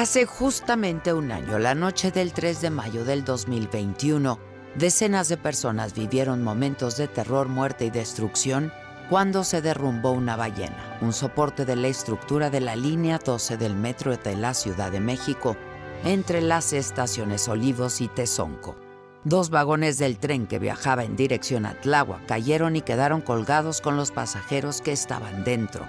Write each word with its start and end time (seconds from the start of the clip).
Hace 0.00 0.24
justamente 0.24 1.12
un 1.12 1.30
año, 1.30 1.58
la 1.58 1.74
noche 1.74 2.10
del 2.10 2.32
3 2.32 2.62
de 2.62 2.70
mayo 2.70 3.04
del 3.04 3.22
2021, 3.22 4.38
decenas 4.74 5.28
de 5.28 5.36
personas 5.36 5.92
vivieron 5.92 6.42
momentos 6.42 6.96
de 6.96 7.06
terror, 7.06 7.48
muerte 7.48 7.84
y 7.84 7.90
destrucción 7.90 8.72
cuando 9.10 9.44
se 9.44 9.60
derrumbó 9.60 10.12
una 10.12 10.36
ballena, 10.36 10.96
un 11.02 11.12
soporte 11.12 11.66
de 11.66 11.76
la 11.76 11.88
estructura 11.88 12.48
de 12.48 12.60
la 12.62 12.76
línea 12.76 13.18
12 13.18 13.58
del 13.58 13.74
metro 13.74 14.16
de 14.16 14.36
la 14.36 14.54
Ciudad 14.54 14.90
de 14.90 15.00
México, 15.00 15.54
entre 16.02 16.40
las 16.40 16.72
estaciones 16.72 17.46
Olivos 17.46 18.00
y 18.00 18.08
Tezonco. 18.08 18.76
Dos 19.24 19.50
vagones 19.50 19.98
del 19.98 20.18
tren 20.18 20.46
que 20.46 20.58
viajaba 20.58 21.04
en 21.04 21.14
dirección 21.14 21.66
a 21.66 21.78
Tláhuac 21.78 22.24
cayeron 22.24 22.74
y 22.74 22.80
quedaron 22.80 23.20
colgados 23.20 23.82
con 23.82 23.98
los 23.98 24.12
pasajeros 24.12 24.80
que 24.80 24.92
estaban 24.92 25.44
dentro. 25.44 25.86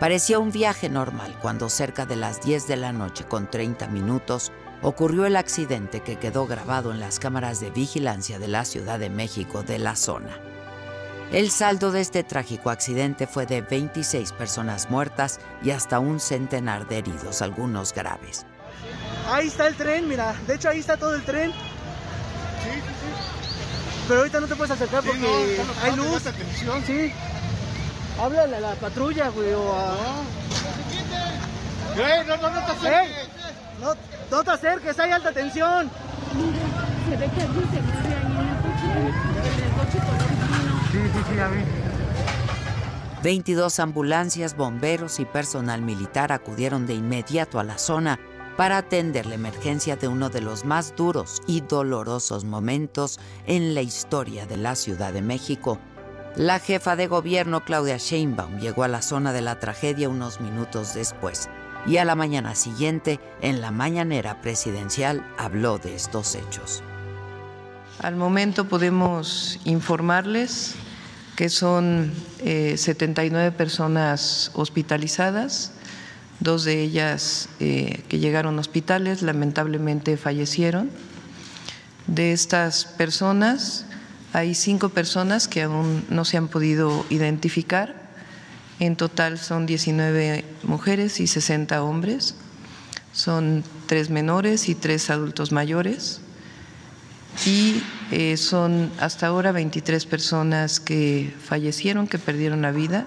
Parecía 0.00 0.40
un 0.40 0.50
viaje 0.50 0.88
normal 0.88 1.36
cuando 1.40 1.68
cerca 1.68 2.04
de 2.04 2.16
las 2.16 2.42
10 2.42 2.66
de 2.66 2.76
la 2.76 2.92
noche 2.92 3.24
con 3.24 3.48
30 3.48 3.86
minutos 3.88 4.50
ocurrió 4.82 5.24
el 5.24 5.36
accidente 5.36 6.00
que 6.00 6.16
quedó 6.16 6.46
grabado 6.46 6.90
en 6.92 7.00
las 7.00 7.18
cámaras 7.18 7.60
de 7.60 7.70
vigilancia 7.70 8.38
de 8.38 8.48
la 8.48 8.64
Ciudad 8.64 8.98
de 8.98 9.08
México 9.08 9.62
de 9.62 9.78
la 9.78 9.94
zona. 9.94 10.36
El 11.32 11.50
saldo 11.50 11.90
de 11.90 12.00
este 12.00 12.22
trágico 12.22 12.70
accidente 12.70 13.26
fue 13.26 13.46
de 13.46 13.62
26 13.62 14.32
personas 14.32 14.90
muertas 14.90 15.40
y 15.62 15.70
hasta 15.70 16.00
un 16.00 16.20
centenar 16.20 16.86
de 16.86 16.98
heridos, 16.98 17.40
algunos 17.40 17.94
graves. 17.94 18.44
Ahí 19.28 19.46
está 19.46 19.68
el 19.68 19.74
tren, 19.74 20.06
mira. 20.08 20.34
De 20.46 20.56
hecho, 20.56 20.68
ahí 20.68 20.80
está 20.80 20.96
todo 20.96 21.14
el 21.14 21.22
tren. 21.22 21.50
Sí, 21.52 22.70
sí, 22.72 22.80
sí. 22.80 24.04
Pero 24.06 24.20
ahorita 24.20 24.40
no 24.40 24.46
te 24.46 24.56
puedes 24.56 24.72
acercar 24.72 25.02
porque 25.02 25.58
hay 25.82 25.96
luz. 25.96 26.26
Atención. 26.26 26.84
Sí. 26.84 27.12
Háblale 28.20 28.56
a 28.56 28.60
la 28.60 28.74
patrulla, 28.74 29.28
güey, 29.28 29.52
o 29.52 29.72
a... 29.72 29.94
¡Eh, 31.96 32.24
no, 32.26 32.36
no, 32.36 32.50
no 32.50 32.64
te 32.64 32.72
acerques! 32.72 33.28
No, 33.80 33.94
no 34.30 34.44
te 34.44 34.50
acerques, 34.50 34.98
hay 34.98 35.10
alta 35.10 35.32
tensión. 35.32 35.90
Mira, 36.36 36.58
se 37.08 37.16
ve 37.16 37.30
que 37.32 37.42
alguien 37.42 37.70
se 37.70 37.82
mueve 37.82 38.14
ahí 38.14 38.22
en 38.22 38.48
el 38.48 38.56
coche, 38.62 38.88
en 39.54 39.64
el 39.64 39.72
coche 39.72 39.98
color 39.98 40.30
vino. 40.30 40.80
Sí, 40.90 40.98
sí, 41.12 41.32
sí, 41.32 41.38
a 41.40 41.48
ver. 41.48 41.64
22 43.22 43.80
ambulancias, 43.80 44.56
bomberos 44.56 45.18
y 45.18 45.24
personal 45.24 45.82
militar 45.82 46.30
acudieron 46.30 46.86
de 46.86 46.94
inmediato 46.94 47.58
a 47.58 47.64
la 47.64 47.78
zona 47.78 48.20
para 48.56 48.76
atender 48.78 49.26
la 49.26 49.34
emergencia 49.34 49.96
de 49.96 50.08
uno 50.08 50.28
de 50.28 50.40
los 50.40 50.64
más 50.64 50.94
duros 50.94 51.42
y 51.46 51.62
dolorosos 51.62 52.44
momentos 52.44 53.18
en 53.46 53.74
la 53.74 53.82
historia 53.82 54.46
de 54.46 54.56
la 54.56 54.76
Ciudad 54.76 55.12
de 55.12 55.22
México. 55.22 55.78
La 56.36 56.58
jefa 56.58 56.96
de 56.96 57.06
gobierno, 57.06 57.64
Claudia 57.64 57.96
Sheinbaum, 57.96 58.58
llegó 58.58 58.82
a 58.82 58.88
la 58.88 59.02
zona 59.02 59.32
de 59.32 59.40
la 59.40 59.60
tragedia 59.60 60.08
unos 60.08 60.40
minutos 60.40 60.92
después 60.92 61.48
y 61.86 61.98
a 61.98 62.04
la 62.04 62.16
mañana 62.16 62.56
siguiente, 62.56 63.20
en 63.40 63.60
la 63.60 63.70
mañanera 63.70 64.40
presidencial, 64.42 65.24
habló 65.38 65.78
de 65.78 65.94
estos 65.94 66.34
hechos. 66.34 66.82
Al 68.00 68.16
momento 68.16 68.64
podemos 68.64 69.60
informarles 69.64 70.74
que 71.36 71.48
son 71.48 72.12
eh, 72.40 72.74
79 72.78 73.52
personas 73.52 74.50
hospitalizadas, 74.54 75.70
dos 76.40 76.64
de 76.64 76.82
ellas 76.82 77.48
eh, 77.60 78.02
que 78.08 78.18
llegaron 78.18 78.56
a 78.58 78.60
hospitales 78.60 79.22
lamentablemente 79.22 80.16
fallecieron. 80.16 80.90
De 82.08 82.32
estas 82.32 82.84
personas, 82.84 83.86
hay 84.34 84.56
cinco 84.56 84.88
personas 84.88 85.46
que 85.46 85.62
aún 85.62 86.04
no 86.10 86.24
se 86.24 86.36
han 86.36 86.48
podido 86.48 87.06
identificar. 87.08 87.94
En 88.80 88.96
total 88.96 89.38
son 89.38 89.64
19 89.64 90.44
mujeres 90.64 91.20
y 91.20 91.28
60 91.28 91.80
hombres. 91.84 92.34
Son 93.12 93.62
tres 93.86 94.10
menores 94.10 94.68
y 94.68 94.74
tres 94.74 95.08
adultos 95.08 95.52
mayores. 95.52 96.20
Y 97.46 97.80
eh, 98.10 98.36
son 98.36 98.90
hasta 98.98 99.28
ahora 99.28 99.52
23 99.52 100.04
personas 100.04 100.80
que 100.80 101.32
fallecieron, 101.44 102.08
que 102.08 102.18
perdieron 102.18 102.60
la 102.60 102.72
vida, 102.72 103.06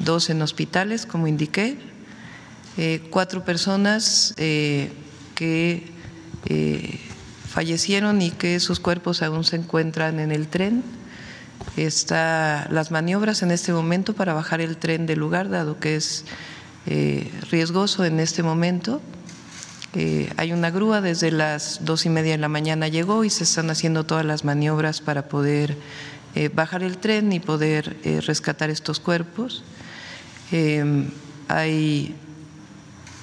dos 0.00 0.28
en 0.28 0.42
hospitales, 0.42 1.06
como 1.06 1.28
indiqué, 1.28 1.78
eh, 2.76 3.00
cuatro 3.08 3.42
personas 3.42 4.34
eh, 4.36 4.92
que 5.34 5.90
fallecieron 7.52 8.22
y 8.22 8.30
que 8.30 8.58
sus 8.60 8.80
cuerpos 8.80 9.22
aún 9.22 9.44
se 9.44 9.56
encuentran 9.56 10.20
en 10.20 10.32
el 10.32 10.48
tren. 10.48 10.82
Está 11.76 12.66
las 12.70 12.90
maniobras 12.90 13.42
en 13.42 13.50
este 13.50 13.72
momento 13.72 14.14
para 14.14 14.32
bajar 14.32 14.62
el 14.62 14.78
tren 14.78 15.06
del 15.06 15.18
lugar, 15.18 15.50
dado 15.50 15.78
que 15.78 15.96
es 15.96 16.24
eh, 16.86 17.30
riesgoso 17.50 18.06
en 18.06 18.20
este 18.20 18.42
momento. 18.42 19.02
Eh, 19.94 20.32
hay 20.38 20.52
una 20.52 20.70
grúa 20.70 21.02
desde 21.02 21.30
las 21.30 21.84
dos 21.84 22.06
y 22.06 22.08
media 22.08 22.32
de 22.32 22.38
la 22.38 22.48
mañana 22.48 22.88
llegó 22.88 23.22
y 23.22 23.28
se 23.30 23.44
están 23.44 23.68
haciendo 23.68 24.04
todas 24.04 24.24
las 24.24 24.44
maniobras 24.44 25.02
para 25.02 25.28
poder 25.28 25.76
eh, 26.34 26.48
bajar 26.48 26.82
el 26.82 26.96
tren 26.96 27.30
y 27.32 27.40
poder 27.40 27.98
rescatar 28.26 28.70
estos 28.70 28.98
cuerpos. 28.98 29.62
Hay 31.48 32.14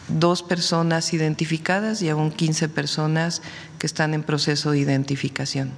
dos 0.10 0.44
personas 0.44 1.14
identificadas 1.14 2.02
y 2.02 2.10
aún 2.10 2.32
15 2.32 2.70
personas 2.70 3.42
que 3.78 3.88
están 3.88 4.14
en 4.14 4.24
proceso 4.24 4.72
de 4.72 4.80
identificación. 4.80 5.72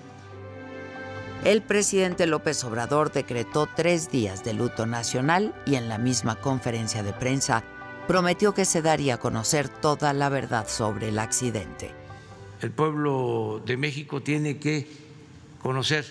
El 1.43 1.61
presidente 1.61 2.27
López 2.27 2.63
Obrador 2.63 3.11
decretó 3.11 3.67
tres 3.75 4.11
días 4.11 4.43
de 4.43 4.53
luto 4.53 4.85
nacional 4.85 5.55
y 5.65 5.75
en 5.75 5.89
la 5.89 5.97
misma 5.97 6.35
conferencia 6.35 7.01
de 7.03 7.13
prensa 7.13 7.63
prometió 8.07 8.53
que 8.53 8.65
se 8.65 8.81
daría 8.81 9.15
a 9.15 9.19
conocer 9.19 9.67
toda 9.67 10.13
la 10.13 10.29
verdad 10.29 10.67
sobre 10.67 11.09
el 11.09 11.17
accidente. 11.17 11.91
El 12.61 12.71
pueblo 12.71 13.61
de 13.65 13.75
México 13.75 14.21
tiene 14.21 14.59
que 14.59 14.87
conocer 15.61 16.05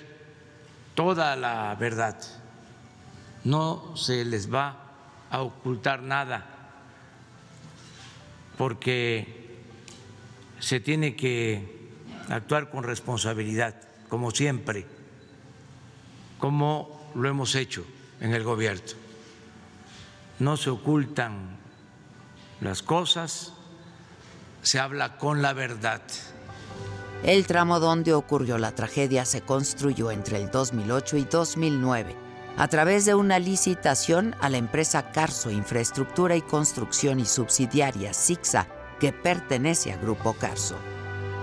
toda 0.95 1.37
la 1.37 1.77
verdad. 1.77 2.17
No 3.45 3.97
se 3.97 4.25
les 4.25 4.53
va 4.53 4.77
a 5.31 5.43
ocultar 5.43 6.03
nada 6.03 6.60
porque 8.61 9.27
se 10.59 10.81
tiene 10.81 11.17
que 11.17 11.89
actuar 12.29 12.69
con 12.69 12.85
responsabilidad, 12.85 13.75
como 14.11 14.33
siempre, 14.33 14.85
como 16.39 17.11
lo 17.15 17.27
hemos 17.27 17.55
hecho 17.55 17.87
en 18.21 18.35
el 18.35 18.45
gobierno. 18.45 18.83
No 20.41 20.59
se 20.59 20.69
ocultan 20.69 21.57
las 22.61 22.83
cosas, 22.83 23.55
se 24.61 24.79
habla 24.79 25.17
con 25.17 25.41
la 25.41 25.55
verdad. 25.55 26.03
El 27.23 27.47
tramo 27.47 27.81
donde 27.81 28.13
ocurrió 28.13 28.59
la 28.59 28.75
tragedia 28.75 29.25
se 29.25 29.41
construyó 29.41 30.11
entre 30.11 30.37
el 30.37 30.51
2008 30.51 31.17
y 31.17 31.25
2009 31.25 32.30
a 32.61 32.69
través 32.69 33.07
de 33.07 33.15
una 33.15 33.39
licitación 33.39 34.37
a 34.39 34.51
la 34.51 34.59
empresa 34.59 35.13
Carso 35.13 35.51
Infraestructura 35.51 36.37
y 36.37 36.43
Construcción 36.43 37.19
y 37.19 37.25
Subsidiaria 37.25 38.13
SIXA, 38.13 38.67
que 39.01 39.15
pertenece 39.15 39.95
a 39.95 39.97
Grupo 39.97 40.35
Carso. 40.35 40.77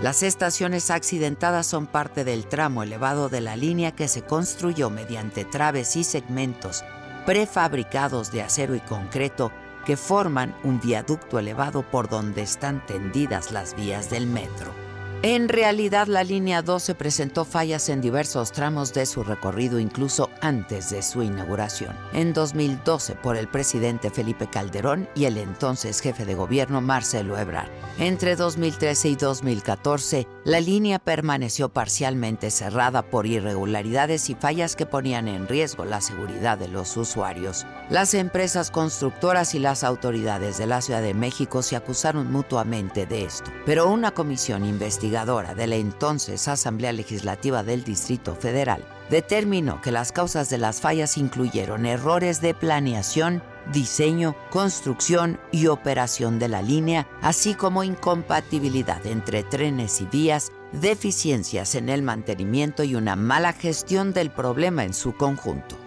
Las 0.03 0.21
estaciones 0.21 0.91
accidentadas 0.91 1.65
son 1.65 1.87
parte 1.87 2.23
del 2.23 2.45
tramo 2.45 2.83
elevado 2.83 3.29
de 3.29 3.41
la 3.41 3.55
línea 3.55 3.95
que 3.95 4.07
se 4.07 4.21
construyó 4.21 4.91
mediante 4.91 5.43
traves 5.43 5.95
y 5.95 6.03
segmentos 6.03 6.83
prefabricados 7.25 8.31
de 8.31 8.43
acero 8.43 8.75
y 8.75 8.79
concreto 8.79 9.51
que 9.87 9.97
forman 9.97 10.55
un 10.63 10.79
viaducto 10.79 11.39
elevado 11.39 11.81
por 11.81 12.09
donde 12.09 12.43
están 12.43 12.85
tendidas 12.85 13.51
las 13.51 13.75
vías 13.75 14.11
del 14.11 14.27
metro. 14.27 14.86
En 15.23 15.49
realidad, 15.49 16.05
la 16.05 16.23
línea 16.23 16.61
12 16.61 16.93
presentó 16.93 17.43
fallas 17.43 17.89
en 17.89 18.01
diversos 18.01 18.51
tramos 18.51 18.93
de 18.93 19.07
su 19.07 19.23
recorrido 19.23 19.79
incluso 19.79 20.29
antes 20.41 20.91
de 20.91 21.01
su 21.01 21.23
inauguración. 21.23 21.97
En 22.13 22.33
2012 22.33 23.15
por 23.15 23.35
el 23.35 23.47
presidente 23.47 24.11
Felipe 24.11 24.47
Calderón 24.47 25.09
y 25.15 25.25
el 25.25 25.37
entonces 25.37 26.01
jefe 26.01 26.23
de 26.23 26.35
gobierno 26.35 26.81
Marcelo 26.81 27.35
Ebrard. 27.35 27.67
Entre 27.97 28.35
2013 28.35 29.09
y 29.09 29.15
2014, 29.15 30.27
la 30.43 30.59
línea 30.59 30.99
permaneció 30.99 31.69
parcialmente 31.69 32.51
cerrada 32.51 33.01
por 33.01 33.25
irregularidades 33.25 34.29
y 34.29 34.35
fallas 34.35 34.75
que 34.75 34.85
ponían 34.85 35.27
en 35.27 35.47
riesgo 35.47 35.83
la 35.83 35.99
seguridad 35.99 36.59
de 36.59 36.67
los 36.67 36.95
usuarios. 36.95 37.65
Las 37.89 38.13
empresas 38.13 38.69
constructoras 38.69 39.55
y 39.55 39.59
las 39.59 39.83
autoridades 39.83 40.59
de 40.59 40.67
la 40.67 40.81
Ciudad 40.81 41.01
de 41.01 41.15
México 41.15 41.63
se 41.63 41.75
acusaron 41.75 42.31
mutuamente 42.31 43.07
de 43.07 43.23
esto, 43.23 43.51
pero 43.65 43.89
una 43.89 44.11
comisión 44.11 44.63
investigadora 44.63 45.06
de 45.09 45.67
la 45.67 45.75
entonces 45.75 46.47
Asamblea 46.47 46.91
Legislativa 46.91 47.63
del 47.63 47.83
Distrito 47.83 48.35
Federal 48.35 48.83
determinó 49.09 49.81
que 49.81 49.91
las 49.91 50.11
causas 50.11 50.49
de 50.49 50.57
las 50.57 50.81
fallas 50.81 51.17
incluyeron 51.17 51.85
errores 51.85 52.41
de 52.41 52.53
planeación, 52.53 53.41
diseño, 53.71 54.35
construcción 54.49 55.39
y 55.51 55.67
operación 55.67 56.39
de 56.39 56.49
la 56.49 56.61
línea, 56.61 57.07
así 57.21 57.53
como 57.53 57.83
incompatibilidad 57.83 59.05
entre 59.05 59.43
trenes 59.43 60.01
y 60.01 60.05
vías, 60.05 60.51
deficiencias 60.73 61.75
en 61.75 61.87
el 61.89 62.01
mantenimiento 62.01 62.83
y 62.83 62.95
una 62.95 63.15
mala 63.15 63.53
gestión 63.53 64.11
del 64.11 64.29
problema 64.29 64.83
en 64.83 64.93
su 64.93 65.15
conjunto. 65.15 65.77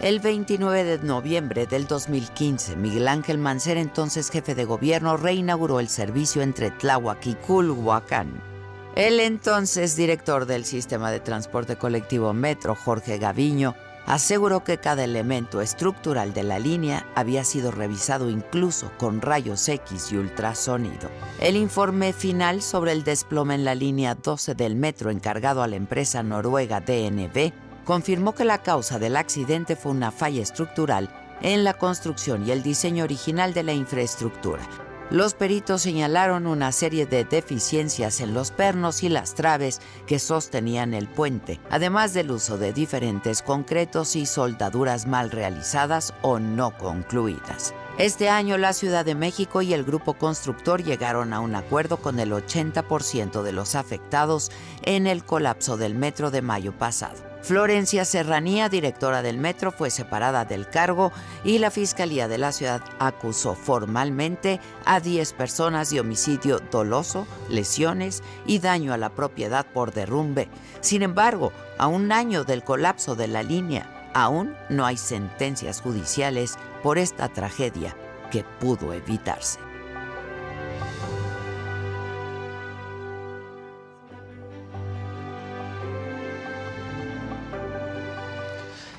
El 0.00 0.20
29 0.20 0.84
de 0.84 0.98
noviembre 1.00 1.66
del 1.66 1.86
2015, 1.86 2.76
Miguel 2.76 3.06
Ángel 3.08 3.36
Mancera, 3.36 3.80
entonces 3.80 4.30
jefe 4.30 4.54
de 4.54 4.64
gobierno, 4.64 5.18
reinauguró 5.18 5.78
el 5.78 5.90
servicio 5.90 6.40
entre 6.40 6.70
Tláhuac 6.70 7.26
y 7.26 7.34
Culhuacán. 7.34 8.49
El 8.96 9.20
entonces 9.20 9.94
director 9.94 10.46
del 10.46 10.64
sistema 10.64 11.10
de 11.12 11.20
transporte 11.20 11.76
colectivo 11.76 12.32
Metro, 12.32 12.74
Jorge 12.74 13.18
Gaviño, 13.18 13.76
aseguró 14.06 14.64
que 14.64 14.78
cada 14.78 15.04
elemento 15.04 15.60
estructural 15.60 16.34
de 16.34 16.42
la 16.42 16.58
línea 16.58 17.06
había 17.14 17.44
sido 17.44 17.70
revisado 17.70 18.28
incluso 18.28 18.90
con 18.98 19.20
rayos 19.20 19.68
X 19.68 20.10
y 20.10 20.16
ultrasonido. 20.16 21.08
El 21.40 21.54
informe 21.54 22.12
final 22.12 22.62
sobre 22.62 22.90
el 22.90 23.04
desplome 23.04 23.54
en 23.54 23.64
la 23.64 23.76
línea 23.76 24.16
12 24.16 24.56
del 24.56 24.74
metro 24.74 25.10
encargado 25.10 25.62
a 25.62 25.68
la 25.68 25.76
empresa 25.76 26.24
noruega 26.24 26.80
DNB 26.80 27.52
confirmó 27.84 28.34
que 28.34 28.44
la 28.44 28.58
causa 28.58 28.98
del 28.98 29.16
accidente 29.16 29.76
fue 29.76 29.92
una 29.92 30.10
falla 30.10 30.42
estructural 30.42 31.08
en 31.42 31.64
la 31.64 31.74
construcción 31.74 32.46
y 32.46 32.50
el 32.50 32.62
diseño 32.62 33.04
original 33.04 33.54
de 33.54 33.62
la 33.62 33.72
infraestructura, 33.72 34.62
los 35.10 35.34
peritos 35.34 35.82
señalaron 35.82 36.46
una 36.46 36.70
serie 36.70 37.04
de 37.04 37.24
deficiencias 37.24 38.20
en 38.20 38.32
los 38.32 38.52
pernos 38.52 39.02
y 39.02 39.08
las 39.08 39.34
traves 39.34 39.80
que 40.06 40.18
sostenían 40.18 40.94
el 40.94 41.08
puente, 41.08 41.60
además 41.70 42.14
del 42.14 42.30
uso 42.30 42.58
de 42.58 42.72
diferentes 42.72 43.42
concretos 43.42 44.14
y 44.14 44.26
soldaduras 44.26 45.06
mal 45.06 45.30
realizadas 45.30 46.14
o 46.22 46.38
no 46.38 46.76
concluidas. 46.78 47.74
Este 47.98 48.30
año 48.30 48.56
la 48.56 48.72
Ciudad 48.72 49.04
de 49.04 49.14
México 49.14 49.62
y 49.62 49.74
el 49.74 49.84
grupo 49.84 50.14
constructor 50.14 50.82
llegaron 50.82 51.32
a 51.32 51.40
un 51.40 51.54
acuerdo 51.54 51.98
con 51.98 52.18
el 52.18 52.32
80% 52.32 53.42
de 53.42 53.52
los 53.52 53.74
afectados 53.74 54.50
en 54.82 55.06
el 55.06 55.24
colapso 55.24 55.76
del 55.76 55.94
metro 55.94 56.30
de 56.30 56.40
mayo 56.40 56.72
pasado. 56.72 57.29
Florencia 57.42 58.04
Serranía, 58.04 58.68
directora 58.68 59.22
del 59.22 59.38
metro, 59.38 59.72
fue 59.72 59.90
separada 59.90 60.44
del 60.44 60.68
cargo 60.68 61.10
y 61.42 61.58
la 61.58 61.70
Fiscalía 61.70 62.28
de 62.28 62.38
la 62.38 62.52
ciudad 62.52 62.82
acusó 62.98 63.54
formalmente 63.54 64.60
a 64.84 65.00
10 65.00 65.32
personas 65.32 65.90
de 65.90 66.00
homicidio 66.00 66.60
doloso, 66.70 67.26
lesiones 67.48 68.22
y 68.46 68.58
daño 68.58 68.92
a 68.92 68.98
la 68.98 69.10
propiedad 69.10 69.66
por 69.66 69.92
derrumbe. 69.92 70.48
Sin 70.80 71.02
embargo, 71.02 71.52
a 71.78 71.86
un 71.86 72.12
año 72.12 72.44
del 72.44 72.62
colapso 72.62 73.16
de 73.16 73.28
la 73.28 73.42
línea, 73.42 74.10
aún 74.14 74.54
no 74.68 74.84
hay 74.84 74.98
sentencias 74.98 75.80
judiciales 75.80 76.58
por 76.82 76.98
esta 76.98 77.28
tragedia 77.28 77.96
que 78.30 78.44
pudo 78.60 78.92
evitarse. 78.92 79.69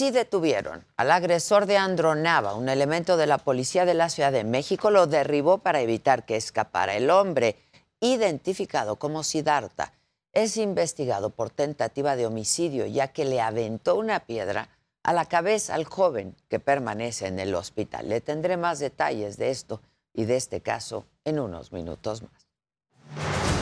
Así 0.00 0.12
detuvieron 0.12 0.86
al 0.96 1.10
agresor 1.10 1.66
de 1.66 1.76
Andronava, 1.76 2.54
un 2.54 2.70
elemento 2.70 3.18
de 3.18 3.26
la 3.26 3.36
policía 3.36 3.84
de 3.84 3.92
la 3.92 4.08
Ciudad 4.08 4.32
de 4.32 4.44
México, 4.44 4.90
lo 4.90 5.06
derribó 5.06 5.58
para 5.58 5.82
evitar 5.82 6.24
que 6.24 6.36
escapara. 6.36 6.96
El 6.96 7.10
hombre, 7.10 7.56
identificado 8.00 8.96
como 8.96 9.22
Siddhartha, 9.22 9.92
es 10.32 10.56
investigado 10.56 11.28
por 11.28 11.50
tentativa 11.50 12.16
de 12.16 12.24
homicidio, 12.24 12.86
ya 12.86 13.08
que 13.08 13.26
le 13.26 13.42
aventó 13.42 13.96
una 13.96 14.20
piedra 14.20 14.70
a 15.02 15.12
la 15.12 15.26
cabeza 15.26 15.74
al 15.74 15.84
joven 15.84 16.34
que 16.48 16.60
permanece 16.60 17.26
en 17.26 17.38
el 17.38 17.54
hospital. 17.54 18.08
Le 18.08 18.22
tendré 18.22 18.56
más 18.56 18.78
detalles 18.78 19.36
de 19.36 19.50
esto 19.50 19.82
y 20.14 20.24
de 20.24 20.36
este 20.36 20.62
caso 20.62 21.04
en 21.26 21.38
unos 21.38 21.72
minutos 21.72 22.22
más. 22.22 23.59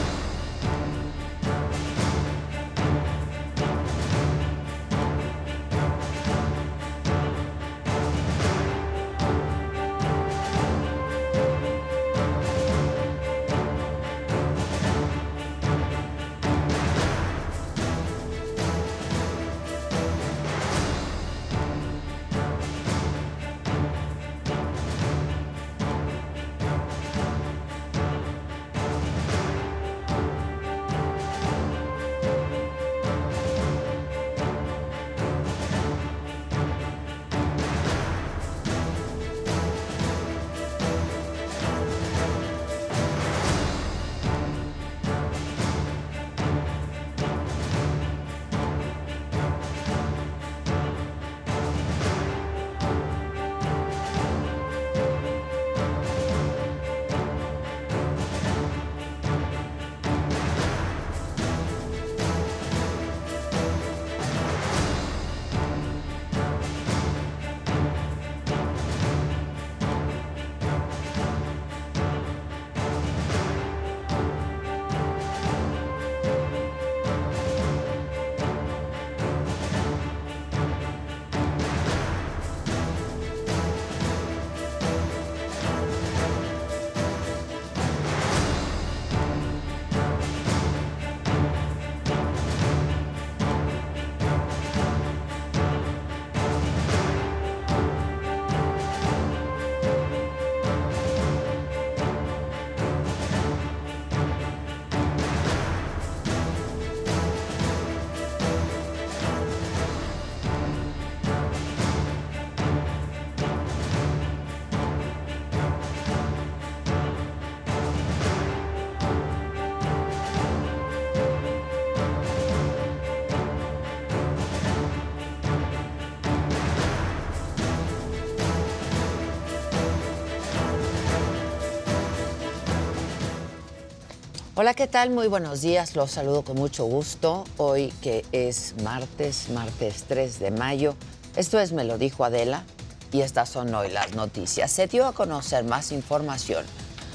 Hola, 134.61 134.73
¿qué 134.73 134.87
tal? 134.87 135.09
Muy 135.09 135.29
buenos 135.29 135.61
días. 135.61 135.95
Los 135.95 136.11
saludo 136.11 136.43
con 136.43 136.57
mucho 136.57 136.83
gusto. 136.83 137.45
Hoy 137.55 137.93
que 138.01 138.25
es 138.33 138.75
martes, 138.83 139.47
martes 139.51 140.03
3 140.09 140.37
de 140.37 140.51
mayo. 140.51 140.95
Esto 141.37 141.61
es 141.61 141.71
Me 141.71 141.85
lo 141.85 141.97
dijo 141.97 142.25
Adela 142.25 142.65
y 143.13 143.21
estas 143.21 143.47
son 143.47 143.73
hoy 143.73 143.89
las 143.89 144.15
noticias. 144.15 144.69
Se 144.69 144.87
dio 144.87 145.05
a 145.05 145.13
conocer 145.13 145.63
más 145.63 145.93
información 145.93 146.65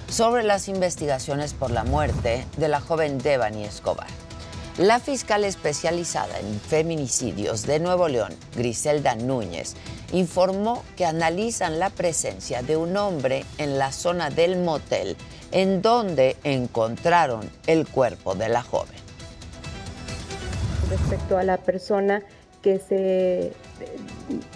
sobre 0.08 0.42
las 0.42 0.68
investigaciones 0.68 1.52
por 1.52 1.70
la 1.70 1.84
muerte 1.84 2.46
de 2.56 2.68
la 2.68 2.80
joven 2.80 3.18
Devani 3.18 3.64
Escobar. 3.64 4.06
La 4.78 4.98
fiscal 4.98 5.44
especializada 5.44 6.40
en 6.40 6.58
feminicidios 6.58 7.66
de 7.66 7.78
Nuevo 7.78 8.08
León, 8.08 8.34
Griselda 8.56 9.16
Núñez, 9.16 9.74
informó 10.12 10.82
que 10.96 11.04
analizan 11.04 11.78
la 11.78 11.90
presencia 11.90 12.62
de 12.62 12.78
un 12.78 12.96
hombre 12.96 13.44
en 13.58 13.78
la 13.78 13.92
zona 13.92 14.30
del 14.30 14.56
motel 14.56 15.18
en 15.54 15.80
donde 15.80 16.36
encontraron 16.42 17.48
el 17.66 17.88
cuerpo 17.88 18.34
de 18.34 18.48
la 18.48 18.62
joven. 18.62 18.96
Respecto 20.90 21.38
a 21.38 21.44
la 21.44 21.56
persona 21.56 22.22
que 22.60 22.78
se 22.78 23.46
eh, 23.46 23.52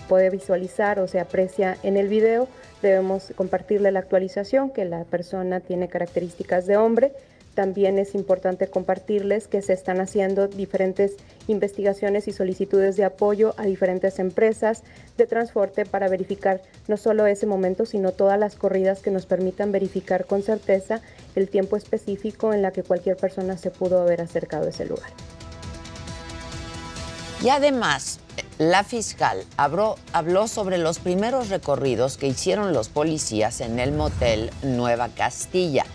puede 0.08 0.28
visualizar 0.28 0.98
o 0.98 1.06
se 1.06 1.20
aprecia 1.20 1.78
en 1.82 1.96
el 1.96 2.08
video, 2.08 2.48
debemos 2.82 3.32
compartirle 3.36 3.92
la 3.92 4.00
actualización, 4.00 4.70
que 4.70 4.84
la 4.84 5.04
persona 5.04 5.60
tiene 5.60 5.88
características 5.88 6.66
de 6.66 6.76
hombre, 6.76 7.12
también 7.58 7.98
es 7.98 8.14
importante 8.14 8.68
compartirles 8.68 9.48
que 9.48 9.62
se 9.62 9.72
están 9.72 10.00
haciendo 10.00 10.46
diferentes 10.46 11.16
investigaciones 11.48 12.28
y 12.28 12.32
solicitudes 12.32 12.96
de 12.96 13.02
apoyo 13.02 13.52
a 13.56 13.64
diferentes 13.64 14.20
empresas 14.20 14.84
de 15.16 15.26
transporte 15.26 15.84
para 15.84 16.06
verificar 16.06 16.62
no 16.86 16.96
solo 16.96 17.26
ese 17.26 17.46
momento, 17.46 17.84
sino 17.84 18.12
todas 18.12 18.38
las 18.38 18.54
corridas 18.54 19.00
que 19.00 19.10
nos 19.10 19.26
permitan 19.26 19.72
verificar 19.72 20.24
con 20.26 20.44
certeza 20.44 21.00
el 21.34 21.48
tiempo 21.48 21.76
específico 21.76 22.54
en 22.54 22.62
la 22.62 22.70
que 22.70 22.84
cualquier 22.84 23.16
persona 23.16 23.58
se 23.58 23.72
pudo 23.72 24.02
haber 24.02 24.20
acercado 24.20 24.66
a 24.66 24.70
ese 24.70 24.84
lugar. 24.84 25.10
Y 27.42 27.48
además, 27.48 28.20
la 28.58 28.84
fiscal 28.84 29.42
habló, 29.56 29.96
habló, 30.12 30.46
sobre 30.46 30.78
los 30.78 31.00
primeros 31.00 31.48
recorridos 31.48 32.18
que 32.18 32.28
hicieron 32.28 32.72
los 32.72 32.88
policías 32.88 33.60
en 33.60 33.80
el 33.80 33.90
motel 33.90 34.52
Nueva 34.62 35.08
Castilla. 35.08 35.86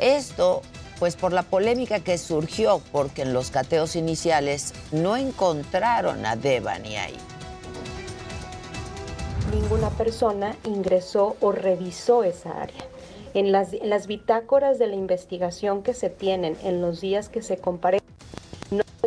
Esto 0.00 0.62
pues 0.98 1.16
por 1.16 1.32
la 1.32 1.42
polémica 1.42 2.00
que 2.00 2.18
surgió 2.18 2.80
porque 2.92 3.22
en 3.22 3.32
los 3.32 3.50
cateos 3.50 3.96
iniciales 3.96 4.72
no 4.92 5.16
encontraron 5.16 6.24
a 6.26 6.36
Devani 6.36 6.96
ahí. 6.96 7.16
Ninguna 9.52 9.90
persona 9.90 10.56
ingresó 10.64 11.36
o 11.40 11.52
revisó 11.52 12.24
esa 12.24 12.50
área. 12.60 12.84
En 13.34 13.52
las, 13.52 13.72
las 13.82 14.06
bitácoras 14.06 14.78
de 14.78 14.86
la 14.86 14.94
investigación 14.96 15.82
que 15.82 15.94
se 15.94 16.10
tienen 16.10 16.56
en 16.62 16.80
los 16.80 17.00
días 17.00 17.28
que 17.28 17.42
se 17.42 17.56
se 17.56 18.00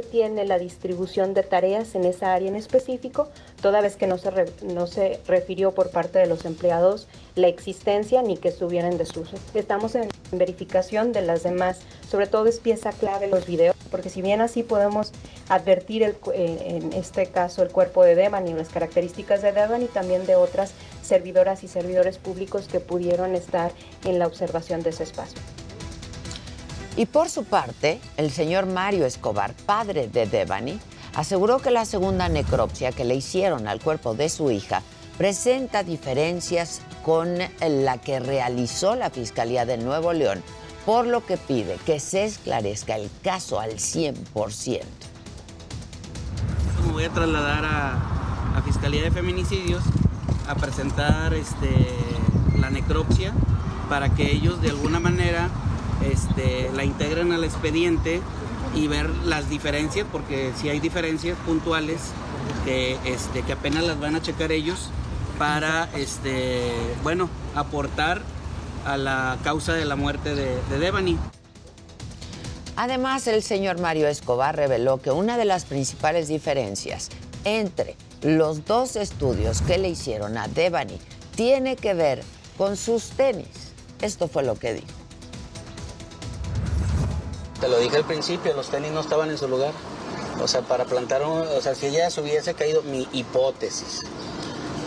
tiene 0.02 0.46
la 0.46 0.60
distribución 0.60 1.34
de 1.34 1.44
tareas 1.44 1.96
en 1.96 2.06
esa 2.06 2.34
área 2.34 2.50
en 2.50 2.56
específico, 2.56 3.30
toda 3.62 3.82
vez 3.82 3.96
que 3.96 4.08
no 4.08 4.18
se, 4.18 4.32
no 4.64 4.88
se 4.88 5.20
refirió 5.28 5.74
por 5.74 5.90
parte 5.90 6.20
de 6.20 6.28
los 6.28 6.46
empleados 6.46 7.08
la 7.36 7.48
existencia 7.48 8.22
ni 8.22 8.38
que 8.38 8.50
estuvieran 8.50 8.94
en 8.94 8.98
desuso. 8.98 9.38
Estamos 9.54 9.96
en 9.96 10.10
verificación 10.32 11.12
de 11.12 11.22
las 11.22 11.44
demás, 11.44 11.80
sobre 12.10 12.28
todo 12.28 12.48
es 12.48 12.60
pieza 12.60 12.92
clave 12.92 13.28
los 13.28 13.46
videos, 13.46 13.76
porque 13.92 14.10
si 14.10 14.22
bien 14.22 14.42
así 14.42 14.64
podemos 14.64 15.14
advertir 15.50 16.04
el, 16.04 16.16
eh, 16.34 16.82
en 16.82 16.94
este 16.94 17.28
caso 17.28 17.64
el 17.64 17.70
cuerpo 17.70 18.04
de 18.04 18.16
Devan 18.16 18.48
y 18.48 18.54
las 18.54 18.70
características 18.70 19.42
de 19.42 19.52
Devan 19.52 19.84
y 19.84 19.88
también 19.88 20.26
de 20.26 20.36
otras 20.36 20.74
servidoras 21.02 21.64
y 21.64 21.68
servidores 21.68 22.18
públicos 22.18 22.68
que 22.68 22.80
pudieron 22.80 23.36
estar 23.36 23.72
en 24.06 24.20
la 24.20 24.28
observación 24.28 24.84
de 24.84 24.90
ese 24.90 25.04
espacio. 25.04 25.40
Y 26.98 27.06
por 27.06 27.30
su 27.30 27.44
parte, 27.44 28.02
el 28.18 28.32
señor 28.32 28.66
Mario 28.66 29.06
Escobar, 29.06 29.54
padre 29.54 30.08
de 30.08 30.26
Devani, 30.26 30.80
aseguró 31.14 31.60
que 31.60 31.70
la 31.70 31.86
segunda 31.86 32.28
necropsia 32.28 32.92
que 32.92 33.06
le 33.06 33.14
hicieron 33.14 33.68
al 33.68 33.80
cuerpo 33.80 34.16
de 34.16 34.30
su 34.30 34.50
hija 34.50 34.82
presenta 35.16 35.84
diferencias 35.84 36.82
con 37.06 37.38
la 37.62 38.00
que 38.00 38.20
realizó 38.20 38.96
la 38.96 39.12
Fiscalía 39.12 39.68
de 39.68 39.78
Nuevo 39.78 40.12
León, 40.12 40.44
por 40.88 41.06
lo 41.06 41.24
que 41.24 41.38
pide 41.38 41.78
que 41.86 42.00
se 42.00 42.26
esclarezca 42.26 42.96
el 42.96 43.12
caso 43.22 43.60
al 43.60 43.74
100%. 43.74 44.82
Me 46.88 46.92
voy 46.92 47.04
a 47.04 47.10
trasladar 47.10 47.64
a, 47.64 48.58
a 48.58 48.62
Fiscalía 48.64 49.04
de 49.04 49.12
Feminicidios 49.12 49.84
a 50.48 50.56
presentar 50.56 51.36
este, 51.36 51.70
la 52.60 52.72
necropsia 52.72 53.34
para 53.88 54.16
que 54.16 54.32
ellos 54.32 54.62
de 54.64 54.70
alguna 54.70 55.00
manera 55.00 55.50
este, 56.04 56.70
la 56.74 56.84
integren 56.84 57.32
al 57.32 57.44
expediente 57.44 58.22
y 58.76 58.88
ver 58.88 59.10
las 59.26 59.50
diferencias, 59.50 60.06
porque 60.12 60.52
si 60.60 60.70
hay 60.70 60.80
diferencias 60.80 61.38
puntuales 61.46 62.00
que, 62.66 62.98
este, 63.06 63.42
que 63.44 63.54
apenas 63.54 63.84
las 63.84 64.00
van 64.00 64.16
a 64.16 64.22
checar 64.22 64.52
ellos 64.52 64.90
para, 65.38 65.90
este, 65.96 66.72
bueno, 67.04 67.30
aportar 67.56 68.22
a 68.86 68.98
la 68.98 69.38
causa 69.44 69.74
de 69.74 69.86
la 69.86 69.96
muerte 69.96 70.36
de, 70.36 70.56
de 70.70 70.80
Devani. 70.80 71.18
Además, 72.76 73.26
el 73.28 73.42
señor 73.42 73.80
Mario 73.80 74.08
Escobar 74.08 74.56
reveló 74.56 75.02
que 75.02 75.12
una 75.12 75.38
de 75.38 75.46
las 75.46 75.66
principales 75.66 76.28
diferencias 76.28 77.10
entre 77.44 77.96
los 78.22 78.66
dos 78.66 78.96
estudios 78.96 79.62
que 79.62 79.78
le 79.78 79.90
hicieron 79.90 80.38
a 80.38 80.48
Devani 80.48 81.00
tiene 81.36 81.76
que 81.76 81.94
ver 81.94 82.24
con 82.58 82.78
sus 82.78 83.10
tenis. 83.10 83.74
Esto 84.02 84.28
fue 84.28 84.44
lo 84.44 84.56
que 84.56 84.74
dijo. 84.74 84.97
Te 87.60 87.68
lo 87.68 87.80
dije 87.80 87.98
al 87.98 88.06
principio, 88.06 88.54
los 88.54 88.70
tenis 88.70 88.92
no 88.92 89.00
estaban 89.00 89.30
en 89.30 89.38
su 89.38 89.48
lugar. 89.48 89.72
O 90.42 90.48
sea, 90.48 90.62
para 90.62 90.86
plantar 90.86 91.24
un, 91.24 91.42
o 91.42 91.62
sea, 91.62 91.74
si 91.74 91.88
ella 91.88 92.10
se 92.12 92.22
hubiese 92.22 92.54
caído, 92.54 92.84
mi 92.84 93.08
hipótesis, 93.12 94.04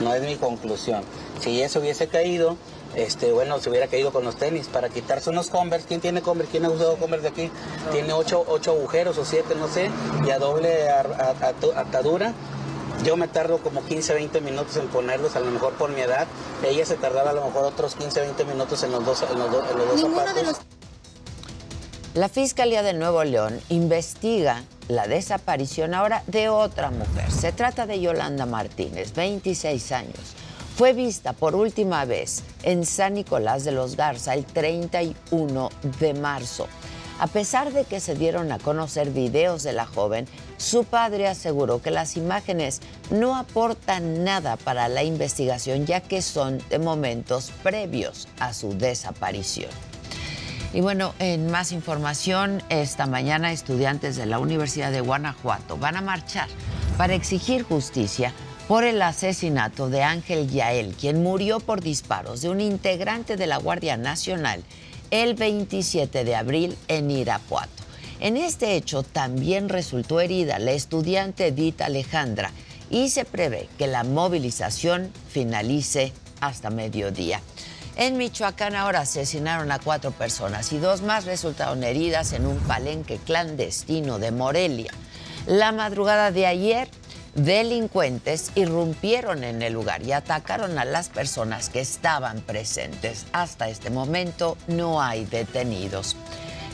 no 0.01 0.15
es 0.15 0.23
mi 0.23 0.37
conclusión. 0.37 1.03
Si 1.41 1.57
ella 1.57 1.69
se 1.69 1.81
hubiese 1.81 2.07
caído, 2.07 2.57
este, 2.95 3.33
bueno, 3.33 3.59
se 3.59 3.71
hubiera 3.71 3.89
caído 3.89 4.13
con 4.13 4.25
los 4.25 4.37
tenis 4.37 4.69
para 4.69 4.89
quitarse 4.89 5.31
unos 5.31 5.49
Converse. 5.49 5.89
¿Quién 5.89 6.01
tiene 6.01 6.23
Converse? 6.23 6.53
¿Quién 6.53 6.65
ha 6.65 6.71
usado 6.71 6.97
Converse 6.97 7.25
de 7.25 7.29
aquí? 7.29 7.51
Tiene 7.91 8.13
ocho, 8.13 8.45
ocho 8.47 8.71
agujeros 8.71 9.19
o 9.19 9.25
siete, 9.25 9.57
no 9.57 9.67
sé, 9.67 9.91
y 10.25 10.31
a 10.31 10.39
doble 10.39 10.89
atadura. 10.89 12.33
Yo 13.05 13.17
me 13.17 13.27
tardo 13.29 13.59
como 13.59 13.83
15, 13.85 14.15
20 14.15 14.41
minutos 14.43 14.77
en 14.77 14.87
ponerlos, 14.89 15.35
a 15.35 15.41
lo 15.41 15.51
mejor 15.51 15.73
por 15.73 15.91
mi 15.91 16.03
edad. 16.03 16.29
Ella 16.65 16.85
se 16.87 16.97
tardaba 16.97 17.31
a 17.31 17.33
lo 17.33 17.45
mejor 17.45 17.65
otros 17.65 17.97
15, 17.97 18.21
20 18.21 18.45
minutos 18.45 18.83
en 18.85 18.93
los 18.93 19.05
dos, 19.05 19.23
en 19.23 19.39
los, 19.39 19.49
en 19.49 19.79
los 19.79 19.89
dos 19.89 20.01
zapatos. 20.01 20.61
La 22.15 22.29
Fiscalía 22.29 22.83
de 22.83 22.93
Nuevo 22.93 23.23
León 23.23 23.61
investiga 23.69 24.65
la 24.89 25.07
desaparición 25.07 25.95
ahora 25.95 26.25
de 26.27 26.49
otra 26.49 26.91
mujer. 26.91 27.31
Se 27.31 27.53
trata 27.53 27.87
de 27.87 28.01
Yolanda 28.01 28.47
Martínez, 28.47 29.15
26 29.15 29.93
años. 29.93 30.35
Fue 30.75 30.93
vista 30.93 31.35
por 31.35 31.55
última 31.55 32.05
vez 32.07 32.43
en 32.65 32.85
San 32.85 33.15
Nicolás 33.15 33.63
de 33.63 33.71
los 33.71 33.95
Garza 33.95 34.35
el 34.35 34.45
31 34.45 35.71
de 36.01 36.15
marzo. 36.15 36.67
A 37.21 37.29
pesar 37.29 37.73
de 37.73 37.85
que 37.85 38.01
se 38.01 38.17
dieron 38.17 38.51
a 38.51 38.59
conocer 38.59 39.11
videos 39.11 39.63
de 39.63 39.73
la 39.73 39.87
joven, 39.87 40.27
su 40.57 40.83
padre 40.83 41.29
aseguró 41.29 41.81
que 41.81 41.93
las 41.93 42.17
imágenes 42.17 42.81
no 43.11 43.37
aportan 43.37 44.25
nada 44.25 44.57
para 44.57 44.89
la 44.89 45.05
investigación 45.05 45.87
ya 45.87 46.01
que 46.01 46.23
son 46.23 46.59
de 46.71 46.81
momentos 46.81 47.53
previos 47.63 48.27
a 48.41 48.53
su 48.53 48.77
desaparición. 48.77 49.71
Y 50.73 50.81
bueno, 50.83 51.15
en 51.19 51.51
más 51.51 51.73
información, 51.73 52.63
esta 52.69 53.07
mañana 53.07 53.53
estudiantes 53.53 54.17
de 54.17 54.27
la 54.27 54.39
Universidad 54.39 54.93
de 54.93 55.01
Guanajuato 55.01 55.77
van 55.77 55.97
a 55.97 56.01
marchar 56.01 56.49
para 56.97 57.15
exigir 57.15 57.65
justicia 57.65 58.33
por 58.69 58.85
el 58.85 59.03
asesinato 59.03 59.91
de 59.91 60.05
Ángel 60.05 60.49
Yael, 60.49 60.95
quien 60.95 61.25
murió 61.25 61.59
por 61.59 61.81
disparos 61.81 62.43
de 62.43 62.51
un 62.51 62.61
integrante 62.61 63.37
de 63.37 63.49
la 63.49 63.57
Guardia 63.57 63.97
Nacional 63.97 64.63
el 65.11 65.35
27 65.35 66.23
de 66.23 66.37
abril 66.37 66.77
en 66.87 67.11
Irapuato. 67.11 67.83
En 68.21 68.37
este 68.37 68.77
hecho 68.77 69.03
también 69.03 69.69
resultó 69.69 70.21
herida 70.21 70.61
la 70.61 70.71
estudiante 70.71 71.49
Edith 71.49 71.81
Alejandra 71.81 72.53
y 72.91 73.09
se 73.09 73.25
prevé 73.25 73.69
que 73.77 73.89
la 73.89 74.05
movilización 74.05 75.11
finalice 75.31 76.13
hasta 76.41 76.71
mediodía. 76.71 77.41
En 78.01 78.17
Michoacán 78.17 78.77
ahora 78.77 79.01
asesinaron 79.01 79.71
a 79.71 79.79
cuatro 79.79 80.11
personas 80.11 80.73
y 80.73 80.79
dos 80.79 81.03
más 81.03 81.27
resultaron 81.27 81.85
heridas 81.85 82.33
en 82.33 82.47
un 82.47 82.57
palenque 82.61 83.19
clandestino 83.19 84.19
de 84.19 84.31
Morelia. 84.31 84.91
La 85.47 85.71
madrugada 85.71 86.31
de 86.31 86.47
ayer, 86.47 86.89
delincuentes 87.35 88.53
irrumpieron 88.55 89.45
en 89.45 89.61
el 89.61 89.75
lugar 89.75 90.03
y 90.03 90.13
atacaron 90.13 90.79
a 90.79 90.87
las 90.87 91.11
personas 91.11 91.69
que 91.69 91.81
estaban 91.81 92.41
presentes. 92.41 93.27
Hasta 93.35 93.69
este 93.69 93.91
momento 93.91 94.57
no 94.67 95.03
hay 95.03 95.27
detenidos. 95.27 96.17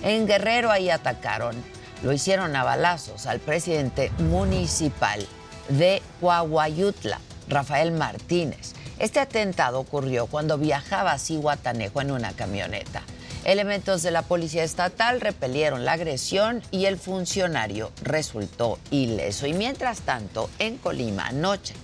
En 0.04 0.28
Guerrero 0.28 0.70
ahí 0.70 0.90
atacaron, 0.90 1.56
lo 2.04 2.12
hicieron 2.12 2.54
a 2.54 2.62
balazos 2.62 3.26
al 3.26 3.40
presidente 3.40 4.12
municipal 4.30 5.26
de 5.70 6.02
Coahuayutla, 6.20 7.18
Rafael 7.48 7.90
Martínez. 7.90 8.76
Este 8.98 9.20
atentado 9.20 9.78
ocurrió 9.78 10.26
cuando 10.26 10.56
viajaba 10.56 11.12
a 11.12 11.18
Cihuatanejo 11.18 12.00
en 12.00 12.10
una 12.12 12.32
camioneta. 12.32 13.02
Elementos 13.44 14.02
de 14.02 14.10
la 14.10 14.22
Policía 14.22 14.64
Estatal 14.64 15.20
repelieron 15.20 15.84
la 15.84 15.92
agresión 15.92 16.62
y 16.70 16.86
el 16.86 16.98
funcionario 16.98 17.92
resultó 18.02 18.78
ileso. 18.90 19.46
Y 19.46 19.52
mientras 19.52 20.00
tanto, 20.00 20.50
en 20.58 20.78
Colima 20.78 21.26
anoche 21.26 21.74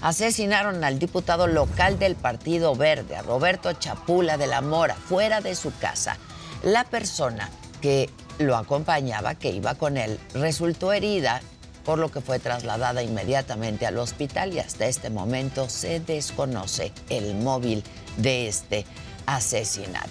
asesinaron 0.00 0.82
al 0.84 0.98
diputado 0.98 1.46
local 1.46 1.98
del 1.98 2.16
Partido 2.16 2.74
Verde, 2.74 3.16
a 3.16 3.22
Roberto 3.22 3.72
Chapula 3.72 4.36
de 4.36 4.46
la 4.46 4.60
Mora, 4.60 4.94
fuera 4.94 5.40
de 5.40 5.54
su 5.54 5.72
casa. 5.78 6.16
La 6.62 6.84
persona 6.84 7.50
que 7.80 8.08
lo 8.38 8.56
acompañaba, 8.56 9.34
que 9.34 9.50
iba 9.50 9.74
con 9.74 9.96
él, 9.96 10.18
resultó 10.34 10.92
herida, 10.92 11.40
por 11.84 11.98
lo 11.98 12.10
que 12.10 12.20
fue 12.20 12.38
trasladada 12.38 13.02
inmediatamente 13.02 13.86
al 13.86 13.98
hospital 13.98 14.52
y 14.52 14.58
hasta 14.58 14.86
este 14.86 15.10
momento 15.10 15.68
se 15.68 16.00
desconoce 16.00 16.92
el 17.08 17.34
móvil 17.34 17.82
de 18.16 18.48
este 18.48 18.84
asesinato. 19.26 20.10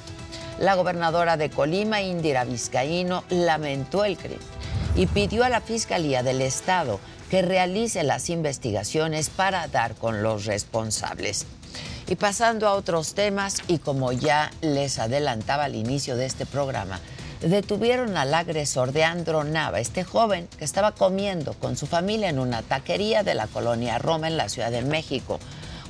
La 0.59 0.75
gobernadora 0.75 1.37
de 1.37 1.49
Colima, 1.49 2.01
Indira 2.01 2.43
Vizcaíno, 2.43 3.23
lamentó 3.29 4.05
el 4.05 4.17
crimen 4.17 4.39
y 4.95 5.07
pidió 5.07 5.43
a 5.43 5.49
la 5.49 5.61
Fiscalía 5.61 6.23
del 6.23 6.41
Estado 6.41 6.99
que 7.29 7.41
realice 7.41 8.03
las 8.03 8.29
investigaciones 8.29 9.29
para 9.29 9.67
dar 9.67 9.95
con 9.95 10.21
los 10.21 10.45
responsables. 10.45 11.45
Y 12.07 12.15
pasando 12.15 12.67
a 12.67 12.73
otros 12.73 13.13
temas, 13.13 13.61
y 13.69 13.77
como 13.77 14.11
ya 14.11 14.51
les 14.59 14.99
adelantaba 14.99 15.63
al 15.63 15.75
inicio 15.75 16.17
de 16.17 16.25
este 16.25 16.45
programa, 16.45 16.99
detuvieron 17.41 18.17
al 18.17 18.33
agresor 18.33 18.91
de 18.91 19.03
Andro 19.03 19.43
Nava, 19.43 19.79
este 19.79 20.03
joven 20.03 20.48
que 20.57 20.65
estaba 20.65 20.91
comiendo 20.91 21.53
con 21.53 21.75
su 21.75 21.88
familia 21.88 22.29
en 22.29 22.39
una 22.39 22.62
taquería 22.62 23.24
de 23.24 23.33
la 23.33 23.48
colonia 23.48 23.98
Roma 23.98 24.27
en 24.27 24.38
la 24.38 24.50
Ciudad 24.50 24.71
de 24.71 24.83
México, 24.83 25.39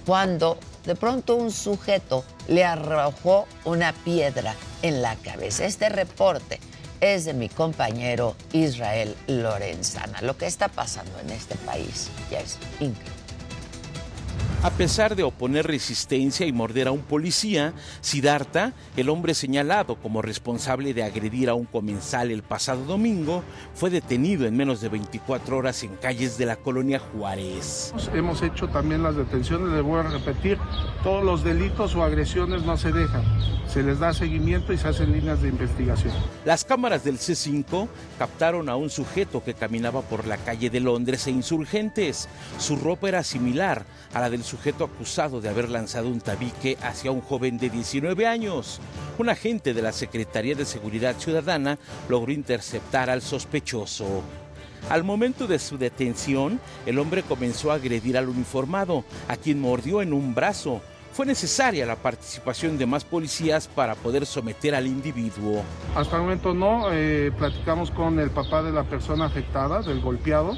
cuando 0.05 0.57
de 0.85 0.95
pronto 0.95 1.35
un 1.35 1.51
sujeto 1.51 2.23
le 2.47 2.63
arrojó 2.63 3.47
una 3.65 3.93
piedra 3.93 4.55
en 4.81 5.01
la 5.01 5.15
cabeza. 5.15 5.65
Este 5.65 5.89
reporte 5.89 6.59
es 7.01 7.25
de 7.25 7.33
mi 7.33 7.49
compañero 7.49 8.35
Israel 8.53 9.15
Lorenzana. 9.27 10.21
Lo 10.21 10.37
que 10.37 10.45
está 10.45 10.69
pasando 10.69 11.19
en 11.19 11.31
este 11.31 11.55
país 11.55 12.09
ya 12.29 12.39
es 12.39 12.57
increíble. 12.79 13.20
A 14.63 14.69
pesar 14.69 15.15
de 15.15 15.23
oponer 15.23 15.65
resistencia 15.65 16.45
y 16.45 16.51
morder 16.51 16.87
a 16.87 16.91
un 16.91 17.01
policía, 17.01 17.73
Siddhartha, 18.01 18.73
el 18.95 19.09
hombre 19.09 19.33
señalado 19.33 19.95
como 19.95 20.21
responsable 20.21 20.93
de 20.93 21.01
agredir 21.01 21.49
a 21.49 21.55
un 21.55 21.65
comensal 21.65 22.29
el 22.29 22.43
pasado 22.43 22.85
domingo, 22.85 23.43
fue 23.73 23.89
detenido 23.89 24.45
en 24.45 24.55
menos 24.55 24.79
de 24.79 24.89
24 24.89 25.57
horas 25.57 25.81
en 25.81 25.95
calles 25.95 26.37
de 26.37 26.45
la 26.45 26.57
colonia 26.57 26.99
Juárez. 26.99 27.91
Hemos 28.13 28.43
hecho 28.43 28.67
también 28.67 29.01
las 29.01 29.15
detenciones, 29.15 29.73
les 29.73 29.81
voy 29.81 29.99
a 29.99 30.03
repetir, 30.03 30.59
todos 31.03 31.23
los 31.23 31.43
delitos 31.43 31.95
o 31.95 32.03
agresiones 32.03 32.61
no 32.61 32.77
se 32.77 32.91
dejan, 32.91 33.23
se 33.67 33.81
les 33.81 33.97
da 33.97 34.13
seguimiento 34.13 34.73
y 34.73 34.77
se 34.77 34.89
hacen 34.89 35.11
líneas 35.11 35.41
de 35.41 35.49
investigación. 35.49 36.13
Las 36.45 36.65
cámaras 36.65 37.03
del 37.03 37.17
C5 37.17 37.87
captaron 38.19 38.69
a 38.69 38.75
un 38.75 38.91
sujeto 38.91 39.43
que 39.43 39.55
caminaba 39.55 40.03
por 40.03 40.27
la 40.27 40.37
calle 40.37 40.69
de 40.69 40.81
Londres 40.81 41.25
e 41.25 41.31
insurgentes. 41.31 42.29
Su 42.59 42.75
ropa 42.75 43.07
era 43.07 43.23
similar 43.23 43.87
a 44.13 44.21
la 44.21 44.29
del 44.29 44.43
sujeto 44.51 44.83
acusado 44.83 45.39
de 45.39 45.47
haber 45.47 45.69
lanzado 45.69 46.09
un 46.09 46.19
tabique 46.19 46.77
hacia 46.81 47.09
un 47.11 47.21
joven 47.21 47.57
de 47.57 47.69
19 47.69 48.27
años. 48.27 48.81
Un 49.17 49.29
agente 49.29 49.73
de 49.73 49.81
la 49.81 49.93
Secretaría 49.93 50.55
de 50.55 50.65
Seguridad 50.65 51.15
Ciudadana 51.17 51.77
logró 52.09 52.33
interceptar 52.33 53.09
al 53.09 53.21
sospechoso. 53.21 54.21
Al 54.89 55.05
momento 55.05 55.47
de 55.47 55.57
su 55.57 55.77
detención, 55.77 56.59
el 56.85 56.99
hombre 56.99 57.23
comenzó 57.23 57.71
a 57.71 57.75
agredir 57.75 58.17
al 58.17 58.27
uniformado, 58.27 59.05
a 59.29 59.37
quien 59.37 59.61
mordió 59.61 60.01
en 60.01 60.11
un 60.11 60.35
brazo. 60.35 60.81
Fue 61.13 61.25
necesaria 61.25 61.85
la 61.85 61.95
participación 61.95 62.77
de 62.77 62.85
más 62.85 63.05
policías 63.05 63.69
para 63.69 63.95
poder 63.95 64.25
someter 64.25 64.75
al 64.75 64.87
individuo. 64.87 65.63
Hasta 65.95 66.17
el 66.17 66.23
momento 66.23 66.53
no, 66.53 66.91
eh, 66.91 67.31
platicamos 67.37 67.89
con 67.91 68.19
el 68.19 68.31
papá 68.31 68.63
de 68.63 68.73
la 68.73 68.83
persona 68.83 69.25
afectada, 69.27 69.81
del 69.81 70.01
golpeado 70.01 70.57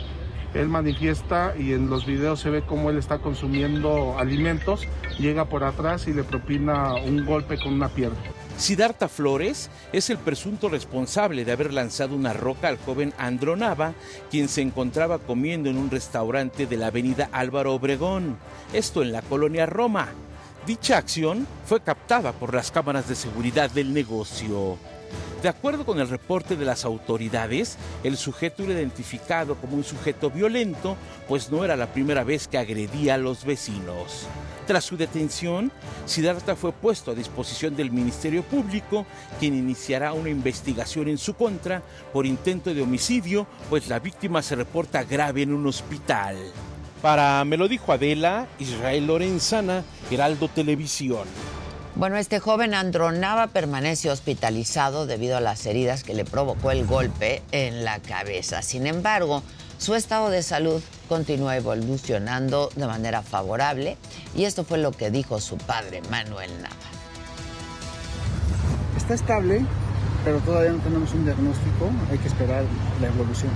él 0.53 0.69
manifiesta 0.69 1.53
y 1.57 1.73
en 1.73 1.89
los 1.89 2.05
videos 2.05 2.39
se 2.39 2.49
ve 2.49 2.61
cómo 2.61 2.89
él 2.89 2.97
está 2.97 3.19
consumiendo 3.19 4.17
alimentos, 4.17 4.87
llega 5.17 5.45
por 5.45 5.63
atrás 5.63 6.07
y 6.07 6.13
le 6.13 6.23
propina 6.23 6.95
un 6.95 7.25
golpe 7.25 7.57
con 7.57 7.73
una 7.73 7.89
piedra. 7.89 8.17
Siddhartha 8.57 9.09
Flores 9.09 9.69
es 9.91 10.09
el 10.09 10.17
presunto 10.19 10.69
responsable 10.69 11.43
de 11.43 11.51
haber 11.51 11.73
lanzado 11.73 12.15
una 12.15 12.33
roca 12.33 12.67
al 12.67 12.77
joven 12.77 13.13
Andronava, 13.17 13.93
quien 14.29 14.47
se 14.47 14.61
encontraba 14.61 15.17
comiendo 15.17 15.69
en 15.69 15.77
un 15.77 15.89
restaurante 15.89 16.67
de 16.67 16.77
la 16.77 16.87
avenida 16.87 17.29
Álvaro 17.31 17.73
Obregón, 17.73 18.37
esto 18.71 19.01
en 19.01 19.11
la 19.11 19.23
colonia 19.23 19.65
Roma. 19.65 20.09
Dicha 20.67 20.97
acción 20.97 21.47
fue 21.65 21.81
captada 21.81 22.31
por 22.31 22.53
las 22.53 22.71
cámaras 22.71 23.09
de 23.09 23.15
seguridad 23.15 23.69
del 23.71 23.93
negocio. 23.93 24.77
De 25.41 25.49
acuerdo 25.49 25.85
con 25.85 25.99
el 25.99 26.07
reporte 26.07 26.55
de 26.55 26.63
las 26.63 26.85
autoridades, 26.85 27.77
el 28.03 28.15
sujeto 28.15 28.63
era 28.63 28.73
identificado 28.73 29.55
como 29.55 29.75
un 29.75 29.83
sujeto 29.83 30.29
violento, 30.29 30.95
pues 31.27 31.51
no 31.51 31.65
era 31.65 31.75
la 31.75 31.87
primera 31.87 32.23
vez 32.23 32.47
que 32.47 32.57
agredía 32.57 33.15
a 33.15 33.17
los 33.17 33.43
vecinos. 33.43 34.27
Tras 34.65 34.85
su 34.85 34.95
detención, 34.95 35.71
Siddhartha 36.05 36.55
fue 36.55 36.71
puesto 36.71 37.11
a 37.11 37.15
disposición 37.15 37.75
del 37.75 37.91
Ministerio 37.91 38.43
Público, 38.43 39.05
quien 39.39 39.55
iniciará 39.55 40.13
una 40.13 40.29
investigación 40.29 41.09
en 41.09 41.17
su 41.17 41.33
contra 41.33 41.81
por 42.13 42.25
intento 42.25 42.73
de 42.73 42.81
homicidio, 42.81 43.45
pues 43.69 43.89
la 43.89 43.99
víctima 43.99 44.41
se 44.41 44.55
reporta 44.55 45.03
grave 45.03 45.41
en 45.41 45.53
un 45.53 45.67
hospital. 45.67 46.37
Para 47.01 47.43
Me 47.43 47.57
lo 47.57 47.67
dijo 47.67 47.91
Adela, 47.91 48.47
Israel 48.59 49.07
Lorenzana, 49.07 49.83
Heraldo 50.09 50.47
Televisión. 50.47 51.27
Bueno, 51.95 52.17
este 52.17 52.39
joven 52.39 52.73
Andronava 52.73 53.47
permanece 53.47 54.09
hospitalizado 54.09 55.05
debido 55.05 55.37
a 55.37 55.41
las 55.41 55.63
heridas 55.67 56.03
que 56.03 56.15
le 56.15 56.25
provocó 56.25 56.71
el 56.71 56.87
golpe 56.87 57.43
en 57.51 57.85
la 57.85 57.99
cabeza. 57.99 58.63
Sin 58.63 58.87
embargo, 58.87 59.43
su 59.77 59.93
estado 59.93 60.31
de 60.31 60.41
salud 60.41 60.81
continúa 61.07 61.55
evolucionando 61.55 62.71
de 62.75 62.87
manera 62.87 63.21
favorable 63.21 63.97
y 64.35 64.45
esto 64.45 64.63
fue 64.63 64.79
lo 64.79 64.91
que 64.91 65.11
dijo 65.11 65.39
su 65.39 65.57
padre, 65.57 66.01
Manuel 66.09 66.49
Nava. 66.63 66.75
Está 68.97 69.13
estable, 69.13 69.63
pero 70.25 70.39
todavía 70.39 70.71
no 70.71 70.79
tenemos 70.79 71.13
un 71.13 71.25
diagnóstico, 71.25 71.91
hay 72.09 72.17
que 72.17 72.27
esperar 72.27 72.63
la 73.01 73.07
evolución, 73.07 73.51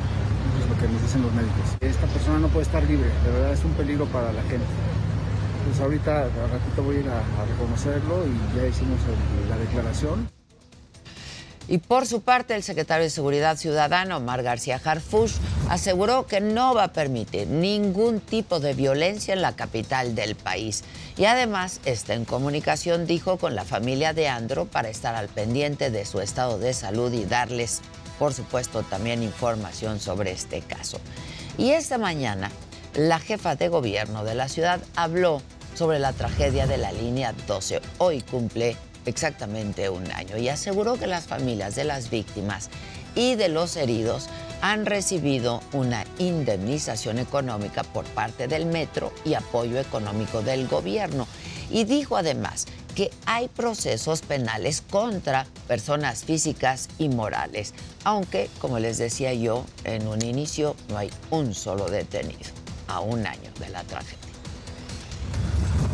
es 0.61 0.69
lo 0.69 0.77
que 0.79 0.87
nos 0.93 1.01
dicen 1.01 1.23
los 1.23 1.33
médicos. 1.33 1.75
Esta 1.81 2.05
persona 2.05 2.37
no 2.37 2.49
puede 2.49 2.67
estar 2.67 2.83
libre, 2.83 3.09
de 3.25 3.31
verdad 3.31 3.53
es 3.53 3.63
un 3.63 3.71
peligro 3.71 4.05
para 4.05 4.31
la 4.31 4.43
gente 4.43 4.65
pues 5.67 5.81
ahorita 5.81 6.21
a 6.21 6.47
ratito 6.47 6.83
voy 6.83 6.97
a 6.97 6.99
ir 6.99 7.09
a, 7.09 7.45
reconocerlo 7.45 8.23
y 8.25 8.57
ya 8.57 8.67
hicimos 8.67 8.99
la 9.49 9.57
declaración. 9.57 10.29
Y 11.69 11.79
por 11.79 12.07
su 12.07 12.21
parte, 12.21 12.55
el 12.55 12.63
secretario 12.63 13.03
de 13.03 13.09
Seguridad 13.09 13.57
Ciudadana, 13.57 14.15
Omar 14.15 14.41
García 14.41 14.79
Harfush, 14.81 15.33
aseguró 15.69 16.25
que 16.25 16.39
no 16.39 16.73
va 16.73 16.85
a 16.85 16.93
permitir 16.93 17.49
ningún 17.49 18.21
tipo 18.21 18.61
de 18.61 18.73
violencia 18.73 19.33
en 19.33 19.41
la 19.41 19.53
capital 19.57 20.15
del 20.15 20.35
país. 20.35 20.85
Y 21.17 21.25
además 21.25 21.81
está 21.83 22.13
en 22.13 22.23
comunicación, 22.23 23.05
dijo, 23.05 23.37
con 23.37 23.53
la 23.53 23.65
familia 23.65 24.13
de 24.13 24.29
Andro 24.29 24.65
para 24.65 24.87
estar 24.87 25.15
al 25.15 25.27
pendiente 25.27 25.91
de 25.91 26.05
su 26.05 26.21
estado 26.21 26.57
de 26.57 26.73
salud 26.73 27.11
y 27.11 27.25
darles, 27.25 27.81
por 28.17 28.33
supuesto, 28.33 28.83
también 28.83 29.21
información 29.21 29.99
sobre 29.99 30.31
este 30.31 30.61
caso. 30.61 31.01
Y 31.57 31.71
esta 31.71 31.97
mañana, 31.97 32.49
la 32.95 33.19
jefa 33.19 33.57
de 33.57 33.67
gobierno 33.67 34.23
de 34.23 34.35
la 34.35 34.47
ciudad 34.47 34.79
habló 34.95 35.41
sobre 35.77 35.99
la 35.99 36.11
tragedia 36.11 36.65
de 36.65 36.77
la 36.77 36.91
línea 36.91 37.35
12. 37.45 37.81
Hoy 37.99 38.21
cumple 38.21 38.75
exactamente 39.05 39.89
un 39.89 40.11
año 40.11 40.35
y 40.35 40.49
aseguró 40.49 40.97
que 40.97 41.05
las 41.05 41.25
familias 41.25 41.75
de 41.75 41.83
las 41.83 42.09
víctimas 42.09 42.69
y 43.13 43.35
de 43.35 43.47
los 43.47 43.75
heridos 43.77 44.27
han 44.61 44.87
recibido 44.87 45.61
una 45.73 46.03
indemnización 46.17 47.19
económica 47.19 47.83
por 47.83 48.05
parte 48.05 48.47
del 48.47 48.65
metro 48.65 49.13
y 49.23 49.35
apoyo 49.35 49.79
económico 49.79 50.41
del 50.41 50.67
gobierno. 50.67 51.27
Y 51.69 51.83
dijo 51.83 52.17
además 52.17 52.65
que 52.95 53.11
hay 53.27 53.47
procesos 53.47 54.21
penales 54.21 54.81
contra 54.81 55.45
personas 55.67 56.23
físicas 56.23 56.89
y 56.97 57.09
morales, 57.09 57.75
aunque, 58.03 58.49
como 58.59 58.79
les 58.79 58.97
decía 58.97 59.31
yo 59.35 59.63
en 59.83 60.07
un 60.07 60.23
inicio, 60.23 60.75
no 60.89 60.97
hay 60.97 61.11
un 61.29 61.53
solo 61.53 61.85
detenido 61.85 62.49
a 62.87 62.99
un 62.99 63.27
año 63.27 63.51
de 63.59 63.69
la 63.69 63.83
tragedia 63.83 64.26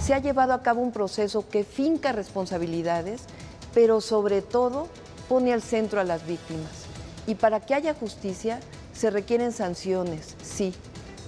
se 0.01 0.13
ha 0.13 0.19
llevado 0.19 0.53
a 0.53 0.61
cabo 0.61 0.81
un 0.81 0.91
proceso 0.91 1.47
que 1.47 1.63
finca 1.63 2.11
responsabilidades, 2.11 3.21
pero 3.73 4.01
sobre 4.01 4.41
todo 4.41 4.87
pone 5.29 5.53
al 5.53 5.61
centro 5.61 6.01
a 6.01 6.03
las 6.03 6.27
víctimas. 6.27 6.85
Y 7.25 7.35
para 7.35 7.61
que 7.61 7.73
haya 7.73 7.93
justicia 7.93 8.59
se 8.93 9.09
requieren 9.09 9.51
sanciones, 9.51 10.35
sí, 10.43 10.73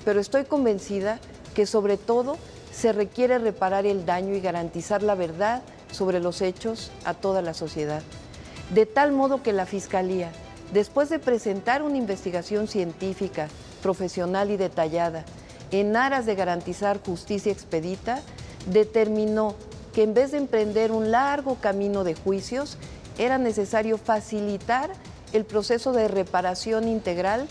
pero 0.03 0.19
estoy 0.19 0.43
convencida 0.43 1.19
que 1.53 1.65
sobre 1.65 1.97
todo 1.97 2.37
se 2.71 2.91
requiere 2.91 3.39
reparar 3.39 3.85
el 3.85 4.05
daño 4.05 4.35
y 4.35 4.41
garantizar 4.41 5.01
la 5.01 5.15
verdad 5.15 5.63
sobre 5.91 6.19
los 6.19 6.41
hechos 6.41 6.91
a 7.05 7.13
toda 7.13 7.41
la 7.41 7.53
sociedad. 7.53 8.03
De 8.73 8.85
tal 8.85 9.13
modo 9.13 9.41
que 9.41 9.53
la 9.53 9.65
Fiscalía, 9.65 10.31
después 10.73 11.09
de 11.09 11.19
presentar 11.19 11.81
una 11.81 11.97
investigación 11.97 12.67
científica, 12.67 13.47
profesional 13.81 14.51
y 14.51 14.57
detallada, 14.57 15.23
en 15.79 15.95
aras 15.95 16.25
de 16.25 16.35
garantizar 16.35 17.01
justicia 17.03 17.51
expedita, 17.51 18.21
determinó 18.67 19.55
que 19.93 20.03
en 20.03 20.13
vez 20.13 20.31
de 20.31 20.37
emprender 20.37 20.91
un 20.91 21.11
largo 21.11 21.55
camino 21.55 22.03
de 22.03 22.15
juicios, 22.15 22.77
era 23.17 23.37
necesario 23.37 23.97
facilitar 23.97 24.91
el 25.33 25.45
proceso 25.45 25.93
de 25.93 26.07
reparación 26.07 26.87
integral. 26.87 27.47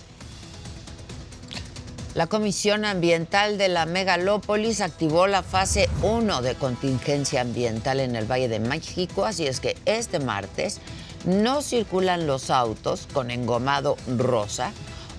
La 2.15 2.29
Comisión 2.29 2.85
Ambiental 2.85 3.59
de 3.59 3.69
la 3.69 3.87
Megalópolis 3.87 4.81
activó 4.81 5.27
la 5.27 5.43
fase 5.43 5.89
1 6.03 6.43
de 6.43 6.55
contingencia 6.55 7.41
ambiental 7.41 7.99
en 7.99 8.15
el 8.15 8.31
Valle 8.31 8.49
de 8.49 8.61
México, 8.61 9.25
así 9.25 9.47
es 9.47 9.59
que 9.59 9.77
este 9.85 10.21
martes 10.21 10.81
no 11.25 11.63
circulan 11.63 12.27
los 12.27 12.51
autos 12.51 13.09
con 13.13 13.31
engomado 13.31 13.97
rosa, 14.17 14.73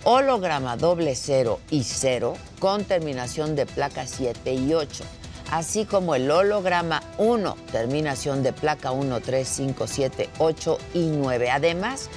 holograma 0.05 0.77
doble 0.77 1.15
cero 1.15 1.59
y 1.71 1.83
cero 1.83 2.35
con 2.59 2.85
terminación 2.85 3.55
de 3.55 3.65
placa 3.65 4.05
7 4.07 4.53
y 4.53 4.73
8, 4.73 5.03
así 5.51 5.85
como 5.85 6.15
el 6.15 6.29
holograma 6.29 7.01
1, 7.17 7.57
terminación 7.71 8.43
de 8.43 8.53
placa 8.53 8.91
1, 8.91 9.19
3, 9.19 9.47
5, 9.47 9.87
7, 9.87 10.29
8 10.37 10.77
y 10.93 11.07
9. 11.07 11.49
Además, 11.49 12.09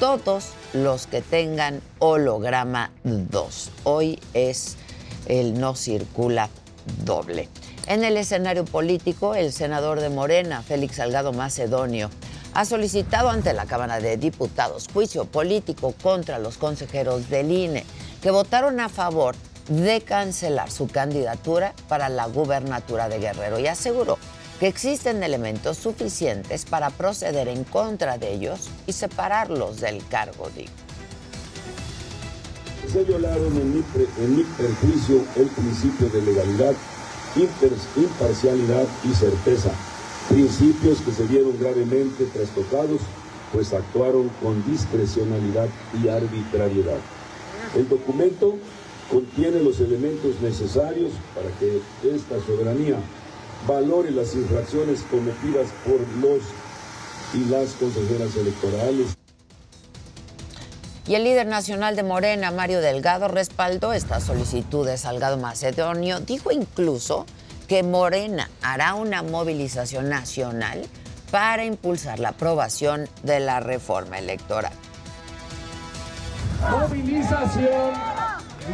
todos 0.00 0.52
los 0.72 1.06
que 1.06 1.20
tengan 1.20 1.82
holograma 1.98 2.90
2. 3.04 3.70
Hoy 3.84 4.18
es 4.32 4.76
el 5.26 5.60
no 5.60 5.74
circula 5.76 6.48
doble. 7.04 7.48
En 7.86 8.04
el 8.04 8.16
escenario 8.16 8.64
político, 8.64 9.34
el 9.34 9.52
senador 9.52 10.00
de 10.00 10.08
Morena, 10.08 10.62
Félix 10.62 10.96
Salgado 10.96 11.34
Macedonio, 11.34 12.08
ha 12.54 12.64
solicitado 12.64 13.30
ante 13.30 13.52
la 13.52 13.66
Cámara 13.66 14.00
de 14.00 14.16
Diputados 14.16 14.86
juicio 14.92 15.24
político 15.24 15.94
contra 16.02 16.38
los 16.38 16.56
consejeros 16.56 17.28
del 17.28 17.50
INE 17.50 17.84
que 18.22 18.30
votaron 18.30 18.80
a 18.80 18.88
favor 18.88 19.34
de 19.68 20.00
cancelar 20.00 20.70
su 20.70 20.86
candidatura 20.86 21.74
para 21.88 22.08
la 22.08 22.26
gubernatura 22.26 23.08
de 23.08 23.18
Guerrero 23.18 23.58
y 23.58 23.66
aseguró 23.66 24.18
que 24.60 24.68
existen 24.68 25.22
elementos 25.22 25.78
suficientes 25.78 26.64
para 26.64 26.90
proceder 26.90 27.48
en 27.48 27.64
contra 27.64 28.18
de 28.18 28.34
ellos 28.34 28.68
y 28.86 28.92
separarlos 28.92 29.80
del 29.80 30.06
cargo. 30.06 30.48
Se 32.92 33.02
violaron 33.02 33.56
en 33.56 33.74
mi, 33.74 33.84
en 34.18 34.36
mi 34.36 34.44
perjuicio 34.44 35.24
el 35.34 35.48
principio 35.48 36.08
de 36.08 36.22
legalidad, 36.22 36.74
imparcialidad 37.96 38.84
y 39.02 39.14
certeza, 39.14 39.70
principios 40.28 41.00
que 41.00 41.12
se 41.12 41.24
vieron 41.24 41.58
gravemente 41.58 42.24
trastocados, 42.26 43.00
pues 43.52 43.72
actuaron 43.72 44.30
con 44.42 44.64
discrecionalidad 44.64 45.68
y 46.02 46.08
arbitrariedad. 46.08 46.98
El 47.76 47.88
documento 47.88 48.56
contiene 49.10 49.60
los 49.60 49.80
elementos 49.80 50.40
necesarios 50.40 51.12
para 51.34 51.48
que 51.58 51.80
esta 52.08 52.44
soberanía 52.46 52.96
valore 53.66 54.10
las 54.10 54.34
infracciones 54.34 55.02
cometidas 55.10 55.68
por 55.84 56.00
los 56.20 56.42
y 57.34 57.48
las 57.50 57.72
consejeras 57.74 58.36
electorales. 58.36 59.16
Y 61.06 61.16
el 61.16 61.24
líder 61.24 61.46
nacional 61.46 61.96
de 61.96 62.02
Morena, 62.02 62.50
Mario 62.50 62.80
Delgado, 62.80 63.28
respaldó 63.28 63.92
esta 63.92 64.20
solicitud 64.20 64.86
de 64.86 64.96
Salgado 64.96 65.36
Macedonio. 65.36 66.20
Dijo 66.20 66.50
incluso 66.50 67.26
que 67.74 67.82
Morena 67.82 68.48
hará 68.62 68.94
una 68.94 69.24
movilización 69.24 70.08
nacional 70.08 70.86
para 71.32 71.64
impulsar 71.64 72.20
la 72.20 72.28
aprobación 72.28 73.08
de 73.24 73.40
la 73.40 73.58
reforma 73.58 74.16
electoral. 74.16 74.72
Movilización 76.70 77.90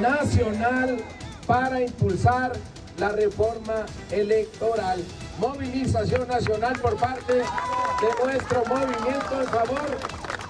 nacional 0.02 1.02
para 1.46 1.80
impulsar 1.80 2.52
la 2.98 3.08
reforma 3.08 3.86
electoral. 4.10 5.02
Movilización 5.38 6.28
nacional 6.28 6.78
por 6.82 6.94
parte 6.98 7.36
de 7.36 8.22
nuestro 8.22 8.62
movimiento 8.66 9.40
en 9.40 9.48
favor 9.48 9.98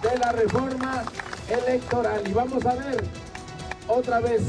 de 0.03 0.19
la 0.19 0.33
reforma 0.33 1.05
electoral. 1.49 2.21
Y 2.27 2.33
vamos 2.33 2.67
a 2.67 2.75
ver 2.75 3.05
otra 3.87 4.19
vez 4.19 4.43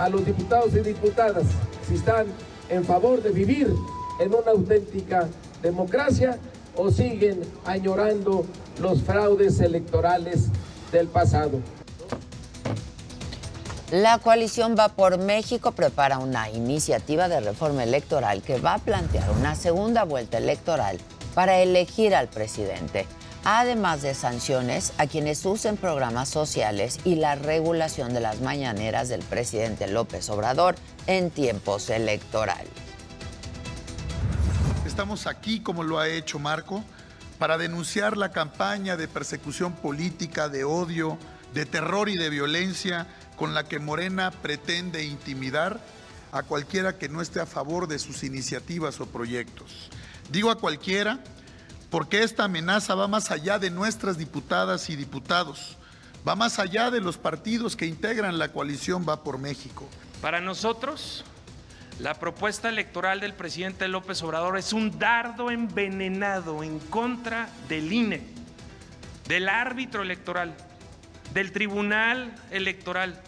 a 0.00 0.08
los 0.08 0.26
diputados 0.26 0.74
y 0.74 0.80
diputadas 0.80 1.44
si 1.86 1.94
están 1.94 2.26
en 2.70 2.84
favor 2.84 3.22
de 3.22 3.30
vivir 3.30 3.74
en 4.18 4.34
una 4.34 4.52
auténtica 4.52 5.28
democracia 5.62 6.38
o 6.76 6.90
siguen 6.90 7.42
añorando 7.66 8.44
los 8.80 9.02
fraudes 9.02 9.60
electorales 9.60 10.46
del 10.92 11.08
pasado. 11.08 11.60
La 13.90 14.18
coalición 14.18 14.76
Va 14.78 14.88
por 14.88 15.18
México 15.18 15.72
prepara 15.72 16.18
una 16.18 16.48
iniciativa 16.48 17.28
de 17.28 17.40
reforma 17.40 17.82
electoral 17.82 18.40
que 18.40 18.60
va 18.60 18.74
a 18.74 18.78
plantear 18.78 19.28
una 19.32 19.56
segunda 19.56 20.04
vuelta 20.04 20.38
electoral 20.38 20.98
para 21.34 21.58
elegir 21.58 22.14
al 22.14 22.28
presidente, 22.28 23.06
además 23.44 24.02
de 24.02 24.14
sanciones 24.14 24.92
a 24.98 25.06
quienes 25.06 25.44
usen 25.44 25.76
programas 25.76 26.28
sociales 26.28 26.98
y 27.04 27.14
la 27.14 27.34
regulación 27.34 28.12
de 28.12 28.20
las 28.20 28.40
mañaneras 28.40 29.08
del 29.08 29.22
presidente 29.22 29.86
López 29.86 30.28
Obrador 30.30 30.74
en 31.06 31.30
tiempos 31.30 31.90
electorales. 31.90 32.68
Estamos 34.86 35.26
aquí, 35.26 35.60
como 35.60 35.82
lo 35.82 35.98
ha 35.98 36.08
hecho 36.08 36.38
Marco, 36.38 36.84
para 37.38 37.56
denunciar 37.56 38.16
la 38.16 38.32
campaña 38.32 38.96
de 38.96 39.08
persecución 39.08 39.72
política, 39.72 40.48
de 40.48 40.64
odio, 40.64 41.16
de 41.54 41.64
terror 41.64 42.08
y 42.08 42.16
de 42.16 42.28
violencia 42.28 43.06
con 43.36 43.54
la 43.54 43.64
que 43.64 43.78
Morena 43.78 44.30
pretende 44.30 45.04
intimidar 45.04 45.80
a 46.32 46.42
cualquiera 46.42 46.98
que 46.98 47.08
no 47.08 47.22
esté 47.22 47.40
a 47.40 47.46
favor 47.46 47.88
de 47.88 47.98
sus 47.98 48.22
iniciativas 48.22 49.00
o 49.00 49.06
proyectos. 49.06 49.90
Digo 50.30 50.50
a 50.50 50.58
cualquiera 50.58 51.18
porque 51.90 52.22
esta 52.22 52.44
amenaza 52.44 52.94
va 52.94 53.08
más 53.08 53.30
allá 53.30 53.58
de 53.58 53.70
nuestras 53.70 54.16
diputadas 54.16 54.88
y 54.88 54.96
diputados, 54.96 55.76
va 56.26 56.36
más 56.36 56.58
allá 56.58 56.90
de 56.90 57.00
los 57.00 57.18
partidos 57.18 57.76
que 57.76 57.86
integran 57.86 58.38
la 58.38 58.52
coalición 58.52 59.04
Va 59.08 59.24
por 59.24 59.38
México. 59.38 59.88
Para 60.22 60.40
nosotros, 60.40 61.24
la 61.98 62.14
propuesta 62.14 62.68
electoral 62.68 63.20
del 63.20 63.34
presidente 63.34 63.88
López 63.88 64.22
Obrador 64.22 64.56
es 64.56 64.72
un 64.72 64.98
dardo 64.98 65.50
envenenado 65.50 66.62
en 66.62 66.78
contra 66.78 67.48
del 67.68 67.92
INE, 67.92 68.22
del 69.26 69.48
árbitro 69.48 70.02
electoral, 70.02 70.54
del 71.34 71.52
tribunal 71.52 72.32
electoral 72.50 73.20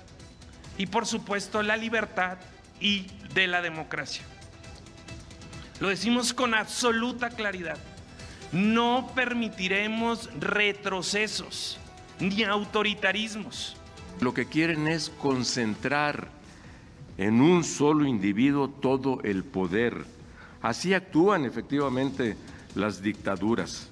y 0.79 0.87
por 0.87 1.07
supuesto 1.07 1.63
la 1.63 1.77
libertad 1.77 2.39
y 2.81 3.09
de 3.35 3.47
la 3.47 3.61
democracia. 3.61 4.25
Lo 5.81 5.89
decimos 5.89 6.33
con 6.33 6.55
absoluta 6.55 7.31
claridad. 7.31 7.79
No 8.53 9.11
permitiremos 9.15 10.29
retrocesos 10.39 11.79
ni 12.21 12.45
autoritarismos. 12.45 13.77
Lo 14.21 14.35
que 14.35 14.47
quieren 14.47 14.87
es 14.89 15.11
concentrar 15.11 16.29
en 17.17 17.41
un 17.41 17.65
solo 17.65 18.07
individuo 18.07 18.69
todo 18.69 19.21
el 19.23 19.43
poder. 19.43 20.05
Así 20.61 20.95
actúan 20.95 21.45
efectivamente 21.45 22.37
las 22.75 23.03
dictaduras. 23.03 23.89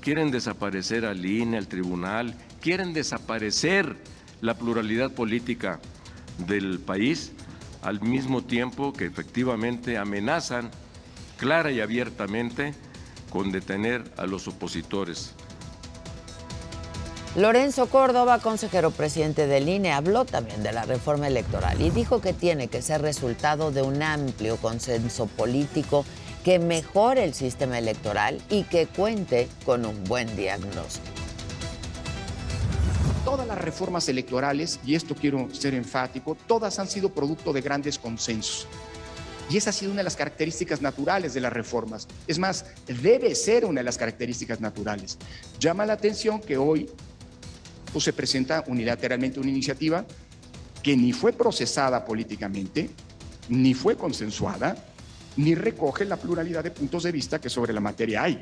Quieren 0.00 0.30
desaparecer 0.30 1.04
al 1.04 1.24
INE, 1.24 1.56
al 1.56 1.68
tribunal, 1.68 2.34
quieren 2.60 2.92
desaparecer 2.92 3.96
la 4.40 4.54
pluralidad 4.54 5.12
política 5.12 5.80
del 6.38 6.80
país, 6.80 7.32
al 7.82 8.00
mismo 8.00 8.42
tiempo 8.42 8.92
que 8.92 9.06
efectivamente 9.06 9.98
amenazan 9.98 10.70
clara 11.38 11.70
y 11.70 11.80
abiertamente 11.80 12.74
con 13.30 13.52
detener 13.52 14.04
a 14.16 14.26
los 14.26 14.48
opositores. 14.48 15.32
Lorenzo 17.36 17.86
Córdoba, 17.86 18.40
consejero 18.40 18.90
presidente 18.90 19.46
del 19.46 19.68
INE, 19.68 19.92
habló 19.92 20.24
también 20.24 20.64
de 20.64 20.72
la 20.72 20.84
reforma 20.84 21.28
electoral 21.28 21.80
y 21.80 21.90
dijo 21.90 22.20
que 22.20 22.32
tiene 22.32 22.66
que 22.66 22.82
ser 22.82 23.02
resultado 23.02 23.70
de 23.70 23.82
un 23.82 24.02
amplio 24.02 24.56
consenso 24.56 25.26
político 25.26 26.04
que 26.44 26.58
mejore 26.58 27.22
el 27.22 27.34
sistema 27.34 27.78
electoral 27.78 28.42
y 28.50 28.64
que 28.64 28.88
cuente 28.88 29.48
con 29.64 29.86
un 29.86 30.02
buen 30.04 30.34
diagnóstico 30.36 31.20
todas 33.24 33.46
las 33.46 33.58
reformas 33.58 34.08
electorales, 34.08 34.80
y 34.84 34.94
esto 34.96 35.14
quiero 35.14 35.48
ser 35.52 35.74
enfático, 35.74 36.36
todas 36.48 36.78
han 36.78 36.88
sido 36.88 37.10
producto 37.10 37.52
de 37.52 37.60
grandes 37.60 37.98
consensos. 37.98 38.66
Y 39.50 39.56
esa 39.56 39.70
ha 39.70 39.72
sido 39.72 39.90
una 39.90 39.98
de 39.98 40.04
las 40.04 40.14
características 40.14 40.80
naturales 40.80 41.34
de 41.34 41.40
las 41.40 41.52
reformas. 41.52 42.06
Es 42.28 42.38
más, 42.38 42.64
debe 42.86 43.34
ser 43.34 43.64
una 43.64 43.80
de 43.80 43.84
las 43.84 43.98
características 43.98 44.60
naturales. 44.60 45.18
Llama 45.58 45.84
la 45.84 45.94
atención 45.94 46.40
que 46.40 46.56
hoy 46.56 46.88
pues, 47.92 48.04
se 48.04 48.12
presenta 48.12 48.62
unilateralmente 48.68 49.40
una 49.40 49.50
iniciativa 49.50 50.04
que 50.84 50.96
ni 50.96 51.12
fue 51.12 51.32
procesada 51.32 52.04
políticamente, 52.04 52.90
ni 53.48 53.74
fue 53.74 53.96
consensuada, 53.96 54.76
ni 55.36 55.56
recoge 55.56 56.04
la 56.04 56.16
pluralidad 56.16 56.62
de 56.62 56.70
puntos 56.70 57.02
de 57.02 57.10
vista 57.10 57.40
que 57.40 57.50
sobre 57.50 57.72
la 57.72 57.80
materia 57.80 58.22
hay. 58.22 58.40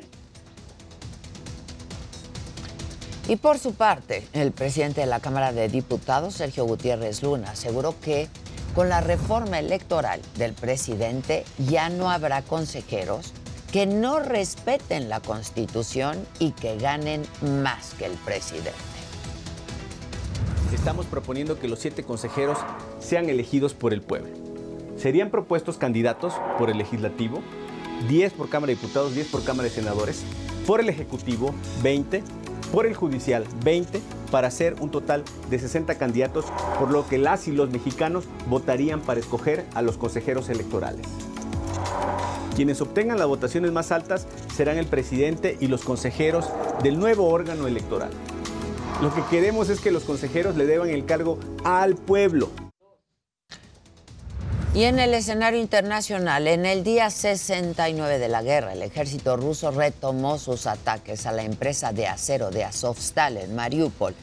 Y 3.27 3.35
por 3.35 3.59
su 3.59 3.73
parte, 3.73 4.27
el 4.33 4.51
presidente 4.51 5.01
de 5.01 5.07
la 5.07 5.19
Cámara 5.19 5.53
de 5.53 5.69
Diputados, 5.69 6.35
Sergio 6.35 6.65
Gutiérrez 6.65 7.21
Luna, 7.21 7.51
aseguró 7.51 7.99
que 7.99 8.27
con 8.75 8.89
la 8.89 9.01
reforma 9.01 9.59
electoral 9.59 10.21
del 10.37 10.53
presidente 10.53 11.45
ya 11.57 11.89
no 11.89 12.09
habrá 12.09 12.41
consejeros 12.41 13.33
que 13.71 13.85
no 13.85 14.19
respeten 14.19 15.09
la 15.09 15.19
Constitución 15.19 16.17
y 16.39 16.51
que 16.51 16.77
ganen 16.77 17.23
más 17.63 17.93
que 17.95 18.05
el 18.05 18.13
presidente. 18.13 18.73
Estamos 20.73 21.05
proponiendo 21.05 21.59
que 21.59 21.67
los 21.67 21.79
siete 21.79 22.03
consejeros 22.03 22.57
sean 22.99 23.29
elegidos 23.29 23.73
por 23.73 23.93
el 23.93 24.01
pueblo. 24.01 24.29
Serían 24.97 25.29
propuestos 25.29 25.77
candidatos 25.77 26.33
por 26.57 26.69
el 26.69 26.77
legislativo, 26.77 27.41
10 28.07 28.33
por 28.33 28.49
Cámara 28.49 28.71
de 28.71 28.75
Diputados, 28.75 29.13
10 29.13 29.27
por 29.27 29.43
Cámara 29.43 29.69
de 29.69 29.75
Senadores, 29.75 30.23
por 30.65 30.79
el 30.79 30.89
Ejecutivo, 30.89 31.53
20, 31.83 32.23
por 32.71 32.85
el 32.85 32.95
Judicial, 32.95 33.45
20, 33.63 34.01
para 34.31 34.47
hacer 34.47 34.75
un 34.79 34.91
total 34.91 35.23
de 35.49 35.59
60 35.59 35.95
candidatos, 35.97 36.45
por 36.77 36.91
lo 36.91 37.07
que 37.07 37.17
las 37.17 37.47
y 37.47 37.51
los 37.51 37.69
mexicanos 37.71 38.25
votarían 38.47 39.01
para 39.01 39.19
escoger 39.19 39.65
a 39.73 39.81
los 39.81 39.97
consejeros 39.97 40.49
electorales. 40.49 41.05
Quienes 42.55 42.81
obtengan 42.81 43.17
las 43.17 43.27
votaciones 43.27 43.71
más 43.71 43.91
altas 43.91 44.27
serán 44.53 44.77
el 44.77 44.85
presidente 44.85 45.57
y 45.59 45.67
los 45.67 45.83
consejeros 45.83 46.49
del 46.83 46.99
nuevo 46.99 47.29
órgano 47.29 47.67
electoral. 47.67 48.11
Lo 49.01 49.13
que 49.13 49.23
queremos 49.29 49.69
es 49.69 49.79
que 49.79 49.91
los 49.91 50.03
consejeros 50.03 50.57
le 50.57 50.65
deban 50.65 50.89
el 50.89 51.05
cargo 51.05 51.39
al 51.63 51.95
pueblo. 51.95 52.49
Y 54.75 54.83
en 54.83 54.99
el 54.99 55.15
escenario 55.15 55.59
internacional, 55.59 56.47
en 56.47 56.63
el 56.63 56.83
día 56.83 57.09
69 57.09 58.19
de 58.19 58.27
la 58.27 58.43
guerra, 58.43 58.73
el 58.73 58.83
ejército 58.83 59.35
ruso 59.35 59.71
retomó 59.71 60.37
sus 60.37 60.67
ataques 60.67 61.25
a 61.25 61.31
la 61.31 61.41
empresa 61.41 61.91
de 61.91 62.05
acero 62.05 62.51
de 62.51 62.63
Azovstal 62.63 63.37
en 63.37 63.55
Mariupol. 63.55 64.13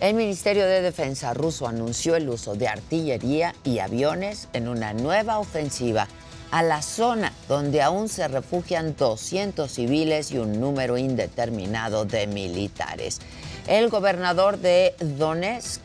El 0.00 0.14
Ministerio 0.14 0.66
de 0.66 0.82
Defensa 0.82 1.32
ruso 1.32 1.66
anunció 1.66 2.16
el 2.16 2.28
uso 2.28 2.54
de 2.54 2.68
artillería 2.68 3.54
y 3.64 3.78
aviones 3.78 4.48
en 4.52 4.68
una 4.68 4.92
nueva 4.92 5.38
ofensiva 5.38 6.06
a 6.50 6.62
la 6.62 6.82
zona 6.82 7.32
donde 7.48 7.80
aún 7.80 8.10
se 8.10 8.28
refugian 8.28 8.94
200 8.96 9.70
civiles 9.70 10.32
y 10.32 10.38
un 10.38 10.60
número 10.60 10.98
indeterminado 10.98 12.04
de 12.04 12.26
militares. 12.26 13.20
El 13.66 13.88
gobernador 13.88 14.58
de 14.58 14.94
Donetsk 15.00 15.80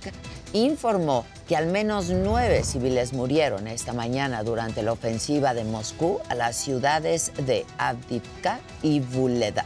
informó 0.54 1.26
que 1.48 1.56
al 1.56 1.68
menos 1.68 2.10
nueve 2.10 2.64
civiles 2.64 3.14
murieron 3.14 3.68
esta 3.68 3.94
mañana 3.94 4.44
durante 4.44 4.84
la 4.84 4.92
ofensiva 4.92 5.54
de 5.54 5.64
Moscú 5.64 6.20
a 6.30 6.36
las 6.36 6.56
ciudades 6.56 7.32
de 7.46 7.66
Avdivka 7.78 8.60
y 8.82 9.00
Vuledar. 9.00 9.66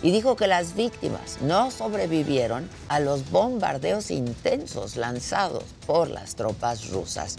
Y 0.00 0.12
dijo 0.12 0.36
que 0.36 0.46
las 0.46 0.76
víctimas 0.76 1.38
no 1.40 1.72
sobrevivieron 1.72 2.68
a 2.88 3.00
los 3.00 3.30
bombardeos 3.30 4.12
intensos 4.12 4.96
lanzados 4.96 5.64
por 5.86 6.08
las 6.08 6.36
tropas 6.36 6.90
rusas. 6.90 7.36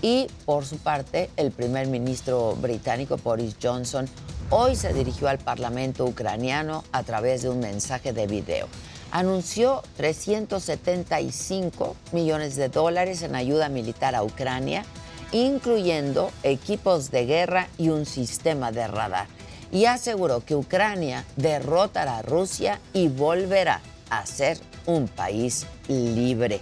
Y 0.00 0.28
por 0.46 0.64
su 0.64 0.78
parte, 0.78 1.28
el 1.36 1.50
primer 1.50 1.88
ministro 1.88 2.56
británico 2.56 3.18
Boris 3.18 3.56
Johnson 3.62 4.08
hoy 4.48 4.76
se 4.76 4.94
dirigió 4.94 5.28
al 5.28 5.38
Parlamento 5.38 6.06
ucraniano 6.06 6.84
a 6.92 7.02
través 7.02 7.42
de 7.42 7.50
un 7.50 7.60
mensaje 7.60 8.14
de 8.14 8.26
video 8.26 8.66
anunció 9.10 9.82
375 9.96 11.96
millones 12.12 12.56
de 12.56 12.68
dólares 12.68 13.22
en 13.22 13.34
ayuda 13.34 13.68
militar 13.68 14.14
a 14.14 14.22
Ucrania, 14.22 14.84
incluyendo 15.32 16.30
equipos 16.42 17.10
de 17.10 17.26
guerra 17.26 17.68
y 17.78 17.90
un 17.90 18.06
sistema 18.06 18.72
de 18.72 18.86
radar. 18.86 19.26
Y 19.72 19.84
aseguró 19.84 20.44
que 20.44 20.56
Ucrania 20.56 21.24
derrotará 21.36 22.18
a 22.18 22.22
Rusia 22.22 22.80
y 22.92 23.08
volverá 23.08 23.80
a 24.10 24.26
ser 24.26 24.58
un 24.86 25.06
país 25.06 25.66
libre. 25.88 26.60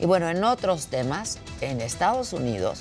Y 0.00 0.06
bueno, 0.06 0.28
en 0.28 0.44
otros 0.44 0.88
temas, 0.88 1.38
en 1.60 1.80
Estados 1.80 2.32
Unidos, 2.32 2.80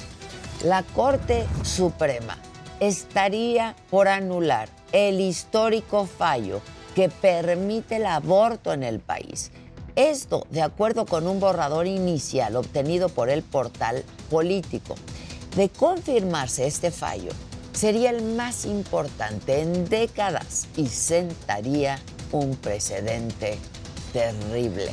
la 0.64 0.84
Corte 0.84 1.46
Suprema 1.64 2.38
estaría 2.80 3.76
por 3.90 4.08
anular 4.08 4.68
el 4.92 5.22
histórico 5.22 6.06
fallo 6.06 6.62
que 6.96 7.10
permite 7.10 7.98
el 7.98 8.06
aborto 8.06 8.74
en 8.74 8.84
el 8.84 9.00
país. 9.00 9.52
Esto 9.96 10.48
de 10.50 10.62
acuerdo 10.62 11.06
con 11.06 11.28
un 11.28 11.40
borrador 11.40 11.86
inicial 11.88 12.56
obtenido 12.56 13.10
por 13.10 13.30
el 13.30 13.44
portal 13.44 14.04
político. 14.30 14.96
De 15.56 15.70
confirmarse 15.70 16.66
este 16.66 16.90
fallo, 16.90 17.32
sería 17.74 18.10
el 18.10 18.24
más 18.24 18.66
importante 18.66 19.62
en 19.62 19.88
décadas 19.88 20.68
y 20.76 20.88
sentaría 20.88 22.00
un 22.32 22.56
precedente 22.56 23.60
terrible. 24.14 24.92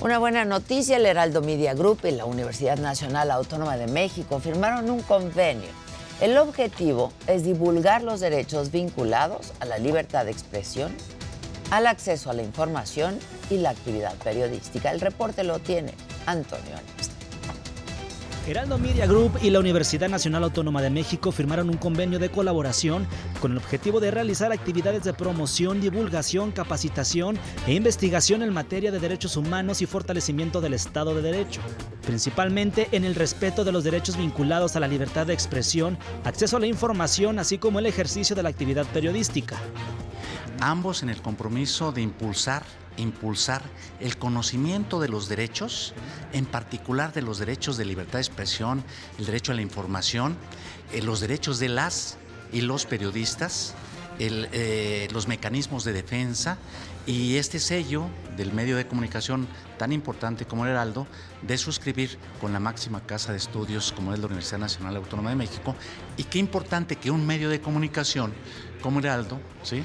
Una 0.00 0.18
buena 0.18 0.44
noticia, 0.44 0.96
el 0.96 1.06
Heraldo 1.06 1.40
Media 1.42 1.74
Group 1.74 2.00
y 2.04 2.10
la 2.10 2.24
Universidad 2.24 2.78
Nacional 2.78 3.30
Autónoma 3.30 3.76
de 3.76 3.86
México 3.86 4.40
firmaron 4.40 4.90
un 4.90 5.00
convenio 5.02 5.83
el 6.24 6.38
objetivo 6.38 7.12
es 7.26 7.44
divulgar 7.44 8.02
los 8.02 8.18
derechos 8.18 8.72
vinculados 8.72 9.52
a 9.60 9.66
la 9.66 9.76
libertad 9.76 10.24
de 10.24 10.30
expresión, 10.30 10.90
al 11.70 11.86
acceso 11.86 12.30
a 12.30 12.32
la 12.32 12.42
información 12.42 13.18
y 13.50 13.58
la 13.58 13.70
actividad 13.70 14.14
periodística. 14.24 14.90
El 14.90 15.02
reporte 15.02 15.44
lo 15.44 15.58
tiene 15.58 15.92
Antonio 16.24 16.70
Ernest. 16.70 17.12
Heraldo 18.46 18.78
Media 18.78 19.06
Group 19.06 19.38
y 19.42 19.50
la 19.50 19.60
Universidad 19.60 20.08
Nacional 20.08 20.44
Autónoma 20.44 20.80
de 20.80 20.88
México 20.88 21.30
firmaron 21.30 21.68
un 21.68 21.76
convenio 21.76 22.18
de 22.18 22.30
colaboración 22.30 23.06
con 23.42 23.52
el 23.52 23.58
objetivo 23.58 24.00
de 24.00 24.10
realizar 24.10 24.50
actividades 24.50 25.04
de 25.04 25.12
promoción, 25.12 25.82
divulgación, 25.82 26.52
capacitación 26.52 27.38
e 27.66 27.74
investigación 27.74 28.42
en 28.42 28.52
materia 28.54 28.90
de 28.90 28.98
derechos 28.98 29.36
humanos 29.36 29.82
y 29.82 29.86
fortalecimiento 29.86 30.62
del 30.62 30.72
Estado 30.72 31.14
de 31.14 31.20
Derecho, 31.20 31.60
principalmente 32.04 32.88
en 32.92 33.04
el 33.04 33.14
respeto 33.14 33.64
de 33.64 33.72
los 33.72 33.84
derechos 33.84 34.16
vinculados 34.16 34.76
a 34.76 34.80
la 34.80 34.88
libertad 34.88 35.26
de 35.26 35.34
expresión, 35.34 35.98
acceso 36.24 36.56
a 36.56 36.60
la 36.60 36.66
información, 36.66 37.38
así 37.38 37.58
como 37.58 37.78
el 37.78 37.86
ejercicio 37.86 38.36
de 38.36 38.42
la 38.42 38.48
actividad 38.48 38.86
periodística. 38.86 39.56
Ambos 40.60 41.02
en 41.02 41.08
el 41.08 41.20
compromiso 41.20 41.92
de 41.92 42.02
impulsar 42.02 42.62
impulsar 42.96 43.62
el 44.00 44.16
conocimiento 44.18 45.00
de 45.00 45.08
los 45.08 45.28
derechos, 45.28 45.94
en 46.32 46.46
particular 46.46 47.12
de 47.12 47.22
los 47.22 47.38
derechos 47.38 47.76
de 47.76 47.84
libertad 47.84 48.14
de 48.14 48.20
expresión, 48.20 48.84
el 49.18 49.26
derecho 49.26 49.52
a 49.52 49.54
la 49.54 49.62
información, 49.62 50.36
eh, 50.92 51.02
los 51.02 51.20
derechos 51.20 51.58
de 51.58 51.68
las 51.68 52.16
y 52.52 52.60
los 52.60 52.86
periodistas, 52.86 53.74
eh, 54.18 55.08
los 55.12 55.26
mecanismos 55.26 55.82
de 55.84 55.92
defensa 55.92 56.56
y 57.06 57.36
este 57.36 57.58
sello 57.58 58.06
del 58.36 58.52
medio 58.52 58.76
de 58.76 58.86
comunicación 58.86 59.46
tan 59.78 59.92
importante 59.92 60.46
como 60.46 60.64
el 60.64 60.70
Heraldo, 60.70 61.06
de 61.42 61.58
suscribir 61.58 62.18
con 62.40 62.52
la 62.52 62.60
máxima 62.60 63.00
casa 63.06 63.32
de 63.32 63.38
estudios 63.38 63.92
como 63.92 64.12
es 64.12 64.18
la 64.18 64.26
Universidad 64.26 64.58
Nacional 64.58 64.96
Autónoma 64.96 65.30
de 65.30 65.36
México. 65.36 65.74
Y 66.16 66.24
qué 66.24 66.38
importante 66.38 66.96
que 66.96 67.10
un 67.10 67.26
medio 67.26 67.48
de 67.50 67.60
comunicación 67.60 68.32
como 68.82 69.00
el 69.00 69.04
Heraldo, 69.06 69.38
¿sí? 69.62 69.82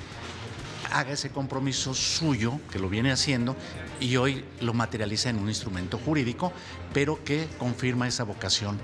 haga 0.92 1.12
ese 1.12 1.30
compromiso 1.30 1.94
suyo, 1.94 2.60
que 2.72 2.80
lo 2.80 2.90
viene 2.90 3.12
haciendo, 3.12 3.56
y 4.00 4.16
hoy 4.16 4.46
lo 4.62 4.74
materializa 4.74 5.30
en 5.30 5.38
un 5.38 5.50
instrumento 5.50 5.98
jurídico, 5.98 6.52
pero 6.94 7.24
que 7.24 7.48
confirma 7.58 8.08
esa 8.08 8.24
vocación 8.24 8.80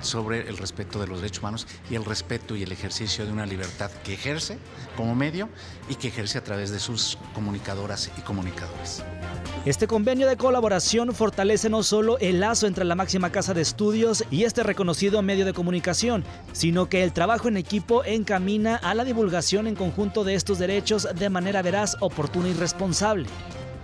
sobre 0.00 0.48
el 0.48 0.56
respeto 0.56 1.00
de 1.00 1.06
los 1.06 1.20
derechos 1.20 1.40
humanos 1.40 1.66
y 1.90 1.94
el 1.94 2.04
respeto 2.04 2.56
y 2.56 2.62
el 2.62 2.72
ejercicio 2.72 3.26
de 3.26 3.32
una 3.32 3.46
libertad 3.46 3.90
que 4.04 4.14
ejerce 4.14 4.58
como 4.96 5.14
medio 5.14 5.48
y 5.88 5.94
que 5.94 6.08
ejerce 6.08 6.38
a 6.38 6.44
través 6.44 6.70
de 6.70 6.78
sus 6.78 7.18
comunicadoras 7.34 8.10
y 8.16 8.20
comunicadores. 8.22 9.02
Este 9.66 9.86
convenio 9.86 10.26
de 10.26 10.36
colaboración 10.36 11.14
fortalece 11.14 11.68
no 11.68 11.82
solo 11.82 12.18
el 12.18 12.40
lazo 12.40 12.66
entre 12.66 12.84
la 12.84 12.94
máxima 12.94 13.30
casa 13.30 13.52
de 13.52 13.60
estudios 13.60 14.24
y 14.30 14.44
este 14.44 14.62
reconocido 14.62 15.20
medio 15.20 15.44
de 15.44 15.52
comunicación, 15.52 16.24
sino 16.52 16.88
que 16.88 17.02
el 17.02 17.12
trabajo 17.12 17.48
en 17.48 17.58
equipo 17.58 18.04
encamina 18.04 18.76
a 18.76 18.94
la 18.94 19.04
divulgación 19.04 19.66
en 19.66 19.74
conjunto 19.74 20.24
de 20.24 20.34
estos 20.34 20.58
derechos 20.58 21.08
de 21.14 21.28
manera 21.28 21.60
veraz, 21.60 21.96
oportuna 22.00 22.48
y 22.48 22.54
responsable. 22.54 23.26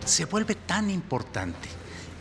Se 0.07 0.25
vuelve 0.25 0.55
tan 0.55 0.91
importante 0.91 1.69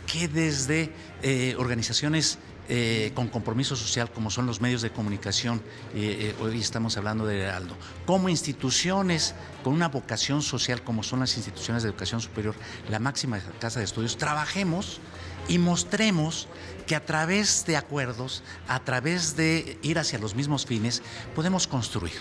que 0.06 0.28
desde 0.28 0.92
eh, 1.22 1.54
organizaciones 1.58 2.38
eh, 2.68 3.12
con 3.14 3.28
compromiso 3.28 3.76
social 3.76 4.10
como 4.10 4.30
son 4.30 4.46
los 4.46 4.60
medios 4.60 4.82
de 4.82 4.90
comunicación, 4.90 5.62
eh, 5.94 6.34
eh, 6.38 6.42
hoy 6.42 6.60
estamos 6.60 6.96
hablando 6.96 7.26
de 7.26 7.40
Heraldo, 7.40 7.76
como 8.06 8.28
instituciones 8.28 9.34
con 9.62 9.72
una 9.72 9.88
vocación 9.88 10.42
social 10.42 10.82
como 10.82 11.02
son 11.02 11.20
las 11.20 11.36
instituciones 11.36 11.82
de 11.82 11.90
educación 11.90 12.20
superior, 12.20 12.54
la 12.90 12.98
máxima 12.98 13.40
casa 13.60 13.78
de 13.78 13.84
estudios, 13.84 14.16
trabajemos 14.16 15.00
y 15.48 15.58
mostremos 15.58 16.48
que 16.86 16.96
a 16.96 17.04
través 17.04 17.66
de 17.66 17.76
acuerdos, 17.76 18.42
a 18.68 18.80
través 18.80 19.36
de 19.36 19.78
ir 19.82 19.98
hacia 19.98 20.18
los 20.18 20.34
mismos 20.34 20.66
fines, 20.66 21.02
podemos 21.34 21.66
construir. 21.66 22.18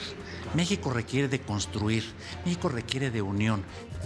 México 0.53 0.89
requiere 0.91 1.27
de 1.27 1.41
construir, 1.41 2.03
México 2.45 2.69
requiere 2.69 3.11
de 3.11 3.21
unión. 3.21 3.63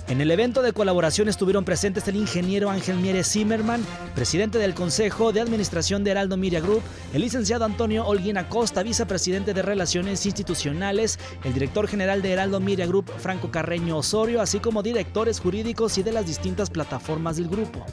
En 0.08 0.22
el 0.22 0.32
evento 0.32 0.62
de 0.62 0.74
colaboración 0.74 1.30
estuvieron 1.30 1.66
presentes 1.66 2.08
el 2.08 2.16
ingeniero 2.16 2.70
Ángel 2.70 2.98
Mieres 2.98 3.32
Zimmerman, 3.32 3.86
presidente 4.16 4.58
del 4.58 4.74
Consejo 4.74 5.32
de 5.32 5.42
Administración 5.42 6.04
de 6.04 6.12
Heraldo 6.12 6.38
Media 6.38 6.62
Group, 6.62 6.82
el 7.14 7.22
licenciado 7.22 7.66
Antonio 7.66 8.06
Holguín 8.06 8.38
Acosta, 8.38 8.82
vicepresidente 8.82 9.54
de 9.54 9.62
Relaciones 9.62 10.26
Institucionales, 10.26 11.20
el 11.44 11.54
director 11.54 11.88
general 11.88 12.22
de 12.22 12.32
Heraldo 12.32 12.60
Media 12.60 12.88
Group, 12.88 13.12
Franco 13.20 13.52
Carreño 13.52 13.98
Osorio, 13.98 14.42
así 14.42 14.60
como 14.60 14.82
directores 14.82 15.40
jurídicos 15.40 15.98
y 15.98 16.04
de 16.04 16.12
las 16.12 16.26
distintas 16.26 16.70
plataformas 16.70 17.38
del 17.38 17.48
grupo. 17.48 17.86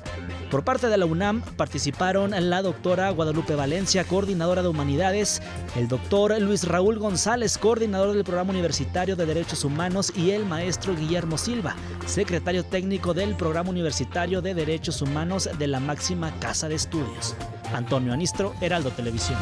Por 0.51 0.65
parte 0.65 0.89
de 0.89 0.97
la 0.97 1.07
UNAM 1.07 1.43
participaron 1.57 2.31
la 2.49 2.63
doctora 2.63 3.11
Guadalupe 3.11 3.57
Valencia, 3.57 4.05
coordinadora 4.05 4.63
de 4.63 4.69
humanidades, 4.69 5.43
el 5.75 5.89
doctor 5.89 6.41
Luis 6.41 6.65
Raúl 6.65 7.01
González, 7.01 7.59
coordinador 7.59 8.15
del 8.15 8.23
programa 8.23 8.51
universitario 8.51 9.17
de 9.17 9.27
derechos 9.27 9.65
humanos, 9.65 10.13
y 10.17 10.31
el 10.31 10.47
maestro 10.47 10.95
Guillermo 10.95 11.37
Silva, 11.37 11.75
secretario 12.07 12.65
técnico 12.65 13.15
del 13.15 13.37
programa 13.37 13.71
universitario 13.71 14.43
de 14.43 14.55
derechos 14.55 15.03
humanos 15.03 15.49
de 15.59 15.67
la 15.67 15.81
máxima 15.81 16.33
casa 16.39 16.69
de 16.69 16.75
estudios. 16.75 17.35
Antonio 17.73 18.13
Anistro, 18.13 18.55
Heraldo 18.61 18.91
Televisión. 18.91 19.39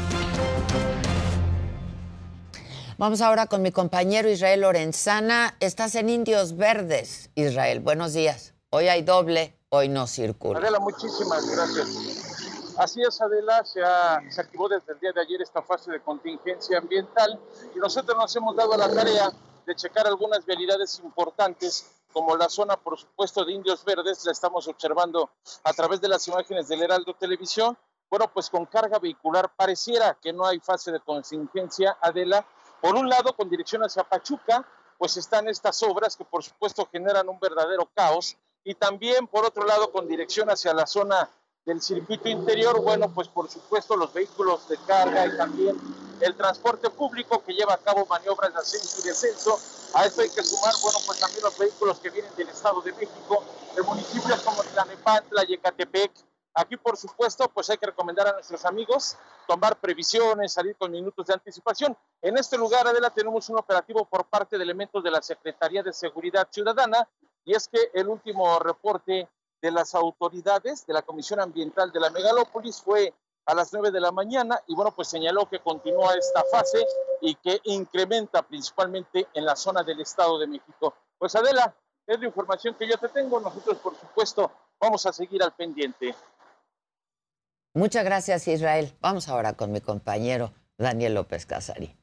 Vamos 2.97 3.21
ahora 3.21 3.47
con 3.47 3.61
mi 3.61 3.73
compañero 3.73 4.31
Israel 4.31 4.61
Lorenzana. 4.61 5.57
Estás 5.61 5.95
en 5.97 6.09
Indios 6.09 6.57
Verdes, 6.57 7.31
Israel. 7.35 7.81
Buenos 7.81 8.13
días. 8.13 8.55
Hoy 8.71 8.89
hay 8.89 9.03
doble, 9.03 9.59
hoy 9.69 9.89
no 9.89 10.07
circula. 10.07 10.59
Adela, 10.59 10.79
muchísimas 10.79 11.45
gracias. 11.51 12.75
Así 12.79 13.01
es, 13.03 13.21
Adela, 13.21 13.65
se, 13.65 13.81
se 14.31 14.41
activó 14.41 14.69
desde 14.69 14.93
el 14.93 15.01
día 15.01 15.13
de 15.13 15.21
ayer 15.21 15.43
esta 15.43 15.63
fase 15.63 15.91
de 15.91 16.01
contingencia 16.01 16.79
ambiental 16.79 17.39
y 17.75 17.79
nosotros 17.79 18.17
nos 18.17 18.35
hemos 18.37 18.57
dado 18.57 18.77
la 18.77 18.89
tarea 18.93 19.31
de 19.67 19.75
checar 19.75 20.07
algunas 20.07 20.45
vialidades 20.45 21.01
importantes 21.05 21.87
como 22.15 22.37
la 22.37 22.49
zona, 22.49 22.77
por 22.77 22.97
supuesto, 22.97 23.45
de 23.45 23.53
Indios 23.53 23.85
Verdes, 23.85 24.25
la 24.25 24.31
estamos 24.31 24.69
observando 24.69 25.31
a 25.65 25.73
través 25.73 26.01
de 26.01 26.09
las 26.09 26.27
imágenes 26.29 26.69
del 26.69 26.83
Heraldo 26.83 27.13
Televisión. 27.15 27.77
Bueno, 28.09 28.31
pues 28.33 28.49
con 28.49 28.67
carga 28.67 29.01
vehicular 29.01 29.53
pareciera 29.57 30.17
que 30.23 30.33
no 30.33 30.47
hay 30.47 30.61
fase 30.61 30.93
de 30.93 31.01
contingencia, 31.01 31.99
Adela, 32.01 32.47
por 32.81 32.95
un 32.95 33.09
lado, 33.09 33.35
con 33.35 33.51
dirección 33.51 33.83
hacia 33.83 34.05
Pachuca, 34.05 34.65
pues 34.97 35.17
están 35.17 35.49
estas 35.49 35.83
obras 35.83 36.17
que 36.17 36.25
por 36.25 36.45
supuesto 36.45 36.89
generan 36.93 37.29
un 37.29 37.41
verdadero 37.41 37.91
caos. 37.93 38.37
Y 38.63 38.75
también, 38.75 39.27
por 39.27 39.45
otro 39.45 39.65
lado, 39.65 39.91
con 39.91 40.07
dirección 40.07 40.49
hacia 40.51 40.73
la 40.73 40.87
zona 40.87 41.29
del 41.65 41.81
circuito 41.81 42.29
interior, 42.29 42.81
bueno, 42.83 43.11
pues 43.15 43.29
por 43.29 43.49
supuesto 43.49 43.97
los 43.97 44.13
vehículos 44.13 44.69
de 44.69 44.77
carga 44.87 45.27
y 45.27 45.37
también 45.37 45.77
el 46.21 46.35
transporte 46.37 46.91
público 46.91 47.43
que 47.43 47.55
lleva 47.55 47.75
a 47.75 47.79
cabo 47.79 48.05
maniobras 48.07 48.53
de 48.53 48.61
ascenso 48.61 49.01
y 49.01 49.09
descenso. 49.09 49.59
A 49.95 50.05
esto 50.05 50.21
hay 50.21 50.31
que 50.31 50.43
sumar, 50.43 50.75
bueno, 50.83 50.99
pues 51.07 51.21
también 51.21 51.43
los 51.43 51.57
vehículos 51.57 51.99
que 52.01 52.11
vienen 52.11 52.35
del 52.37 52.49
Estado 52.49 52.83
de 52.83 52.93
México, 52.93 53.43
de 53.75 53.83
municipios 53.83 54.43
como 54.43 54.63
Tlanepantla, 54.63 55.45
Yecatepec, 55.45 56.13
Aquí, 56.57 56.77
por 56.77 56.97
supuesto, 56.97 57.49
pues 57.49 57.69
hay 57.69 57.79
que 57.79 57.87
recomendar 57.87 58.29
a 58.29 58.33
nuestros 58.33 58.65
amigos 58.65 59.19
tomar 59.49 59.77
previsiones, 59.81 60.53
salir 60.53 60.77
con 60.77 60.93
minutos 60.93 61.27
de 61.27 61.35
anticipación. 61.35 61.97
En 62.23 62.39
este 62.39 62.57
lugar, 62.57 62.87
Adela, 62.87 63.11
tenemos 63.11 63.49
un 63.49 63.59
operativo 63.59 64.05
por 64.05 64.25
parte 64.27 64.57
de 64.57 64.63
elementos 64.63 65.03
de 65.03 65.11
la 65.11 65.21
Secretaría 65.21 65.83
de 65.83 65.93
Seguridad 65.93 66.47
Ciudadana 66.49 67.09
y 67.45 67.55
es 67.57 67.67
que 67.67 67.91
el 67.93 68.09
último 68.09 68.61
reporte 68.61 69.29
de 69.65 69.71
las 69.71 69.95
autoridades 69.95 70.87
de 70.87 70.93
la 70.93 71.01
Comisión 71.01 71.41
Ambiental 71.41 71.91
de 71.91 71.99
la 71.99 72.11
Megalópolis 72.11 72.83
fue 72.83 73.15
a 73.47 73.55
las 73.55 73.73
9 73.73 73.91
de 73.93 73.99
la 73.99 74.13
mañana 74.13 74.61
y 74.67 74.75
bueno, 74.75 74.95
pues 74.95 75.09
señaló 75.09 75.49
que 75.49 75.59
continúa 75.59 76.15
esta 76.17 76.45
fase 76.51 76.85
y 77.23 77.35
que 77.37 77.59
incrementa 77.65 78.43
principalmente 78.43 79.27
en 79.33 79.47
la 79.47 79.57
zona 79.57 79.83
del 79.83 80.03
Estado 80.03 80.39
de 80.39 80.49
México. 80.49 80.93
Pues 81.17 81.35
Adela, 81.35 81.75
es 82.07 82.21
la 82.21 82.27
información 82.27 82.75
que 82.75 82.87
yo 82.87 82.99
te 82.99 83.09
tengo. 83.09 83.41
Nosotros, 83.41 83.79
por 83.79 83.99
supuesto, 83.99 84.53
vamos 84.79 85.07
a 85.07 85.15
seguir 85.15 85.43
al 85.43 85.55
pendiente. 85.55 86.15
Muchas 87.73 88.05
gracias, 88.05 88.47
Israel. 88.47 88.95
Vamos 89.01 89.31
ahora 89.31 89.55
con 89.55 89.73
mi 89.73 89.81
compañero 89.81 90.53
Daniel 90.77 91.15
López 91.15 91.47
Casari. 91.47 91.97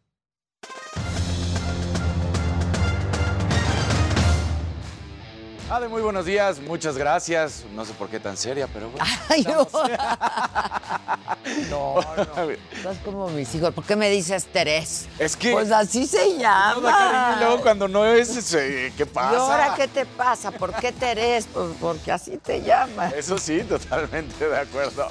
Ade, 5.71 5.87
muy 5.87 6.01
buenos 6.01 6.25
días, 6.25 6.59
muchas 6.59 6.97
gracias. 6.97 7.63
No 7.73 7.85
sé 7.85 7.93
por 7.93 8.09
qué 8.09 8.19
tan 8.19 8.35
seria, 8.35 8.67
pero 8.67 8.89
bueno. 8.89 9.05
Ay, 9.29 9.41
no. 9.43 9.65
no, 11.69 11.95
no. 11.95 12.51
Estás 12.75 12.97
como 13.05 13.29
mis 13.29 13.55
hijos. 13.55 13.73
¿Por 13.73 13.85
qué 13.85 13.95
me 13.95 14.09
dices 14.09 14.47
Terés? 14.47 15.07
Es 15.17 15.37
que. 15.37 15.53
Pues 15.53 15.71
así 15.71 16.05
se 16.05 16.37
llama. 16.37 17.37
y 17.37 17.39
luego 17.39 17.61
cuando 17.61 17.87
no 17.87 18.03
es, 18.03 18.53
¿qué 18.97 19.05
pasa? 19.05 19.31
¿Y 19.31 19.35
ahora 19.37 19.73
qué 19.77 19.87
te 19.87 20.05
pasa? 20.05 20.51
¿Por 20.51 20.73
qué 20.73 20.91
Terés? 20.91 21.47
Pues 21.53 21.67
porque 21.79 22.11
así 22.11 22.35
te 22.35 22.61
llamas. 22.61 23.13
Eso 23.13 23.37
sí, 23.37 23.61
totalmente 23.61 24.49
de 24.49 24.57
acuerdo. 24.57 25.07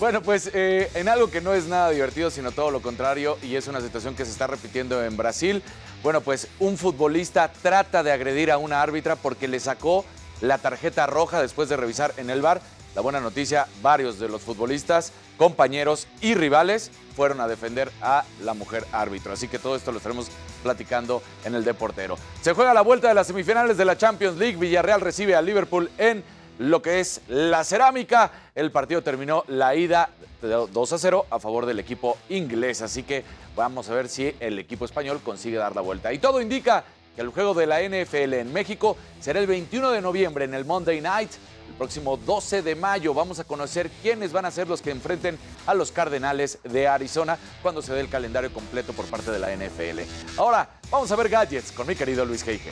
Bueno, 0.00 0.22
pues 0.22 0.50
eh, 0.54 0.90
en 0.94 1.06
algo 1.06 1.30
que 1.30 1.42
no 1.42 1.52
es 1.52 1.66
nada 1.66 1.90
divertido, 1.90 2.30
sino 2.30 2.50
todo 2.50 2.70
lo 2.70 2.80
contrario, 2.80 3.36
y 3.42 3.56
es 3.56 3.68
una 3.68 3.82
situación 3.82 4.14
que 4.14 4.24
se 4.24 4.30
está 4.30 4.46
repitiendo 4.46 5.04
en 5.04 5.18
Brasil. 5.18 5.62
Bueno, 6.02 6.20
pues 6.20 6.48
un 6.58 6.76
futbolista 6.78 7.52
trata 7.62 8.02
de 8.02 8.10
agredir 8.10 8.50
a 8.50 8.58
una 8.58 8.82
árbitra 8.82 9.14
porque 9.14 9.46
le 9.46 9.60
sacó 9.60 10.04
la 10.40 10.58
tarjeta 10.58 11.06
roja 11.06 11.40
después 11.40 11.68
de 11.68 11.76
revisar 11.76 12.12
en 12.16 12.28
el 12.28 12.42
bar. 12.42 12.60
La 12.96 13.02
buena 13.02 13.20
noticia, 13.20 13.68
varios 13.82 14.18
de 14.18 14.28
los 14.28 14.42
futbolistas, 14.42 15.12
compañeros 15.38 16.08
y 16.20 16.34
rivales 16.34 16.90
fueron 17.14 17.40
a 17.40 17.46
defender 17.46 17.92
a 18.02 18.24
la 18.42 18.52
mujer 18.52 18.84
árbitro. 18.90 19.32
Así 19.32 19.46
que 19.46 19.60
todo 19.60 19.76
esto 19.76 19.92
lo 19.92 19.98
estaremos 19.98 20.26
platicando 20.64 21.22
en 21.44 21.54
el 21.54 21.64
Deportero. 21.64 22.18
Se 22.40 22.52
juega 22.52 22.74
la 22.74 22.82
vuelta 22.82 23.06
de 23.06 23.14
las 23.14 23.28
semifinales 23.28 23.76
de 23.76 23.84
la 23.84 23.96
Champions 23.96 24.36
League. 24.38 24.56
Villarreal 24.56 25.00
recibe 25.00 25.36
a 25.36 25.42
Liverpool 25.42 25.88
en 25.98 26.24
lo 26.58 26.82
que 26.82 26.98
es 26.98 27.20
la 27.28 27.62
cerámica. 27.62 28.32
El 28.56 28.72
partido 28.72 29.02
terminó 29.02 29.44
la 29.46 29.76
ida 29.76 30.10
2 30.42 30.92
a 30.92 30.98
0 30.98 31.26
a 31.30 31.38
favor 31.38 31.66
del 31.66 31.78
equipo 31.78 32.18
inglés. 32.28 32.82
Así 32.82 33.04
que 33.04 33.24
vamos 33.56 33.88
a 33.88 33.94
ver 33.94 34.08
si 34.08 34.34
el 34.40 34.58
equipo 34.58 34.84
español 34.84 35.20
consigue 35.24 35.56
dar 35.56 35.74
la 35.74 35.82
vuelta. 35.82 36.12
Y 36.12 36.18
todo 36.18 36.40
indica 36.40 36.84
que 37.14 37.22
el 37.22 37.28
juego 37.28 37.54
de 37.54 37.66
la 37.66 37.80
NFL 37.80 38.34
en 38.34 38.52
México 38.52 38.96
será 39.20 39.40
el 39.40 39.46
21 39.46 39.90
de 39.90 40.00
noviembre 40.00 40.44
en 40.44 40.54
el 40.54 40.64
Monday 40.64 41.00
Night. 41.00 41.30
El 41.68 41.74
próximo 41.74 42.16
12 42.16 42.62
de 42.62 42.74
mayo 42.74 43.14
vamos 43.14 43.38
a 43.38 43.44
conocer 43.44 43.90
quiénes 44.02 44.32
van 44.32 44.44
a 44.44 44.50
ser 44.50 44.68
los 44.68 44.82
que 44.82 44.90
enfrenten 44.90 45.38
a 45.66 45.74
los 45.74 45.90
Cardenales 45.90 46.58
de 46.64 46.88
Arizona 46.88 47.38
cuando 47.62 47.82
se 47.82 47.92
dé 47.92 48.00
el 48.00 48.08
calendario 48.08 48.52
completo 48.52 48.92
por 48.92 49.06
parte 49.06 49.30
de 49.30 49.38
la 49.38 49.54
NFL. 49.54 50.00
Ahora 50.38 50.68
vamos 50.90 51.10
a 51.10 51.16
ver 51.16 51.28
gadgets 51.28 51.72
con 51.72 51.86
mi 51.86 51.94
querido 51.94 52.24
Luis 52.24 52.46
Heige. 52.46 52.70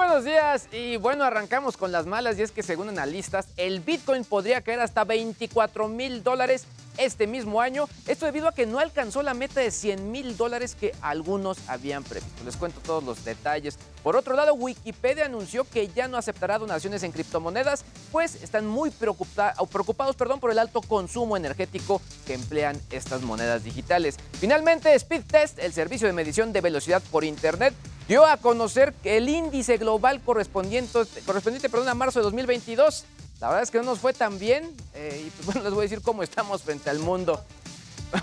Buenos 0.00 0.24
días. 0.24 0.66
Y 0.72 0.96
bueno, 0.96 1.24
arrancamos 1.24 1.76
con 1.76 1.92
las 1.92 2.06
malas 2.06 2.38
y 2.38 2.42
es 2.42 2.52
que 2.52 2.62
según 2.62 2.88
analistas 2.88 3.48
el 3.58 3.80
Bitcoin 3.80 4.24
podría 4.24 4.62
caer 4.62 4.80
hasta 4.80 5.04
24 5.04 5.88
mil 5.88 6.22
dólares 6.22 6.64
este 6.96 7.26
mismo 7.26 7.60
año. 7.60 7.88
Esto 8.06 8.26
debido 8.26 8.48
a 8.48 8.54
que 8.54 8.66
no 8.66 8.78
alcanzó 8.78 9.22
la 9.22 9.34
meta 9.34 9.60
de 9.60 9.70
100 9.70 10.10
mil 10.10 10.36
dólares 10.36 10.74
que 10.78 10.94
algunos 11.00 11.58
habían 11.68 12.04
previsto. 12.04 12.44
Les 12.44 12.56
cuento 12.56 12.80
todos 12.80 13.02
los 13.04 13.24
detalles. 13.24 13.78
Por 14.02 14.16
otro 14.16 14.34
lado, 14.34 14.54
Wikipedia 14.54 15.26
anunció 15.26 15.64
que 15.64 15.88
ya 15.88 16.08
no 16.08 16.16
aceptará 16.16 16.58
donaciones 16.58 17.02
en 17.02 17.12
criptomonedas, 17.12 17.84
pues 18.10 18.42
están 18.42 18.66
muy 18.66 18.90
preocupados 18.90 20.16
perdón, 20.16 20.40
por 20.40 20.50
el 20.50 20.58
alto 20.58 20.80
consumo 20.80 21.36
energético 21.36 22.00
que 22.26 22.34
emplean 22.34 22.80
estas 22.90 23.22
monedas 23.22 23.64
digitales. 23.64 24.16
Finalmente, 24.40 24.94
Speed 24.94 25.22
Test, 25.26 25.58
el 25.58 25.72
servicio 25.72 26.06
de 26.06 26.12
medición 26.12 26.52
de 26.52 26.60
velocidad 26.60 27.02
por 27.10 27.24
Internet, 27.24 27.74
dio 28.08 28.24
a 28.24 28.38
conocer 28.38 28.92
que 29.02 29.18
el 29.18 29.28
índice 29.28 29.76
global 29.76 30.20
correspondiente, 30.22 31.00
correspondiente 31.26 31.68
perdón, 31.68 31.88
a 31.90 31.94
marzo 31.94 32.18
de 32.20 32.24
2022 32.24 33.04
la 33.40 33.48
verdad 33.48 33.62
es 33.62 33.70
que 33.70 33.78
no 33.78 33.84
nos 33.84 33.98
fue 33.98 34.12
tan 34.12 34.38
bien 34.38 34.70
eh, 34.94 35.24
y 35.26 35.30
pues 35.30 35.46
bueno, 35.46 35.62
les 35.62 35.72
voy 35.72 35.80
a 35.80 35.82
decir 35.84 36.02
cómo 36.02 36.22
estamos 36.22 36.62
frente 36.62 36.90
al 36.90 36.98
mundo. 36.98 37.42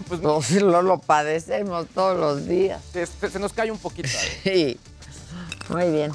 Pues, 0.10 0.20
no, 0.20 0.42
no 0.66 0.82
lo 0.82 0.98
padecemos 0.98 1.88
todos 1.96 2.20
los 2.20 2.46
días. 2.46 2.82
Se, 2.92 3.06
se 3.06 3.40
nos 3.40 3.54
cae 3.54 3.72
un 3.72 3.78
poquito. 3.78 4.10
Sí, 4.44 4.78
muy 5.70 5.90
bien. 5.90 6.12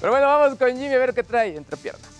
Pero 0.00 0.10
bueno, 0.10 0.26
vamos 0.26 0.58
con 0.58 0.70
Jimmy 0.70 0.94
a 0.94 0.98
ver 0.98 1.14
qué 1.14 1.22
trae 1.22 1.56
entre 1.56 1.76
piernas. 1.76 2.10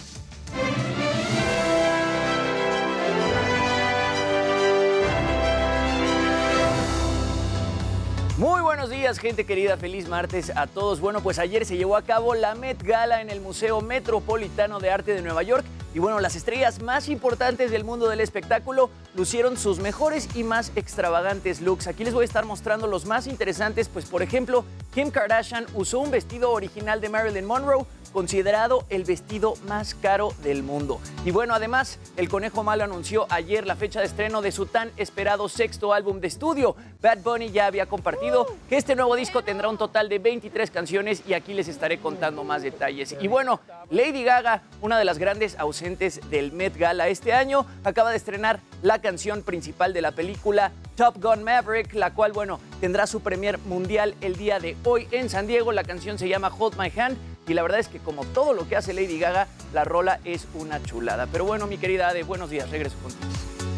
Muy 8.38 8.62
buenos 8.62 8.88
días, 8.88 9.18
gente 9.18 9.44
querida. 9.44 9.76
Feliz 9.76 10.08
martes 10.08 10.52
a 10.56 10.66
todos. 10.66 11.00
Bueno, 11.00 11.22
pues 11.22 11.38
ayer 11.38 11.66
se 11.66 11.76
llevó 11.76 11.96
a 11.96 12.02
cabo 12.02 12.34
la 12.34 12.54
Met 12.54 12.82
Gala 12.82 13.20
en 13.20 13.28
el 13.28 13.42
Museo 13.42 13.82
Metropolitano 13.82 14.80
de 14.80 14.90
Arte 14.90 15.12
de 15.12 15.20
Nueva 15.20 15.42
York. 15.42 15.66
Y 15.94 15.98
bueno, 15.98 16.18
las 16.18 16.34
estrellas 16.34 16.80
más 16.80 17.10
importantes 17.10 17.70
del 17.70 17.84
mundo 17.84 18.08
del 18.08 18.20
espectáculo 18.20 18.88
lucieron 19.14 19.58
sus 19.58 19.80
mejores 19.80 20.34
y 20.34 20.44
más 20.44 20.72
extravagantes 20.76 21.60
looks. 21.60 21.86
Aquí 21.86 22.04
les 22.04 22.14
voy 22.14 22.22
a 22.22 22.24
estar 22.24 22.46
mostrando 22.46 22.86
los 22.86 23.04
más 23.04 23.26
interesantes, 23.26 23.90
pues 23.90 24.06
por 24.06 24.22
ejemplo, 24.22 24.64
Kim 24.94 25.10
Kardashian 25.10 25.66
usó 25.74 25.98
un 25.98 26.10
vestido 26.10 26.52
original 26.52 27.02
de 27.02 27.10
Marilyn 27.10 27.44
Monroe 27.44 27.84
considerado 28.12 28.84
el 28.90 29.04
vestido 29.04 29.54
más 29.66 29.94
caro 29.94 30.32
del 30.42 30.62
mundo. 30.62 31.00
Y 31.24 31.30
bueno, 31.30 31.54
además, 31.54 31.98
el 32.16 32.28
Conejo 32.28 32.62
Malo 32.62 32.84
anunció 32.84 33.26
ayer 33.30 33.66
la 33.66 33.76
fecha 33.76 34.00
de 34.00 34.06
estreno 34.06 34.42
de 34.42 34.52
su 34.52 34.66
tan 34.66 34.90
esperado 34.96 35.48
sexto 35.48 35.92
álbum 35.92 36.20
de 36.20 36.28
estudio. 36.28 36.76
Bad 37.00 37.18
Bunny 37.18 37.50
ya 37.50 37.66
había 37.66 37.86
compartido 37.86 38.46
que 38.68 38.76
este 38.76 38.94
nuevo 38.94 39.16
disco 39.16 39.42
tendrá 39.42 39.68
un 39.68 39.78
total 39.78 40.08
de 40.08 40.18
23 40.18 40.70
canciones 40.70 41.22
y 41.26 41.34
aquí 41.34 41.54
les 41.54 41.68
estaré 41.68 41.98
contando 41.98 42.44
más 42.44 42.62
detalles. 42.62 43.16
Y 43.20 43.28
bueno, 43.28 43.60
Lady 43.90 44.22
Gaga, 44.24 44.62
una 44.80 44.98
de 44.98 45.04
las 45.04 45.18
grandes 45.18 45.58
ausentes 45.58 46.20
del 46.30 46.52
Met 46.52 46.76
Gala 46.76 47.08
este 47.08 47.32
año, 47.32 47.66
acaba 47.84 48.10
de 48.10 48.16
estrenar 48.16 48.60
la 48.82 49.00
canción 49.00 49.42
principal 49.42 49.92
de 49.92 50.02
la 50.02 50.12
película 50.12 50.72
Top 50.96 51.22
Gun 51.22 51.42
Maverick, 51.42 51.94
la 51.94 52.12
cual, 52.12 52.32
bueno, 52.32 52.60
tendrá 52.80 53.06
su 53.06 53.20
premier 53.20 53.58
mundial 53.58 54.14
el 54.20 54.36
día 54.36 54.58
de 54.58 54.76
hoy 54.84 55.08
en 55.10 55.30
San 55.30 55.46
Diego. 55.46 55.72
La 55.72 55.84
canción 55.84 56.18
se 56.18 56.28
llama 56.28 56.52
Hold 56.56 56.78
My 56.78 56.92
Hand 57.00 57.16
Y 57.48 57.54
la 57.54 57.62
verdad 57.62 57.80
es 57.80 57.88
que 57.88 57.98
como 57.98 58.24
todo 58.24 58.52
lo 58.52 58.68
que 58.68 58.76
hace 58.76 58.92
Lady 58.92 59.18
Gaga, 59.18 59.48
la 59.72 59.84
rola 59.84 60.20
es 60.24 60.46
una 60.54 60.82
chulada. 60.82 61.26
Pero 61.30 61.44
bueno, 61.44 61.66
mi 61.66 61.78
querida 61.78 62.08
Ade, 62.08 62.22
buenos 62.22 62.50
días, 62.50 62.70
regreso 62.70 62.96
contigo. 63.02 63.32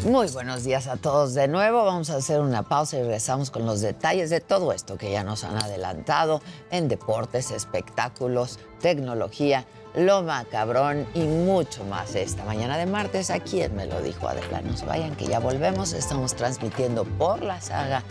Muy 0.05 0.27
buenos 0.27 0.63
días 0.63 0.85
a 0.85 0.97
todos 0.97 1.33
de 1.33 1.47
nuevo. 1.47 1.83
Vamos 1.83 2.11
a 2.11 2.17
hacer 2.17 2.39
una 2.39 2.61
pausa 2.61 2.97
y 2.97 3.01
regresamos 3.01 3.49
con 3.49 3.65
los 3.65 3.81
detalles 3.81 4.29
de 4.29 4.39
todo 4.39 4.71
esto 4.71 4.99
que 4.99 5.11
ya 5.11 5.23
nos 5.23 5.43
han 5.43 5.57
adelantado 5.57 6.43
en 6.69 6.87
deportes, 6.87 7.49
espectáculos, 7.49 8.59
tecnología, 8.81 9.65
lo 9.95 10.21
macabrón 10.21 11.07
y 11.15 11.21
mucho 11.21 11.83
más 11.85 12.13
esta 12.13 12.45
mañana 12.45 12.77
de 12.77 12.85
martes 12.85 13.31
aquí 13.31 13.63
en 13.63 13.75
Me 13.75 13.87
lo 13.87 13.99
dijo 14.01 14.27
Adela. 14.27 14.61
No 14.61 14.77
se 14.77 14.85
vayan 14.85 15.15
que 15.15 15.25
ya 15.25 15.39
volvemos. 15.39 15.93
Estamos 15.93 16.35
transmitiendo 16.35 17.03
por 17.03 17.41
la 17.41 17.59
saga 17.59 18.03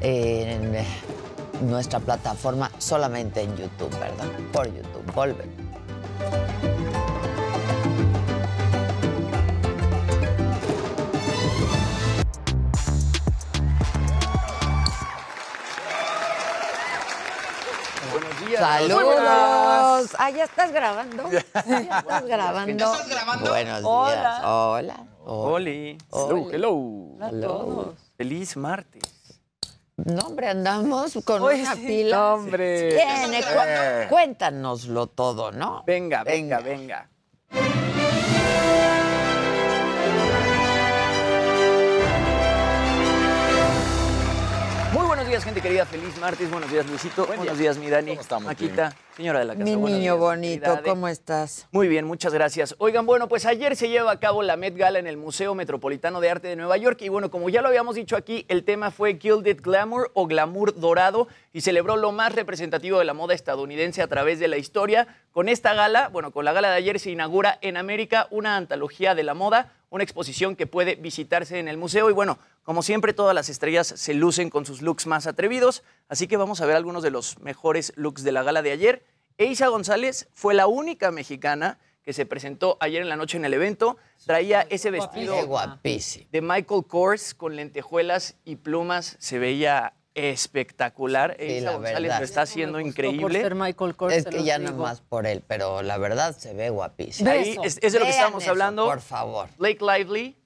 en 0.00 0.74
nuestra 1.62 2.00
plataforma 2.00 2.70
solamente 2.78 3.42
en 3.42 3.56
YouTube, 3.56 3.90
¿verdad? 3.98 4.26
Por 4.52 4.66
YouTube. 4.66 4.88
Días. 18.46 18.60
Saludos. 18.60 20.16
Ah, 20.18 20.30
ya 20.30 20.44
estás 20.44 20.72
grabando. 20.72 21.30
Ya 21.30 21.38
estás 21.98 22.24
grabando. 22.26 22.78
¿Ya 22.78 22.92
estás 22.92 23.08
grabando? 23.08 23.50
Buenos 23.50 23.80
Hola. 23.84 24.14
días. 24.14 24.40
Hola. 24.44 25.06
Oli. 25.26 25.98
Oli. 26.10 26.48
Hello. 26.52 26.74
Hola 27.16 27.26
a 27.26 27.30
todos. 27.30 27.94
Feliz 28.16 28.56
martes. 28.56 29.17
No, 30.04 30.28
hombre, 30.28 30.48
andamos 30.48 31.18
con 31.24 31.42
una 31.42 31.74
sí. 31.74 31.86
pila. 31.86 32.16
No, 32.16 32.34
hombre. 32.34 32.96
Eh. 32.96 34.06
Cuéntanoslo 34.08 35.08
todo, 35.08 35.50
¿no? 35.50 35.82
Venga, 35.86 36.22
venga, 36.22 36.60
venga. 36.60 37.08
Días, 45.38 45.44
gente 45.44 45.60
querida. 45.60 45.86
Feliz 45.86 46.18
martes. 46.18 46.50
Buenos 46.50 46.70
días, 46.70 46.86
Luisito. 46.86 47.24
buenos 47.26 47.58
días, 47.58 47.78
mi 47.78 47.88
Dani. 47.88 48.10
¿Cómo 48.10 48.20
estamos, 48.20 48.44
Maquita, 48.46 48.96
señora 49.16 49.38
de 49.38 49.44
la 49.44 49.52
casa. 49.52 49.64
Mi 49.64 49.76
buenos 49.76 49.98
niño 49.98 50.14
días, 50.14 50.18
bonito. 50.18 50.80
¿cómo 50.84 51.06
estás? 51.06 51.68
Muy 51.70 51.86
bien, 51.86 52.06
muchas 52.06 52.34
gracias. 52.34 52.74
Oigan, 52.78 53.06
bueno, 53.06 53.28
pues 53.28 53.46
ayer 53.46 53.76
se 53.76 53.88
lleva 53.88 54.10
a 54.10 54.18
cabo 54.18 54.42
la 54.42 54.56
Met 54.56 54.76
Gala 54.76 54.98
en 54.98 55.06
el 55.06 55.16
Museo 55.16 55.54
Metropolitano 55.54 56.20
de 56.20 56.30
Arte 56.30 56.48
de 56.48 56.56
Nueva 56.56 56.76
York 56.76 57.00
y 57.02 57.08
bueno, 57.08 57.30
como 57.30 57.48
ya 57.50 57.62
lo 57.62 57.68
habíamos 57.68 57.94
dicho 57.94 58.16
aquí, 58.16 58.46
el 58.48 58.64
tema 58.64 58.90
fue 58.90 59.18
Gilded 59.20 59.60
Glamour 59.62 60.10
o 60.14 60.26
Glamour 60.26 60.74
Dorado 60.78 61.28
y 61.52 61.60
celebró 61.60 61.96
lo 61.96 62.10
más 62.10 62.34
representativo 62.34 62.98
de 62.98 63.04
la 63.04 63.14
moda 63.14 63.34
estadounidense 63.34 64.02
a 64.02 64.08
través 64.08 64.40
de 64.40 64.48
la 64.48 64.56
historia. 64.56 65.06
Con 65.30 65.48
esta 65.48 65.72
gala, 65.72 66.08
bueno, 66.08 66.32
con 66.32 66.44
la 66.44 66.52
gala 66.52 66.70
de 66.70 66.76
ayer 66.76 66.98
se 66.98 67.10
inaugura 67.10 67.58
en 67.62 67.76
América 67.76 68.26
una 68.30 68.56
antología 68.56 69.14
de 69.14 69.22
la 69.22 69.34
moda, 69.34 69.72
una 69.90 70.04
exposición 70.04 70.56
que 70.56 70.66
puede 70.66 70.96
visitarse 70.96 71.58
en 71.58 71.68
el 71.68 71.76
museo 71.76 72.10
y 72.10 72.12
bueno, 72.12 72.38
como 72.62 72.82
siempre 72.82 73.12
todas 73.12 73.34
las 73.34 73.48
estrellas 73.48 73.86
se 73.86 74.14
lucen 74.14 74.50
con 74.50 74.66
sus 74.66 74.82
looks 74.82 75.06
más 75.06 75.26
atrevidos, 75.26 75.82
así 76.08 76.26
que 76.26 76.36
vamos 76.36 76.60
a 76.60 76.66
ver 76.66 76.76
algunos 76.76 77.02
de 77.02 77.10
los 77.10 77.38
mejores 77.38 77.92
looks 77.96 78.22
de 78.22 78.32
la 78.32 78.42
gala 78.42 78.62
de 78.62 78.72
ayer. 78.72 79.04
Eisa 79.38 79.68
González 79.68 80.28
fue 80.34 80.54
la 80.54 80.66
única 80.66 81.10
mexicana 81.10 81.78
que 82.02 82.12
se 82.14 82.24
presentó 82.24 82.78
ayer 82.80 83.02
en 83.02 83.08
la 83.10 83.16
noche 83.16 83.36
en 83.36 83.44
el 83.44 83.52
evento. 83.52 83.98
Traía 84.24 84.62
ese 84.70 84.90
vestido 84.90 85.46
guapísimo. 85.46 86.26
de 86.32 86.40
Michael 86.40 86.84
Kors 86.86 87.34
con 87.34 87.54
lentejuelas 87.54 88.36
y 88.46 88.56
plumas. 88.56 89.16
Se 89.18 89.38
veía 89.38 89.92
espectacular. 90.18 91.36
Eisa 91.38 91.66
la 91.66 91.72
González 91.76 92.02
verdad. 92.02 92.18
lo 92.18 92.24
está 92.24 92.42
haciendo 92.42 92.80
increíble. 92.80 93.48
Michael 93.54 93.96
Kors. 93.96 94.14
Es 94.14 94.24
que 94.26 94.42
ya 94.44 94.58
digo. 94.58 94.72
nomás 94.72 95.00
por 95.00 95.26
él, 95.26 95.42
pero 95.46 95.82
la 95.82 95.98
verdad 95.98 96.36
se 96.36 96.54
ve 96.54 96.70
guapísimo. 96.70 97.30
Ahí 97.30 97.56
es, 97.62 97.78
es 97.82 97.92
de 97.92 97.98
lo 97.98 98.04
que 98.04 98.10
Vean 98.10 98.10
estábamos 98.10 98.42
eso, 98.42 98.50
hablando. 98.52 98.84
Por 98.86 99.00
favor. 99.00 99.48
Blake 99.58 99.78
Lively, 99.84 100.36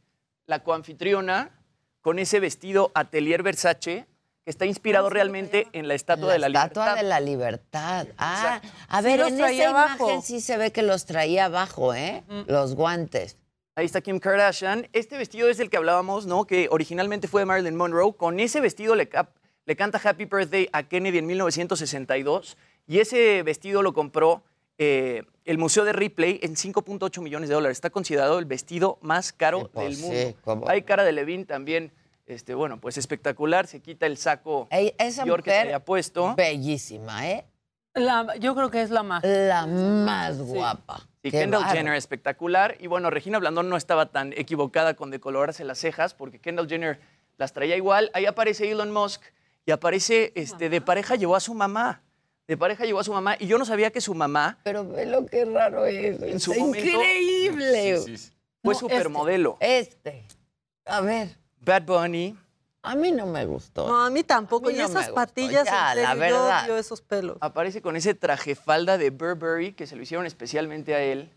la 0.46 0.62
coanfitriona, 0.62 1.50
con 2.00 2.18
ese 2.18 2.40
vestido 2.40 2.90
Atelier 2.94 3.42
Versace, 3.42 4.06
que 4.44 4.50
está 4.50 4.66
inspirado 4.66 5.08
realmente 5.08 5.68
en 5.72 5.86
la 5.86 5.94
Estatua 5.94 6.32
de 6.32 6.38
la 6.40 6.48
Estatua 6.48 6.82
Libertad. 6.84 6.96
de 6.96 7.08
la 7.08 7.20
Libertad. 7.20 8.06
Ah, 8.18 8.60
a 8.88 8.98
Sí 9.00 9.04
ver, 9.04 9.20
los 9.20 9.28
en 9.28 9.40
esa 9.44 9.70
abajo. 9.70 10.04
imagen 10.06 10.22
sí 10.22 10.40
se 10.40 10.56
ve 10.56 10.72
que 10.72 10.82
los 10.82 11.06
traía 11.06 11.44
abajo, 11.44 11.94
¿eh? 11.94 12.24
Los 12.48 12.74
guantes. 12.74 13.36
Ahí 13.76 13.86
está 13.86 14.00
Kim 14.02 14.18
Kardashian. 14.18 14.88
Este 14.92 15.16
vestido 15.16 15.48
es 15.48 15.60
el 15.60 15.70
que 15.70 15.76
hablábamos, 15.78 16.26
¿no? 16.26 16.44
Que 16.44 16.66
originalmente 16.70 17.28
fue 17.28 17.42
de 17.42 17.46
Marilyn 17.46 17.76
Monroe. 17.76 18.14
Con 18.16 18.38
ese 18.40 18.60
vestido 18.60 18.94
le, 18.96 19.08
cap- 19.08 19.30
le 19.64 19.76
canta 19.76 20.00
Happy 20.02 20.24
Birthday 20.24 20.68
a 20.72 20.82
Kennedy 20.84 21.18
en 21.18 21.26
1962. 21.26 22.56
Y 22.86 22.98
ese 22.98 23.42
vestido 23.42 23.82
lo 23.82 23.92
compró 23.92 24.42
eh, 24.78 25.22
el 25.44 25.58
Museo 25.58 25.84
de 25.84 25.92
Ripley 25.92 26.40
en 26.42 26.54
5.8 26.56 27.20
millones 27.22 27.48
de 27.48 27.54
dólares. 27.54 27.76
Está 27.78 27.90
considerado 27.90 28.38
el 28.38 28.44
vestido 28.44 28.98
más 29.02 29.32
caro 29.32 29.70
pues 29.72 29.86
del 29.86 29.96
sí, 29.96 30.02
mundo. 30.04 30.38
cómo 30.42 30.68
Hay 30.68 30.82
cara 30.82 31.04
de 31.04 31.12
Levine 31.12 31.44
también. 31.44 31.92
Este, 32.26 32.54
bueno, 32.54 32.80
pues 32.80 32.96
espectacular. 32.98 33.66
Se 33.66 33.80
quita 33.80 34.06
el 34.06 34.16
saco 34.16 34.68
Ey, 34.70 34.94
esa 34.98 35.24
Dior 35.24 35.42
que 35.42 35.50
mujer, 35.50 35.62
traía 35.64 35.84
puesto. 35.84 36.34
bellísima, 36.34 37.28
¿eh? 37.30 37.44
La- 37.94 38.36
yo 38.40 38.54
creo 38.54 38.70
que 38.70 38.80
es 38.80 38.90
la 38.90 39.02
más. 39.02 39.22
La 39.22 39.66
más 39.66 40.38
guapa. 40.38 41.06
Y 41.22 41.30
Qué 41.30 41.38
Kendall. 41.40 41.64
Jenner 41.66 41.94
espectacular. 41.94 42.76
Y 42.80 42.86
bueno, 42.86 43.10
Regina 43.10 43.38
Blandón 43.38 43.68
no 43.68 43.76
estaba 43.76 44.06
tan 44.06 44.32
equivocada 44.32 44.94
con 44.94 45.10
decolorarse 45.10 45.64
las 45.64 45.78
cejas, 45.78 46.14
porque 46.14 46.38
Kendall 46.40 46.68
Jenner 46.68 47.00
las 47.36 47.52
traía 47.52 47.76
igual. 47.76 48.10
Ahí 48.14 48.24
aparece 48.26 48.70
Elon 48.70 48.90
Musk 48.92 49.22
y 49.64 49.70
aparece, 49.70 50.32
este, 50.34 50.68
de 50.68 50.80
pareja 50.80 51.14
llevó 51.16 51.36
a 51.36 51.40
su 51.40 51.54
mamá. 51.54 52.02
De 52.48 52.56
pareja 52.56 52.84
llevó 52.84 52.98
a 53.00 53.04
su 53.04 53.12
mamá 53.12 53.36
y 53.38 53.46
yo 53.46 53.56
no 53.58 53.64
sabía 53.64 53.90
que 53.90 54.00
su 54.00 54.14
mamá 54.14 54.58
Pero 54.64 54.86
ve 54.86 55.06
lo 55.06 55.24
que 55.26 55.44
raro 55.44 55.86
es. 55.86 56.20
en 56.20 56.40
su 56.40 56.52
Está 56.52 56.64
momento 56.64 56.86
increíble. 56.88 58.02
fue 58.62 58.74
No, 58.74 58.78
supermodelo. 58.80 59.56
Este. 59.60 60.24
A 60.84 61.00
ver, 61.00 61.36
Bad 61.60 61.82
Bunny. 61.84 62.36
a 62.82 62.94
mí 62.96 63.12
no 63.12 63.26
me 63.26 63.46
gustó. 63.46 63.86
No, 63.86 64.04
a 64.04 64.10
mí 64.10 64.24
tampoco. 64.24 64.68
A 64.68 64.72
mí 64.72 64.74
y 64.74 64.78
no 64.80 64.84
esas 64.86 64.94
me 64.94 65.00
gustó. 65.02 65.14
patillas, 65.14 65.64
Ya, 65.66 65.94
la 65.94 66.14
yo 66.14 66.20
verdad. 66.20 66.64
odio 66.64 66.76
esos 66.76 67.00
pelos. 67.00 67.38
Aparece 67.40 67.80
con 67.80 67.94
ese 67.94 68.14
traje 68.14 68.56
falda 68.56 68.98
de 68.98 69.10
Burberry 69.10 69.72
que 69.72 69.86
se 69.86 69.94
lo 69.94 70.02
hicieron 70.02 70.26
especialmente 70.26 70.94
a 70.96 71.00
él. 71.00 71.30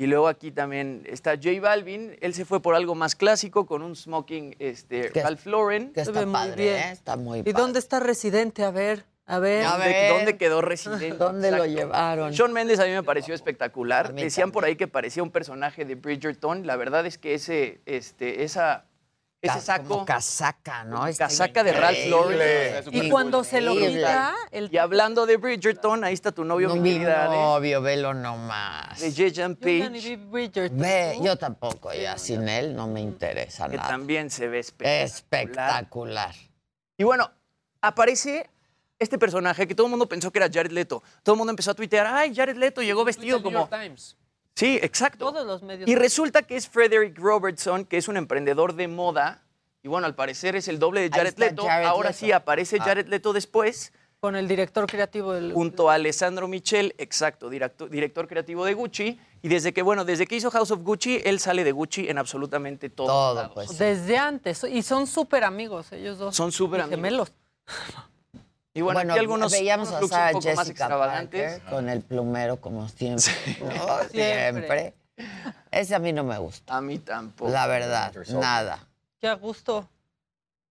Y 0.00 0.06
luego 0.06 0.28
aquí 0.28 0.50
también 0.50 1.02
está 1.04 1.32
J 1.36 1.60
Balvin. 1.60 2.16
Él 2.22 2.32
se 2.32 2.46
fue 2.46 2.62
por 2.62 2.74
algo 2.74 2.94
más 2.94 3.14
clásico 3.14 3.66
con 3.66 3.82
un 3.82 3.94
smoking 3.94 4.56
este, 4.58 5.10
Que- 5.10 5.22
Ralph 5.22 5.44
Lauren. 5.44 5.92
Que 5.92 6.04
Se 6.06 6.10
está 6.10 6.20
ve 6.20 6.24
muy 6.24 6.32
padre, 6.32 6.62
bien. 6.64 6.76
¿eh? 6.76 6.90
Está 6.92 7.16
muy 7.16 7.38
¿Y 7.40 7.42
padre. 7.42 7.52
dónde 7.60 7.78
está 7.80 8.00
Residente? 8.00 8.64
A 8.64 8.70
ver, 8.70 9.04
a 9.26 9.38
ver. 9.38 9.66
A 9.66 9.72
¿Dónde, 9.72 9.86
ver. 9.88 10.12
dónde 10.14 10.36
quedó 10.38 10.62
residente? 10.62 11.10
¿Dónde 11.18 11.50
lo 11.50 11.66
llevaron? 11.66 12.32
Shawn 12.32 12.50
Mendes 12.54 12.80
a 12.80 12.86
mí 12.86 12.92
me 12.92 13.02
pareció 13.02 13.34
espectacular. 13.34 14.14
Decían 14.14 14.52
por 14.52 14.64
ahí 14.64 14.76
que 14.76 14.88
parecía 14.88 15.22
un 15.22 15.30
personaje 15.30 15.84
de 15.84 15.96
Bridgerton. 15.96 16.66
La 16.66 16.76
verdad 16.76 17.04
es 17.04 17.18
que 17.18 17.34
ese, 17.34 17.82
este, 17.84 18.42
esa, 18.42 18.86
ese 19.42 19.60
saco, 19.60 19.88
Como 19.88 20.04
casaca, 20.04 20.84
¿no? 20.84 21.06
Está 21.06 21.26
casaca 21.28 21.64
de 21.64 21.72
Ralph 21.72 22.06
Lauren. 22.08 22.84
Y 22.92 23.08
cuando 23.08 23.42
se 23.42 23.60
lo 23.60 23.74
quita, 23.74 24.34
el 24.50 24.68
Y 24.72 24.76
hablando 24.76 25.24
de 25.24 25.36
Bridgerton, 25.38 26.04
ahí 26.04 26.12
está 26.12 26.30
tu 26.32 26.44
novio, 26.44 26.68
No, 26.68 26.76
mi 26.76 26.92
querida 26.92 27.24
novio, 27.26 27.80
velo 27.80 28.12
nomás. 28.12 29.00
de 29.00 29.88
ni 29.90 30.16
Page, 30.16 30.68
Ve, 30.72 31.18
yo 31.22 31.36
tampoco, 31.36 31.92
ya 31.94 32.18
sin 32.18 32.48
él 32.48 32.74
no 32.74 32.86
me 32.86 33.00
interesa 33.00 33.68
que 33.68 33.76
nada. 33.76 33.88
también 33.88 34.28
se 34.30 34.48
ve 34.48 34.58
espectacular. 34.58 35.04
Espectacular. 35.04 36.34
Y 36.98 37.04
bueno, 37.04 37.30
aparece 37.80 38.50
este 38.98 39.18
personaje 39.18 39.66
que 39.66 39.74
todo 39.74 39.86
el 39.86 39.90
mundo 39.90 40.06
pensó 40.06 40.30
que 40.30 40.38
era 40.38 40.50
Jared 40.52 40.70
Leto. 40.72 41.02
Todo 41.22 41.34
el 41.34 41.38
mundo 41.38 41.50
empezó 41.50 41.70
a 41.70 41.74
tuitear, 41.74 42.06
ay, 42.06 42.34
Jared 42.34 42.56
Leto 42.56 42.82
llegó 42.82 43.04
vestido 43.04 43.42
como... 43.42 43.68
Sí, 44.54 44.78
exacto. 44.82 45.30
Todos 45.30 45.46
los 45.46 45.62
medios. 45.62 45.88
Y 45.88 45.94
resulta 45.94 46.42
que 46.42 46.56
es 46.56 46.68
Frederick 46.68 47.18
Robertson, 47.18 47.84
que 47.84 47.96
es 47.96 48.08
un 48.08 48.16
emprendedor 48.16 48.74
de 48.74 48.88
moda. 48.88 49.42
Y 49.82 49.88
bueno, 49.88 50.06
al 50.06 50.14
parecer 50.14 50.56
es 50.56 50.68
el 50.68 50.78
doble 50.78 51.00
de 51.00 51.08
Jared 51.10 51.38
Leto. 51.38 51.64
Jared 51.64 51.86
Ahora 51.86 52.10
Leto. 52.10 52.18
sí 52.18 52.32
aparece 52.32 52.76
Ah. 52.80 52.84
Jared 52.84 53.06
Leto 53.08 53.32
después, 53.32 53.92
Con 54.20 54.36
el 54.36 54.46
director 54.48 54.86
creativo 54.86 55.32
del. 55.32 55.54
junto 55.54 55.88
a 55.88 55.94
Alessandro 55.94 56.46
Michel, 56.48 56.94
exacto, 56.98 57.48
directo- 57.48 57.88
director 57.88 58.28
creativo 58.28 58.66
de 58.66 58.74
Gucci. 58.74 59.18
Y 59.40 59.48
desde 59.48 59.72
que, 59.72 59.80
bueno, 59.80 60.04
desde 60.04 60.26
que 60.26 60.36
hizo 60.36 60.50
House 60.50 60.70
of 60.70 60.80
Gucci, 60.82 61.22
él 61.24 61.40
sale 61.40 61.64
de 61.64 61.72
Gucci 61.72 62.10
en 62.10 62.18
absolutamente 62.18 62.90
todo. 62.90 63.06
Todo, 63.06 63.54
pues. 63.54 63.78
Desde 63.78 64.18
antes. 64.18 64.62
Y 64.64 64.82
son 64.82 65.06
súper 65.06 65.44
amigos 65.44 65.90
ellos 65.92 66.18
dos. 66.18 66.36
Son 66.36 66.52
súper 66.52 66.82
amigos. 66.82 66.96
Gemelos. 66.96 67.32
Y 68.80 68.82
bueno, 68.82 69.12
aquí 69.12 69.18
algunos 69.18 69.52
veíamos 69.52 69.90
unos 69.90 70.10
a 70.10 70.28
un 70.28 70.32
poco 70.32 70.54
más 70.54 70.66
Jessica. 70.66 70.88
Parker 70.88 71.60
con 71.68 71.90
el 71.90 72.00
plumero 72.00 72.62
como 72.62 72.88
siempre. 72.88 73.30
¿no? 73.60 73.68
Siempre. 74.10 74.14
Siempre. 74.14 74.94
Ese 75.70 75.94
a 75.94 75.98
mí 75.98 76.14
no 76.14 76.24
me 76.24 76.38
gusta. 76.38 76.74
A 76.74 76.80
mí 76.80 76.98
tampoco. 76.98 77.50
La 77.50 77.66
verdad, 77.66 78.10
nada. 78.30 78.86
Qué 79.20 79.28
a 79.28 79.34
gusto. 79.34 79.86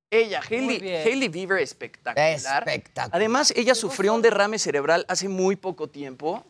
Ella, 0.10 0.42
Hailey. 0.42 0.82
Hailey 0.92 1.28
Bieber, 1.28 1.60
espectacular. 1.60 2.32
Espectacular. 2.68 3.16
Además, 3.16 3.54
ella 3.56 3.76
sufrió 3.76 4.16
un 4.16 4.24
derrame 4.24 4.58
cerebral 4.58 5.06
hace 5.08 5.30
muy 5.30 5.56
poco 5.56 5.88
tiempo. 5.88 6.44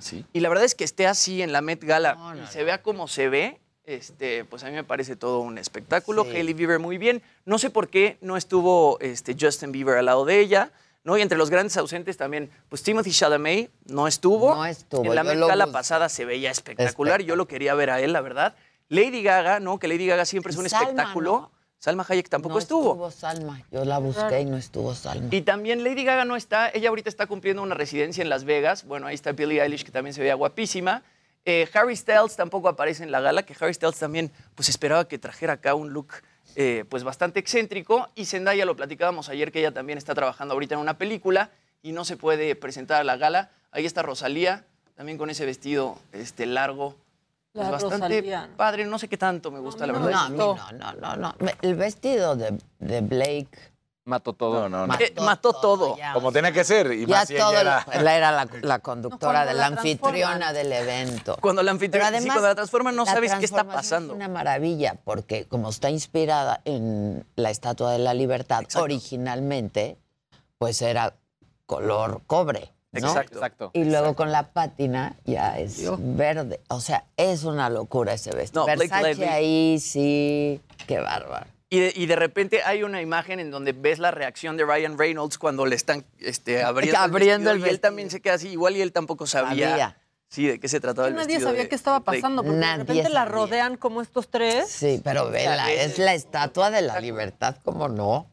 ¿Sí? 0.00 0.26
Y 0.32 0.40
la 0.40 0.48
verdad 0.48 0.64
es 0.64 0.74
que 0.74 0.82
esté 0.82 1.06
así 1.06 1.40
en 1.40 1.52
la 1.52 1.60
Met 1.60 1.84
Gala 1.84 2.14
No, 2.16 2.34
no, 2.34 2.42
y 2.42 2.46
se 2.48 2.64
vea 2.64 2.82
como 2.82 3.06
se 3.06 3.28
ve, 3.28 3.60
este, 3.94 4.44
pues 4.44 4.62
a 4.64 4.66
mí 4.66 4.72
me 4.72 4.84
parece 4.84 5.16
todo 5.16 5.40
un 5.40 5.58
espectáculo. 5.58 6.24
Sí. 6.24 6.30
Hailey 6.36 6.54
Bieber 6.54 6.78
muy 6.78 6.98
bien. 6.98 7.22
No 7.44 7.58
sé 7.58 7.70
por 7.70 7.88
qué 7.88 8.18
no 8.20 8.36
estuvo 8.36 8.98
este, 9.00 9.36
Justin 9.38 9.72
Bieber 9.72 9.96
al 9.98 10.06
lado 10.06 10.24
de 10.24 10.40
ella. 10.40 10.72
¿no? 11.02 11.16
Y 11.16 11.22
entre 11.22 11.38
los 11.38 11.50
grandes 11.50 11.76
ausentes 11.76 12.16
también, 12.16 12.50
pues 12.68 12.82
Timothy 12.82 13.10
Chalamet 13.10 13.70
no 13.86 14.06
estuvo. 14.06 14.54
No 14.54 14.66
estuvo, 14.66 15.04
En 15.04 15.14
la 15.14 15.22
busqué. 15.22 15.72
pasada 15.72 16.08
se 16.08 16.24
veía 16.24 16.50
espectacular. 16.50 17.22
Yo 17.22 17.36
lo 17.36 17.46
quería 17.46 17.74
ver 17.74 17.90
a 17.90 18.00
él, 18.00 18.12
la 18.12 18.20
verdad. 18.20 18.54
Lady 18.88 19.22
Gaga, 19.22 19.60
¿no? 19.60 19.78
Que 19.78 19.88
Lady 19.88 20.06
Gaga 20.06 20.24
siempre 20.24 20.52
es 20.52 20.58
un 20.58 20.68
Salma, 20.68 20.88
espectáculo. 20.88 21.50
Salma 21.78 22.04
Hayek 22.06 22.28
tampoco 22.28 22.54
no 22.54 22.58
estuvo. 22.58 22.90
estuvo 22.90 23.10
Salma. 23.10 23.62
Yo 23.70 23.84
la 23.84 23.98
busqué 23.98 24.40
y 24.40 24.44
no 24.44 24.58
estuvo 24.58 24.94
Salma. 24.94 25.28
Y 25.30 25.40
también 25.42 25.82
Lady 25.82 26.04
Gaga 26.04 26.26
no 26.26 26.36
está, 26.36 26.68
ella 26.68 26.90
ahorita 26.90 27.08
está 27.08 27.26
cumpliendo 27.26 27.62
una 27.62 27.74
residencia 27.74 28.20
en 28.20 28.28
Las 28.28 28.44
Vegas. 28.44 28.84
Bueno, 28.84 29.06
ahí 29.06 29.14
está 29.14 29.32
Billie 29.32 29.62
Eilish, 29.62 29.84
que 29.84 29.90
también 29.92 30.12
se 30.12 30.20
veía 30.20 30.34
guapísima. 30.34 31.02
Eh, 31.44 31.68
Harry 31.74 31.96
Styles 31.96 32.36
tampoco 32.36 32.68
aparece 32.68 33.02
en 33.02 33.10
la 33.10 33.20
gala, 33.20 33.42
que 33.44 33.54
Harry 33.58 33.72
Styles 33.74 33.98
también 33.98 34.30
pues 34.54 34.68
esperaba 34.68 35.06
que 35.08 35.18
trajera 35.18 35.54
acá 35.54 35.74
un 35.74 35.92
look 35.92 36.08
eh, 36.56 36.84
pues 36.88 37.02
bastante 37.04 37.40
excéntrico. 37.40 38.08
Y 38.14 38.26
Zendaya, 38.26 38.64
lo 38.64 38.76
platicábamos 38.76 39.28
ayer, 39.28 39.50
que 39.52 39.60
ella 39.60 39.72
también 39.72 39.98
está 39.98 40.14
trabajando 40.14 40.54
ahorita 40.54 40.74
en 40.74 40.80
una 40.80 40.98
película 40.98 41.50
y 41.82 41.92
no 41.92 42.04
se 42.04 42.16
puede 42.16 42.54
presentar 42.56 43.00
a 43.00 43.04
la 43.04 43.16
gala. 43.16 43.50
Ahí 43.72 43.86
está 43.86 44.02
Rosalía, 44.02 44.64
también 44.96 45.16
con 45.16 45.30
ese 45.30 45.46
vestido 45.46 45.98
este, 46.12 46.44
largo. 46.46 46.96
La 47.52 47.68
pues 47.68 47.82
bastante 47.82 48.06
Rosalía, 48.08 48.46
¿no? 48.46 48.56
padre, 48.56 48.84
no 48.86 48.98
sé 48.98 49.08
qué 49.08 49.16
tanto 49.16 49.50
me 49.50 49.58
gusta, 49.58 49.86
la 49.86 49.92
No, 49.94 50.00
verdad. 50.04 50.26
a 50.26 50.28
mí 50.28 50.36
no, 50.38 50.56
no, 50.72 50.92
no, 50.94 51.16
no. 51.16 51.34
Me- 51.40 51.56
El 51.62 51.74
vestido 51.74 52.36
de, 52.36 52.56
de 52.78 53.00
Blake 53.00 53.48
Mató 54.06 54.32
todo. 54.32 54.68
No, 54.68 54.86
no, 54.86 54.94
Eh, 54.94 55.14
mató 55.20 55.52
todo. 55.52 55.96
Como 56.14 56.32
tenía 56.32 56.52
que 56.52 56.64
ser. 56.64 56.90
Y 56.92 57.06
ya 57.06 57.16
más 57.18 57.28
si 57.28 57.34
ella 57.34 57.44
todo 57.44 57.58
era- 57.60 57.86
la 58.02 58.16
era 58.16 58.32
la, 58.32 58.48
la 58.62 58.78
conductora, 58.78 59.44
de 59.44 59.52
la 59.54 59.60
la 59.60 59.66
anfitriona 59.66 60.52
del 60.52 60.72
evento. 60.72 61.36
Cuando 61.40 61.62
la 61.62 61.70
anfitriona- 61.72 62.08
Pero 62.10 62.22
sí, 62.22 62.28
cuando 62.28 62.48
la 62.48 62.54
transforman 62.54 62.96
no 62.96 63.04
la 63.04 63.12
sabes 63.12 63.34
qué 63.34 63.44
está 63.44 63.64
pasando. 63.64 64.14
Es 64.14 64.16
una 64.16 64.28
maravilla, 64.28 64.96
porque 65.04 65.44
como 65.46 65.68
está 65.68 65.90
inspirada 65.90 66.60
en 66.64 67.24
la 67.36 67.50
Estatua 67.50 67.92
de 67.92 67.98
la 67.98 68.14
Libertad, 68.14 68.62
originalmente, 68.76 69.96
pues 70.58 70.80
era 70.82 71.14
color 71.66 72.22
cobre. 72.26 72.72
¿no? 72.92 73.06
Exacto. 73.06 73.34
Exacto. 73.36 73.70
Y 73.74 73.84
luego 73.84 74.16
con 74.16 74.32
la 74.32 74.50
pátina 74.50 75.14
ya 75.24 75.58
es 75.58 75.80
verde. 75.98 76.60
O 76.68 76.80
sea, 76.80 77.04
es 77.16 77.44
una 77.44 77.68
locura 77.70 78.14
ese 78.14 78.32
vestido. 78.34 78.62
No, 78.62 78.66
Blake 78.66 78.88
Versace 78.88 79.08
Lively. 79.14 79.28
ahí 79.28 79.78
sí, 79.78 80.60
qué 80.88 80.98
bárbaro. 80.98 81.46
Y 81.72 81.78
de, 81.78 81.92
y 81.94 82.06
de 82.06 82.16
repente 82.16 82.62
hay 82.64 82.82
una 82.82 83.00
imagen 83.00 83.38
en 83.38 83.52
donde 83.52 83.72
ves 83.72 84.00
la 84.00 84.10
reacción 84.10 84.56
de 84.56 84.64
Ryan 84.64 84.98
Reynolds 84.98 85.38
cuando 85.38 85.66
le 85.66 85.76
están 85.76 86.04
este, 86.18 86.64
abriendo, 86.64 86.98
Abriendo 86.98 87.50
el 87.50 87.56
el 87.56 87.62
vestido, 87.62 87.66
y 87.66 87.74
él 87.74 87.80
también 87.80 88.10
se 88.10 88.20
queda 88.20 88.34
así, 88.34 88.48
igual 88.48 88.76
y 88.76 88.82
él 88.82 88.90
tampoco 88.92 89.24
sabía, 89.28 89.70
Sabía. 89.70 89.98
sí, 90.28 90.48
de 90.48 90.58
qué 90.58 90.66
se 90.66 90.80
trataba 90.80 91.06
el 91.06 91.14
Nadie 91.14 91.38
sabía 91.38 91.62
de 91.62 91.68
qué 91.68 91.76
estaba 91.76 92.00
pasando, 92.00 92.42
porque 92.42 92.58
Nadie 92.58 92.78
de 92.78 92.84
repente 92.84 93.08
la 93.10 93.24
rodean 93.24 93.76
como 93.76 94.02
estos 94.02 94.28
tres. 94.28 94.68
Sí, 94.68 95.00
pero 95.04 95.30
vela, 95.30 95.72
es 95.72 95.96
la 95.98 96.14
Estatua 96.14 96.72
de 96.72 96.82
la 96.82 96.98
Libertad, 96.98 97.56
¿cómo 97.64 97.88
no? 97.88 98.28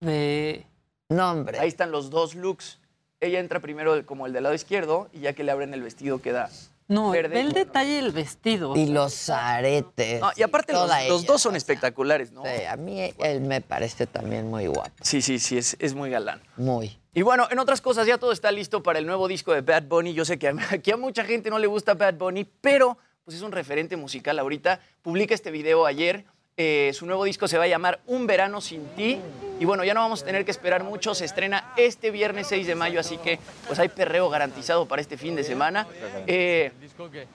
No, 0.00 1.30
hombre. 1.32 1.58
Ahí 1.58 1.68
están 1.68 1.90
los 1.90 2.10
dos 2.10 2.36
looks. 2.36 2.78
Ella 3.20 3.40
entra 3.40 3.58
primero 3.58 4.06
como 4.06 4.26
el 4.26 4.32
del 4.32 4.44
lado 4.44 4.54
izquierdo 4.54 5.08
y 5.12 5.20
ya 5.20 5.32
que 5.32 5.42
le 5.42 5.50
abren 5.50 5.74
el 5.74 5.82
vestido 5.82 6.20
queda 6.20 6.50
No, 6.86 7.10
verde. 7.10 7.34
ve 7.34 7.40
el 7.40 7.52
detalle 7.52 7.94
del 7.96 8.12
vestido. 8.12 8.76
Y 8.76 8.86
los 8.86 9.30
aretes. 9.30 10.20
No, 10.20 10.30
y 10.36 10.42
aparte 10.42 10.72
los, 10.72 10.82
toda 10.82 11.04
los 11.08 11.20
ella, 11.22 11.32
dos 11.32 11.40
son 11.40 11.56
espectaculares, 11.56 12.32
¿no? 12.32 12.42
Sí, 12.42 12.64
a 12.68 12.76
mí 12.76 13.12
él 13.18 13.40
me 13.40 13.60
parece 13.60 14.06
también 14.06 14.48
muy 14.48 14.66
guapo. 14.66 14.92
Sí, 15.00 15.22
sí, 15.22 15.38
sí, 15.38 15.56
es, 15.56 15.76
es 15.78 15.94
muy 15.94 16.10
galán. 16.10 16.42
Muy. 16.56 16.98
Y 17.14 17.22
bueno, 17.22 17.46
en 17.50 17.58
otras 17.58 17.80
cosas 17.80 18.06
ya 18.06 18.18
todo 18.18 18.32
está 18.32 18.50
listo 18.50 18.82
para 18.82 18.98
el 18.98 19.06
nuevo 19.06 19.28
disco 19.28 19.52
de 19.52 19.62
Bad 19.62 19.84
Bunny. 19.84 20.12
Yo 20.12 20.24
sé 20.24 20.38
que 20.38 20.48
aquí 20.70 20.90
a 20.90 20.96
mucha 20.96 21.24
gente 21.24 21.48
no 21.48 21.58
le 21.58 21.66
gusta 21.66 21.94
Bad 21.94 22.14
Bunny, 22.14 22.44
pero 22.44 22.98
pues 23.24 23.36
es 23.36 23.42
un 23.42 23.52
referente 23.52 23.96
musical 23.96 24.38
ahorita. 24.38 24.80
Publica 25.00 25.34
este 25.34 25.50
video 25.50 25.86
ayer. 25.86 26.26
Eh, 26.56 26.92
su 26.94 27.04
nuevo 27.04 27.24
disco 27.24 27.48
se 27.48 27.58
va 27.58 27.64
a 27.64 27.66
llamar 27.66 27.98
Un 28.06 28.28
Verano 28.28 28.60
Sin 28.60 28.86
Ti. 28.94 29.18
Y 29.58 29.64
bueno, 29.64 29.82
ya 29.84 29.92
no 29.94 30.00
vamos 30.00 30.22
a 30.22 30.26
tener 30.26 30.44
que 30.44 30.52
esperar 30.52 30.84
mucho. 30.84 31.12
Se 31.14 31.24
estrena 31.24 31.72
este 31.76 32.12
viernes 32.12 32.46
6 32.46 32.66
de 32.66 32.74
mayo, 32.76 33.00
así 33.00 33.16
que 33.18 33.40
pues 33.66 33.78
hay 33.80 33.88
perreo 33.88 34.28
garantizado 34.30 34.86
para 34.86 35.02
este 35.02 35.16
fin 35.16 35.34
de 35.34 35.42
semana. 35.42 35.86
Eh, 36.28 36.70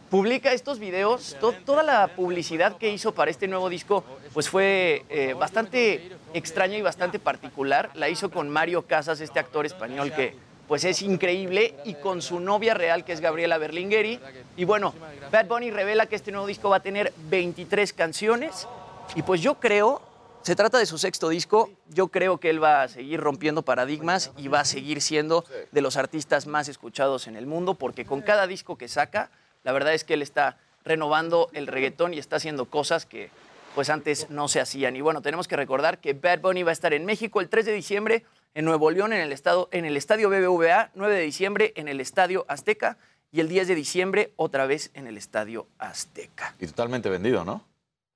publica 0.10 0.54
estos 0.54 0.80
videos, 0.80 1.36
to- 1.42 1.52
toda 1.66 1.84
la 1.84 2.08
publicidad 2.16 2.78
que 2.78 2.90
hizo 2.92 3.14
para 3.14 3.30
este 3.32 3.48
nuevo 3.50 3.68
disco, 3.70 4.06
pues 4.34 4.50
fue 4.50 5.04
eh, 5.10 5.34
bastante 5.34 6.12
extraña 6.34 6.78
y 6.78 6.82
bastante 6.82 7.20
particular. 7.20 7.90
La 7.96 8.08
hizo 8.08 8.30
con 8.32 8.50
Mario 8.50 8.84
Casas, 8.84 9.20
este 9.20 9.40
actor 9.40 9.66
español 9.66 10.14
que 10.14 10.34
pues 10.70 10.84
es 10.84 11.02
increíble, 11.02 11.74
y 11.84 11.96
con 11.96 12.22
su 12.22 12.40
novia 12.40 12.76
real, 12.76 13.04
que 13.04 13.12
es 13.12 13.22
Gabriela 13.22 13.58
Berlingueri. 13.58 14.20
Y 14.56 14.66
bueno, 14.66 14.94
Bad 15.32 15.48
Bunny 15.48 15.72
revela 15.72 16.06
que 16.06 16.16
este 16.16 16.32
nuevo 16.32 16.46
disco 16.46 16.70
va 16.70 16.76
a 16.76 16.82
tener 16.82 17.12
23 17.28 17.92
canciones, 17.94 18.68
y 19.16 19.24
pues 19.24 19.42
yo 19.42 19.60
creo, 19.60 20.02
se 20.42 20.56
trata 20.56 20.78
de 20.78 20.86
su 20.86 20.98
sexto 20.98 21.30
disco, 21.30 21.70
yo 21.90 22.10
creo 22.10 22.40
que 22.40 22.50
él 22.50 22.64
va 22.64 22.84
a 22.84 22.88
seguir 22.88 23.20
rompiendo 23.20 23.64
paradigmas 23.64 24.32
y 24.38 24.48
va 24.48 24.62
a 24.62 24.66
seguir 24.66 25.02
siendo 25.02 25.46
de 25.72 25.82
los 25.82 25.98
artistas 25.98 26.48
más 26.48 26.68
escuchados 26.68 27.28
en 27.28 27.36
el 27.36 27.46
mundo, 27.46 27.74
porque 27.74 28.06
con 28.06 28.22
cada 28.22 28.48
disco 28.48 28.78
que 28.78 28.88
saca, 28.88 29.32
la 29.64 29.72
verdad 29.72 29.94
es 29.94 30.04
que 30.04 30.14
él 30.14 30.22
está 30.22 30.58
renovando 30.86 31.50
el 31.54 31.68
reggaetón 31.68 32.14
y 32.14 32.20
está 32.20 32.38
haciendo 32.38 32.66
cosas 32.66 33.06
que 33.06 33.30
pues 33.76 33.90
antes 33.90 34.30
no 34.30 34.48
se 34.48 34.60
hacían. 34.60 34.96
Y 34.96 35.02
bueno, 35.02 35.22
tenemos 35.22 35.48
que 35.48 35.56
recordar 35.56 36.00
que 36.00 36.14
Bad 36.14 36.42
Bunny 36.42 36.64
va 36.64 36.72
a 36.72 36.74
estar 36.74 36.94
en 36.94 37.06
México 37.06 37.40
el 37.40 37.50
3 37.50 37.66
de 37.66 37.74
diciembre, 37.74 38.26
en 38.56 38.66
Nuevo 38.66 38.90
León, 38.90 39.14
en 39.14 39.22
el, 39.22 39.32
estado, 39.32 39.70
en 39.72 39.86
el 39.86 39.96
Estadio 39.96 40.30
BBVA, 40.30 40.92
9 40.96 41.16
de 41.16 41.22
diciembre 41.22 41.74
en 41.76 41.88
el 41.88 42.02
Estadio 42.02 42.46
Azteca 42.48 42.98
y 43.32 43.42
el 43.42 43.48
10 43.48 43.68
de 43.68 43.76
diciembre 43.76 44.34
otra 44.38 44.66
vez 44.66 44.90
en 44.94 45.08
el 45.08 45.18
Estadio 45.18 45.68
Azteca. 45.78 46.56
Y 46.60 46.66
totalmente 46.68 47.10
vendido, 47.10 47.46
¿no? 47.46 47.64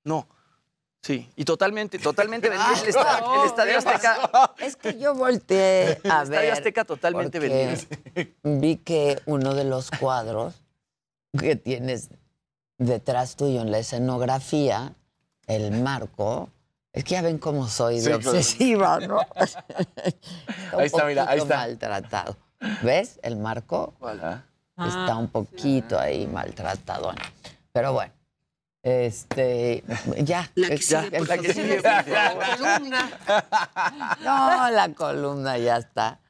No. 0.02 0.26
Sí, 1.04 1.30
y 1.36 1.44
totalmente, 1.44 1.98
totalmente 1.98 2.48
vendido 2.48 2.72
el, 2.82 2.88
esta- 2.88 3.18
el 3.18 3.46
Estadio 3.46 3.76
Azteca. 3.76 4.54
Es 4.58 4.74
que 4.76 4.98
yo 4.98 5.14
volteé 5.14 6.00
a 6.08 6.22
El 6.22 6.28
ver. 6.30 6.38
Estadio 6.38 6.52
Azteca 6.54 6.84
totalmente 6.86 7.38
porque 7.40 8.32
Vi 8.42 8.76
que 8.78 9.20
uno 9.26 9.52
de 9.54 9.64
los 9.64 9.90
cuadros 9.90 10.54
que 11.38 11.56
tienes 11.56 12.08
detrás 12.78 13.36
tuyo 13.36 13.60
en 13.60 13.70
la 13.70 13.78
escenografía, 13.80 14.94
el 15.46 15.72
marco, 15.82 16.48
es 16.94 17.04
que 17.04 17.10
ya 17.10 17.22
ven 17.22 17.36
cómo 17.36 17.68
soy 17.68 17.96
de 17.96 18.00
Sí, 18.02 18.12
obsesiva, 18.12 18.98
¿no? 19.00 19.18
un 20.72 20.80
Ahí 20.80 20.86
está, 20.86 21.04
mira, 21.04 21.28
ahí 21.28 21.38
está. 21.38 21.56
maltratado. 21.58 22.36
¿Ves 22.82 23.20
el 23.22 23.36
marco? 23.36 23.92
Está 24.78 25.16
un 25.16 25.28
poquito 25.28 25.98
ahí 25.98 26.26
maltratado. 26.26 27.12
Pero 27.72 27.92
bueno, 27.92 28.12
este, 28.84 29.82
ya. 30.18 30.48
La 30.54 30.68
que 30.68 30.76
ya, 30.76 31.02
sigue, 31.04 31.18
por 31.18 31.28
la 31.28 31.38
que 31.38 31.52
sigue, 31.54 31.82
por 31.82 32.04
favor. 32.04 32.44
No, 34.20 34.70
la 34.70 34.92
columna 34.94 35.58
ya 35.58 35.78
está. 35.78 36.20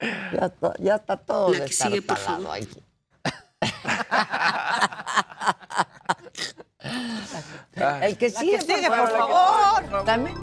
Ya 0.00 0.46
está, 0.46 0.72
ya 0.78 0.94
está 0.96 1.16
todo 1.16 1.52
La 1.52 1.64
que 1.64 1.72
sigue, 1.72 2.02
por 2.02 2.16
favor. 2.16 2.56
aquí. 2.56 2.82
El 8.02 8.16
que 8.16 8.28
La 8.30 8.40
sigue, 8.40 8.58
que 8.58 8.62
sigue, 8.62 8.88
por 8.88 8.98
por 8.98 9.10
favor. 9.10 9.84
favor. 9.90 10.04
También. 10.04 10.36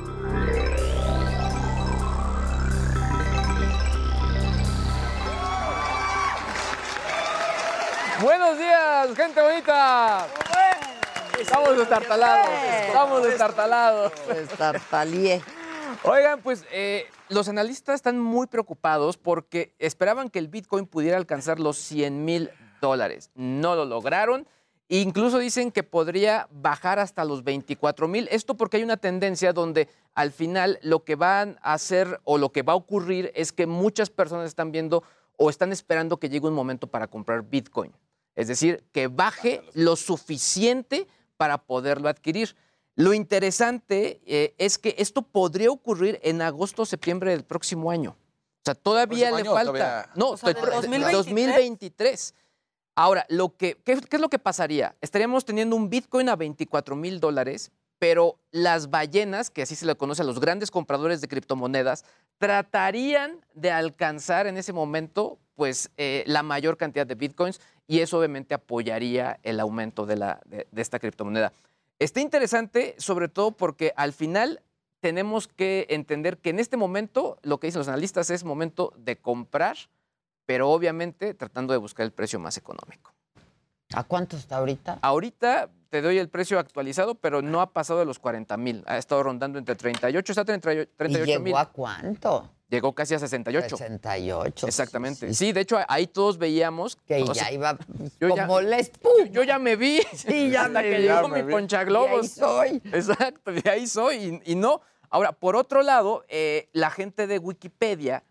Buenos 8.22 8.58
días, 8.58 9.08
gente 9.16 9.42
bonita. 9.42 10.28
Estamos 11.40 11.78
destartalados. 11.78 12.50
Estamos 12.88 13.24
destartalados. 13.24 14.12
Destartalié. 14.28 15.42
Oigan, 16.04 16.42
pues 16.42 16.66
eh, 16.72 17.06
los 17.30 17.48
analistas 17.48 17.96
están 17.96 18.20
muy 18.20 18.48
preocupados 18.48 19.18
porque 19.18 19.74
esperaban 19.80 20.30
que 20.30 20.40
el 20.40 20.48
Bitcoin 20.48 20.86
pudiera 20.86 21.18
alcanzar 21.18 21.60
los 21.60 21.78
100 21.78 22.26
mil 22.26 22.50
dólares. 22.82 23.32
No 23.36 23.76
lo 23.76 23.86
lograron. 23.86 24.48
Incluso 24.90 25.40
dicen 25.40 25.72
que 25.72 25.84
podría 25.84 26.48
bajar 26.52 27.00
hasta 27.00 27.26
los 27.26 27.44
24 27.44 28.08
mil. 28.08 28.28
Esto 28.32 28.56
porque 28.56 28.78
hay 28.78 28.84
una 28.84 28.98
tendencia 28.98 29.54
donde 29.54 29.88
al 30.14 30.32
final 30.32 30.78
lo 30.82 31.04
que 31.04 31.16
van 31.16 31.58
a 31.62 31.74
hacer 31.74 32.20
o 32.26 32.38
lo 32.38 32.52
que 32.52 32.62
va 32.62 32.74
a 32.74 32.78
ocurrir 32.78 33.32
es 33.34 33.52
que 33.52 33.66
muchas 33.66 34.10
personas 34.10 34.48
están 34.48 34.72
viendo 34.72 35.04
o 35.38 35.50
están 35.50 35.72
esperando 35.72 36.18
que 36.18 36.30
llegue 36.30 36.48
un 36.48 36.54
momento 36.54 36.88
para 36.88 37.08
comprar 37.08 37.44
Bitcoin. 37.44 37.92
Es 38.36 38.48
decir, 38.48 38.84
que 38.92 39.08
baje 39.08 39.62
lo 39.74 39.96
suficiente 39.96 41.08
para 41.44 41.58
poderlo 41.58 42.08
adquirir. 42.08 42.56
Lo 42.96 43.14
interesante 43.14 44.22
eh, 44.26 44.56
es 44.58 44.78
que 44.78 44.96
esto 44.98 45.24
podría 45.24 45.70
ocurrir 45.72 46.22
en 46.24 46.42
agosto 46.42 46.84
o 46.84 46.86
septiembre 46.86 47.32
del 47.32 47.44
próximo 47.44 47.92
año. 47.92 48.12
O 48.12 48.64
sea, 48.64 48.76
todavía 48.76 49.28
¿Próximo 49.28 49.36
le 49.36 49.42
año 49.42 49.54
falta. 49.54 49.72
todavía? 50.06 50.10
No, 50.16 50.30
O 50.30 50.38
sea, 50.38 50.50
el 50.50 50.56
¿del 50.56 50.64
pro- 50.64 50.74
2023? 50.76 51.18
2023. 51.18 52.36
Ahora, 52.96 53.26
lo 53.28 53.58
que, 53.58 53.76
¿qué, 53.84 54.00
qué 54.00 54.16
es 54.16 54.22
lo 54.22 54.30
que 54.30 54.40
pasaría? 54.40 54.96
Estaríamos 55.02 55.44
teniendo 55.44 55.76
un 55.76 55.90
Bitcoin 55.90 56.30
a 56.30 56.38
24 56.38 56.96
mil 56.96 57.20
dólares, 57.20 57.72
pero 58.00 58.40
las 58.52 58.90
ballenas, 58.90 59.50
que 59.50 59.64
así 59.64 59.76
se 59.76 59.86
le 59.86 59.96
conoce 59.96 60.22
a 60.22 60.26
los 60.26 60.40
grandes 60.40 60.72
compradores 60.72 61.20
de 61.20 61.28
criptomonedas, 61.28 62.06
tratarían 62.38 63.42
de 63.54 63.70
alcanzar 63.72 64.48
en 64.48 64.56
ese 64.58 64.72
momento 64.72 65.40
pues, 65.56 65.92
eh, 65.98 66.24
la 66.28 66.44
mayor 66.44 66.78
cantidad 66.78 67.06
de 67.06 67.16
Bitcoins 67.16 67.62
y 67.88 68.00
eso 68.00 68.18
obviamente 68.20 68.54
apoyaría 68.54 69.40
el 69.44 69.60
aumento 69.60 70.06
de, 70.06 70.16
la, 70.18 70.42
de, 70.46 70.68
de 70.72 70.82
esta 70.82 71.00
criptomoneda. 71.00 71.52
Está 72.00 72.22
interesante, 72.22 72.96
sobre 72.98 73.28
todo 73.28 73.52
porque 73.52 73.94
al 73.96 74.14
final 74.14 74.62
tenemos 75.00 75.48
que 75.48 75.86
entender 75.90 76.38
que 76.38 76.50
en 76.50 76.60
este 76.60 76.78
momento 76.78 77.38
lo 77.44 77.60
que 77.60 77.68
dicen 77.68 77.80
los 77.80 77.88
analistas 77.88 78.30
es 78.30 78.44
momento 78.44 78.94
de 78.98 79.18
comprar, 79.18 79.78
pero 80.46 80.70
obviamente 80.70 81.34
tratando 81.34 81.74
de 81.74 81.78
buscar 81.78 82.06
el 82.06 82.12
precio 82.12 82.40
más 82.40 82.58
económico. 82.58 83.14
¿A 83.94 84.04
cuánto 84.04 84.38
está 84.38 84.58
ahorita? 84.58 85.00
Ahorita 85.02 85.70
te 85.90 86.02
doy 86.02 86.18
el 86.18 86.30
precio 86.30 86.58
actualizado, 86.58 87.16
pero 87.16 87.42
no 87.42 87.62
ha 87.62 87.72
pasado 87.72 88.00
de 88.00 88.06
los 88.06 88.18
40 88.18 88.58
mil. 88.58 88.84
Ha 88.88 88.98
estado 88.98 89.24
rondando 89.24 89.60
entre 89.60 89.76
38, 89.76 90.32
está 90.32 90.44
38 90.46 90.90
¿Y 91.00 91.26
llegó 91.26 91.44
mil. 91.44 91.56
a 91.56 91.66
cuánto? 91.68 92.50
Llegó 92.74 92.94
casi 92.96 93.14
a 93.14 93.20
68. 93.20 93.78
68. 93.78 94.66
Exactamente. 94.68 95.32
Sí, 95.36 95.52
de 95.52 95.62
hecho, 95.62 95.78
ahí 95.88 96.08
todos 96.08 96.40
veíamos 96.40 96.96
Que 97.06 97.22
o 97.30 97.32
ya 97.32 97.52
iba 97.52 97.78
yo 98.20 98.30
como 98.30 98.62
ya- 98.62 98.68
la 98.68 98.80
espuma. 98.80 99.28
Yo 99.30 99.44
ya 99.44 99.60
me 99.60 99.76
vi. 99.76 100.02
Sí, 100.16 100.50
ya 100.50 100.62
hasta 100.66 100.82
me 100.82 100.90
que 100.90 100.98
vi. 100.98 101.04
llegó 101.04 101.28
mi 101.28 101.44
ponchaglobos. 101.44 102.36
De 102.36 102.44
ahí 102.46 102.72
soy. 102.82 102.82
Exacto, 102.92 103.52
de 103.52 103.70
ahí 103.70 103.86
soy. 103.86 104.42
Y, 104.46 104.52
y 104.54 104.56
no. 104.56 104.82
Ahora, 105.12 105.34
por 105.34 105.56
otro 105.56 105.84
lado, 105.84 106.26
eh, 106.30 106.68
la 106.74 106.90
gente 106.90 107.28
de 107.28 107.38
Wikipedia, 107.38 108.24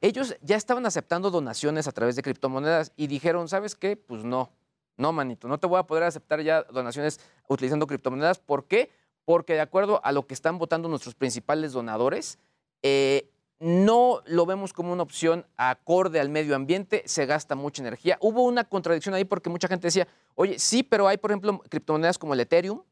ellos 0.00 0.34
ya 0.40 0.56
estaban 0.56 0.86
aceptando 0.86 1.30
donaciones 1.30 1.86
a 1.86 1.92
través 1.92 2.16
de 2.16 2.22
criptomonedas 2.22 2.92
y 2.96 3.08
dijeron, 3.08 3.46
¿sabes 3.46 3.74
qué? 3.74 3.96
Pues 3.98 4.24
no. 4.24 4.50
No, 4.96 5.12
manito, 5.12 5.48
no 5.48 5.58
te 5.58 5.66
voy 5.66 5.78
a 5.78 5.82
poder 5.82 6.04
aceptar 6.04 6.40
ya 6.40 6.62
donaciones 6.62 7.20
utilizando 7.46 7.86
criptomonedas. 7.86 8.38
¿Por 8.38 8.64
qué? 8.66 8.90
Porque 9.26 9.52
de 9.52 9.60
acuerdo 9.60 10.00
a 10.02 10.12
lo 10.12 10.26
que 10.26 10.32
están 10.32 10.56
votando 10.58 10.88
nuestros 10.88 11.14
principales 11.14 11.72
donadores, 11.72 12.38
eh, 12.82 13.28
no 13.62 14.22
lo 14.26 14.44
vemos 14.44 14.72
como 14.72 14.92
una 14.92 15.04
opción 15.04 15.46
acorde 15.56 16.18
al 16.18 16.28
medio 16.28 16.56
ambiente, 16.56 17.04
se 17.06 17.26
gasta 17.26 17.54
mucha 17.54 17.80
energía. 17.80 18.18
Hubo 18.20 18.42
una 18.42 18.64
contradicción 18.64 19.14
ahí 19.14 19.24
porque 19.24 19.50
mucha 19.50 19.68
gente 19.68 19.86
decía, 19.86 20.08
oye, 20.34 20.58
sí, 20.58 20.82
pero 20.82 21.06
hay, 21.06 21.16
por 21.16 21.30
ejemplo, 21.30 21.60
criptomonedas 21.70 22.18
como 22.18 22.34
el 22.34 22.40
Ethereum 22.40 22.82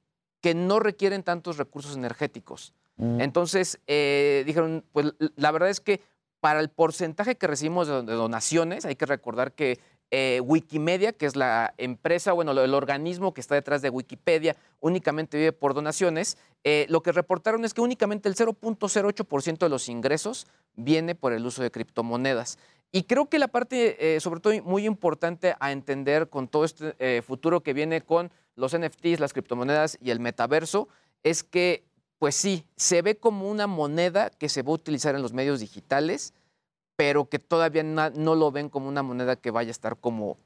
que 0.40 0.54
no 0.54 0.78
requieren 0.78 1.24
tantos 1.24 1.58
recursos 1.58 1.96
energéticos. 1.96 2.72
Entonces, 2.98 3.80
eh, 3.86 4.42
dijeron, 4.46 4.84
pues 4.92 5.14
la 5.34 5.50
verdad 5.50 5.70
es 5.70 5.80
que 5.80 6.02
para 6.38 6.60
el 6.60 6.68
porcentaje 6.68 7.36
que 7.36 7.46
recibimos 7.46 7.88
de 7.88 8.02
donaciones, 8.02 8.84
hay 8.84 8.94
que 8.94 9.06
recordar 9.06 9.54
que 9.54 9.80
eh, 10.10 10.40
Wikimedia, 10.42 11.12
que 11.12 11.26
es 11.26 11.36
la 11.36 11.72
empresa, 11.78 12.32
bueno, 12.32 12.50
el 12.50 12.74
organismo 12.74 13.32
que 13.32 13.40
está 13.40 13.54
detrás 13.54 13.80
de 13.80 13.90
Wikipedia, 13.90 14.56
únicamente 14.80 15.36
vive 15.36 15.52
por 15.52 15.72
donaciones. 15.72 16.36
Eh, 16.64 16.86
lo 16.88 17.02
que 17.02 17.12
reportaron 17.12 17.64
es 17.64 17.74
que 17.74 17.80
únicamente 17.80 18.28
el 18.28 18.34
0.08% 18.34 19.58
de 19.58 19.68
los 19.68 19.88
ingresos 19.88 20.48
viene 20.74 21.14
por 21.14 21.32
el 21.32 21.46
uso 21.46 21.62
de 21.62 21.70
criptomonedas. 21.70 22.58
Y 22.90 23.04
creo 23.04 23.28
que 23.28 23.38
la 23.38 23.46
parte, 23.46 24.16
eh, 24.16 24.20
sobre 24.20 24.40
todo 24.40 24.60
muy 24.64 24.84
importante 24.84 25.54
a 25.60 25.70
entender 25.70 26.28
con 26.28 26.48
todo 26.48 26.64
este 26.64 27.22
futuro 27.22 27.62
que 27.62 27.72
viene 27.72 28.00
con 28.00 28.32
los 28.56 28.76
NFTs, 28.76 29.20
las 29.20 29.32
criptomonedas 29.32 29.96
y 30.02 30.10
el 30.10 30.18
metaverso, 30.18 30.88
es 31.22 31.44
que, 31.44 31.84
pues 32.18 32.34
sí, 32.34 32.66
se 32.76 33.00
ve 33.02 33.16
como 33.16 33.48
una 33.48 33.68
moneda 33.68 34.30
que 34.30 34.48
se 34.48 34.62
va 34.62 34.70
a 34.70 34.74
utilizar 34.74 35.14
en 35.14 35.22
los 35.22 35.32
medios 35.32 35.60
digitales, 35.60 36.34
pero 37.00 37.30
que 37.30 37.38
todavía 37.38 37.82
na- 37.82 38.10
no 38.10 38.34
lo 38.34 38.52
ven 38.52 38.68
como 38.68 38.86
una 38.86 39.02
moneda 39.02 39.34
que 39.36 39.50
vaya 39.50 39.68
a 39.68 39.70
estar 39.70 39.96
como, 39.96 40.36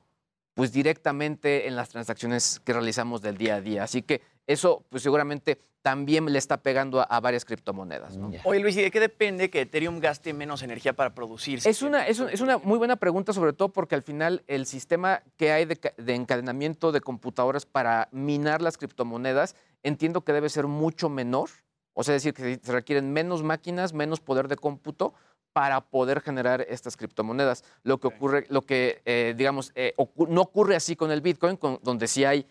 pues 0.55 0.71
directamente 0.73 1.67
en 1.67 1.75
las 1.75 1.89
transacciones 1.89 2.61
que 2.65 2.73
realizamos 2.73 3.21
del 3.23 3.37
día 3.37 3.57
a 3.57 3.61
día. 3.61 3.83
Así 3.83 4.03
que 4.03 4.23
eso, 4.47 4.85
pues 4.89 5.03
seguramente 5.03 5.59
también 5.83 6.25
le 6.33 6.39
está 6.39 6.59
pegando 6.59 7.01
a, 7.01 7.03
a 7.03 7.19
varias 7.19 7.45
criptomonedas. 7.45 8.17
¿no? 8.17 8.31
Oye, 8.45 8.61
Luis, 8.61 8.77
¿y 8.77 8.83
de 8.83 8.93
qué 8.93 9.01
depende 9.01 9.51
que 9.51 9.63
Ethereum 9.63 9.99
gaste 9.99 10.33
menos 10.33 10.63
energía 10.63 10.93
para 10.93 11.13
producirse? 11.13 11.69
Es 11.69 11.83
una, 11.83 12.07
es, 12.07 12.21
un- 12.21 12.29
es 12.29 12.41
una 12.41 12.59
muy 12.59 12.79
buena 12.79 12.95
pregunta, 12.95 13.33
sobre 13.33 13.53
todo 13.53 13.71
porque 13.71 13.97
al 13.97 14.05
final 14.05 14.45
el 14.47 14.65
sistema 14.67 15.25
que 15.37 15.51
hay 15.51 15.65
de, 15.65 15.75
ca- 15.75 15.93
de 15.99 16.15
encadenamiento 16.15 16.93
de 16.93 17.01
computadoras 17.01 17.67
para 17.67 18.09
minar 18.13 18.63
las 18.63 18.79
criptomonedas, 18.79 19.57
entiendo 19.83 20.21
que 20.21 20.33
debe 20.33 20.49
ser 20.51 20.69
mucho 20.69 21.09
menor. 21.09 21.51
O 21.95 22.05
sea, 22.05 22.15
es 22.15 22.23
decir, 22.23 22.33
que 22.35 22.61
se 22.65 22.73
requieren 22.73 23.13
menos 23.13 23.43
máquinas, 23.43 23.93
menos 23.93 24.21
poder 24.21 24.47
de 24.47 24.55
cómputo 24.57 25.15
para 25.55 25.81
poder 25.81 26.21
generar 26.21 26.67
estas 26.69 26.97
criptomonedas. 26.99 27.65
Lo 27.85 27.99
que 27.99 28.09
ocurre, 28.09 28.45
lo 28.51 28.63
que, 28.63 29.01
eh, 29.07 29.35
digamos, 29.37 29.73
eh, 29.77 29.95
no 30.29 30.41
ocurre 30.43 30.75
así 30.77 30.97
con 30.97 31.11
el 31.11 31.23
Bitcoin, 31.23 31.57
con- 31.57 31.79
donde 31.83 32.09
sí 32.09 32.25
hay 32.25 32.47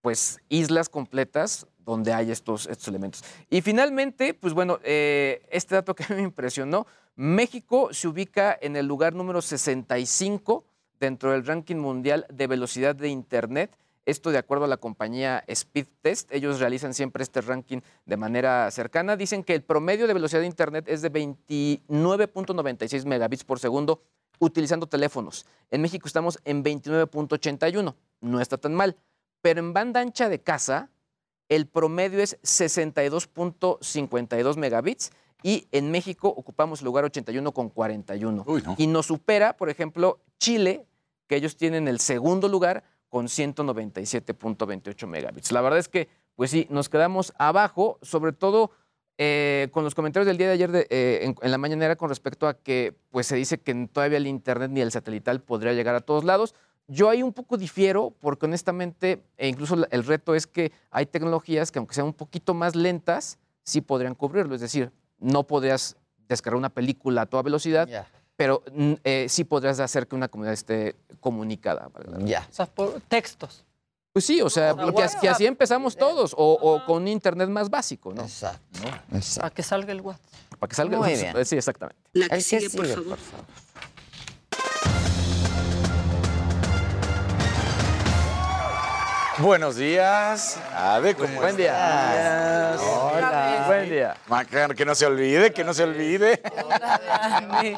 pues 0.00 0.38
islas 0.50 0.88
completas 0.88 1.66
donde 1.78 2.12
hay 2.12 2.30
estos, 2.30 2.66
estos 2.66 2.88
elementos. 2.88 3.24
Y 3.50 3.60
finalmente, 3.60 4.34
pues 4.34 4.54
bueno, 4.54 4.78
eh, 4.84 5.46
este 5.50 5.74
dato 5.74 5.94
que 5.94 6.04
me 6.14 6.22
impresionó, 6.22 6.86
México 7.16 7.88
se 7.92 8.06
ubica 8.08 8.56
en 8.60 8.76
el 8.76 8.86
lugar 8.86 9.14
número 9.14 9.42
65 9.42 10.64
dentro 11.00 11.32
del 11.32 11.44
ranking 11.44 11.76
mundial 11.76 12.26
de 12.30 12.46
velocidad 12.46 12.94
de 12.94 13.08
Internet. 13.08 13.76
Esto 14.06 14.30
de 14.30 14.38
acuerdo 14.38 14.66
a 14.66 14.68
la 14.68 14.76
compañía 14.76 15.42
Speed 15.46 15.86
Test. 16.02 16.30
Ellos 16.32 16.60
realizan 16.60 16.92
siempre 16.92 17.22
este 17.22 17.40
ranking 17.40 17.80
de 18.04 18.16
manera 18.16 18.70
cercana. 18.70 19.16
Dicen 19.16 19.44
que 19.44 19.54
el 19.54 19.62
promedio 19.62 20.06
de 20.06 20.14
velocidad 20.14 20.40
de 20.40 20.46
Internet 20.46 20.84
es 20.88 21.02
de 21.02 21.12
29.96 21.12 23.06
megabits 23.06 23.44
por 23.44 23.58
segundo 23.58 24.02
utilizando 24.38 24.86
teléfonos. 24.86 25.46
En 25.70 25.80
México 25.80 26.06
estamos 26.06 26.38
en 26.44 26.62
29.81. 26.62 27.94
No 28.20 28.40
está 28.40 28.58
tan 28.58 28.74
mal. 28.74 28.96
Pero 29.40 29.60
en 29.60 29.72
banda 29.72 30.00
ancha 30.00 30.28
de 30.28 30.40
casa, 30.40 30.90
el 31.48 31.66
promedio 31.66 32.20
es 32.20 32.38
62.52 32.42 34.56
megabits 34.56 35.12
y 35.42 35.66
en 35.72 35.90
México 35.90 36.28
ocupamos 36.28 36.80
el 36.80 36.84
lugar 36.86 37.04
81 37.04 37.52
con 37.52 37.68
41. 37.68 38.46
Y 38.78 38.86
nos 38.86 39.06
supera, 39.06 39.56
por 39.56 39.68
ejemplo, 39.68 40.20
Chile, 40.38 40.86
que 41.26 41.34
ellos 41.36 41.56
tienen 41.56 41.88
el 41.88 41.98
segundo 42.00 42.48
lugar 42.48 42.84
con 43.14 43.26
197.28 43.26 45.06
megabits. 45.06 45.52
La 45.52 45.60
verdad 45.60 45.78
es 45.78 45.88
que, 45.88 46.08
pues 46.34 46.50
sí, 46.50 46.66
nos 46.68 46.88
quedamos 46.88 47.32
abajo, 47.38 47.96
sobre 48.02 48.32
todo 48.32 48.72
eh, 49.18 49.68
con 49.70 49.84
los 49.84 49.94
comentarios 49.94 50.26
del 50.26 50.36
día 50.36 50.48
de 50.48 50.52
ayer 50.52 50.72
de, 50.72 50.88
eh, 50.90 51.32
en, 51.40 51.50
la 51.52 51.56
mañanera 51.56 51.94
con 51.94 52.08
respecto 52.08 52.48
a 52.48 52.54
que 52.54 52.92
pues 53.10 53.28
se 53.28 53.36
dice 53.36 53.58
que 53.58 53.72
todavía 53.86 54.18
el 54.18 54.26
internet 54.26 54.72
ni 54.72 54.80
el 54.80 54.90
satelital 54.90 55.40
podría 55.40 55.74
llegar 55.74 55.94
a 55.94 56.00
todos 56.00 56.24
lados. 56.24 56.56
Yo 56.88 57.08
ahí 57.08 57.22
un 57.22 57.32
poco 57.32 57.56
difiero 57.56 58.12
porque 58.18 58.46
honestamente, 58.46 59.22
e 59.36 59.46
incluso 59.46 59.76
el 59.88 60.04
reto 60.04 60.34
es 60.34 60.48
que 60.48 60.72
hay 60.90 61.06
tecnologías 61.06 61.70
que 61.70 61.78
aunque 61.78 61.94
sean 61.94 62.08
un 62.08 62.14
poquito 62.14 62.52
más 62.52 62.74
lentas, 62.74 63.38
sí 63.62 63.80
podrían 63.80 64.16
cubrirlo. 64.16 64.56
Es 64.56 64.60
decir, 64.60 64.90
no 65.20 65.46
podrías 65.46 65.96
descargar 66.26 66.58
una 66.58 66.70
película 66.70 67.22
a 67.22 67.26
toda 67.26 67.44
velocidad, 67.44 67.88
pero 68.36 68.62
mm, 68.72 68.92
eh, 69.04 69.26
sí 69.28 69.44
podrías 69.44 69.80
hacer 69.80 70.06
que 70.06 70.14
una 70.16 70.28
comunidad 70.28 70.54
esté 70.54 70.96
comunicada. 71.20 71.88
Ya. 72.20 72.46
O 72.50 72.54
sea, 72.54 72.66
por 72.66 73.00
textos. 73.02 73.64
Pues 74.12 74.24
sí, 74.26 74.40
o 74.42 74.48
sea, 74.48 74.74
que, 74.74 74.80
as- 74.82 74.92
que 74.92 75.00
WhatsApp. 75.00 75.24
así 75.34 75.46
empezamos 75.46 75.96
todos, 75.96 76.34
o, 76.38 76.52
o 76.52 76.84
con 76.86 77.02
un 77.02 77.08
internet 77.08 77.48
más 77.48 77.68
básico, 77.68 78.12
¿no? 78.14 78.22
Exacto. 78.22 78.80
Para 79.36 79.50
que 79.50 79.62
salga 79.64 79.90
el 79.92 80.00
WhatsApp. 80.00 80.30
Para 80.60 80.68
que 80.70 80.76
salga. 80.76 80.98
Muy 80.98 81.14
bien. 81.14 81.44
Sí, 81.44 81.56
exactamente. 81.56 82.00
La 82.12 82.28
que 82.28 82.34
El 82.36 82.38
que 82.40 82.44
sigue, 82.44 82.70
por 82.70 82.86
sigue, 82.86 82.94
favor. 82.94 83.18
Buenos 89.38 89.74
días. 89.74 90.58
Ade, 90.72 91.16
¿cómo 91.16 91.40
Buen 91.40 91.56
día. 91.56 92.76
Hola. 92.78 93.64
Buen 93.66 93.90
día. 93.90 94.16
Macar, 94.28 94.76
que 94.76 94.84
no 94.84 94.94
se 94.94 95.06
olvide, 95.06 95.52
que 95.52 95.64
no 95.64 95.74
se 95.74 95.82
olvide. 95.82 96.40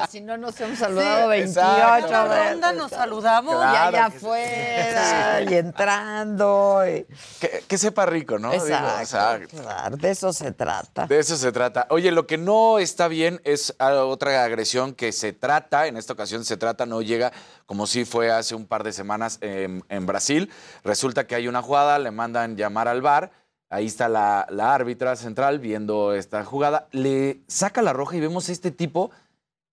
Si 0.09 0.21
no 0.21 0.37
nos 0.37 0.59
hemos 0.61 0.77
saludado 0.77 1.23
Sí, 1.23 1.27
28 1.29 1.59
exacto. 1.59 2.07
Una 2.09 2.23
veces. 2.25 2.51
ronda 2.51 2.73
nos 2.73 2.91
saludamos. 2.91 3.55
y 3.55 3.57
Claro 3.57 3.97
allá 3.97 4.05
que 4.05 4.11
sí. 4.11 4.17
afuera, 4.25 5.41
y 5.49 5.53
entrando. 5.55 6.83
y- 6.87 7.05
Que, 7.39 7.63
que 7.67 7.77
sepa 7.79 8.05
rico, 8.05 8.37
¿no? 8.37 8.51
Digo, 8.51 8.65
Exacto, 8.65 9.57
claro, 9.59 9.97
de 9.97 10.11
eso 10.11 10.31
se 10.33 10.51
trata. 10.51 11.07
De 11.07 11.17
eso 11.19 11.35
se 11.37 11.51
trata. 11.51 11.87
Oye, 11.89 12.11
lo 12.11 12.27
que 12.27 12.37
no 12.37 12.77
está 12.77 13.07
bien 13.07 13.41
es 13.43 13.73
ah, 13.79 13.93
otra 14.03 14.43
agresión 14.43 14.93
que 14.93 15.11
se 15.11 15.33
trata, 15.33 15.87
en 15.87 15.97
esta 15.97 16.13
ocasión 16.13 16.45
se 16.45 16.55
trata, 16.57 16.85
no 16.85 17.01
llega 17.01 17.31
como 17.65 17.87
si 17.87 18.05
fue 18.05 18.31
hace 18.31 18.53
un 18.55 18.65
par 18.67 18.83
de 18.83 18.93
semanas 18.93 19.39
en, 19.41 19.83
en 19.89 20.05
Brasil. 20.05 20.51
Resulta 20.83 21.25
que 21.25 21.35
hay 21.35 21.46
una 21.47 21.61
jugada, 21.61 21.99
le 21.99 22.11
mandan 22.11 22.55
llamar 22.57 22.87
al 22.87 23.01
bar, 23.01 23.31
ahí 23.69 23.85
está 23.85 24.07
la, 24.09 24.47
la 24.49 24.73
árbitra 24.73 25.15
central 25.15 25.59
viendo 25.59 26.13
esta 26.13 26.43
jugada, 26.45 26.87
le 26.91 27.41
saca 27.47 27.81
la 27.81 27.93
roja 27.93 28.15
y 28.15 28.19
vemos 28.21 28.49
a 28.49 28.51
este 28.51 28.71
tipo 28.71 29.11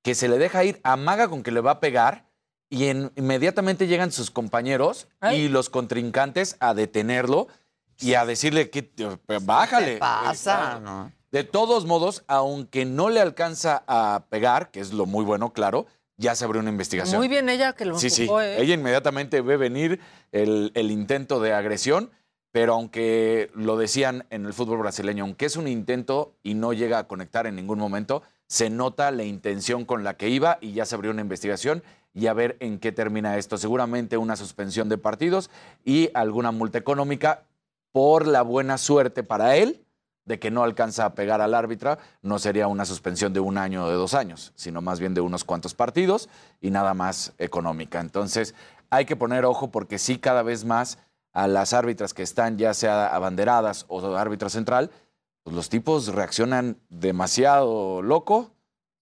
que 0.03 0.15
se 0.15 0.29
le 0.29 0.39
deja 0.39 0.65
ir, 0.65 0.81
amaga 0.83 1.29
con 1.29 1.43
que 1.43 1.51
le 1.51 1.61
va 1.61 1.73
a 1.73 1.81
pegar 1.81 2.25
y 2.71 2.87
en- 2.87 3.13
inmediatamente 3.17 3.87
llegan 3.87 4.11
sus 4.13 4.31
compañeros 4.31 5.07
y 5.33 5.49
los 5.49 5.71
contrincantes 5.71 6.57
a 6.61 6.75
detenerlo 6.75 7.47
y 8.01 8.15
a 8.15 8.27
decirle 8.27 8.71
que 8.71 8.91
eh, 8.99 9.39
bájale. 9.43 9.99
pasa, 9.99 10.81
no? 10.81 11.13
De 11.31 11.45
todos 11.45 11.85
modos, 11.87 12.25
aunque 12.27 12.85
no 12.85 13.09
le 13.11 13.21
alcanza 13.21 13.83
a 13.87 14.25
pegar, 14.29 14.71
que 14.71 14.81
es 14.81 14.93
lo 14.93 15.07
muy 15.07 15.25
bueno, 15.25 15.53
claro, 15.53 15.87
ya 16.17 16.35
se 16.35 16.45
abrió 16.45 16.61
una 16.61 16.71
investigación. 16.71 17.19
Muy 17.19 17.29
bien 17.29 17.49
ella 17.49 17.73
que 17.73 17.85
lo 17.85 17.99
Sí, 17.99 18.11
sí. 18.11 18.29
¿eh? 18.41 18.57
Ella 18.59 18.75
inmediatamente 18.75 19.41
ve 19.41 19.57
venir 19.57 20.01
el, 20.33 20.71
el 20.75 20.91
intento 20.91 21.41
de 21.41 21.53
agresión, 21.53 22.11
pero 22.53 22.75
aunque 22.75 23.51
lo 23.55 23.77
decían 23.77 24.27
en 24.31 24.47
el 24.47 24.53
fútbol 24.53 24.79
brasileño, 24.79 25.25
aunque 25.25 25.47
es 25.47 25.57
un 25.57 25.67
intento 25.67 26.37
y 26.43 26.55
no 26.55 26.73
llega 26.73 26.99
a 26.99 27.09
conectar 27.09 27.47
en 27.47 27.57
ningún 27.57 27.79
momento, 27.79 28.23
se 28.47 28.71
nota 28.71 29.11
la 29.11 29.25
intención 29.25 29.85
con 29.85 30.05
la 30.05 30.17
que 30.17 30.29
iba 30.29 30.59
y 30.61 30.73
ya 30.73 30.85
se 30.85 30.95
abrió 30.95 31.11
una 31.11 31.23
investigación 31.23 31.83
y 32.13 32.29
a 32.29 32.33
ver 32.33 32.57
en 32.61 32.79
qué 32.79 32.93
termina 32.93 33.37
esto. 33.37 33.59
Seguramente 33.59 34.17
una 34.17 34.37
suspensión 34.37 34.89
de 34.89 34.99
partidos 34.99 35.51
y 35.85 36.11
alguna 36.15 36.53
multa 36.53 36.79
económica 36.79 37.43
por 37.91 38.27
la 38.27 38.43
buena 38.43 38.79
suerte 38.79 39.23
para 39.25 39.57
él 39.57 39.84
de 40.25 40.39
que 40.39 40.51
no 40.51 40.63
alcanza 40.63 41.05
a 41.05 41.15
pegar 41.15 41.41
al 41.41 41.55
árbitra, 41.55 41.99
no 42.23 42.39
sería 42.39 42.67
una 42.67 42.85
suspensión 42.85 43.33
de 43.33 43.41
un 43.41 43.59
año 43.59 43.85
o 43.85 43.89
de 43.89 43.95
dos 43.95 44.15
años, 44.15 44.53
sino 44.57 44.81
más 44.81 45.01
bien 45.01 45.15
de 45.15 45.21
unos 45.21 45.45
cuantos 45.45 45.75
partidos 45.75 46.29
y 46.61 46.71
nada 46.71 46.95
más 46.95 47.33
económica. 47.39 48.01
Entonces, 48.01 48.55
hay 48.91 49.05
que 49.05 49.17
poner 49.17 49.45
ojo 49.45 49.71
porque 49.71 49.99
sí 49.99 50.19
cada 50.19 50.43
vez 50.43 50.65
más 50.65 50.99
a 51.33 51.49
las 51.49 51.73
árbitras 51.73 52.15
que 52.15 52.23
están 52.23 52.59
ya 52.59 52.73
sea 52.75 53.09
abanderadas 53.09 53.85
o 53.89 54.17
árbitro 54.17 54.49
central, 54.49 54.91
pues 55.43 55.55
los 55.55 55.69
tipos 55.69 56.09
reaccionan 56.09 56.79
demasiado 56.89 58.01
loco, 58.01 58.54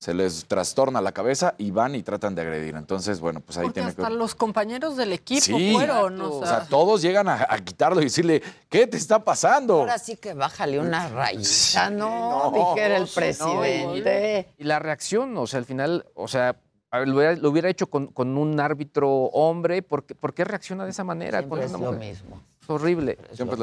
se 0.03 0.15
les 0.15 0.47
trastorna 0.47 1.01
la 1.01 1.13
cabeza 1.13 1.55
y 1.59 1.71
van 1.71 1.95
y 1.95 2.03
tratan 2.03 2.35
de 2.35 2.43
agredir. 2.43 2.75
Entonces, 2.75 3.21
bueno, 3.21 3.39
pues 3.39 3.57
ahí 3.57 3.67
Porque 3.67 3.75
tiene 3.75 3.91
hasta 3.91 4.09
que... 4.09 4.15
los 4.15 4.35
compañeros 4.35 4.97
del 4.97 5.13
equipo 5.13 5.41
Sí, 5.43 5.75
fueron. 5.75 6.21
o 6.21 6.39
o 6.39 6.39
sea, 6.41 6.59
sea, 6.59 6.69
todos 6.69 7.03
llegan 7.03 7.29
a, 7.29 7.47
a 7.49 7.59
quitarlo 7.61 8.01
y 8.01 8.07
decirle, 8.07 8.43
¿qué 8.69 8.89
te 8.89 8.97
está 8.97 9.23
pasando? 9.23 9.75
Ahora 9.75 10.01
sí 10.01 10.17
que 10.17 10.35
bájale 10.35 10.81
una 10.81 11.09
rayita, 11.09 11.89
¿no? 11.91 12.51
no, 12.51 12.73
Dijera 12.75 12.97
el 12.97 13.07
presidente. 13.07 14.49
Y 14.59 14.65
la 14.65 14.81
reacción, 14.81 15.37
o 15.37 15.47
sea, 15.47 15.59
al 15.61 15.67
final, 15.67 16.05
o 16.15 16.27
sea, 16.27 16.57
a 16.91 16.99
ver, 16.99 17.07
lo 17.07 17.19
hubiera, 17.19 17.37
lo 17.37 17.51
hubiera 17.51 17.69
hecho 17.69 17.87
con, 17.87 18.09
con 18.09 18.37
un 18.37 18.59
árbitro 18.59 19.09
hombre, 19.09 19.83
¿por 19.83 20.05
qué, 20.05 20.17
por 20.17 20.35
qué 20.35 20.43
reacciona 20.43 20.83
de 20.85 20.91
esa 20.91 21.05
manera 21.05 21.39
Siempre 21.39 21.61
con 21.61 21.69
es 21.69 21.73
una 21.75 21.91
lo 21.93 21.93
mismo. 21.93 22.43
Es 22.61 22.69
horrible. 22.69 23.19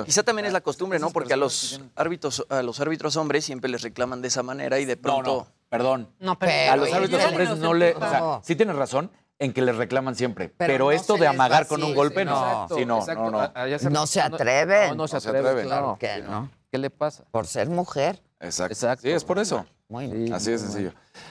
Quizá 0.06 0.24
también 0.24 0.46
es 0.46 0.54
la 0.54 0.62
costumbre, 0.62 1.00
¿no? 1.00 1.10
Porque 1.10 1.34
a 1.34 1.38
los 1.38 1.82
árbitros, 1.98 2.46
a 2.48 2.64
los 2.64 2.80
árbitros 2.80 3.18
hombres 3.18 3.44
siempre 3.44 3.70
les 3.70 3.82
reclaman 3.82 4.22
de 4.22 4.30
esa 4.30 4.42
manera 4.42 4.80
y 4.80 4.86
de 4.86 4.96
pronto. 4.96 5.46
Perdón. 5.70 6.10
No, 6.20 6.38
a 6.42 6.76
los 6.76 6.92
árbitros 6.92 7.24
hombres 7.26 7.58
no 7.58 7.74
le. 7.74 7.96
O 7.96 8.00
sea, 8.00 8.40
sí 8.44 8.56
tienes 8.56 8.76
razón 8.76 9.12
en 9.38 9.54
que 9.54 9.62
les 9.62 9.76
reclaman 9.76 10.16
siempre. 10.16 10.50
Pero 10.50 10.74
Pero, 10.74 10.86
no 10.86 10.92
esto 10.92 11.16
de 11.16 11.28
amagar 11.28 11.68
con 11.68 11.82
un 11.84 11.96
golpe, 11.96 12.22
sí, 12.22 12.26
no. 12.26 12.68
no. 12.68 12.76
Sí, 12.76 12.86
no, 12.86 13.00
Exacto. 13.00 13.32
no, 13.32 13.52
no. 13.54 13.90
No 13.92 14.08
se 14.08 14.22
atreven. 14.22 14.90
No, 14.90 14.96
no 14.96 15.08
se 15.08 15.18
atreven. 15.18 15.46
atreven, 15.46 15.66
claro. 15.68 15.88
¿Por 15.90 16.00
qué 16.00 16.22
no? 16.22 16.50
¿Qué 16.72 16.78
le 16.78 16.90
pasa? 16.90 17.24
Por 17.32 17.48
ser 17.48 17.70
mujer. 17.70 18.22
Exacto. 18.40 19.02
Sí, 19.02 19.12
es 19.12 19.24
por 19.24 19.40
eso. 19.40 19.66
Muy 19.88 20.08
bien. 20.08 20.34
Así 20.34 20.52
de 20.52 20.60
sencillo. 20.60 20.92
Bueno, 20.92 21.29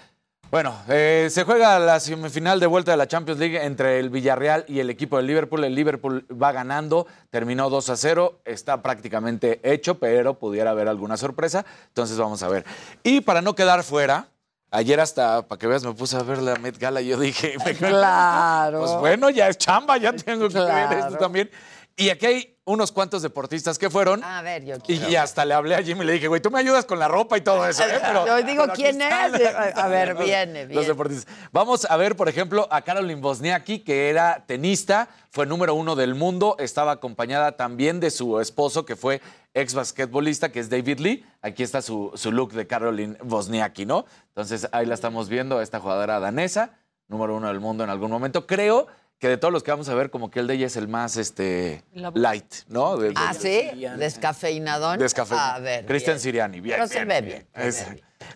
eh, 0.88 1.28
se 1.30 1.44
juega 1.44 1.78
la 1.78 2.00
semifinal 2.00 2.58
de 2.58 2.66
vuelta 2.66 2.90
de 2.92 2.96
la 2.96 3.06
Champions 3.06 3.38
League 3.38 3.62
entre 3.62 3.98
el 3.98 4.08
Villarreal 4.08 4.64
y 4.66 4.80
el 4.80 4.88
equipo 4.88 5.16
del 5.18 5.26
Liverpool. 5.26 5.62
El 5.64 5.74
Liverpool 5.74 6.26
va 6.30 6.52
ganando, 6.52 7.06
terminó 7.30 7.68
2 7.68 7.90
a 7.90 7.96
0, 7.96 8.40
está 8.44 8.80
prácticamente 8.82 9.60
hecho, 9.62 9.98
pero 9.98 10.38
pudiera 10.38 10.70
haber 10.70 10.88
alguna 10.88 11.16
sorpresa. 11.16 11.66
Entonces 11.88 12.16
vamos 12.16 12.42
a 12.42 12.48
ver. 12.48 12.64
Y 13.02 13.20
para 13.20 13.42
no 13.42 13.54
quedar 13.54 13.82
fuera, 13.84 14.28
ayer 14.70 15.00
hasta, 15.00 15.46
para 15.46 15.58
que 15.58 15.66
veas, 15.66 15.84
me 15.84 15.92
puse 15.92 16.16
a 16.16 16.22
ver 16.22 16.38
la 16.38 16.56
Met 16.56 16.78
Gala 16.78 17.02
y 17.02 17.08
yo 17.08 17.18
dije, 17.18 17.54
Claro. 17.78 18.80
pues 18.80 18.92
bueno, 18.92 19.28
ya 19.30 19.48
es 19.48 19.58
chamba, 19.58 19.98
ya 19.98 20.12
tengo 20.14 20.48
que 20.48 20.58
ver 20.58 20.66
Claro. 20.66 20.98
esto 20.98 21.18
también. 21.18 21.50
Y 21.96 22.10
aquí 22.10 22.26
hay 22.26 22.57
unos 22.68 22.92
cuantos 22.92 23.22
deportistas 23.22 23.78
que 23.78 23.90
fueron. 23.90 24.22
A 24.22 24.42
ver, 24.42 24.64
yo 24.64 24.78
quiero. 24.78 25.08
y 25.08 25.16
hasta 25.16 25.44
le 25.44 25.54
hablé 25.54 25.74
a 25.74 25.82
Jimmy 25.82 26.02
y 26.02 26.06
le 26.06 26.12
dije, 26.14 26.28
güey, 26.28 26.40
tú 26.40 26.50
me 26.50 26.58
ayudas 26.60 26.84
con 26.84 26.98
la 26.98 27.08
ropa 27.08 27.36
y 27.36 27.40
todo 27.40 27.66
eso, 27.66 27.82
¿eh? 27.82 27.98
Pero, 28.02 28.26
Yo 28.26 28.42
digo, 28.42 28.62
pero 28.64 28.74
¿quién 28.74 29.00
es? 29.02 29.32
los- 29.32 29.40
A 29.76 29.88
ver, 29.88 30.08
los- 30.14 30.24
viene, 30.24 30.60
Los 30.62 30.68
viene. 30.68 30.86
deportistas. 30.86 31.34
Vamos 31.52 31.86
a 31.90 31.96
ver, 31.96 32.14
por 32.16 32.28
ejemplo, 32.28 32.68
a 32.70 32.82
Caroline 32.82 33.20
Wozniacki, 33.20 33.80
que 33.80 34.10
era 34.10 34.44
tenista, 34.46 35.08
fue 35.30 35.46
número 35.46 35.74
uno 35.74 35.96
del 35.96 36.14
mundo, 36.14 36.56
estaba 36.58 36.92
acompañada 36.92 37.52
también 37.56 38.00
de 38.00 38.10
su 38.10 38.40
esposo, 38.40 38.84
que 38.84 38.96
fue 38.96 39.20
ex 39.54 39.74
basquetbolista, 39.74 40.50
que 40.52 40.60
es 40.60 40.70
David 40.70 40.98
Lee. 41.00 41.24
Aquí 41.42 41.62
está 41.62 41.82
su, 41.82 42.12
su 42.14 42.30
look 42.32 42.52
de 42.52 42.66
Caroline 42.66 43.16
Wozniacki, 43.22 43.86
¿no? 43.86 44.04
Entonces, 44.28 44.68
ahí 44.72 44.86
la 44.86 44.94
estamos 44.94 45.28
viendo, 45.28 45.60
esta 45.60 45.80
jugadora 45.80 46.20
danesa, 46.20 46.72
número 47.08 47.34
uno 47.36 47.48
del 47.48 47.58
mundo 47.60 47.82
en 47.84 47.90
algún 47.90 48.10
momento. 48.10 48.46
Creo 48.46 48.86
que 49.18 49.28
de 49.28 49.36
todos 49.36 49.52
los 49.52 49.62
que 49.62 49.70
vamos 49.70 49.88
a 49.88 49.94
ver, 49.94 50.10
como 50.10 50.30
que 50.30 50.40
el 50.40 50.46
de 50.46 50.54
ella 50.54 50.66
es 50.66 50.76
el 50.76 50.86
más 50.88 51.16
este, 51.16 51.82
light, 52.14 52.54
¿no? 52.68 52.96
De- 52.96 53.08
de- 53.08 53.14
Ah, 53.16 53.34
sí, 53.34 53.70
descafeinadón. 53.96 54.98
Descafeinado. 54.98 55.54
A 55.54 55.58
ver. 55.58 55.86
Cristian 55.86 56.14
bien. 56.14 56.20
Siriani, 56.22 56.60
bien. 56.60 56.76
Pero 56.76 56.88
se 56.88 57.04
ve 57.04 57.20
bien. 57.22 57.46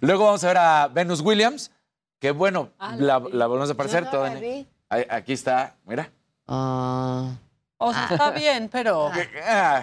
Luego 0.00 0.24
vamos 0.24 0.42
a 0.44 0.48
ver 0.48 0.56
a 0.58 0.88
Venus 0.88 1.20
Williams, 1.20 1.70
que 2.18 2.30
bueno, 2.32 2.70
Ah, 2.78 2.96
la, 2.98 3.20
la 3.32 3.46
volvemos 3.46 3.68
a 3.70 3.72
aparecer 3.74 4.04
no 4.04 4.10
toda. 4.10 4.34
Aquí 5.08 5.32
está, 5.32 5.76
mira. 5.86 6.10
O 7.84 7.92
sea, 7.92 8.08
está 8.10 8.30
bien, 8.30 8.68
pero. 8.70 9.10
Ah. 9.46 9.82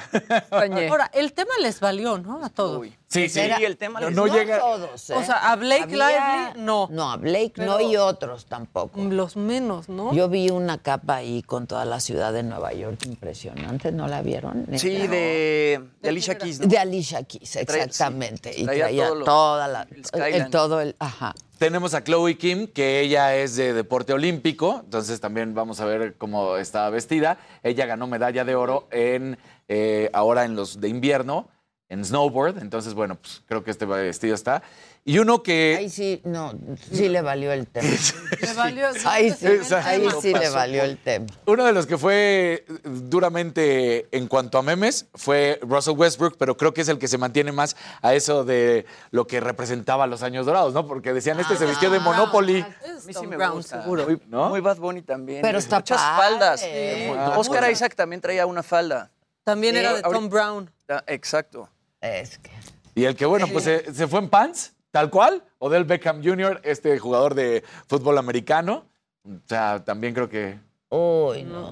Ahora, 0.89 1.10
el 1.14 1.34
tema 1.34 1.52
les 1.62 1.80
valió, 1.80 2.18
¿no? 2.18 2.43
A 2.43 2.50
todos. 2.50 2.86
Sí, 3.08 3.28
sí. 3.28 3.39
Era- 3.39 3.58
el 3.58 3.76
tema 3.78 4.00
No, 4.00 4.08
les- 4.08 4.16
no 4.16 4.28
llega- 4.28 4.60
todos, 4.60 5.10
¿eh? 5.10 5.14
O 5.16 5.24
sea, 5.24 5.52
a 5.52 5.56
Blake 5.56 5.84
Había- 5.95 6.47
Lively, 6.52 6.64
no. 6.66 6.88
No, 6.91 7.12
a 7.12 7.18
Blake 7.18 7.54
no 7.58 7.78
Pero- 7.78 7.89
y 7.89 7.97
otros 7.97 8.45
tampoco. 8.45 9.00
Los 9.02 9.36
menos, 9.36 9.89
¿no? 9.89 10.14
Yo 10.14 10.30
vi 10.30 10.52
una 10.52 10.78
capa 10.78 11.16
ahí 11.16 11.41
con 11.41 11.66
toda 11.66 11.86
la 11.86 12.00
ciudad 12.00 12.32
de 12.34 12.43
Nueva 12.43 12.72
York 12.74 13.00
impresionante, 13.08 13.91
¿no 13.91 14.08
la 14.08 14.22
vieron? 14.22 14.68
Sí, 14.78 15.08
de, 15.08 15.84
de 16.02 16.10
Alicia 16.10 16.38
Keys. 16.38 16.60
¿no? 16.60 16.68
De 16.68 16.78
Alicia 16.78 17.24
Keys, 17.24 17.52
Traía- 17.66 17.84
exactamente. 17.86 18.54
sí, 18.54 18.62
y 18.62 18.66
traía 18.66 18.84
traía 18.86 19.06
todo 19.08 19.16
lo- 19.16 19.26
toda 19.26 19.68
la, 19.68 19.88
el 20.14 20.34
el, 20.36 20.50
todo 20.52 20.82
el, 20.82 20.95
ajá. 21.00 21.34
Tenemos 21.60 21.93
a 21.93 22.05
Chloe 22.05 22.38
Kim, 22.38 22.68
que 22.68 23.01
ella 23.01 23.36
es 23.36 23.57
de 23.57 23.74
deporte 23.74 24.14
olímpico, 24.14 24.80
entonces 24.86 25.20
también 25.20 25.53
vamos 25.53 25.82
a 25.82 25.86
ver 25.86 26.16
cómo 26.18 26.55
está 26.55 26.89
vestida. 26.89 27.38
Ella 27.64 27.86
ganó 27.86 28.07
medalla 28.07 28.45
de 28.45 28.55
oro 28.55 28.88
en 28.91 29.38
eh, 29.68 30.10
ahora 30.14 30.45
en 30.45 30.55
los 30.55 30.80
de 30.80 30.88
invierno, 30.88 31.49
en 31.89 32.05
snowboard, 32.05 32.60
entonces 32.60 32.93
bueno, 32.93 33.16
pues 33.16 33.43
creo 33.45 33.66
que 33.66 33.72
este 33.72 33.86
vestido 33.86 34.36
está. 34.36 34.64
Y 35.06 35.18
uno 35.18 35.41
que... 35.41 35.76
Ahí 35.80 35.89
sí, 35.89 36.22
no, 36.24 36.54
sí 36.91 37.10
le 37.10 37.22
valió 37.22 37.52
el 37.52 37.68
tema. 37.68 37.88
Le 38.41 38.54
valió. 38.54 38.88
Ahí 39.06 39.32
sí, 39.32 39.47
ahí 39.76 40.08
sí 40.22 40.34
le 40.34 40.50
valió 40.50 40.84
el 40.84 40.97
tema. 40.97 41.26
Uno 41.45 41.66
de 41.66 41.74
los 41.74 41.88
que 41.88 41.97
fue 41.97 42.66
duramente 42.84 44.08
en 44.16 44.28
cuanto 44.28 44.58
a 44.58 44.62
memes 44.62 45.08
fue 45.16 45.60
Russell 45.64 45.95
Westbrook, 45.97 46.38
pero 46.38 46.56
creo 46.56 46.74
que 46.74 46.82
es 46.82 46.89
el 46.89 47.00
que 47.00 47.08
se 47.08 47.18
mantiene 47.18 47.52
más 47.52 47.76
a 48.02 48.14
eso 48.14 48.43
de 48.45 48.86
lo 49.12 49.26
que 49.28 49.39
representaba 49.39 50.06
los 50.08 50.22
años 50.24 50.45
dorados, 50.45 50.74
¿no? 50.74 50.88
Porque 50.88 51.12
decían, 51.14 51.39
este 51.39 51.56
se 51.58 51.66
vistió 51.66 51.89
de 51.89 52.00
Monopoly. 52.00 52.62
A 52.62 52.68
mí 53.06 53.14
sí 53.14 53.28
me 53.28 53.36
Brown, 53.36 53.54
gusta. 53.54 53.82
seguro. 53.82 54.06
Muy, 54.06 54.22
¿No? 54.28 54.50
muy 54.50 54.62
Bad 54.62 54.78
Bunny 54.78 55.02
también. 55.02 55.41
Pero 55.41 55.58
está 55.58 55.78
Muchas 55.78 55.97
padre. 56.00 56.24
faldas. 56.30 56.62
Sí. 56.62 57.10
Oscar. 57.36 57.72
Isaac 57.72 57.95
también 57.95 58.22
traía 58.22 58.45
una 58.45 58.64
falda. 58.64 59.12
También 59.43 59.74
Sí, 59.74 59.80
era 59.80 59.93
de 59.95 60.02
Tom 60.02 60.14
ahorita- 60.16 60.30
Brown. 60.36 60.72
Ah, 60.88 61.04
Exacto. 61.08 61.70
Es 62.02 62.38
que. 62.38 62.52
Y 62.95 63.06
el 63.06 63.16
que, 63.16 63.26
bueno, 63.26 63.47
pues 63.52 63.64
se, 63.66 63.93
se 63.93 64.08
fue 64.08 64.20
en 64.20 64.30
pants, 64.30 64.74
tal 64.91 65.09
cual. 65.09 65.43
Odell 65.59 65.83
Beckham 65.85 66.23
Jr., 66.23 66.61
este 66.63 66.97
jugador 66.99 67.35
de 67.35 67.63
fútbol 67.87 68.17
americano. 68.17 68.85
O 69.25 69.39
sea, 69.47 69.83
también 69.83 70.13
creo 70.13 70.29
que... 70.29 70.59
Uy, 70.89 71.43
no, 71.43 71.71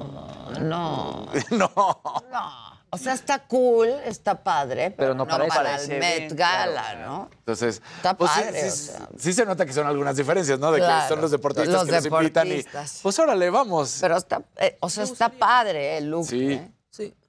no. 0.62 1.28
no. 1.52 1.72
No. 2.32 2.78
O 2.90 2.98
sea, 2.98 3.14
está 3.14 3.40
cool, 3.48 3.90
está 4.06 4.42
padre, 4.44 4.92
pero, 4.92 4.96
Pero 4.98 5.14
no 5.16 5.26
no, 5.26 5.30
parece. 5.30 5.56
para 5.58 5.76
el 5.82 5.88
Met 5.90 6.18
bien, 6.20 6.36
Gala, 6.38 6.72
claro, 6.72 7.00
¿no? 7.06 7.30
Entonces, 7.40 7.82
Está 7.98 8.16
pues, 8.16 8.32
sí- 8.32 8.42
padre, 8.42 8.62
sí, 8.62 8.68
o 8.68 8.72
sea. 8.72 9.10
sí 9.18 9.34
se 9.34 9.46
nota 9.46 9.66
que 9.66 9.74
son 9.74 9.88
algunas 9.88 10.16
diferencias, 10.16 10.58
¿no? 10.58 10.72
De 10.72 10.80
que 10.80 10.86
Claro, 10.86 11.10
son 11.10 11.20
los 11.22 11.32
deportistas 11.32 11.74
los 11.74 11.86
que 11.86 11.92
los 11.92 12.06
invitan 12.06 12.48
y... 12.48 12.50
deportistas. 12.52 13.00
Pues 13.04 13.20
órale, 13.20 13.50
vamos. 13.50 13.98
Pero 14.00 14.16
está, 14.16 14.42
eh, 14.58 14.78
o 14.80 14.90
sea, 14.90 15.04
está 15.04 15.28
padre 15.30 15.98
el 15.98 16.10
look, 16.10 16.28
Sí. 16.28 16.54
¿eh? 16.54 16.72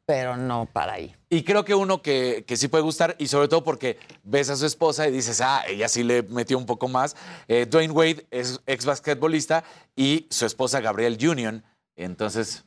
Pero 0.08 0.38
no 0.38 0.64
para 0.64 0.94
ahí. 0.94 1.14
Y 1.28 1.42
creo 1.42 1.66
que 1.66 1.74
uno 1.74 2.00
que, 2.00 2.42
que 2.46 2.56
sí 2.56 2.68
puede 2.68 2.82
gustar, 2.82 3.14
y 3.18 3.28
sobre 3.28 3.46
todo 3.46 3.62
porque 3.62 3.98
ves 4.22 4.48
a 4.48 4.56
su 4.56 4.64
esposa 4.64 5.06
y 5.06 5.10
dices, 5.10 5.42
ah, 5.42 5.62
ella 5.68 5.86
sí 5.86 6.02
le 6.02 6.22
metió 6.22 6.56
un 6.56 6.64
poco 6.64 6.88
más. 6.88 7.14
Eh, 7.46 7.66
Dwayne 7.66 7.92
Wade 7.92 8.26
es 8.30 8.58
ex 8.66 8.86
basquetbolista 8.86 9.64
y 9.94 10.26
su 10.30 10.46
esposa 10.46 10.80
Gabrielle 10.80 11.28
Union. 11.28 11.62
Entonces, 11.94 12.64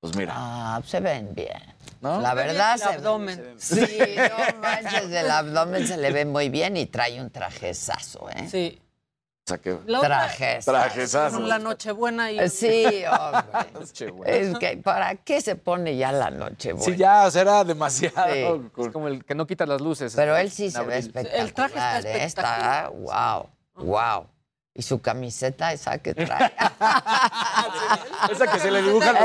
pues 0.00 0.16
mira. 0.16 0.32
Ah, 0.34 0.80
se 0.82 1.00
ven 1.00 1.34
bien. 1.34 1.62
¿No? 2.00 2.22
La 2.22 2.30
Se 2.30 2.36
ve 2.36 2.42
bien 2.44 2.54
verdad 2.56 2.72
el 2.72 2.78
se 2.78 2.84
abdomen. 2.86 3.54
Sí, 3.58 3.86
no 4.16 4.58
manches, 4.62 5.10
el 5.10 5.30
abdomen 5.30 5.86
se 5.86 5.98
le 5.98 6.10
ve 6.10 6.24
muy 6.24 6.48
bien 6.48 6.78
y 6.78 6.86
trae 6.86 7.20
un 7.20 7.28
trajezazo, 7.28 8.30
¿eh? 8.30 8.48
Sí. 8.50 8.80
O 9.48 9.50
sea 9.50 9.56
que. 9.58 9.78
La. 9.86 10.28
Trajezazo. 10.62 11.38
Con 11.38 11.48
la 11.48 11.58
Nochebuena 11.58 12.30
y. 12.30 12.38
Eh, 12.38 12.50
Sí, 12.50 12.84
hombre. 13.10 14.22
Es 14.26 14.58
que, 14.58 14.76
¿para 14.76 15.14
qué 15.14 15.40
se 15.40 15.56
pone 15.56 15.96
ya 15.96 16.12
la 16.12 16.30
noche? 16.30 16.74
Sí, 16.80 16.96
ya, 16.96 17.24
o 17.26 17.30
sea, 17.30 17.40
era 17.42 17.64
demasiado. 17.64 18.26
Sí. 18.30 18.82
Es 18.82 18.88
como 18.90 19.08
el 19.08 19.24
que 19.24 19.34
no 19.34 19.46
quita 19.46 19.64
las 19.64 19.80
luces. 19.80 20.12
Pero 20.14 20.36
él 20.36 20.50
sí 20.50 20.70
se 20.70 20.82
ve 20.82 20.98
espectacular. 20.98 21.40
El 21.46 21.54
traje 21.54 21.74
está 21.78 22.00
¿eh? 22.00 22.24
espectacular. 22.24 22.90
wow, 22.90 23.48
wow. 23.86 24.26
Y 24.74 24.82
su 24.82 25.00
camiseta 25.00 25.72
esa 25.72 25.96
que 25.98 26.14
trae. 26.14 26.52
Esa 28.30 28.46
que 28.46 28.58
se 28.60 28.70
le 28.70 28.82
dibujan 28.82 29.16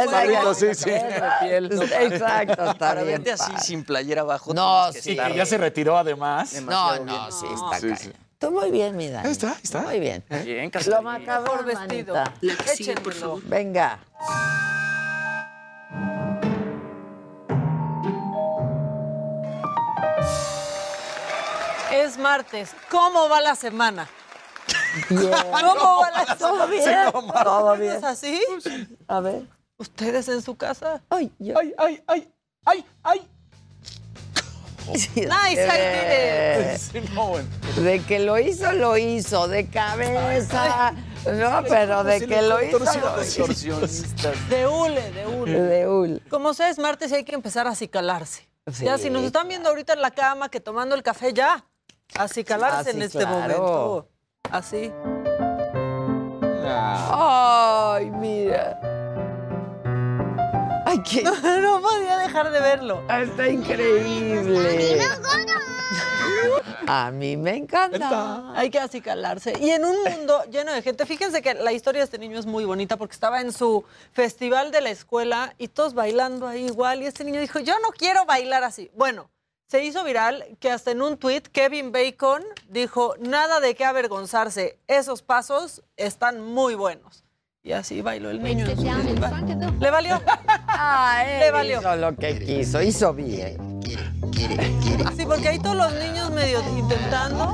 los 0.43 0.57
que- 0.57 0.73
sí, 0.73 0.83
sí. 0.83 0.89
Exacto, 0.89 2.63
está 2.65 2.73
Para 2.77 3.03
bien 3.03 3.23
verte 3.23 3.31
así 3.33 3.51
sin 3.59 3.83
playera 3.83 4.21
abajo. 4.21 4.53
No, 4.53 4.91
sí. 4.93 5.15
Que 5.15 5.35
ya 5.35 5.45
se 5.45 5.57
retiró 5.57 5.97
además. 5.97 6.53
No, 6.53 6.93
demasiado 6.93 7.05
no, 7.05 7.11
bien. 7.11 7.31
sí, 7.31 7.45
No. 7.45 7.71
está 7.73 7.79
Sí, 7.79 7.95
sí. 8.05 8.13
Tú 8.43 8.51
muy 8.51 8.71
bien, 8.71 8.97
mi 8.97 9.07
Dani. 9.07 9.25
Ahí 9.25 9.31
está, 9.31 9.51
ahí 9.51 9.61
está. 9.63 9.81
Muy 9.83 10.01
bien. 10.01 10.21
Bien, 10.43 10.65
Lo 10.65 10.71
Casarín. 10.71 11.03
mataba 11.05 11.45
Por 11.45 11.63
vestido. 11.63 12.13
Échenmelo. 12.41 13.39
Venga. 13.45 13.99
Es 21.93 22.17
martes. 22.17 22.75
¿Cómo 22.91 23.29
va 23.29 23.39
la 23.39 23.55
semana? 23.55 24.09
Bien. 25.09 25.31
¿Cómo 25.51 26.01
va 26.01 26.11
la 26.11 26.35
¿Todo 26.35 26.67
bien? 26.67 26.83
Todo 27.45 27.77
bien. 27.77 27.93
¿Es 27.93 28.03
así? 28.03 28.41
A 29.07 29.21
ver. 29.21 29.47
¿Ustedes 29.77 30.27
en 30.27 30.41
su 30.41 30.57
casa? 30.57 31.01
Ay, 31.09 31.31
yo. 31.39 31.57
Ay, 31.57 31.73
ay, 31.77 32.03
ay, 32.07 32.27
ay, 32.65 32.85
ay. 33.03 33.32
Nice, 35.15 36.75
I 36.75 36.77
Sí, 36.77 37.01
no, 37.13 37.27
bueno. 37.27 37.47
De 37.77 38.01
que 38.01 38.19
lo 38.19 38.37
hizo, 38.39 38.71
lo 38.73 38.97
hizo, 38.97 39.47
de 39.47 39.67
cabeza. 39.67 40.93
No, 41.25 41.63
pero 41.67 42.03
de 42.03 42.25
que 42.27 42.41
lo 42.41 42.61
hizo. 42.61 42.79
De 44.49 44.67
hule, 44.67 45.11
de 45.11 45.27
hule. 45.27 45.61
De 45.61 45.87
hule. 45.87 46.19
Como 46.29 46.53
sea, 46.53 46.69
es 46.69 46.79
martes 46.79 47.11
y 47.11 47.15
hay 47.15 47.23
que 47.23 47.35
empezar 47.35 47.67
a 47.67 47.71
acicalarse. 47.71 48.47
Sí, 48.71 48.85
ya, 48.85 48.97
si 48.97 49.09
nos 49.09 49.23
están 49.23 49.47
viendo 49.47 49.69
ahorita 49.69 49.93
en 49.93 50.01
la 50.01 50.11
cama 50.11 50.49
que 50.49 50.59
tomando 50.59 50.95
el 50.95 51.03
café, 51.03 51.33
ya. 51.33 51.65
Acicalarse 52.15 52.89
Así, 52.89 52.97
en 52.97 53.01
este 53.01 53.19
claro. 53.19 53.31
momento. 53.31 54.09
Así. 54.51 54.91
Ay, 56.65 58.09
mira. 58.11 58.92
Ay, 60.93 61.01
qué. 61.01 61.23
no 61.61 61.81
podía 61.81 62.17
dejar 62.19 62.51
de 62.51 62.59
verlo. 62.59 63.01
Está 63.09 63.49
increíble. 63.49 64.99
A 66.85 67.09
mí 67.09 67.35
me 67.35 67.55
encanta. 67.55 68.53
Hay 68.53 68.69
que 68.69 68.77
acicalarse. 68.77 69.53
Y 69.59 69.71
en 69.71 69.85
un 69.85 70.03
mundo 70.03 70.43
lleno 70.51 70.71
de 70.71 70.83
gente, 70.83 71.07
fíjense 71.07 71.41
que 71.41 71.55
la 71.55 71.71
historia 71.71 72.01
de 72.01 72.05
este 72.05 72.19
niño 72.19 72.37
es 72.37 72.45
muy 72.45 72.65
bonita 72.65 72.97
porque 72.97 73.13
estaba 73.13 73.41
en 73.41 73.51
su 73.51 73.83
festival 74.11 74.69
de 74.69 74.81
la 74.81 74.91
escuela 74.91 75.55
y 75.57 75.67
todos 75.67 75.95
bailando 75.95 76.47
ahí 76.47 76.65
igual. 76.65 77.01
Y 77.01 77.07
este 77.07 77.23
niño 77.23 77.39
dijo, 77.39 77.59
yo 77.59 77.73
no 77.79 77.89
quiero 77.89 78.25
bailar 78.25 78.63
así. 78.63 78.91
Bueno, 78.93 79.31
se 79.67 79.83
hizo 79.83 80.03
viral 80.03 80.45
que 80.59 80.69
hasta 80.69 80.91
en 80.91 81.01
un 81.01 81.17
tweet 81.17 81.41
Kevin 81.51 81.91
Bacon 81.91 82.43
dijo, 82.69 83.15
nada 83.19 83.59
de 83.59 83.73
qué 83.73 83.85
avergonzarse, 83.85 84.77
esos 84.85 85.23
pasos 85.23 85.81
están 85.97 86.39
muy 86.39 86.75
buenos. 86.75 87.22
Y 87.65 87.71
así 87.71 88.01
bailó 88.01 88.29
el 88.29 88.43
niño. 88.43 88.65
en 88.65 88.75
su 88.75 88.83
festival. 88.83 89.77
¿Le 89.79 89.89
valió? 89.89 90.21
Ah, 90.67 91.23
él 91.25 91.39
Le 91.39 91.51
valió. 91.51 91.79
hizo 91.79 91.95
lo 91.95 92.15
que 92.15 92.39
quiso, 92.43 92.81
hizo 92.81 93.13
bien. 93.13 93.79
Sí, 95.15 95.25
porque 95.25 95.47
ahí 95.47 95.59
todos 95.59 95.77
los 95.77 95.93
niños 95.93 96.29
medio 96.31 96.61
intentando. 96.77 97.53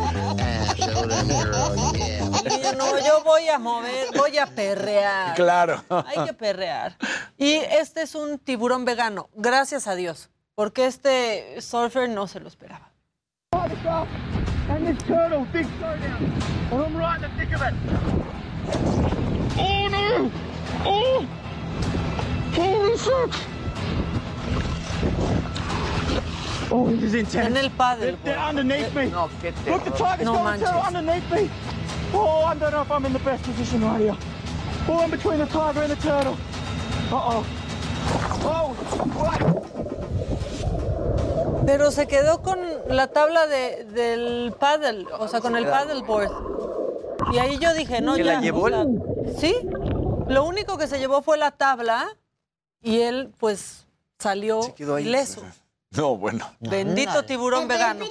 El 0.79 2.43
niño, 2.49 2.71
no, 2.75 2.97
yo 3.05 3.23
voy 3.23 3.47
a 3.49 3.59
mover, 3.59 4.07
voy 4.17 4.37
a 4.39 4.47
perrear. 4.47 5.35
Claro. 5.35 5.83
Hay 5.89 6.25
que 6.25 6.33
perrear. 6.33 6.95
Y 7.37 7.53
este 7.53 8.01
es 8.01 8.15
un 8.15 8.39
tiburón 8.39 8.85
vegano, 8.85 9.29
gracias 9.35 9.87
a 9.87 9.93
Dios, 9.93 10.31
porque 10.55 10.87
este 10.87 11.61
surfer 11.61 12.09
no 12.09 12.25
se 12.27 12.39
lo 12.39 12.47
esperaba. 12.47 12.89
In. 20.09 20.31
Oh 20.85 20.91
no! 20.91 20.91
Oh! 20.91 21.25
Holy 22.53 22.97
shit! 22.97 23.45
Oh, 26.71 26.87
this 26.89 27.03
is 27.03 27.13
intense. 27.15 27.47
En 27.47 27.57
el. 27.57 27.69
They're, 27.99 28.15
they're 28.23 28.37
underneath 28.37 28.93
me. 28.95 29.09
No, 29.09 29.29
qué 29.41 29.53
Look, 29.67 29.83
the 29.85 29.91
tiger's 29.91 30.25
No 30.25 30.33
going 30.33 30.59
to 30.59 30.65
manches. 30.65 30.87
underneath 30.87 31.31
me. 31.31 31.49
Oh, 32.13 32.43
I 32.43 32.55
don't 32.55 32.71
know 32.71 32.81
if 32.81 32.91
I'm 32.91 33.05
in 33.05 33.13
the 33.13 33.19
best 33.19 33.43
position 33.43 33.81
right 33.83 34.01
here. 34.01 34.17
Oh, 34.87 34.99
I'm 34.99 35.09
between 35.11 35.39
the 35.39 35.45
tiger 35.47 35.81
and 35.81 35.91
the 35.91 35.95
turtle. 35.97 36.37
Uh-oh. 37.11 37.45
Oh, 38.41 38.73
what? 39.17 39.39
Pero 41.65 41.91
se 41.91 42.07
quedó 42.07 42.41
con 42.41 42.59
la 42.87 43.07
tabla 43.07 43.45
de- 43.47 43.83
del 43.93 44.53
paddle, 44.59 45.05
o 45.19 45.27
sea, 45.27 45.39
con 45.41 45.55
el 45.55 45.65
paddleboard. 45.65 46.31
Y 47.31 47.37
ahí 47.37 47.57
yo 47.59 47.73
dije, 47.75 48.01
no, 48.01 48.15
¿Se 48.15 48.23
ya. 48.23 48.33
la 48.33 48.41
llevó? 48.41 48.63
o 48.63 48.69
sea, 48.69 48.85
sí. 49.37 49.55
Lo 50.29 50.43
único 50.45 50.77
que 50.77 50.87
se 50.87 50.99
llevó 50.99 51.21
fue 51.21 51.37
la 51.37 51.51
tabla 51.51 52.07
y 52.81 53.01
él, 53.01 53.33
pues, 53.39 53.85
salió 54.19 54.73
quedó 54.75 54.95
ahí. 54.95 55.07
ileso. 55.07 55.41
No, 55.91 56.15
bueno. 56.17 56.47
Bendito 56.59 57.25
tiburón 57.25 57.67
vegano. 57.67 58.05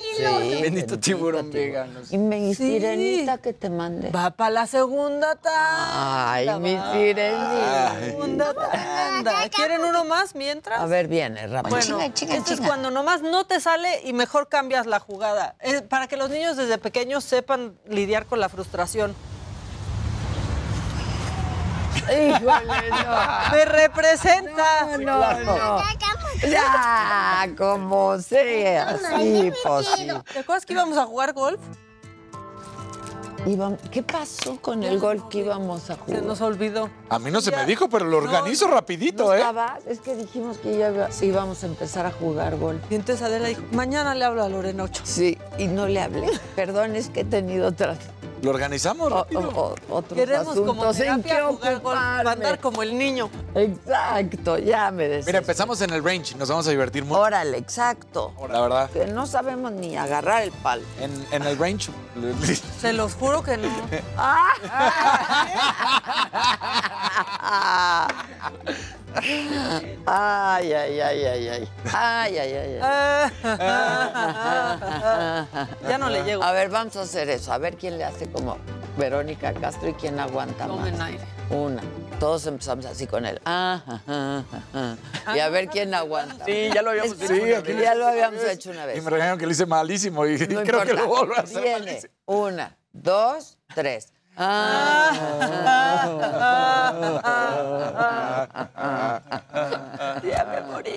Bendito 0.60 0.98
tiburón 0.98 1.48
vegano. 1.52 2.00
Y 2.10 2.18
mi 2.18 2.52
Sí. 2.52 2.72
sirenita 2.72 3.38
que 3.38 3.52
te 3.52 3.70
mandé. 3.70 4.10
Va 4.10 4.30
para 4.32 4.50
la 4.50 4.66
segunda 4.66 5.36
tanda. 5.36 6.32
Ay, 6.32 6.48
mi 6.58 6.70
sirenita. 6.92 7.94
Segunda 8.04 8.52
tanda. 8.52 9.48
¿Quieren 9.50 9.84
uno 9.84 10.04
más 10.04 10.34
mientras? 10.34 10.80
A 10.80 10.86
ver, 10.86 11.06
viene, 11.06 11.46
rápido. 11.46 11.76
Bueno, 11.76 12.00
esto 12.00 12.52
es 12.54 12.60
cuando 12.60 12.90
nomás 12.90 13.22
no 13.22 13.46
te 13.46 13.60
sale 13.60 14.00
y 14.02 14.12
mejor 14.12 14.48
cambias 14.48 14.86
la 14.86 14.98
jugada. 14.98 15.54
Eh, 15.60 15.80
para 15.82 16.08
que 16.08 16.16
los 16.16 16.30
niños 16.30 16.56
desde 16.56 16.78
pequeños 16.78 17.22
sepan 17.22 17.78
lidiar 17.86 18.26
con 18.26 18.40
la 18.40 18.48
frustración. 18.48 19.14
Híjole, 22.12 22.90
no. 22.90 23.50
Me 23.52 23.64
representa. 23.64 24.86
No, 24.98 25.34
no. 25.40 25.82
Ya, 26.46 27.48
como 27.56 28.18
sea, 28.18 28.96
sí, 28.98 29.52
pues 29.64 29.86
sí. 29.96 30.08
¿Te 30.32 30.38
acuerdas 30.40 30.64
que 30.64 30.72
íbamos 30.72 30.96
a 30.98 31.06
jugar 31.06 31.32
golf? 31.32 31.60
¿Qué 33.90 34.02
pasó 34.02 34.56
con 34.60 34.82
el 34.82 34.98
gol 34.98 35.28
que 35.28 35.38
íbamos 35.38 35.84
a 35.90 35.94
Se 35.94 36.00
jugar? 36.00 36.22
nos 36.22 36.40
olvidó. 36.40 36.90
A 37.08 37.18
mí 37.18 37.30
no 37.30 37.40
se 37.40 37.50
Ya. 37.50 37.58
me 37.58 37.66
dijo, 37.66 37.88
pero 37.88 38.04
lo 38.04 38.18
organizo 38.18 38.68
rapidito, 38.68 39.24
¿No 39.24 39.34
¿eh? 39.34 39.38
estabas? 39.38 39.86
Es 39.86 40.00
que 40.00 40.14
dijimos 40.16 40.58
que 40.58 40.76
ya 40.76 40.90
iba- 40.90 41.08
íbamos 41.22 41.62
a 41.62 41.66
empezar 41.66 42.04
a 42.06 42.10
jugar 42.12 42.56
gol. 42.56 42.80
Y 42.90 42.94
entonces 42.96 43.24
Adela 43.24 43.48
dijo, 43.48 43.62
mañana 43.72 44.14
le 44.14 44.24
hablo 44.24 44.42
a 44.42 44.48
Lorena 44.48 44.84
Ocho. 44.84 45.02
Sí, 45.06 45.38
y 45.56 45.66
no 45.68 45.86
le 45.86 46.00
hablé. 46.02 46.28
Perdón, 46.56 46.94
es 46.96 47.08
que 47.08 47.20
he 47.20 47.24
tenido 47.24 47.68
otras, 47.68 47.98
Lo 48.42 48.50
organizamos 48.50 49.10
rápido. 49.10 49.40
o- 49.48 49.74
o- 49.88 49.96
otros 49.96 50.16
Queremos 50.18 50.54
como 50.54 50.84
asuntos 50.84 51.00
en 51.00 51.22
terapia 51.22 51.46
jugar 51.48 51.74
ocuparme. 51.76 52.30
andar 52.30 52.60
como 52.60 52.82
el 52.82 52.96
niño. 52.96 53.30
Exacto, 53.54 54.58
ya 54.58 54.90
me 54.90 55.08
decís. 55.08 55.26
Mira, 55.26 55.38
empezamos 55.38 55.80
en 55.80 55.90
el 55.92 56.04
range, 56.04 56.36
nos 56.36 56.48
vamos 56.48 56.66
a 56.66 56.70
divertir 56.70 57.04
mucho. 57.04 57.20
Órale, 57.20 57.58
exacto. 57.58 58.32
La 58.50 58.60
verdad. 58.60 58.90
Que 58.90 59.06
no 59.06 59.26
sabemos 59.26 59.72
ni 59.72 59.96
agarrar 59.96 60.42
el 60.42 60.52
palo. 60.52 60.82
En, 61.00 61.10
en 61.32 61.42
el 61.48 61.58
range. 61.58 61.90
Se 62.80 62.92
los 62.92 63.14
juro 63.14 63.37
que 63.42 63.56
no. 63.56 63.68
Ay, 70.06 70.72
ay, 70.72 71.00
ay, 71.00 71.24
ay, 71.24 71.48
ay. 71.48 71.68
Ay, 71.92 72.38
ay, 72.38 72.52
ay, 72.54 72.78
ay. 72.82 73.30
ya 75.88 75.98
no 75.98 76.08
le 76.10 76.22
llego. 76.24 76.42
A 76.42 76.52
ver, 76.52 76.68
vamos 76.68 76.96
a 76.96 77.02
hacer 77.02 77.28
eso. 77.30 77.52
A 77.52 77.58
ver 77.58 77.76
quién 77.76 77.98
le 77.98 78.04
hace 78.04 78.30
como 78.30 78.58
Verónica 78.96 79.52
Castro 79.54 79.88
y 79.90 79.94
quién 79.94 80.18
aguanta 80.18 80.66
Tomen 80.66 80.96
más. 80.98 81.08
aire. 81.08 81.24
Una. 81.50 81.82
Todos 82.20 82.46
empezamos 82.46 82.84
así 82.86 83.06
con 83.06 83.24
él. 83.26 83.40
Ah, 83.44 83.80
ah, 83.86 84.00
ah, 84.08 84.42
ah. 85.26 85.36
Y 85.36 85.40
a 85.40 85.48
ver 85.48 85.68
quién 85.68 85.94
aguanta. 85.94 86.44
Sí, 86.44 86.68
ya 86.74 86.82
lo 86.82 86.90
habíamos 86.90 87.12
hecho 87.20 87.26
Sí, 87.34 87.40
una 87.40 87.58
aquí 87.58 87.72
vez. 87.72 87.82
Ya 87.82 87.94
lo 87.94 88.06
habíamos 88.08 88.42
hecho 88.44 88.70
una 88.70 88.84
Y 88.84 88.86
vez. 88.88 89.04
me 89.04 89.10
regañaron 89.10 89.38
que 89.38 89.46
lo 89.46 89.52
hice 89.52 89.66
malísimo 89.66 90.26
y 90.26 90.36
No 90.48 90.62
creo 90.64 90.82
que 90.84 90.94
lo 90.94 91.06
vuelvo 91.06 91.34
a 91.36 91.40
hacer 91.40 91.62
Viene. 91.62 91.78
malísimo. 91.86 92.12
Una, 92.26 92.76
dos, 92.92 93.58
tres. 93.74 94.12
Ah, 94.36 95.12
ya 100.22 100.44
me 100.44 100.60
morí. 100.72 100.94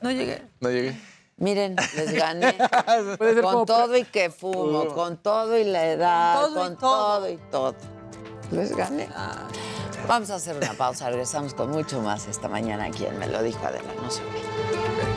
No 0.00 0.10
llegué. 0.10 0.42
No 0.60 0.70
llegué. 0.70 0.96
Miren, 1.36 1.76
les 1.96 2.12
gané. 2.12 2.56
Con 3.42 3.64
todo 3.64 3.96
y 3.96 4.04
que 4.04 4.30
fumo, 4.30 4.88
con 4.88 5.16
todo 5.16 5.56
y 5.56 5.64
la 5.64 5.86
edad, 5.86 6.34
Todo 6.34 6.50
y 6.50 6.54
con 6.54 6.76
todo. 6.76 7.16
todo 7.18 7.30
y 7.30 7.36
todo. 7.50 7.74
Les 8.50 8.76
gané. 8.76 9.08
Vamos 10.06 10.30
a 10.30 10.34
hacer 10.34 10.56
una 10.56 10.72
pausa, 10.74 11.08
regresamos 11.10 11.54
con 11.54 11.70
mucho 11.70 12.00
más 12.00 12.26
esta 12.26 12.48
mañana 12.48 12.84
aquí 12.86 13.04
en 13.06 13.18
Me 13.18 13.26
lo 13.26 13.42
dijo 13.42 13.64
Adela, 13.64 13.92
no 14.02 14.10
se 14.10 14.22
olviden. 14.22 15.09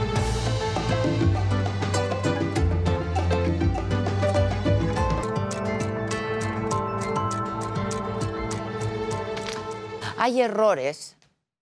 Hay 10.23 10.39
errores 10.39 11.17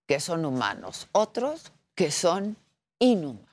que 0.06 0.20
son 0.20 0.46
humanos, 0.46 1.08
otros 1.14 1.72
que 1.96 2.12
son 2.12 2.58
inhumanos, 3.00 3.50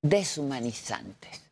deshumanizantes. 0.00 1.42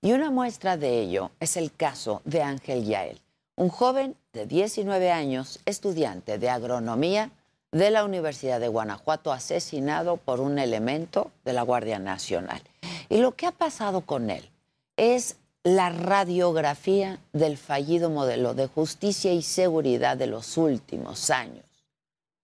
Y 0.00 0.12
una 0.12 0.30
muestra 0.30 0.78
de 0.78 0.98
ello 0.98 1.30
es 1.40 1.58
el 1.58 1.74
caso 1.74 2.22
de 2.24 2.40
Ángel 2.40 2.86
Yael, 2.86 3.20
un 3.54 3.68
joven 3.68 4.16
de 4.32 4.46
19 4.46 5.12
años, 5.12 5.60
estudiante 5.66 6.38
de 6.38 6.48
agronomía 6.48 7.30
de 7.70 7.90
la 7.90 8.02
Universidad 8.02 8.60
de 8.60 8.68
Guanajuato, 8.68 9.30
asesinado 9.30 10.16
por 10.16 10.40
un 10.40 10.58
elemento 10.58 11.32
de 11.44 11.52
la 11.52 11.60
Guardia 11.60 11.98
Nacional. 11.98 12.62
Y 13.10 13.18
lo 13.18 13.32
que 13.32 13.46
ha 13.46 13.52
pasado 13.52 14.06
con 14.06 14.30
él 14.30 14.48
es 14.96 15.36
la 15.64 15.90
radiografía 15.90 17.18
del 17.34 17.58
fallido 17.58 18.08
modelo 18.08 18.54
de 18.54 18.68
justicia 18.68 19.34
y 19.34 19.42
seguridad 19.42 20.16
de 20.16 20.28
los 20.28 20.56
últimos 20.56 21.28
años 21.28 21.66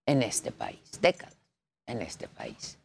en 0.09 0.23
este 0.23 0.51
país, 0.51 0.81
décadas 1.01 1.37
en 1.87 2.03
este 2.03 2.29
país. 2.29 2.79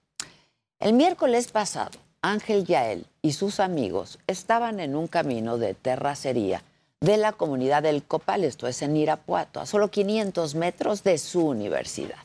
El 0.79 0.93
miércoles 0.93 1.51
pasado, 1.51 1.97
Ángel 2.21 2.65
Yael 2.65 3.07
y 3.21 3.33
sus 3.33 3.59
amigos 3.59 4.19
estaban 4.27 4.79
en 4.79 4.95
un 4.95 5.07
camino 5.07 5.57
de 5.57 5.73
terracería 5.73 6.61
de 6.99 7.17
la 7.17 7.31
comunidad 7.31 7.83
del 7.83 8.03
Copal, 8.03 8.43
esto 8.43 8.67
es 8.67 8.81
en 8.81 8.95
Irapuato, 8.95 9.59
a 9.59 9.65
solo 9.65 9.89
500 9.89 10.55
metros 10.55 11.03
de 11.03 11.17
su 11.17 11.45
universidad. 11.45 12.19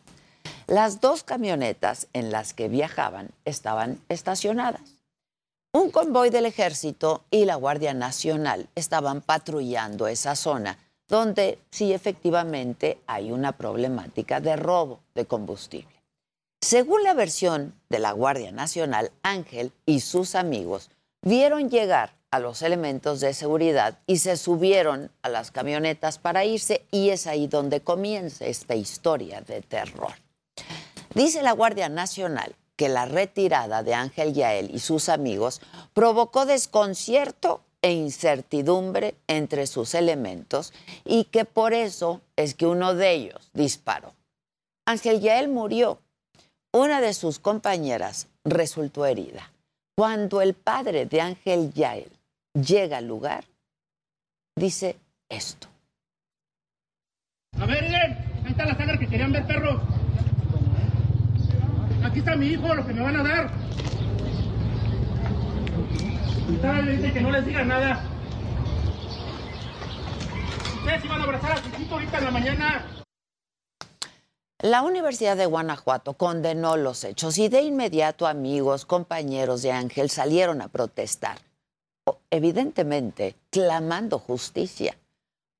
Las 0.66 1.00
dos 1.00 1.22
camionetas 1.22 2.08
en 2.12 2.30
las 2.30 2.52
que 2.52 2.68
viajaban 2.68 3.30
estaban 3.44 4.00
estacionadas. 4.08 4.82
Un 5.72 5.90
convoy 5.90 6.30
del 6.30 6.46
ejército 6.46 7.24
y 7.30 7.44
la 7.44 7.54
Guardia 7.54 7.94
Nacional 7.94 8.68
estaban 8.74 9.20
patrullando 9.20 10.08
esa 10.08 10.34
zona 10.34 10.78
donde 11.08 11.58
sí 11.70 11.92
efectivamente 11.92 12.98
hay 13.06 13.32
una 13.32 13.52
problemática 13.52 14.40
de 14.40 14.56
robo 14.56 15.00
de 15.14 15.24
combustible. 15.26 15.98
Según 16.60 17.02
la 17.02 17.14
versión 17.14 17.74
de 17.88 17.98
la 17.98 18.12
Guardia 18.12 18.52
Nacional, 18.52 19.10
Ángel 19.22 19.72
y 19.86 20.00
sus 20.00 20.34
amigos 20.34 20.90
vieron 21.22 21.70
llegar 21.70 22.12
a 22.30 22.40
los 22.40 22.62
elementos 22.62 23.20
de 23.20 23.32
seguridad 23.32 23.98
y 24.06 24.18
se 24.18 24.36
subieron 24.36 25.10
a 25.22 25.28
las 25.28 25.50
camionetas 25.50 26.18
para 26.18 26.44
irse 26.44 26.84
y 26.90 27.08
es 27.10 27.26
ahí 27.26 27.46
donde 27.46 27.80
comienza 27.80 28.44
esta 28.44 28.74
historia 28.74 29.40
de 29.40 29.62
terror. 29.62 30.12
Dice 31.14 31.42
la 31.42 31.52
Guardia 31.52 31.88
Nacional 31.88 32.54
que 32.76 32.88
la 32.88 33.06
retirada 33.06 33.82
de 33.82 33.94
Ángel 33.94 34.34
Yael 34.34 34.74
y 34.74 34.78
sus 34.78 35.08
amigos 35.08 35.60
provocó 35.94 36.44
desconcierto 36.44 37.62
e 37.82 37.92
incertidumbre 37.92 39.14
entre 39.26 39.66
sus 39.66 39.94
elementos 39.94 40.72
y 41.04 41.24
que 41.24 41.44
por 41.44 41.72
eso 41.72 42.20
es 42.36 42.54
que 42.54 42.66
uno 42.66 42.94
de 42.94 43.12
ellos 43.12 43.50
disparó. 43.52 44.14
Ángel 44.86 45.20
Yael 45.20 45.48
murió. 45.48 46.00
Una 46.72 47.00
de 47.00 47.14
sus 47.14 47.38
compañeras 47.38 48.28
resultó 48.44 49.06
herida. 49.06 49.50
Cuando 49.96 50.42
el 50.42 50.54
padre 50.54 51.06
de 51.06 51.20
Ángel 51.20 51.72
Yael 51.72 52.10
llega 52.54 52.98
al 52.98 53.06
lugar, 53.06 53.44
dice 54.54 54.96
esto. 55.28 55.68
A 57.58 57.66
ver, 57.66 57.84
ahí 57.84 58.50
está 58.50 58.66
la 58.66 58.76
sangre 58.76 58.98
que 58.98 59.08
querían 59.08 59.32
ver, 59.32 59.46
perros. 59.46 59.80
Aquí 62.04 62.20
está 62.20 62.36
mi 62.36 62.46
hijo, 62.46 62.74
lo 62.74 62.86
que 62.86 62.92
me 62.92 63.02
van 63.02 63.16
a 63.16 63.22
dar. 63.22 63.50
Y 66.48 66.52
le 66.52 67.12
que 67.12 67.20
no 67.20 67.30
les 67.30 67.66
nada. 67.66 68.04
Ustedes 70.78 71.04
iban 71.04 71.20
a 71.20 71.24
abrazar 71.24 71.52
a 71.52 71.56
su 71.56 71.94
ahorita 71.94 72.18
en 72.18 72.24
la 72.24 72.30
mañana. 72.30 72.86
La 74.60 74.82
Universidad 74.82 75.36
de 75.36 75.46
Guanajuato 75.46 76.14
condenó 76.14 76.76
los 76.76 77.04
hechos 77.04 77.38
y 77.38 77.48
de 77.48 77.62
inmediato 77.62 78.26
amigos, 78.26 78.86
compañeros 78.86 79.62
de 79.62 79.70
Ángel 79.70 80.10
salieron 80.10 80.60
a 80.62 80.68
protestar, 80.68 81.38
evidentemente 82.30 83.36
clamando 83.50 84.18
justicia. 84.18 84.96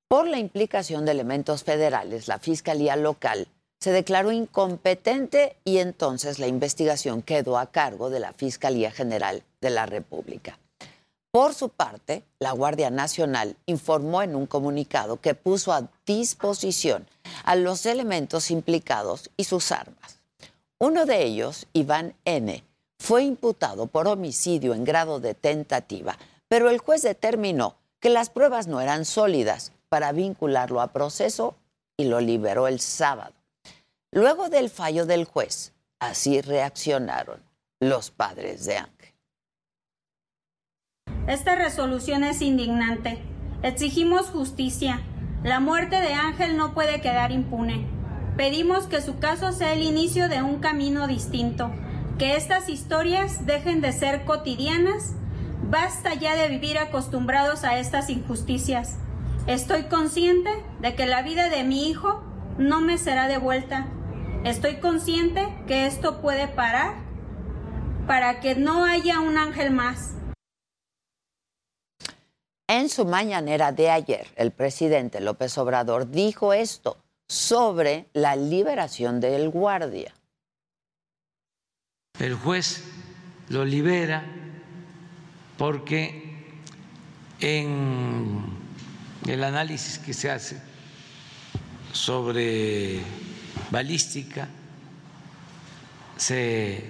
Por 0.09 0.27
la 0.27 0.39
implicación 0.39 1.05
de 1.05 1.11
elementos 1.11 1.63
federales, 1.63 2.27
la 2.27 2.39
Fiscalía 2.39 2.95
local 2.95 3.47
se 3.79 3.91
declaró 3.91 4.31
incompetente 4.31 5.55
y 5.63 5.77
entonces 5.77 6.39
la 6.39 6.47
investigación 6.47 7.21
quedó 7.21 7.57
a 7.57 7.71
cargo 7.71 8.09
de 8.09 8.19
la 8.19 8.33
Fiscalía 8.33 8.91
General 8.91 9.43
de 9.61 9.69
la 9.69 9.85
República. 9.85 10.59
Por 11.31 11.53
su 11.53 11.69
parte, 11.69 12.23
la 12.39 12.51
Guardia 12.51 12.89
Nacional 12.89 13.55
informó 13.67 14.23
en 14.23 14.35
un 14.35 14.47
comunicado 14.47 15.21
que 15.21 15.35
puso 15.35 15.71
a 15.71 15.87
disposición 16.05 17.07
a 17.43 17.55
los 17.55 17.85
elementos 17.85 18.49
implicados 18.49 19.29
y 19.37 19.43
sus 19.43 19.71
armas. 19.71 20.19
Uno 20.79 21.05
de 21.05 21.23
ellos, 21.23 21.67
Iván 21.73 22.15
N., 22.25 22.63
fue 22.97 23.23
imputado 23.23 23.87
por 23.87 24.07
homicidio 24.07 24.73
en 24.73 24.83
grado 24.83 25.19
de 25.19 25.35
tentativa, 25.35 26.17
pero 26.47 26.69
el 26.69 26.79
juez 26.79 27.03
determinó 27.03 27.75
que 27.99 28.09
las 28.09 28.29
pruebas 28.29 28.67
no 28.67 28.81
eran 28.81 29.05
sólidas 29.05 29.71
para 29.87 30.11
vincularlo 30.11 30.81
a 30.81 30.87
proceso 30.87 31.55
y 31.95 32.05
lo 32.05 32.19
liberó 32.21 32.67
el 32.67 32.79
sábado. 32.79 33.33
Luego 34.11 34.49
del 34.49 34.69
fallo 34.69 35.05
del 35.05 35.25
juez, 35.25 35.73
así 35.99 36.41
reaccionaron 36.41 37.43
los 37.79 38.09
padres 38.09 38.65
de 38.65 38.77
Ángel. 38.77 39.13
Esta 41.27 41.53
resolución 41.53 42.23
es 42.23 42.41
indignante. 42.41 43.19
Exigimos 43.61 44.27
justicia. 44.27 45.01
La 45.43 45.59
muerte 45.59 45.97
de 46.01 46.15
Ángel 46.15 46.57
no 46.57 46.73
puede 46.73 47.01
quedar 47.01 47.31
impune. 47.31 47.87
Pedimos 48.35 48.87
que 48.87 48.99
su 48.99 49.19
caso 49.19 49.51
sea 49.51 49.73
el 49.73 49.83
inicio 49.83 50.27
de 50.27 50.41
un 50.41 50.59
camino 50.59 51.05
distinto, 51.05 51.71
que 52.17 52.35
estas 52.35 52.67
historias 52.67 53.45
dejen 53.45 53.79
de 53.79 53.91
ser 53.91 54.25
cotidianas. 54.25 55.13
Basta 55.69 56.15
ya 56.15 56.35
de 56.35 56.47
vivir 56.47 56.79
acostumbrados 56.79 57.63
a 57.63 57.77
estas 57.77 58.09
injusticias. 58.09 58.97
Estoy 59.45 59.83
consciente 59.83 60.49
de 60.79 60.95
que 60.95 61.05
la 61.05 61.21
vida 61.21 61.49
de 61.49 61.63
mi 61.63 61.87
hijo 61.89 62.23
no 62.57 62.81
me 62.81 62.97
será 62.97 63.27
devuelta. 63.27 63.87
Estoy 64.45 64.77
consciente 64.77 65.53
que 65.67 65.85
esto 65.85 66.21
puede 66.21 66.47
parar 66.47 66.95
para 68.07 68.39
que 68.39 68.55
no 68.55 68.85
haya 68.85 69.19
un 69.19 69.37
ángel 69.37 69.71
más. 69.71 70.13
En 72.67 72.87
su 72.87 73.03
mañanera 73.03 73.73
de 73.73 73.89
ayer, 73.89 74.27
el 74.37 74.51
presidente 74.51 75.19
López 75.19 75.57
Obrador 75.57 76.09
dijo 76.09 76.53
esto 76.53 76.97
sobre 77.27 78.05
la 78.13 78.37
liberación 78.37 79.19
del 79.19 79.49
guardia. 79.49 80.13
El 82.17 82.35
juez 82.35 82.83
lo 83.49 83.65
libera 83.65 84.23
porque 85.57 86.53
en 87.41 88.57
el 89.27 89.43
análisis 89.43 89.99
que 89.99 90.13
se 90.13 90.31
hace 90.31 90.61
sobre 91.91 93.03
balística 93.71 94.47
se 96.17 96.83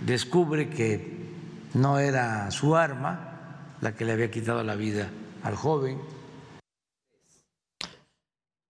descubre 0.00 0.68
que 0.68 1.30
no 1.74 1.98
era 1.98 2.50
su 2.50 2.76
arma 2.76 3.74
la 3.80 3.94
que 3.94 4.04
le 4.04 4.12
había 4.12 4.30
quitado 4.30 4.62
la 4.62 4.74
vida 4.74 5.10
al 5.42 5.56
joven. 5.56 6.00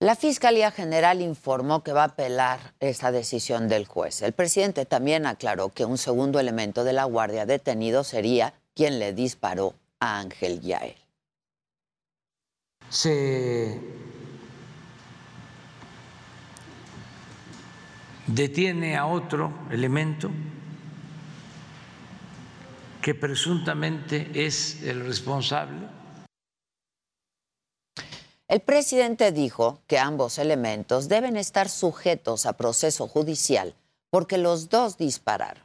La 0.01 0.17
Fiscalía 0.17 0.73
General 0.73 1.21
informó 1.21 1.85
que 1.85 1.93
va 1.93 2.03
a 2.03 2.07
apelar 2.07 2.75
esta 2.81 3.13
decisión 3.13 3.69
del 3.69 3.87
juez. 3.87 4.23
El 4.23 4.33
presidente 4.33 4.85
también 4.85 5.27
aclaró 5.27 5.69
que 5.69 5.85
un 5.85 5.97
segundo 5.97 6.41
elemento 6.41 6.83
de 6.83 6.93
la 6.93 7.05
Guardia 7.05 7.47
detenido 7.47 8.03
sería 8.03 8.53
quien 8.75 8.99
le 8.99 9.13
disparó 9.13 9.75
a 10.01 10.19
Ángel 10.19 10.61
Yael. 10.61 10.97
Se 12.89 13.79
detiene 18.27 18.97
a 18.97 19.07
otro 19.07 19.53
elemento 19.71 20.31
que 23.01 23.15
presuntamente 23.15 24.31
es 24.35 24.83
el 24.83 25.05
responsable 25.05 26.03
el 28.53 28.61
presidente 28.61 29.33
dijo 29.33 29.79
que 29.87 29.99
ambos 29.99 30.37
elementos 30.37 31.09
deben 31.09 31.39
estar 31.39 31.71
sujetos 31.71 32.45
a 32.45 32.53
proceso 32.53 33.09
judicial 33.09 33.75
porque 34.11 34.37
los 34.37 34.69
dos 34.69 34.99
dispararon. 34.99 35.65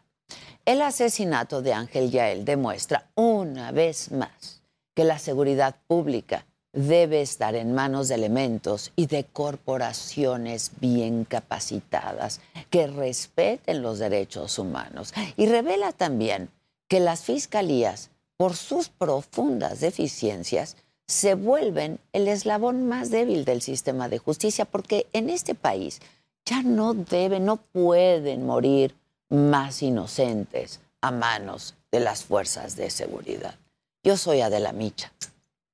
El 0.64 0.82
asesinato 0.82 1.62
de 1.62 1.74
Ángel 1.74 2.12
Yael 2.12 2.46
demuestra 2.46 3.10
una 3.14 3.74
vez 3.74 4.10
más 4.14 4.62
que 4.96 5.04
la 5.04 5.20
seguridad 5.20 5.76
pública 5.88 6.46
debe 6.78 7.22
estar 7.22 7.56
en 7.56 7.74
manos 7.74 8.08
de 8.08 8.16
elementos 8.16 8.92
y 8.96 9.08
de 9.08 9.24
corporaciones 9.24 10.72
bien 10.80 11.26
capacitadas 11.26 12.40
que 12.70 12.86
respeten 12.86 13.82
los 13.82 13.98
derechos 13.98 14.60
humanos. 14.60 15.12
Y 15.38 15.48
revela 15.48 15.92
también 15.92 16.50
que 16.88 17.00
las 17.00 17.24
fiscalías, 17.24 18.12
por 18.38 18.56
sus 18.56 18.90
profundas 18.90 19.80
deficiencias, 19.80 20.78
se 21.08 21.34
vuelven 21.34 22.00
el 22.14 22.28
eslabón 22.28 22.88
más 22.88 23.10
débil 23.10 23.44
del 23.44 23.64
sistema 23.64 24.08
de 24.08 24.20
justicia, 24.20 24.66
porque 24.66 25.08
en 25.14 25.32
este 25.32 25.56
país 25.56 26.00
ya 26.46 26.62
no 26.62 26.94
deben, 26.94 27.46
no 27.46 27.58
pueden 27.58 28.46
morir 28.46 28.94
más 29.30 29.82
inocentes 29.82 30.80
a 31.02 31.10
manos 31.10 31.74
de 31.92 32.02
las 32.02 32.24
fuerzas 32.24 32.76
de 32.76 32.92
seguridad. 32.92 33.56
Yo 34.04 34.16
soy 34.16 34.42
Adela 34.42 34.74
Micha. 34.74 35.12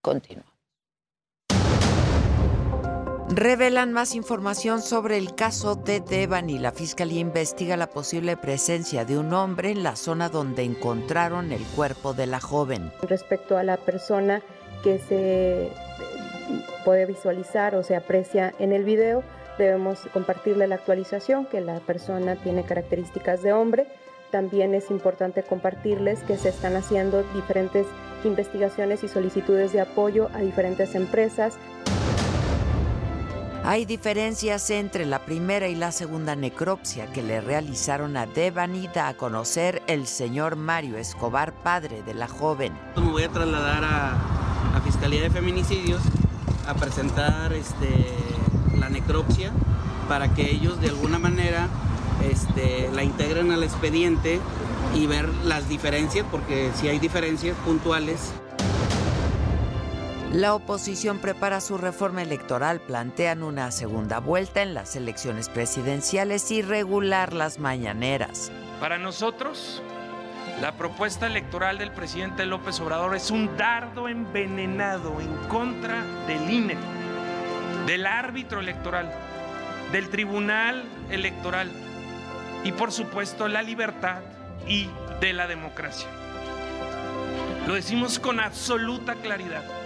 Continúa. 0.01 0.52
Revelan 3.35 3.93
más 3.93 4.13
información 4.13 4.83
sobre 4.83 5.17
el 5.17 5.33
caso 5.33 5.73
de 5.73 6.01
Devani. 6.01 6.59
La 6.59 6.71
fiscalía 6.71 7.19
investiga 7.19 7.75
la 7.77 7.89
posible 7.89 8.37
presencia 8.37 9.05
de 9.05 9.17
un 9.17 9.33
hombre 9.33 9.71
en 9.71 9.81
la 9.81 9.95
zona 9.95 10.29
donde 10.29 10.61
encontraron 10.61 11.51
el 11.51 11.63
cuerpo 11.75 12.13
de 12.13 12.27
la 12.27 12.39
joven. 12.39 12.91
Respecto 13.01 13.57
a 13.57 13.63
la 13.63 13.77
persona 13.77 14.43
que 14.83 14.99
se 14.99 15.71
puede 16.85 17.07
visualizar 17.07 17.73
o 17.73 17.81
se 17.81 17.95
aprecia 17.95 18.53
en 18.59 18.71
el 18.71 18.83
video, 18.83 19.23
debemos 19.57 20.01
compartirle 20.13 20.67
la 20.67 20.75
actualización, 20.75 21.47
que 21.47 21.59
la 21.59 21.79
persona 21.79 22.35
tiene 22.35 22.63
características 22.65 23.41
de 23.41 23.51
hombre. 23.51 23.87
También 24.29 24.75
es 24.75 24.91
importante 24.91 25.41
compartirles 25.41 26.19
que 26.21 26.37
se 26.37 26.49
están 26.49 26.75
haciendo 26.75 27.23
diferentes 27.33 27.87
investigaciones 28.25 29.03
y 29.03 29.07
solicitudes 29.07 29.73
de 29.73 29.81
apoyo 29.81 30.29
a 30.35 30.39
diferentes 30.39 30.93
empresas. 30.93 31.57
Hay 33.65 33.85
diferencias 33.85 34.69
entre 34.71 35.05
la 35.05 35.19
primera 35.19 35.69
y 35.69 35.75
la 35.75 35.93
segunda 35.93 36.35
necropsia 36.35 37.07
que 37.13 37.23
le 37.23 37.39
realizaron 37.39 38.17
a 38.17 38.25
Devani 38.25 38.89
da 38.93 39.07
a 39.07 39.13
conocer 39.13 39.81
el 39.87 40.05
señor 40.05 40.57
Mario 40.57 40.97
Escobar, 40.97 41.53
padre 41.53 42.03
de 42.03 42.13
la 42.13 42.27
joven. 42.27 42.73
Me 42.97 43.09
voy 43.09 43.23
a 43.23 43.29
trasladar 43.29 43.85
a, 43.85 44.75
a 44.75 44.81
Fiscalía 44.83 45.21
de 45.21 45.29
Feminicidios 45.29 46.01
a 46.67 46.73
presentar 46.73 47.53
este, 47.53 48.05
la 48.77 48.89
necropsia 48.89 49.53
para 50.09 50.33
que 50.33 50.51
ellos 50.51 50.81
de 50.81 50.89
alguna 50.89 51.17
manera 51.17 51.69
este, 52.29 52.89
la 52.91 53.03
integren 53.05 53.49
al 53.51 53.63
expediente 53.63 54.41
y 54.93 55.07
ver 55.07 55.29
las 55.45 55.69
diferencias, 55.69 56.25
porque 56.29 56.69
si 56.75 56.89
hay 56.89 56.99
diferencias 56.99 57.55
puntuales. 57.63 58.33
La 60.33 60.55
oposición 60.55 61.19
prepara 61.19 61.61
su 61.61 61.77
reforma 61.77 62.23
electoral, 62.23 62.81
plantean 62.81 63.43
una 63.43 63.69
segunda 63.69 64.19
vuelta 64.19 64.63
en 64.63 64.73
las 64.73 64.95
elecciones 64.95 65.47
presidenciales 65.47 66.49
y 66.49 66.63
regular 66.63 67.33
las 67.33 67.59
mañaneras. 67.59 68.51
Para 68.79 68.97
nosotros, 68.97 69.83
la 70.59 70.71
propuesta 70.71 71.27
electoral 71.27 71.77
del 71.77 71.91
presidente 71.91 72.47
López 72.47 72.79
Obrador 72.79 73.15
es 73.15 73.29
un 73.29 73.55
dardo 73.57 74.09
envenenado 74.09 75.21
en 75.21 75.31
contra 75.49 76.03
del 76.25 76.49
INE, 76.49 76.77
del 77.85 78.07
árbitro 78.07 78.59
electoral, 78.59 79.13
del 79.91 80.09
tribunal 80.09 80.83
electoral 81.11 81.69
y 82.63 82.71
por 82.71 82.91
supuesto 82.91 83.47
la 83.47 83.61
libertad 83.61 84.21
y 84.67 84.89
de 85.21 85.31
la 85.31 85.45
democracia. 85.45 86.07
Lo 87.67 87.75
decimos 87.75 88.17
con 88.17 88.39
absoluta 88.39 89.13
claridad. 89.13 89.82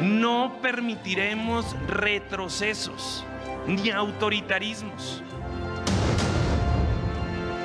No 0.00 0.58
permitiremos 0.60 1.76
retrocesos 1.86 3.24
ni 3.66 3.90
autoritarismos. 3.90 5.22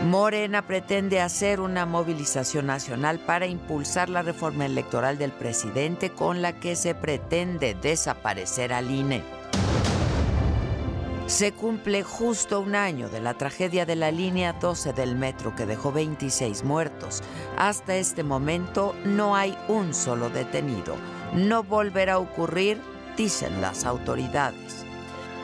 Morena 0.06 0.66
pretende 0.66 1.20
hacer 1.20 1.60
una 1.60 1.86
movilización 1.86 2.68
nacional 2.68 3.20
para 3.20 3.48
impulsar 3.48 4.10
la 4.10 4.22
reforma 4.22 4.66
electoral 4.66 5.18
del 5.18 5.32
presidente 5.32 6.12
con 6.12 6.42
la 6.42 6.60
que 6.60 6.76
se 6.76 6.96
pretende 6.96 7.74
desaparecer 7.74 8.74
al 8.74 8.92
INE. 8.92 9.24
Se 11.26 11.52
cumple 11.52 12.04
justo 12.04 12.60
un 12.60 12.76
año 12.76 13.10
de 13.10 13.20
la 13.20 13.34
tragedia 13.34 13.86
de 13.86 13.96
la 13.96 14.12
línea 14.12 14.54
12 14.54 14.94
del 14.94 15.16
metro 15.16 15.56
que 15.56 15.66
dejó 15.66 15.92
26 15.92 16.64
muertos. 16.64 17.22
Hasta 17.58 17.98
este 17.98 18.24
momento 18.24 18.96
no 19.04 19.36
hay 19.36 19.58
un 19.68 19.94
solo 19.94 20.30
detenido. 20.30 20.96
No 21.34 21.64
volverá 21.64 22.14
a 22.14 22.20
ocurrir, 22.20 22.82
dicen 23.16 23.62
las 23.62 23.86
autoridades. 23.86 24.86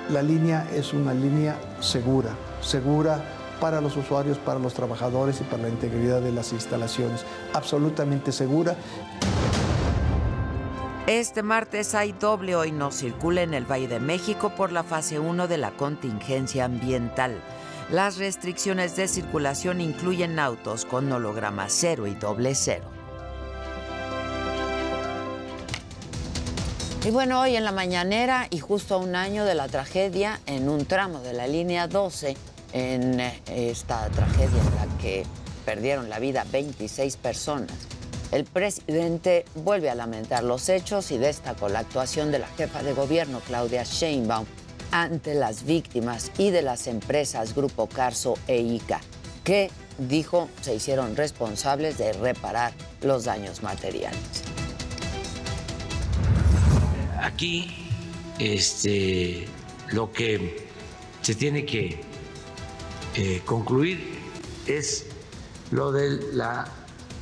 La 0.09 0.21
línea 0.21 0.67
es 0.73 0.93
una 0.93 1.13
línea 1.13 1.57
segura, 1.79 2.31
segura 2.61 3.23
para 3.59 3.81
los 3.81 3.95
usuarios, 3.97 4.37
para 4.37 4.59
los 4.59 4.73
trabajadores 4.73 5.41
y 5.41 5.43
para 5.43 5.63
la 5.63 5.69
integridad 5.69 6.21
de 6.21 6.31
las 6.31 6.53
instalaciones. 6.53 7.25
Absolutamente 7.53 8.31
segura. 8.31 8.75
Este 11.07 11.43
martes 11.43 11.93
hay 11.93 12.13
doble 12.13 12.55
hoy 12.55 12.71
no 12.71 12.91
circula 12.91 13.43
en 13.43 13.53
el 13.53 13.69
Valle 13.69 13.87
de 13.87 13.99
México 13.99 14.53
por 14.55 14.71
la 14.71 14.83
fase 14.83 15.19
1 15.19 15.47
de 15.47 15.57
la 15.57 15.71
contingencia 15.71 16.65
ambiental. 16.65 17.39
Las 17.91 18.17
restricciones 18.17 18.95
de 18.95 19.07
circulación 19.07 19.81
incluyen 19.81 20.39
autos 20.39 20.85
con 20.85 21.11
holograma 21.11 21.65
cero 21.69 22.07
y 22.07 22.15
doble 22.15 22.55
cero. 22.55 22.94
Y 27.05 27.11
bueno, 27.11 27.39
hoy 27.39 27.55
en 27.55 27.63
la 27.63 27.71
mañanera 27.71 28.47
y 28.49 28.57
justo 28.57 28.95
a 28.95 28.97
un 28.97 29.15
año 29.15 29.45
de 29.45 29.53
la 29.53 29.67
tragedia 29.67 30.39
en 30.47 30.67
un 30.67 30.87
tramo 30.87 31.19
de 31.19 31.33
la 31.33 31.45
línea 31.45 31.87
12, 31.87 32.35
en 32.73 33.19
eh, 33.19 33.41
esta 33.45 34.09
tragedia 34.09 34.59
en 34.59 34.75
la 34.75 34.97
que 34.99 35.23
perdieron 35.65 36.09
la 36.09 36.17
vida 36.17 36.47
26 36.51 37.17
personas, 37.17 37.75
el 38.31 38.43
presidente 38.43 39.45
vuelve 39.53 39.91
a 39.91 39.95
lamentar 39.95 40.43
los 40.43 40.67
hechos 40.67 41.11
y 41.11 41.19
destacó 41.19 41.69
la 41.69 41.77
actuación 41.77 42.31
de 42.31 42.39
la 42.39 42.47
jefa 42.47 42.81
de 42.81 42.93
gobierno, 42.93 43.39
Claudia 43.45 43.83
Sheinbaum, 43.83 44.47
ante 44.89 45.35
las 45.35 45.63
víctimas 45.63 46.31
y 46.39 46.49
de 46.49 46.63
las 46.63 46.87
empresas 46.87 47.53
Grupo 47.53 47.85
Carso 47.85 48.33
e 48.47 48.57
ICA, 48.57 48.99
que, 49.43 49.69
dijo, 49.99 50.49
se 50.61 50.73
hicieron 50.73 51.15
responsables 51.15 51.99
de 51.99 52.13
reparar 52.13 52.73
los 53.01 53.25
daños 53.25 53.61
materiales. 53.61 54.54
Aquí 57.25 57.67
este, 58.37 59.47
lo 59.93 60.11
que 60.11 60.67
se 61.23 61.33
tiene 61.33 61.65
que 61.65 61.99
eh, 63.15 63.41
concluir 63.43 64.19
es 64.67 65.07
lo 65.71 65.91
de 65.91 66.33
la 66.33 66.67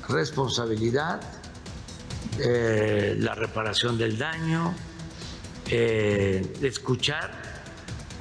responsabilidad, 0.09 1.21
eh, 2.37 3.15
la 3.17 3.33
reparación 3.33 3.97
del 3.97 4.17
daño, 4.17 4.75
eh, 5.69 6.53
escuchar, 6.61 7.31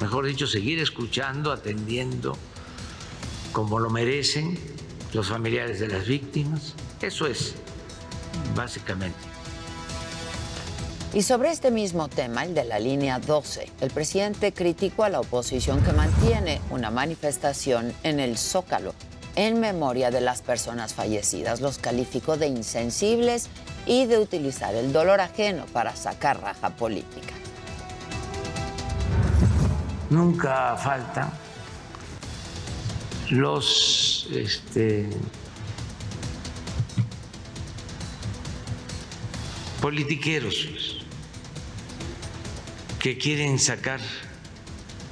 mejor 0.01 0.26
dicho, 0.26 0.47
seguir 0.47 0.78
escuchando, 0.78 1.51
atendiendo 1.51 2.39
como 3.51 3.80
lo 3.80 3.91
merecen 3.91 4.57
los 5.12 5.30
familiares 5.30 5.80
de 5.80 5.89
las 5.89 6.07
víctimas. 6.07 6.74
Eso 7.01 7.26
es, 7.26 7.57
básicamente. 8.55 9.32
Y 11.15 11.21
sobre 11.21 11.51
este 11.51 11.71
mismo 11.71 12.09
tema, 12.09 12.43
el 12.45 12.55
de 12.55 12.65
la 12.65 12.79
línea 12.79 13.19
12, 13.19 13.69
el 13.83 13.91
presidente 13.91 14.53
criticó 14.53 15.05
a 15.05 15.11
la 15.11 15.21
oposición 15.21 15.83
que 15.83 15.93
mantiene 15.93 16.59
una 16.71 16.91
manifestación 16.91 17.93
en 18.03 18.19
el 18.19 18.39
Zócalo 18.39 18.95
en 19.37 19.61
memoria 19.61 20.11
de 20.11 20.23
las 20.23 20.41
personas 20.41 20.95
fallecidas. 20.95 21.61
Los 21.61 21.77
calificó 21.77 22.39
de 22.39 22.47
insensibles 22.47 23.49
y 23.85 24.07
de 24.07 24.19
utilizar 24.19 24.75
el 24.75 24.95
dolor 24.95 25.21
ajeno 25.21 25.67
para 25.67 25.95
sacar 25.97 26.41
raja 26.41 26.70
política. 26.77 27.35
Nunca 30.09 30.77
faltan 30.78 31.31
los 33.28 34.28
este, 34.32 35.11
politiqueros 39.82 40.55
que 43.03 43.19
quieren 43.19 43.59
sacar 43.59 43.99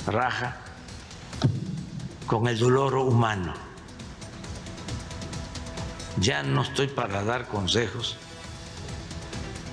raja 0.07 0.57
con 2.29 2.47
el 2.47 2.57
dolor 2.57 2.95
humano. 2.95 3.53
Ya 6.21 6.45
no 6.45 6.63
estoy 6.63 6.87
para 6.87 7.25
dar 7.25 7.49
consejos, 7.49 8.17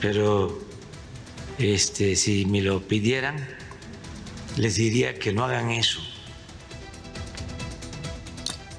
pero 0.02 0.60
este, 1.60 2.16
si 2.16 2.48
me 2.48 2.62
lo 2.62 2.82
pidieran, 2.82 3.48
les 4.56 4.78
diría 4.78 5.20
que 5.20 5.32
no 5.32 5.46
hagan 5.46 5.70
eso. 5.70 6.00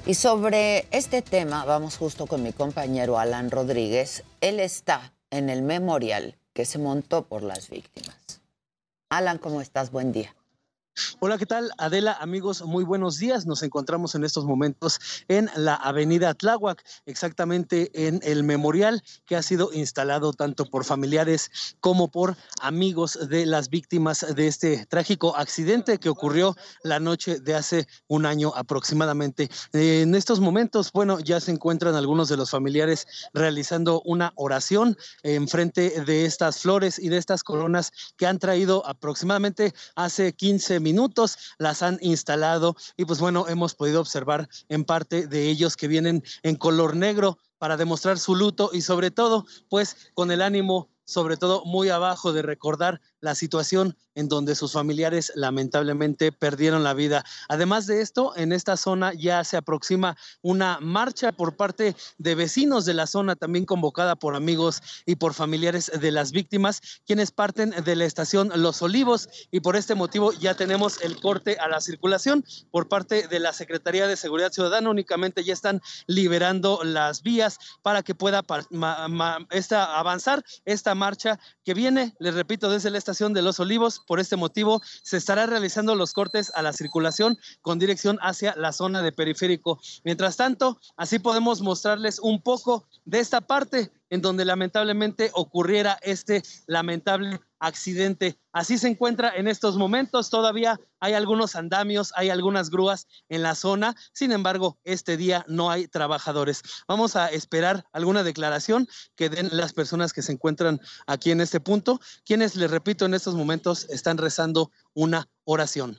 Y 0.05 0.15
sobre 0.15 0.85
este 0.91 1.21
tema 1.21 1.63
vamos 1.63 1.95
justo 1.95 2.27
con 2.27 2.43
mi 2.43 2.51
compañero 2.51 3.17
Alan 3.17 3.51
Rodríguez. 3.51 4.25
Él 4.41 4.59
está 4.59 5.13
en 5.31 5.49
el 5.49 5.61
memorial 5.61 6.35
que 6.53 6.65
se 6.65 6.77
montó 6.77 7.25
por 7.25 7.41
las 7.41 7.69
víctimas. 7.69 8.18
Alan, 9.11 9.39
¿cómo 9.39 9.59
estás? 9.59 9.89
Buen 9.91 10.11
día. 10.11 10.35
Hola, 11.19 11.37
¿qué 11.37 11.45
tal? 11.45 11.71
Adela, 11.77 12.17
amigos, 12.19 12.61
muy 12.63 12.83
buenos 12.83 13.17
días. 13.17 13.45
Nos 13.45 13.63
encontramos 13.63 14.15
en 14.15 14.23
estos 14.23 14.45
momentos 14.45 14.99
en 15.27 15.49
la 15.55 15.75
avenida 15.75 16.33
Tláhuac, 16.33 16.83
exactamente 17.05 17.89
en 18.07 18.19
el 18.23 18.43
memorial 18.43 19.01
que 19.25 19.35
ha 19.35 19.41
sido 19.41 19.71
instalado 19.73 20.33
tanto 20.33 20.65
por 20.65 20.85
familiares 20.85 21.51
como 21.79 22.09
por 22.09 22.35
amigos 22.61 23.17
de 23.29 23.45
las 23.45 23.69
víctimas 23.69 24.25
de 24.35 24.47
este 24.47 24.85
trágico 24.87 25.35
accidente 25.35 25.99
que 25.99 26.09
ocurrió 26.09 26.55
la 26.83 26.99
noche 26.99 27.39
de 27.39 27.55
hace 27.55 27.87
un 28.07 28.25
año 28.25 28.51
aproximadamente. 28.55 29.49
En 29.73 30.15
estos 30.15 30.39
momentos, 30.39 30.91
bueno, 30.91 31.19
ya 31.19 31.39
se 31.39 31.51
encuentran 31.51 31.95
algunos 31.95 32.29
de 32.29 32.37
los 32.37 32.49
familiares 32.49 33.07
realizando 33.33 34.01
una 34.05 34.33
oración 34.35 34.97
en 35.23 35.47
frente 35.47 36.01
de 36.01 36.25
estas 36.25 36.59
flores 36.59 36.99
y 36.99 37.09
de 37.09 37.17
estas 37.17 37.43
coronas 37.43 37.91
que 38.17 38.27
han 38.27 38.39
traído 38.39 38.85
aproximadamente 38.85 39.73
hace 39.95 40.33
15 40.33 40.79
minutos 40.79 40.88
minutos 40.89 41.37
las 41.59 41.83
han 41.83 41.99
instalado 42.01 42.75
y 42.97 43.05
pues 43.05 43.19
bueno, 43.19 43.47
hemos 43.47 43.75
podido 43.75 44.01
observar 44.01 44.49
en 44.69 44.83
parte 44.83 45.27
de 45.27 45.47
ellos 45.49 45.77
que 45.77 45.87
vienen 45.87 46.23
en 46.41 46.55
color 46.55 46.95
negro 46.95 47.37
para 47.59 47.77
demostrar 47.77 48.17
su 48.17 48.35
luto 48.35 48.71
y 48.73 48.81
sobre 48.81 49.11
todo 49.11 49.45
pues 49.69 50.11
con 50.15 50.31
el 50.31 50.41
ánimo 50.41 50.89
sobre 51.05 51.37
todo 51.37 51.63
muy 51.65 51.89
abajo 51.89 52.33
de 52.33 52.43
recordar 52.43 53.01
la 53.21 53.35
situación 53.35 53.95
en 54.15 54.27
donde 54.27 54.55
sus 54.55 54.73
familiares 54.73 55.31
lamentablemente 55.35 56.31
perdieron 56.31 56.83
la 56.83 56.93
vida. 56.93 57.23
Además 57.47 57.87
de 57.87 58.01
esto, 58.01 58.35
en 58.35 58.51
esta 58.51 58.75
zona 58.75 59.13
ya 59.13 59.43
se 59.45 59.55
aproxima 59.55 60.17
una 60.41 60.79
marcha 60.81 61.31
por 61.31 61.55
parte 61.55 61.95
de 62.17 62.35
vecinos 62.35 62.85
de 62.85 62.93
la 62.93 63.07
zona, 63.07 63.35
también 63.35 63.65
convocada 63.65 64.17
por 64.17 64.35
amigos 64.35 64.81
y 65.05 65.15
por 65.15 65.33
familiares 65.33 65.91
de 65.99 66.11
las 66.11 66.31
víctimas, 66.31 66.81
quienes 67.05 67.31
parten 67.31 67.69
de 67.69 67.95
la 67.95 68.05
estación 68.05 68.51
Los 68.55 68.81
Olivos 68.81 69.29
y 69.51 69.61
por 69.61 69.75
este 69.75 69.95
motivo 69.95 70.33
ya 70.33 70.53
tenemos 70.53 71.01
el 71.01 71.21
corte 71.21 71.57
a 71.59 71.69
la 71.69 71.79
circulación 71.79 72.43
por 72.71 72.89
parte 72.89 73.27
de 73.27 73.39
la 73.39 73.53
Secretaría 73.53 74.07
de 74.07 74.17
Seguridad 74.17 74.51
Ciudadana. 74.51 74.89
Únicamente 74.89 75.43
ya 75.43 75.53
están 75.53 75.81
liberando 76.07 76.81
las 76.83 77.23
vías 77.23 77.57
para 77.81 78.03
que 78.03 78.15
pueda 78.15 78.43
esta, 79.51 79.97
avanzar 79.97 80.43
esta 80.65 80.95
marcha 80.95 81.39
que 81.63 81.73
viene, 81.73 82.15
les 82.19 82.33
repito, 82.33 82.69
desde 82.69 82.89
la 82.89 82.97
de 83.09 83.41
Los 83.41 83.59
Olivos. 83.59 83.99
Por 84.05 84.19
este 84.19 84.35
motivo 84.35 84.83
se 85.01 85.17
estará 85.17 85.47
realizando 85.47 85.95
los 85.95 86.13
cortes 86.13 86.51
a 86.53 86.61
la 86.61 86.73
circulación 86.73 87.39
con 87.61 87.79
dirección 87.79 88.19
hacia 88.21 88.55
la 88.55 88.71
zona 88.71 89.01
de 89.01 89.11
periférico. 89.11 89.79
Mientras 90.03 90.37
tanto, 90.37 90.79
así 90.95 91.17
podemos 91.17 91.61
mostrarles 91.61 92.19
un 92.19 92.39
poco 92.39 92.87
de 93.05 93.19
esta 93.19 93.41
parte 93.41 93.91
en 94.09 94.21
donde 94.21 94.45
lamentablemente 94.45 95.31
ocurriera 95.33 95.99
este 96.01 96.43
lamentable 96.67 97.39
accidente. 97.59 98.39
Así 98.51 98.77
se 98.77 98.87
encuentra 98.87 99.35
en 99.35 99.47
estos 99.47 99.77
momentos. 99.77 100.29
Todavía 100.29 100.79
hay 100.99 101.13
algunos 101.13 101.55
andamios, 101.55 102.13
hay 102.15 102.29
algunas 102.29 102.69
grúas 102.69 103.07
en 103.27 103.43
la 103.43 103.55
zona. 103.55 103.95
Sin 104.13 104.31
embargo, 104.31 104.79
este 104.83 105.17
día 105.17 105.45
no 105.47 105.69
hay 105.69 105.87
trabajadores. 105.87 106.61
Vamos 106.87 107.15
a 107.15 107.27
esperar 107.27 107.85
alguna 107.91 108.23
declaración 108.23 108.87
que 109.15 109.29
den 109.29 109.49
las 109.51 109.73
personas 109.73 110.13
que 110.13 110.21
se 110.21 110.31
encuentran 110.31 110.79
aquí 111.05 111.31
en 111.31 111.41
este 111.41 111.59
punto, 111.59 111.99
quienes, 112.25 112.55
les 112.55 112.71
repito, 112.71 113.05
en 113.05 113.13
estos 113.13 113.35
momentos 113.35 113.89
están 113.89 114.17
rezando 114.17 114.71
una 114.93 115.27
oración. 115.43 115.97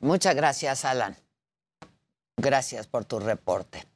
Muchas 0.00 0.34
gracias, 0.34 0.86
Alan. 0.86 1.29
Gracias 2.40 2.86
por 2.86 3.04
tu 3.04 3.20
reporte. 3.20 3.86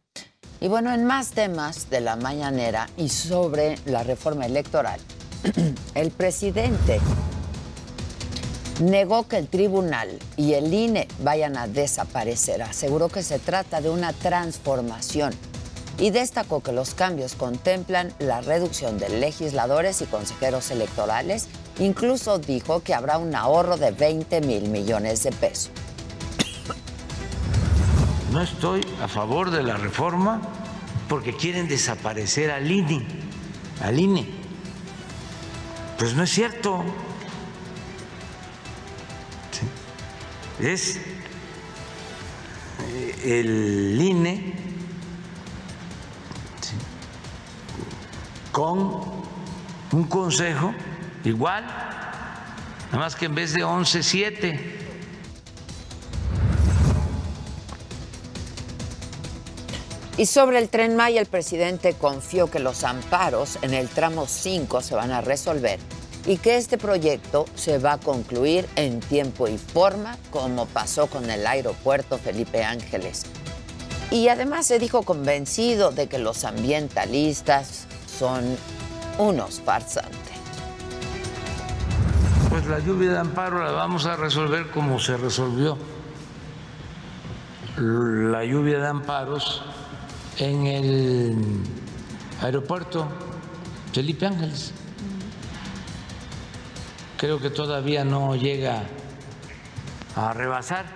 Y 0.60 0.68
bueno, 0.68 0.92
en 0.92 1.06
más 1.06 1.30
temas 1.30 1.88
de 1.88 2.02
la 2.02 2.16
mañanera 2.16 2.90
y 2.98 3.08
sobre 3.08 3.78
la 3.86 4.02
reforma 4.02 4.44
electoral, 4.44 5.00
el 5.94 6.10
presidente 6.10 7.00
negó 8.82 9.26
que 9.28 9.38
el 9.38 9.48
tribunal 9.48 10.18
y 10.36 10.52
el 10.52 10.74
INE 10.74 11.08
vayan 11.20 11.56
a 11.56 11.68
desaparecer. 11.68 12.60
Aseguró 12.62 13.08
que 13.08 13.22
se 13.22 13.38
trata 13.38 13.80
de 13.80 13.88
una 13.88 14.12
transformación 14.12 15.32
y 15.96 16.10
destacó 16.10 16.60
que 16.60 16.72
los 16.72 16.92
cambios 16.92 17.36
contemplan 17.36 18.12
la 18.18 18.42
reducción 18.42 18.98
de 18.98 19.08
legisladores 19.08 20.02
y 20.02 20.04
consejeros 20.04 20.70
electorales. 20.70 21.46
Incluso 21.78 22.38
dijo 22.38 22.80
que 22.80 22.92
habrá 22.92 23.16
un 23.16 23.34
ahorro 23.34 23.78
de 23.78 23.92
20 23.92 24.42
mil 24.42 24.68
millones 24.68 25.22
de 25.22 25.32
pesos. 25.32 25.70
No 28.34 28.42
estoy 28.42 28.84
a 29.00 29.06
favor 29.06 29.52
de 29.52 29.62
la 29.62 29.76
reforma 29.76 30.42
porque 31.08 31.36
quieren 31.36 31.68
desaparecer 31.68 32.50
al 32.50 32.68
INE, 32.68 33.06
al 33.80 33.96
INE. 33.96 34.28
Pues 35.96 36.14
no 36.14 36.24
es 36.24 36.30
cierto. 36.30 36.82
Es 40.58 40.96
eh, 42.80 43.40
el 43.40 44.02
INE 44.02 44.52
con 48.50 49.00
un 49.92 50.04
consejo 50.08 50.74
igual, 51.22 51.64
nada 51.66 52.98
más 52.98 53.14
que 53.14 53.26
en 53.26 53.36
vez 53.36 53.52
de 53.52 53.62
11, 53.62 54.02
7. 54.02 54.83
Y 60.16 60.26
sobre 60.26 60.60
el 60.60 60.68
tren 60.68 60.94
Maya, 60.94 61.20
el 61.20 61.26
presidente 61.26 61.94
confió 61.94 62.48
que 62.48 62.60
los 62.60 62.84
amparos 62.84 63.58
en 63.62 63.74
el 63.74 63.88
tramo 63.88 64.26
5 64.28 64.80
se 64.80 64.94
van 64.94 65.10
a 65.10 65.20
resolver 65.20 65.80
y 66.24 66.36
que 66.36 66.56
este 66.56 66.78
proyecto 66.78 67.46
se 67.56 67.78
va 67.78 67.94
a 67.94 67.98
concluir 67.98 68.68
en 68.76 69.00
tiempo 69.00 69.48
y 69.48 69.58
forma, 69.58 70.16
como 70.30 70.66
pasó 70.66 71.08
con 71.08 71.28
el 71.28 71.44
aeropuerto 71.44 72.16
Felipe 72.18 72.62
Ángeles. 72.62 73.24
Y 74.12 74.28
además 74.28 74.66
se 74.66 74.78
dijo 74.78 75.02
convencido 75.02 75.90
de 75.90 76.06
que 76.06 76.18
los 76.18 76.44
ambientalistas 76.44 77.86
son 78.06 78.56
unos 79.18 79.60
farsantes. 79.62 80.14
Pues 82.50 82.66
la 82.66 82.78
lluvia 82.78 83.10
de 83.10 83.18
amparo 83.18 83.64
la 83.64 83.72
vamos 83.72 84.06
a 84.06 84.14
resolver 84.14 84.70
como 84.70 85.00
se 85.00 85.16
resolvió 85.16 85.76
la 87.76 88.44
lluvia 88.44 88.78
de 88.78 88.86
amparos 88.86 89.64
en 90.38 90.66
el 90.66 91.36
aeropuerto 92.40 93.08
Felipe 93.92 94.26
Ángeles. 94.26 94.72
Creo 97.16 97.40
que 97.40 97.50
todavía 97.50 98.04
no 98.04 98.34
llega 98.34 98.84
a 100.16 100.32
rebasar 100.32 100.86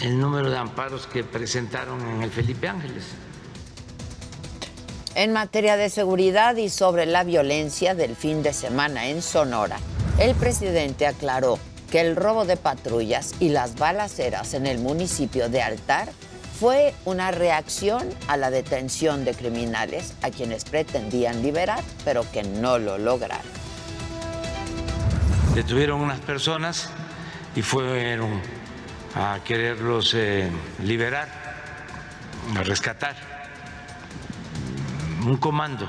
el 0.00 0.18
número 0.18 0.50
de 0.50 0.56
amparos 0.56 1.06
que 1.06 1.24
presentaron 1.24 2.00
en 2.06 2.22
el 2.22 2.30
Felipe 2.30 2.68
Ángeles. 2.68 3.04
En 5.14 5.32
materia 5.32 5.76
de 5.76 5.90
seguridad 5.90 6.56
y 6.56 6.68
sobre 6.70 7.06
la 7.06 7.22
violencia 7.22 7.94
del 7.94 8.16
fin 8.16 8.42
de 8.42 8.52
semana 8.52 9.06
en 9.06 9.22
Sonora, 9.22 9.78
el 10.18 10.34
presidente 10.34 11.06
aclaró 11.06 11.58
que 11.90 12.00
el 12.00 12.16
robo 12.16 12.44
de 12.44 12.56
patrullas 12.56 13.34
y 13.38 13.50
las 13.50 13.76
balaceras 13.76 14.54
en 14.54 14.66
el 14.66 14.78
municipio 14.78 15.48
de 15.48 15.62
Altar 15.62 16.08
fue 16.64 16.94
una 17.04 17.30
reacción 17.30 18.08
a 18.26 18.38
la 18.38 18.50
detención 18.50 19.26
de 19.26 19.34
criminales 19.34 20.14
a 20.22 20.30
quienes 20.30 20.64
pretendían 20.64 21.42
liberar, 21.42 21.84
pero 22.06 22.24
que 22.32 22.42
no 22.42 22.78
lo 22.78 22.96
lograron. 22.96 23.44
Detuvieron 25.54 26.00
unas 26.00 26.20
personas 26.20 26.88
y 27.54 27.60
fueron 27.60 28.40
a 29.14 29.40
quererlos 29.44 30.14
eh, 30.14 30.50
liberar, 30.82 31.28
a 32.56 32.62
rescatar. 32.62 33.14
Un 35.26 35.36
comando, 35.36 35.86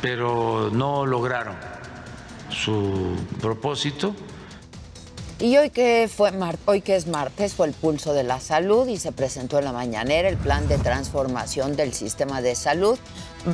pero 0.00 0.70
no 0.72 1.06
lograron 1.06 1.54
su 2.50 3.16
propósito 3.40 4.12
y 5.42 5.56
hoy 5.56 5.70
que, 5.70 6.08
fue 6.08 6.30
hoy 6.66 6.82
que 6.82 6.94
es 6.94 7.08
martes 7.08 7.54
fue 7.54 7.66
el 7.66 7.72
pulso 7.72 8.14
de 8.14 8.22
la 8.22 8.38
salud 8.38 8.86
y 8.86 8.96
se 8.96 9.10
presentó 9.10 9.58
en 9.58 9.64
la 9.64 9.72
mañanera 9.72 10.28
el 10.28 10.36
plan 10.36 10.68
de 10.68 10.78
transformación 10.78 11.74
del 11.74 11.92
sistema 11.94 12.40
de 12.40 12.54
salud. 12.54 12.96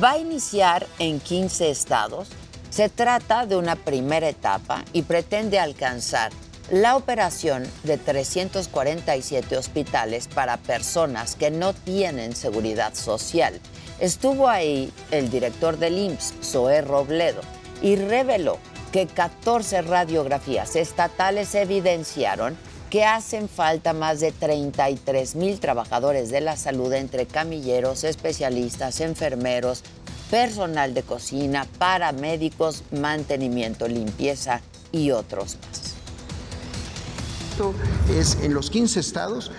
Va 0.01 0.11
a 0.11 0.17
iniciar 0.19 0.85
en 0.99 1.19
15 1.19 1.71
estados. 1.71 2.27
Se 2.69 2.89
trata 2.89 3.47
de 3.47 3.55
una 3.55 3.75
primera 3.75 4.29
etapa 4.29 4.85
y 4.93 5.01
pretende 5.01 5.57
alcanzar 5.57 6.31
la 6.69 6.95
operación 6.95 7.63
de 7.83 7.97
347 7.97 9.57
hospitales 9.57 10.27
para 10.27 10.57
personas 10.57 11.33
que 11.33 11.49
no 11.49 11.73
tienen 11.73 12.35
seguridad 12.35 12.93
social. 12.93 13.59
Estuvo 13.99 14.47
ahí 14.47 14.93
el 15.09 15.31
director 15.31 15.79
del 15.79 15.97
IMSS, 15.97 16.35
Zoé 16.43 16.81
Robledo, 16.81 17.41
y 17.81 17.95
reveló 17.95 18.59
que 18.91 19.07
14 19.07 19.81
radiografías 19.81 20.75
estatales 20.75 21.53
evidenciaron 21.55 22.57
que 22.89 23.05
hacen 23.05 23.47
falta 23.47 23.93
más 23.93 24.19
de 24.19 24.31
33 24.31 25.35
mil 25.35 25.59
trabajadores 25.59 26.29
de 26.29 26.41
la 26.41 26.57
salud 26.57 26.91
entre 26.93 27.27
camilleros, 27.27 28.03
especialistas, 28.03 28.99
enfermeros, 28.99 29.83
personal 30.31 30.93
de 30.93 31.03
cocina, 31.03 31.67
paramédicos, 31.77 32.83
mantenimiento, 32.91 33.87
limpieza 33.87 34.61
y 34.91 35.11
otros 35.11 35.57
más 35.67 35.78
es 38.17 38.37
en 38.41 38.53
los 38.53 38.69
15 38.69 38.99
estados 38.99 39.51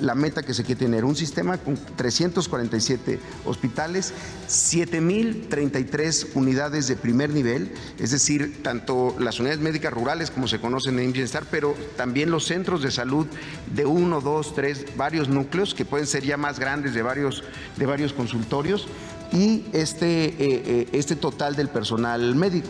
la 0.00 0.14
meta 0.14 0.42
que 0.42 0.54
se 0.54 0.64
quiere 0.64 0.80
tener, 0.80 1.04
un 1.04 1.16
sistema 1.16 1.58
con 1.58 1.78
347 1.96 3.18
hospitales, 3.44 4.12
7.033 4.48 6.28
unidades 6.34 6.86
de 6.86 6.96
primer 6.96 7.30
nivel, 7.30 7.72
es 7.98 8.10
decir, 8.10 8.62
tanto 8.62 9.16
las 9.18 9.40
unidades 9.40 9.60
médicas 9.60 9.92
rurales 9.92 10.30
como 10.30 10.48
se 10.48 10.60
conocen 10.60 10.98
en 10.98 11.12
Bienestar, 11.12 11.44
pero 11.50 11.74
también 11.96 12.30
los 12.30 12.46
centros 12.46 12.82
de 12.82 12.90
salud 12.90 13.26
de 13.74 13.86
uno, 13.86 14.20
dos, 14.20 14.54
tres, 14.54 14.86
varios 14.96 15.28
núcleos 15.28 15.74
que 15.74 15.84
pueden 15.84 16.06
ser 16.06 16.24
ya 16.24 16.36
más 16.36 16.58
grandes 16.58 16.94
de 16.94 17.02
varios, 17.02 17.42
de 17.76 17.86
varios 17.86 18.12
consultorios 18.12 18.86
y 19.32 19.64
este, 19.72 20.24
eh, 20.24 20.34
eh, 20.38 20.88
este 20.92 21.16
total 21.16 21.56
del 21.56 21.68
personal 21.68 22.34
médico. 22.34 22.68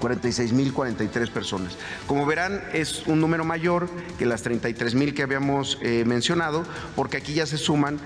46.043 0.00 1.30
personas. 1.30 1.78
Como 2.06 2.26
verán, 2.26 2.62
es 2.72 3.06
un 3.06 3.20
número 3.20 3.44
mayor 3.44 3.88
que 4.18 4.26
las 4.26 4.44
33.000 4.46 5.14
que 5.14 5.22
habíamos 5.22 5.78
eh, 5.82 6.04
mencionado, 6.06 6.64
porque 6.96 7.16
aquí 7.16 7.34
ya 7.34 7.46
se 7.46 7.58
suman 7.58 7.98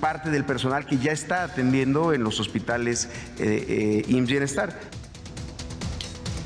parte 0.00 0.30
del 0.30 0.44
personal 0.44 0.86
que 0.86 0.96
ya 0.98 1.12
está 1.12 1.42
atendiendo 1.42 2.12
en 2.12 2.22
los 2.22 2.40
hospitales 2.40 3.08
eh, 3.40 4.04
eh, 4.08 4.22
Bienestar. 4.22 4.70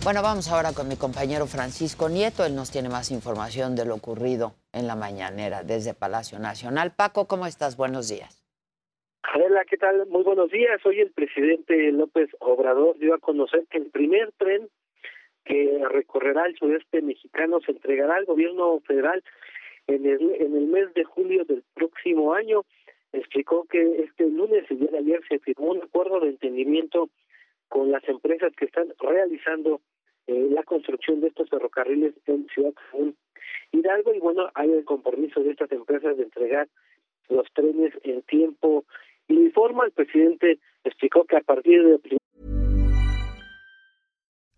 Bueno, 0.05 0.21
vamos 0.21 0.49
ahora 0.49 0.73
con 0.73 0.89
mi 0.89 0.97
compañero 0.97 1.47
Francisco 1.47 2.09
Nieto. 2.09 2.45
Él 2.45 2.57
nos 2.57 2.73
tiene 2.73 2.89
más 2.89 3.13
información 3.13 3.77
de 3.77 3.85
lo 3.85 3.95
ocurrido 3.95 4.55
en 4.73 4.89
la 4.89 4.97
mañanera 4.97 5.63
desde 5.63 5.95
Palacio 5.95 6.41
Nacional. 6.41 6.93
Paco, 6.93 7.29
¿cómo 7.29 7.47
estás? 7.47 7.77
Buenos 7.77 8.09
días. 8.09 8.43
Hola, 9.35 9.65
¿qué 9.65 9.77
tal? 9.77 10.07
Muy 10.09 10.25
buenos 10.25 10.51
días. 10.51 10.85
Hoy 10.85 11.01
el 11.01 11.13
presidente 11.13 11.93
López 11.93 12.29
Obrador 12.41 12.99
dio 12.99 13.15
a 13.15 13.19
conocer 13.19 13.65
que 13.71 13.79
el 13.79 13.91
primer 13.91 14.33
tren 14.39 14.69
que 15.53 15.85
recorrerá 15.91 16.47
el 16.47 16.57
sudeste 16.57 17.03
mexicano 17.03 17.61
se 17.61 17.73
entregará 17.73 18.17
al 18.17 18.25
gobierno 18.25 18.81
federal 18.87 19.23
en 19.87 20.07
el, 20.07 20.35
en 20.41 20.57
el 20.57 20.67
mes 20.67 20.95
de 20.95 21.05
julio 21.05 21.45
del 21.45 21.63
próximo 21.75 22.33
año. 22.33 22.63
Explicó 23.13 23.65
que 23.65 23.99
este 23.99 24.31
lunes, 24.31 24.65
el 24.71 24.79
día 24.79 24.91
de 24.93 24.99
ayer, 24.99 25.21
se 25.29 25.39
firmó 25.41 25.73
un 25.73 25.83
acuerdo 25.83 26.21
de 26.21 26.31
entendimiento 26.31 27.11
con 27.69 27.91
las 27.91 28.03
empresas 28.09 28.55
que 28.57 28.65
están 28.65 28.95
realizando 28.99 29.83
eh, 30.27 30.49
la 30.51 30.63
construcción 30.63 31.21
de 31.21 31.29
estos 31.29 31.51
ferrocarriles 31.51 32.15
en 32.27 32.47
Ciudad 32.49 32.73
Hidalgo 33.73 34.15
y 34.15 34.21
bueno, 34.21 34.49
hay 34.55 34.71
el 34.71 34.87
compromiso 34.87 35.43
de 35.43 35.51
estas 35.51 35.71
empresas 35.73 36.17
de 36.17 36.23
entregar 36.23 36.69
los 37.29 37.47
trenes 37.53 37.93
en 38.05 38.23
tiempo 38.23 38.85
y 39.29 39.51
forma. 39.51 39.85
El 39.85 39.93
presidente 39.93 40.59
explicó 40.85 41.25
que 41.25 41.37
a 41.37 41.41
partir 41.41 41.85
de... 41.85 42.22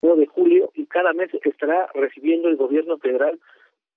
De 0.00 0.26
julio 0.26 0.70
y 0.74 0.86
cada 0.86 1.12
mes 1.12 1.30
estará 1.42 1.88
recibiendo 1.94 2.48
el 2.48 2.56
gobierno 2.56 2.98
federal 2.98 3.38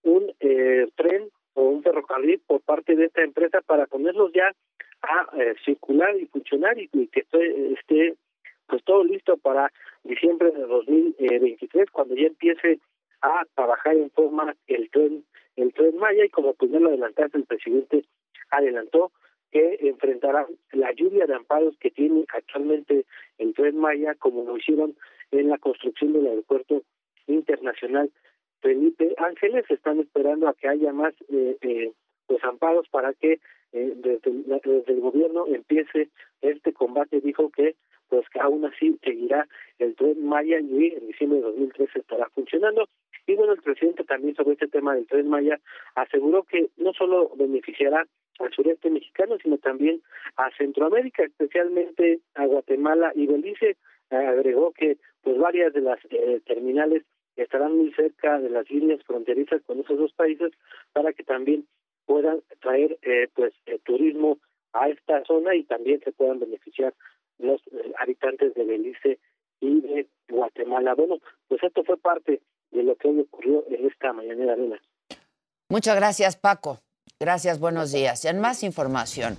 un 0.03 0.33
eh, 0.39 0.87
tren 0.95 1.29
o 1.53 1.63
un 1.63 1.83
ferrocarril 1.83 2.39
por 2.47 2.61
parte 2.61 2.95
de 2.95 3.05
esta 3.05 3.23
empresa 3.23 3.61
para 3.61 3.85
ponerlos 3.85 4.31
ya 4.33 4.51
a 5.03 5.37
eh, 5.37 5.53
circular 5.63 6.15
y 6.17 6.25
funcionar 6.25 6.77
y, 6.79 6.87
que 7.07 7.19
esté, 7.19 8.15
pues 8.67 8.83
todo 8.83 9.03
listo 9.03 9.37
para 9.37 9.71
diciembre 10.03 10.51
de 10.51 10.61
2023 10.61 11.89
cuando 11.91 12.15
ya 12.15 12.27
empiece 12.27 12.79
a 13.21 13.43
trabajar 13.55 13.95
en 13.95 14.09
forma 14.11 14.55
el 14.67 14.89
tren 14.89 15.23
el 15.57 15.73
tren 15.73 15.97
Maya. 15.97 16.25
Y 16.25 16.29
como 16.29 16.53
pues 16.53 16.71
ya 16.71 16.79
lo 16.79 16.89
adelantaste 16.89 17.37
el 17.37 17.45
presidente 17.45 18.05
adelantó 18.49 19.11
que 19.51 19.77
enfrentarán 19.81 20.45
la 20.71 20.93
lluvia 20.93 21.25
de 21.25 21.35
amparos 21.35 21.77
que 21.77 21.91
tiene 21.91 22.25
actualmente 22.33 23.05
el 23.37 23.53
tren 23.53 23.77
Maya 23.77 24.15
como 24.15 24.43
lo 24.43 24.57
hicieron 24.57 24.95
en 25.31 25.49
la 25.49 25.57
construcción 25.57 26.13
del 26.13 26.27
aeropuerto 26.27 26.83
internacional 27.27 28.11
Felipe 28.61 29.13
Ángeles. 29.17 29.65
Están 29.69 29.99
esperando 29.99 30.47
a 30.47 30.53
que 30.53 30.67
haya 30.67 30.93
más 30.93 31.13
eh, 31.29 31.57
eh, 31.61 31.91
pues 32.27 32.43
amparos 32.43 32.87
para 32.89 33.13
que 33.13 33.39
eh, 33.73 33.93
desde, 33.95 34.31
el 34.87 34.99
gobierno 34.99 35.47
empiece 35.47 36.09
este 36.41 36.73
combate. 36.73 37.21
Dijo 37.21 37.49
que 37.49 37.75
pues 38.09 38.27
que 38.29 38.41
aún 38.41 38.65
así 38.65 38.99
seguirá 39.03 39.47
el 39.79 39.95
tren 39.95 40.25
Maya 40.25 40.59
y 40.59 40.87
en 40.87 41.07
diciembre 41.07 41.39
de 41.39 41.45
2013 41.45 41.99
estará 41.99 42.29
funcionando. 42.35 42.87
Y 43.25 43.35
bueno 43.35 43.53
el 43.53 43.61
presidente 43.61 44.03
también 44.03 44.35
sobre 44.35 44.53
este 44.53 44.67
tema 44.67 44.95
del 44.95 45.07
tren 45.07 45.29
Maya 45.29 45.59
aseguró 45.95 46.43
que 46.43 46.69
no 46.77 46.91
solo 46.93 47.31
beneficiará 47.37 48.05
al 48.39 48.51
sureste 48.51 48.89
mexicano 48.89 49.37
sino 49.41 49.57
también 49.59 50.01
a 50.35 50.49
Centroamérica 50.57 51.23
especialmente 51.23 52.19
a 52.35 52.45
Guatemala 52.47 53.13
y 53.15 53.27
Belice 53.27 53.77
agregó 54.11 54.71
que 54.73 54.97
pues 55.21 55.37
varias 55.37 55.73
de 55.73 55.81
las 55.81 55.99
eh, 56.09 56.41
terminales 56.45 57.03
estarán 57.35 57.77
muy 57.77 57.91
cerca 57.93 58.39
de 58.39 58.49
las 58.49 58.69
líneas 58.69 59.01
fronterizas 59.05 59.61
con 59.65 59.79
esos 59.79 59.97
dos 59.97 60.13
países 60.13 60.51
para 60.93 61.13
que 61.13 61.23
también 61.23 61.65
puedan 62.05 62.41
traer 62.61 62.97
eh, 63.01 63.29
pues 63.33 63.53
eh, 63.65 63.79
turismo 63.83 64.37
a 64.73 64.89
esta 64.89 65.23
zona 65.25 65.55
y 65.55 65.63
también 65.63 66.01
se 66.03 66.11
puedan 66.11 66.39
beneficiar 66.39 66.93
los 67.39 67.61
eh, 67.67 67.93
habitantes 67.99 68.53
de 68.53 68.63
Belice 68.65 69.19
y 69.59 69.81
de 69.81 70.07
Guatemala. 70.29 70.93
Bueno, 70.95 71.19
pues 71.47 71.63
esto 71.63 71.83
fue 71.83 71.97
parte 71.97 72.41
de 72.71 72.83
lo 72.83 72.95
que 72.95 73.07
hoy 73.07 73.19
ocurrió 73.19 73.63
en 73.69 73.87
esta 73.87 74.13
mañanera 74.13 74.53
arena. 74.53 74.81
Muchas 75.69 75.95
gracias, 75.95 76.35
Paco. 76.35 76.79
Gracias, 77.19 77.59
buenos 77.59 77.91
días. 77.91 78.25
Y 78.25 78.27
en 78.27 78.39
más 78.39 78.63
información, 78.63 79.37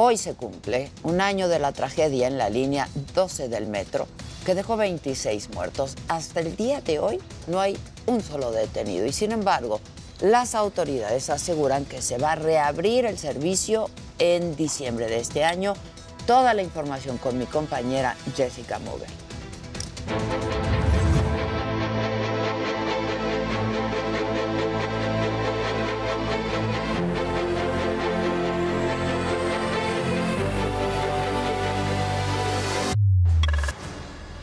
hoy 0.00 0.16
se 0.16 0.34
cumple 0.34 0.92
un 1.02 1.20
año 1.20 1.48
de 1.48 1.58
la 1.58 1.72
tragedia 1.72 2.28
en 2.28 2.38
la 2.38 2.50
línea 2.50 2.88
12 3.16 3.48
del 3.48 3.66
metro 3.66 4.06
que 4.46 4.54
dejó 4.54 4.76
26 4.76 5.50
muertos. 5.54 5.96
Hasta 6.06 6.38
el 6.38 6.54
día 6.54 6.80
de 6.80 7.00
hoy 7.00 7.18
no 7.48 7.60
hay 7.60 7.76
un 8.06 8.22
solo 8.22 8.52
detenido 8.52 9.06
y 9.06 9.12
sin 9.12 9.32
embargo 9.32 9.80
las 10.20 10.54
autoridades 10.54 11.30
aseguran 11.30 11.84
que 11.84 12.00
se 12.00 12.16
va 12.16 12.32
a 12.32 12.36
reabrir 12.36 13.06
el 13.06 13.18
servicio 13.18 13.90
en 14.20 14.54
diciembre 14.54 15.08
de 15.08 15.18
este 15.18 15.42
año. 15.42 15.74
Toda 16.28 16.54
la 16.54 16.62
información 16.62 17.18
con 17.18 17.36
mi 17.36 17.46
compañera 17.46 18.16
Jessica 18.36 18.78
Mover. 18.78 19.08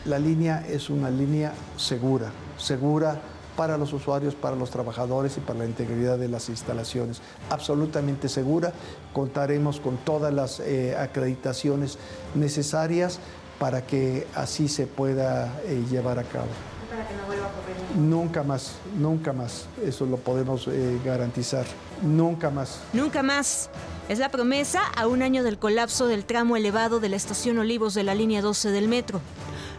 La 0.06 0.20
línea 0.20 0.64
es 0.68 0.88
una 0.88 1.10
línea 1.10 1.52
segura, 1.76 2.30
segura 2.58 3.20
para 3.56 3.76
los 3.76 3.92
usuarios, 3.92 4.36
para 4.36 4.54
los 4.54 4.70
trabajadores 4.70 5.36
y 5.36 5.40
para 5.40 5.60
la 5.60 5.66
integridad 5.66 6.16
de 6.16 6.28
las 6.28 6.48
instalaciones. 6.48 7.20
Absolutamente 7.50 8.28
segura. 8.28 8.72
Contaremos 9.12 9.80
con 9.80 9.96
todas 9.96 10.32
las 10.32 10.60
eh, 10.60 10.96
acreditaciones 10.96 11.98
necesarias 12.36 13.18
para 13.58 13.84
que 13.84 14.28
así 14.36 14.68
se 14.68 14.86
pueda 14.86 15.60
eh, 15.64 15.84
llevar 15.90 16.20
a 16.20 16.22
cabo. 16.22 16.46
Para 16.88 17.08
que 17.08 17.14
no 17.16 17.26
vuelva 17.26 17.46
a 17.46 17.48
ocurrir. 17.48 17.96
Nunca 17.96 18.44
más, 18.44 18.74
nunca 18.96 19.32
más. 19.32 19.66
Eso 19.84 20.06
lo 20.06 20.18
podemos 20.18 20.68
eh, 20.68 21.00
garantizar. 21.04 21.64
Nunca 22.00 22.50
más. 22.50 22.78
Nunca 22.92 23.24
más. 23.24 23.70
Es 24.08 24.20
la 24.20 24.28
promesa 24.28 24.82
a 24.94 25.08
un 25.08 25.22
año 25.22 25.42
del 25.42 25.58
colapso 25.58 26.06
del 26.06 26.24
tramo 26.24 26.56
elevado 26.56 27.00
de 27.00 27.08
la 27.08 27.16
estación 27.16 27.58
Olivos 27.58 27.94
de 27.94 28.04
la 28.04 28.14
línea 28.14 28.40
12 28.40 28.70
del 28.70 28.86
metro 28.86 29.20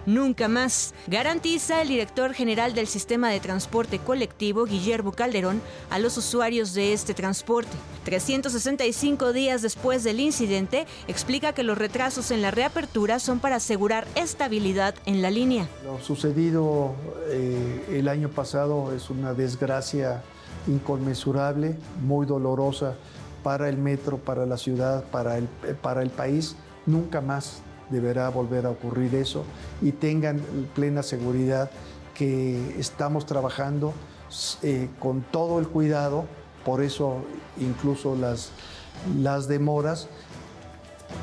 nunca 0.07 0.47
más, 0.47 0.95
garantiza 1.05 1.81
el 1.81 1.89
director 1.89 2.34
general 2.34 2.73
del 2.73 2.88
sistema 2.88 3.29
de 3.29 3.39
transporte 3.39 3.99
colectivo, 3.99 4.65
Guillermo 4.65 5.11
Calderón, 5.11 5.61
a 5.91 5.99
los 5.99 6.17
usuarios 6.17 6.73
de 6.73 6.93
este 6.93 7.13
transporte. 7.13 7.77
365 8.05 9.34
días 9.34 9.61
después 9.61 10.03
del 10.03 10.19
incidente, 10.19 10.88
explica 11.07 11.53
que 11.53 11.61
los 11.61 11.77
retrasos 11.77 12.31
en 12.31 12.41
la 12.41 12.49
reapertura 12.49 13.19
son 13.19 13.39
para 13.39 13.57
asegurar 13.57 14.07
estabilidad 14.15 14.95
en 15.05 15.21
la 15.21 15.29
línea. 15.29 15.67
Lo 15.84 15.99
sucedido 15.99 16.95
eh, 17.27 17.85
el 17.91 18.07
año 18.07 18.29
pasado 18.29 18.93
es 18.95 19.09
una 19.09 19.34
desgracia 19.34 20.23
inconmensurable, 20.67 21.77
muy 22.01 22.25
dolorosa 22.25 22.95
para 23.43 23.69
el 23.69 23.77
metro, 23.77 24.17
para 24.17 24.45
la 24.45 24.57
ciudad, 24.57 25.03
para 25.11 25.38
el, 25.38 25.47
para 25.81 26.01
el 26.01 26.09
país. 26.09 26.55
Nunca 26.85 27.19
más 27.19 27.61
deberá 27.89 28.30
volver 28.30 28.65
a 28.65 28.69
ocurrir 28.69 29.15
eso 29.15 29.43
y 29.81 29.91
tengan 29.91 30.41
plena 30.76 31.03
seguridad 31.03 31.69
que 32.14 32.80
estamos 32.80 33.26
trabajando 33.26 33.93
eh, 34.64 34.89
con 34.99 35.22
todo 35.22 35.59
el 35.59 35.68
cuidado, 35.68 36.26
por 36.65 36.81
eso 36.81 37.23
incluso 37.59 38.15
las, 38.15 38.51
las 39.18 39.47
demoras, 39.47 40.07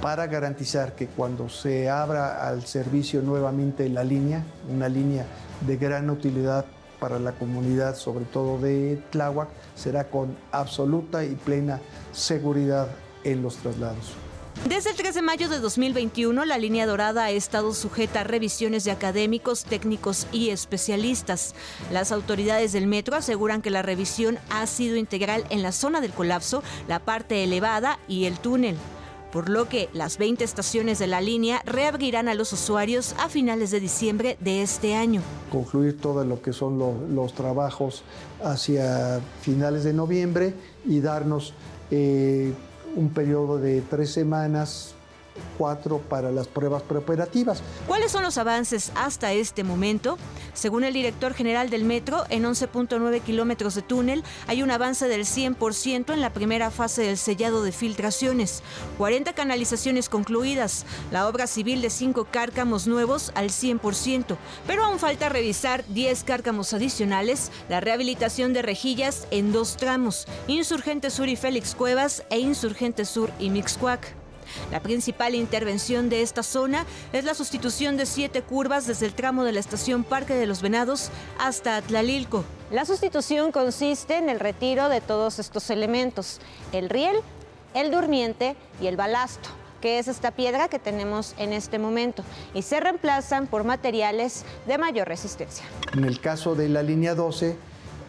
para 0.01 0.27
garantizar 0.27 0.95
que 0.95 1.07
cuando 1.07 1.49
se 1.49 1.91
abra 1.91 2.49
al 2.49 2.65
servicio 2.65 3.20
nuevamente 3.23 3.89
la 3.89 4.05
línea, 4.05 4.45
una 4.70 4.89
línea 4.89 5.27
de 5.66 5.77
gran 5.77 6.09
utilidad 6.11 6.65
para 6.99 7.19
la 7.19 7.32
comunidad, 7.32 7.97
sobre 7.97 8.24
todo 8.24 8.59
de 8.59 9.03
Tláhuac, 9.11 9.49
será 9.74 10.05
con 10.05 10.36
absoluta 10.53 11.24
y 11.24 11.35
plena 11.35 11.81
seguridad 12.12 12.89
en 13.24 13.43
los 13.43 13.57
traslados. 13.57 14.24
Desde 14.69 14.91
el 14.91 14.97
3 14.97 15.15
de 15.17 15.23
mayo 15.23 15.49
de 15.51 15.59
2021, 15.61 16.47
la 16.47 16.57
línea 16.57 16.87
dorada 16.87 17.25
ha 17.25 17.31
estado 17.31 17.75
sujeta 17.75 18.21
a 18.21 18.25
revisiones 18.25 18.85
de 18.85 18.93
académicos, 18.93 19.65
técnicos 19.65 20.27
y 20.33 20.49
especialistas. 20.51 21.55
Las 21.93 22.13
autoridades 22.13 22.73
del 22.73 22.87
metro 22.87 23.15
aseguran 23.15 23.61
que 23.61 23.69
la 23.69 23.83
revisión 23.83 24.39
ha 24.49 24.67
sido 24.67 24.97
integral 24.97 25.45
en 25.51 25.63
la 25.63 25.71
zona 25.71 26.01
del 26.01 26.13
colapso, 26.13 26.63
la 26.89 26.99
parte 26.99 27.45
elevada 27.45 27.99
y 28.09 28.25
el 28.25 28.39
túnel 28.39 28.77
por 29.33 29.49
lo 29.49 29.69
que 29.69 29.89
las 29.93 30.17
20 30.17 30.45
estaciones 30.45 31.01
de 31.01 31.09
la 31.09 31.21
línea 31.21 31.61
reabrirán 31.67 32.29
a 32.29 32.35
los 32.35 32.53
usuarios 32.53 33.17
a 33.19 33.29
finales 33.29 33.73
de 33.73 33.81
diciembre 33.81 34.37
de 34.39 34.63
este 34.63 34.95
año. 34.95 35.23
Concluir 35.51 36.01
todo 36.01 36.25
lo 36.25 36.41
que 36.41 36.53
son 36.53 36.79
lo- 36.79 36.95
los 37.13 37.35
trabajos 37.35 38.05
hacia 38.45 39.19
finales 39.43 39.83
de 39.83 39.93
noviembre 39.93 40.55
y 40.87 41.01
darnos 41.01 41.53
eh, 41.91 42.53
un 42.97 43.11
periodo 43.11 43.59
de 43.59 43.81
tres 43.83 44.11
semanas, 44.11 44.95
cuatro 45.59 45.98
para 45.98 46.31
las 46.31 46.48
pruebas 46.48 46.82
preoperativas. 46.82 47.62
¿Cuáles 47.86 48.12
son 48.12 48.23
los 48.23 48.39
avances 48.39 48.93
hasta 48.94 49.32
este 49.32 49.65
momento? 49.65 50.19
Según 50.52 50.85
el 50.85 50.94
director 50.94 51.35
general 51.35 51.70
del 51.70 51.85
metro, 51.85 52.24
en 52.28 52.44
11.9 52.44 53.20
kilómetros 53.23 53.74
de 53.74 53.82
túnel 53.82 54.24
hay 54.47 54.62
un 54.62 54.70
avance 54.70 55.09
del 55.09 55.24
100% 55.24 56.12
en 56.12 56.20
la 56.20 56.32
primera 56.32 56.70
fase 56.70 57.02
del 57.02 57.19
sellado 57.19 57.62
de 57.62 57.73
filtraciones, 57.73 58.62
40 58.98 59.32
canalizaciones 59.32 60.09
concluidas, 60.09 60.86
la 61.11 61.28
obra 61.28 61.47
civil 61.47 61.82
de 61.82 61.90
5 61.90 62.28
cárcamos 62.31 62.86
nuevos 62.86 63.32
al 63.35 63.51
100%, 63.51 64.36
pero 64.66 64.85
aún 64.85 64.98
falta 64.98 65.28
revisar 65.28 65.85
10 65.89 66.24
cárcamos 66.24 66.73
adicionales, 66.73 67.51
la 67.69 67.81
rehabilitación 67.81 68.52
de 68.52 68.62
rejillas 68.62 69.27
en 69.31 69.52
dos 69.52 69.77
tramos, 69.77 70.27
Insurgente 70.47 71.11
Sur 71.11 71.28
y 71.28 71.36
Félix 71.36 71.74
Cuevas 71.74 72.24
e 72.31 72.39
Insurgente 72.39 73.05
Sur 73.05 73.31
y 73.39 73.51
Mixcuac. 73.51 74.24
La 74.71 74.81
principal 74.81 75.35
intervención 75.35 76.09
de 76.09 76.23
esta 76.23 76.43
zona 76.43 76.87
es 77.12 77.25
la 77.25 77.35
sustitución 77.35 77.97
de 77.97 78.07
siete 78.07 78.43
curvas 78.43 78.87
desde 78.87 79.07
el 79.07 79.15
tramo 79.15 79.45
de 79.45 79.53
la 79.53 79.61
estación 79.61 80.05
Parque 80.05 80.35
de 80.35 80.47
los 80.47 80.62
Venados 80.62 81.11
hasta 81.39 81.77
Atlalilco. 81.77 82.45
La 82.71 82.85
sustitución 82.85 83.53
consiste 83.53 84.16
en 84.16 84.29
el 84.29 84.41
retiro 84.41 84.89
de 84.89 85.01
todos 85.01 85.39
estos 85.39 85.71
elementos, 85.71 86.41
el 86.73 86.89
riel, 86.89 87.16
el 87.75 87.91
durmiente 87.91 88.57
y 88.81 88.87
el 88.87 88.97
balasto 88.97 89.51
que 89.85 89.99
es 89.99 90.09
esta 90.09 90.31
piedra 90.31 90.69
que 90.69 90.79
tenemos 90.79 91.35
en 91.37 91.53
este 91.53 91.79
momento, 91.79 92.25
y 92.55 92.62
se 92.62 92.81
reemplazan 92.81 93.47
por 93.47 93.65
materiales 93.65 94.43
de 94.66 94.79
mayor 94.79 95.07
resistencia. 95.07 95.66
En 95.93 96.07
el 96.07 96.21
caso 96.21 96.55
de 96.55 96.71
la 96.71 96.83
línea 96.83 97.15
12, 97.15 97.55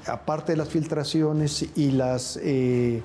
aparte 0.05 0.53
de 0.53 0.57
las 0.57 0.69
filtraciones 0.69 1.65
y 1.75 1.91
las 1.91 2.39
eh, 2.41 3.01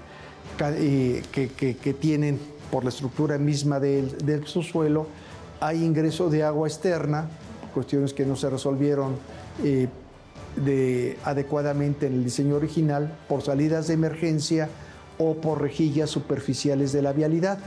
eh, 0.61 1.23
que 1.33 1.95
tienen 2.01 2.39
por 2.71 2.85
la 2.85 2.91
estructura 2.91 3.39
misma 3.39 3.81
del, 3.81 4.47
subsuelo, 4.47 5.07
hay 5.61 5.85
ingreso 5.85 6.31
de 6.31 6.43
agua 6.45 6.69
externa, 6.69 7.29
cuestiones 7.75 8.13
que 8.15 8.25
no 8.25 8.37
se 8.37 8.49
resolvieron 8.49 9.17
eh, 9.65 9.89
de- 10.57 11.19
adecuadamente 11.25 12.07
en 12.07 12.15
el 12.15 12.25
diseño 12.25 12.57
original, 12.57 13.17
por 13.29 13.43
salidas 13.43 13.89
de 13.89 13.95
emergencia 13.95 14.69
o 15.19 15.35
por 15.35 15.61
rejillas 15.61 16.11
superficiales 16.11 16.93
de 16.93 17.03
la 17.03 17.13
vialidad. 17.13 17.59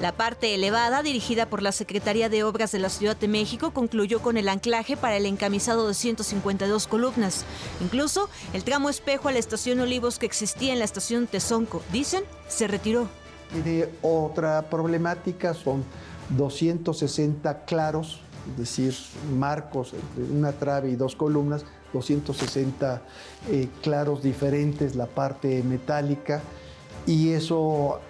La 0.00 0.12
parte 0.12 0.54
elevada, 0.54 1.02
dirigida 1.02 1.46
por 1.46 1.62
la 1.62 1.70
Secretaría 1.72 2.28
de 2.28 2.42
Obras 2.42 2.72
de 2.72 2.80
la 2.80 2.88
Ciudad 2.88 3.16
de 3.16 3.28
México, 3.28 3.70
concluyó 3.70 4.20
con 4.20 4.36
el 4.36 4.48
anclaje 4.48 4.96
para 4.96 5.16
el 5.16 5.26
encamisado 5.26 5.86
de 5.86 5.94
152 5.94 6.86
columnas. 6.88 7.44
Incluso 7.80 8.28
el 8.52 8.64
tramo 8.64 8.90
espejo 8.90 9.28
a 9.28 9.32
la 9.32 9.38
estación 9.38 9.78
Olivos 9.80 10.18
que 10.18 10.26
existía 10.26 10.72
en 10.72 10.80
la 10.80 10.84
estación 10.84 11.26
Tezonco, 11.28 11.82
dicen, 11.92 12.24
se 12.48 12.66
retiró. 12.66 13.08
Tiene 13.52 13.88
otra 14.02 14.62
problemática, 14.62 15.54
son 15.54 15.84
260 16.30 17.64
claros, 17.64 18.20
es 18.50 18.58
decir, 18.58 18.94
marcos 19.36 19.94
entre 19.94 20.32
una 20.32 20.52
trave 20.52 20.90
y 20.90 20.96
dos 20.96 21.16
columnas, 21.16 21.64
260 21.92 23.02
eh, 23.50 23.68
claros 23.82 24.22
diferentes, 24.22 24.96
la 24.96 25.06
parte 25.06 25.62
metálica, 25.62 26.42
y 27.06 27.30
eso, 27.30 28.00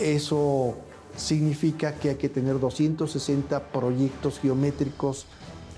eso 0.00 0.76
significa 1.16 1.94
que 1.94 2.10
hay 2.10 2.16
que 2.16 2.28
tener 2.28 2.58
260 2.58 3.68
proyectos 3.68 4.40
geométricos 4.40 5.26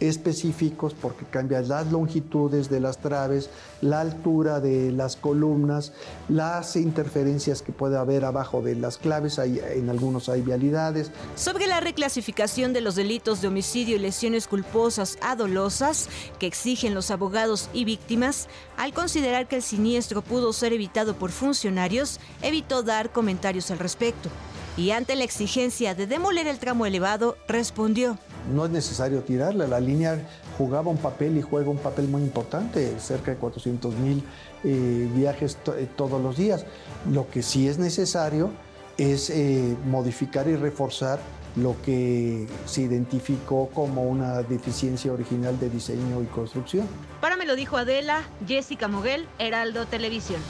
específicos 0.00 0.94
porque 0.94 1.24
cambian 1.24 1.68
las 1.68 1.90
longitudes 1.90 2.68
de 2.68 2.80
las 2.80 2.98
traves, 2.98 3.50
la 3.80 4.00
altura 4.00 4.60
de 4.60 4.92
las 4.92 5.16
columnas, 5.16 5.92
las 6.28 6.76
interferencias 6.76 7.62
que 7.62 7.72
puede 7.72 7.96
haber 7.96 8.24
abajo 8.24 8.62
de 8.62 8.74
las 8.74 8.98
claves, 8.98 9.38
hay, 9.38 9.60
en 9.74 9.88
algunos 9.90 10.28
hay 10.28 10.42
vialidades. 10.42 11.10
Sobre 11.34 11.66
la 11.66 11.80
reclasificación 11.80 12.72
de 12.72 12.80
los 12.80 12.94
delitos 12.94 13.40
de 13.40 13.48
homicidio 13.48 13.96
y 13.96 14.00
lesiones 14.00 14.48
culposas 14.48 15.18
a 15.20 15.36
dolosas 15.36 16.08
que 16.38 16.46
exigen 16.46 16.94
los 16.94 17.10
abogados 17.10 17.68
y 17.72 17.84
víctimas, 17.84 18.48
al 18.76 18.92
considerar 18.92 19.48
que 19.48 19.56
el 19.56 19.62
siniestro 19.62 20.22
pudo 20.22 20.52
ser 20.52 20.72
evitado 20.72 21.16
por 21.16 21.30
funcionarios, 21.30 22.20
evitó 22.42 22.82
dar 22.82 23.10
comentarios 23.10 23.70
al 23.70 23.78
respecto. 23.78 24.28
Y 24.76 24.90
ante 24.90 25.16
la 25.16 25.24
exigencia 25.24 25.94
de 25.94 26.06
demoler 26.06 26.46
el 26.46 26.58
tramo 26.58 26.84
elevado, 26.84 27.36
respondió. 27.48 28.18
No 28.52 28.64
es 28.64 28.70
necesario 28.70 29.20
tirarla, 29.22 29.66
la 29.66 29.80
línea 29.80 30.18
jugaba 30.56 30.90
un 30.90 30.98
papel 30.98 31.36
y 31.36 31.42
juega 31.42 31.70
un 31.70 31.78
papel 31.78 32.08
muy 32.08 32.22
importante, 32.22 32.98
cerca 32.98 33.32
de 33.32 33.36
400 33.36 33.94
mil 33.96 34.22
eh, 34.64 35.08
viajes 35.14 35.58
eh, 35.76 35.88
todos 35.96 36.22
los 36.22 36.36
días. 36.36 36.64
Lo 37.10 37.28
que 37.28 37.42
sí 37.42 37.68
es 37.68 37.78
necesario 37.78 38.50
es 38.98 39.30
eh, 39.30 39.76
modificar 39.86 40.48
y 40.48 40.56
reforzar 40.56 41.18
lo 41.56 41.74
que 41.82 42.46
se 42.66 42.82
identificó 42.82 43.70
como 43.74 44.02
una 44.02 44.42
deficiencia 44.42 45.12
original 45.12 45.58
de 45.58 45.70
diseño 45.70 46.22
y 46.22 46.26
construcción. 46.26 46.86
Para 47.20 47.36
me 47.36 47.46
lo 47.46 47.56
dijo 47.56 47.76
Adela, 47.76 48.22
Jessica 48.46 48.88
Moguel, 48.88 49.26
Heraldo 49.38 49.86
Televisión. 49.86 50.40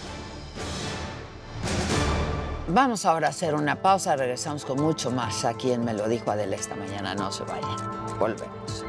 Vamos 2.68 3.06
ahora 3.06 3.28
a 3.28 3.30
hacer 3.30 3.54
una 3.54 3.80
pausa, 3.80 4.16
regresamos 4.16 4.64
con 4.64 4.82
mucho 4.82 5.12
más 5.12 5.44
aquí 5.44 5.70
en 5.70 5.84
Me 5.84 5.94
lo 5.94 6.08
dijo 6.08 6.32
Adela 6.32 6.56
esta 6.56 6.74
mañana, 6.74 7.14
no 7.14 7.30
se 7.30 7.44
vayan, 7.44 7.76
volvemos. 8.18 8.84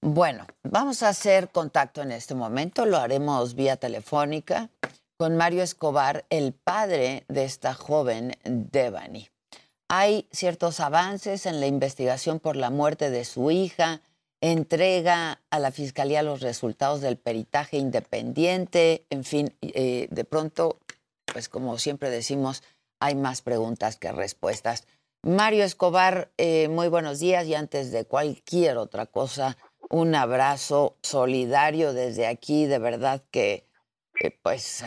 Bueno, 0.00 0.46
vamos 0.62 1.02
a 1.02 1.10
hacer 1.10 1.50
contacto 1.50 2.00
en 2.00 2.12
este 2.12 2.34
momento, 2.34 2.86
lo 2.86 2.96
haremos 2.96 3.54
vía 3.54 3.76
telefónica 3.76 4.70
con 5.18 5.36
Mario 5.36 5.62
Escobar, 5.62 6.24
el 6.30 6.54
padre 6.54 7.26
de 7.28 7.44
esta 7.44 7.74
joven 7.74 8.38
Devani. 8.44 9.28
Hay 9.88 10.28
ciertos 10.32 10.80
avances 10.80 11.46
en 11.46 11.60
la 11.60 11.66
investigación 11.66 12.40
por 12.40 12.56
la 12.56 12.70
muerte 12.70 13.10
de 13.10 13.24
su 13.24 13.50
hija, 13.52 14.02
entrega 14.40 15.40
a 15.50 15.58
la 15.60 15.70
fiscalía 15.70 16.22
los 16.22 16.40
resultados 16.40 17.00
del 17.00 17.16
peritaje 17.16 17.78
independiente, 17.78 19.06
en 19.10 19.24
fin, 19.24 19.54
eh, 19.62 20.08
de 20.10 20.24
pronto, 20.24 20.80
pues 21.32 21.48
como 21.48 21.78
siempre 21.78 22.10
decimos, 22.10 22.64
hay 23.00 23.14
más 23.14 23.42
preguntas 23.42 23.96
que 23.96 24.10
respuestas. 24.10 24.86
Mario 25.22 25.64
Escobar, 25.64 26.30
eh, 26.36 26.68
muy 26.68 26.88
buenos 26.88 27.20
días 27.20 27.46
y 27.46 27.54
antes 27.54 27.92
de 27.92 28.04
cualquier 28.04 28.78
otra 28.78 29.06
cosa, 29.06 29.56
un 29.88 30.14
abrazo 30.14 30.96
solidario 31.02 31.92
desde 31.92 32.26
aquí, 32.26 32.66
de 32.66 32.78
verdad 32.78 33.22
que, 33.30 33.68
eh, 34.20 34.36
pues, 34.42 34.84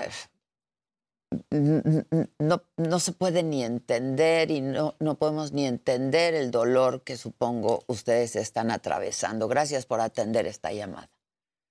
no, 1.52 2.62
no 2.78 3.00
se 3.00 3.14
puede 3.14 3.44
ni 3.44 3.64
entender 3.64 4.52
y 4.52 4.62
no, 4.62 4.96
no 5.00 5.16
podemos 5.16 5.54
ni 5.54 5.66
entender 5.66 6.34
el 6.34 6.52
dolor 6.52 7.04
que 7.04 7.18
supongo 7.18 7.84
ustedes 7.88 8.36
están 8.36 8.72
atravesando. 8.72 9.48
Gracias 9.48 9.86
por 9.86 10.00
atender 10.00 10.46
esta 10.48 10.72
llamada. 10.72 11.10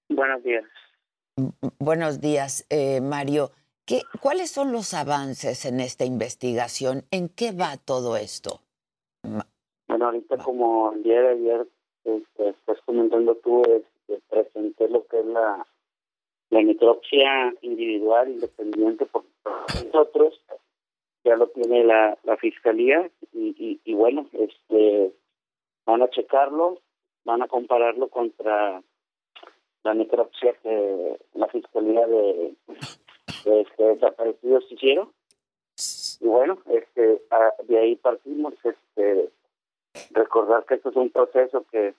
Buenos 0.09 0.43
días. 0.43 0.65
Buenos 1.79 2.21
días, 2.21 2.67
eh, 2.71 3.01
Mario. 3.01 3.51
¿Qué, 3.85 4.03
¿Cuáles 4.21 4.51
son 4.51 4.73
los 4.73 4.95
avances 4.95 5.65
en 5.65 5.81
esta 5.81 6.05
investigación? 6.05 7.05
¿En 7.11 7.29
qué 7.29 7.53
va 7.53 7.77
todo 7.77 8.17
esto? 8.17 8.61
Bueno, 9.23 10.05
ahorita 10.05 10.37
como 10.39 10.93
el 10.93 11.03
día 11.03 11.21
de 11.21 11.29
ayer 11.29 11.67
este, 12.05 12.51
estás 12.51 12.79
comentando 12.85 13.35
tú, 13.37 13.63
este, 13.63 14.21
presenté 14.29 14.89
lo 14.89 15.07
que 15.07 15.21
es 15.21 15.27
la, 15.27 15.67
la 16.51 16.63
necropsia 16.63 17.55
individual 17.63 18.31
independiente 18.31 19.07
por 19.07 19.25
nosotros, 19.85 20.41
ya 21.25 21.37
lo 21.37 21.49
tiene 21.49 21.85
la, 21.85 22.17
la 22.25 22.37
fiscalía 22.37 23.11
y, 23.33 23.55
y, 23.59 23.81
y 23.85 23.95
bueno, 23.95 24.29
este 24.33 25.13
van 25.85 26.03
a 26.03 26.11
checarlo, 26.11 26.81
van 27.25 27.43
a 27.43 27.49
compararlo 27.49 28.09
contra 28.09 28.83
la 29.85 29.95
necropsia 29.95 30.53
que 30.63 31.19
la 31.35 31.49
fiscalía 31.49 32.07
de, 32.07 32.55
este, 33.45 33.83
desaparecidos 33.83 34.71
hicieron. 34.71 35.13
Y 36.21 36.27
bueno, 36.27 36.59
este, 36.67 37.23
de 37.69 37.79
ahí 37.79 37.97
partimos, 37.97 38.55
este, 38.65 39.31
recordar 40.11 40.65
que 40.67 40.75
esto 40.75 40.91
es 40.91 40.97
un 40.97 41.11
proceso 41.11 41.65
que 41.71 41.95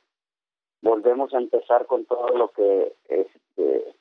volvemos 0.81 1.33
a 1.33 1.37
empezar 1.37 1.85
con 1.85 2.05
todo 2.05 2.29
lo 2.37 2.51
que 2.51 2.93
este, 3.07 3.95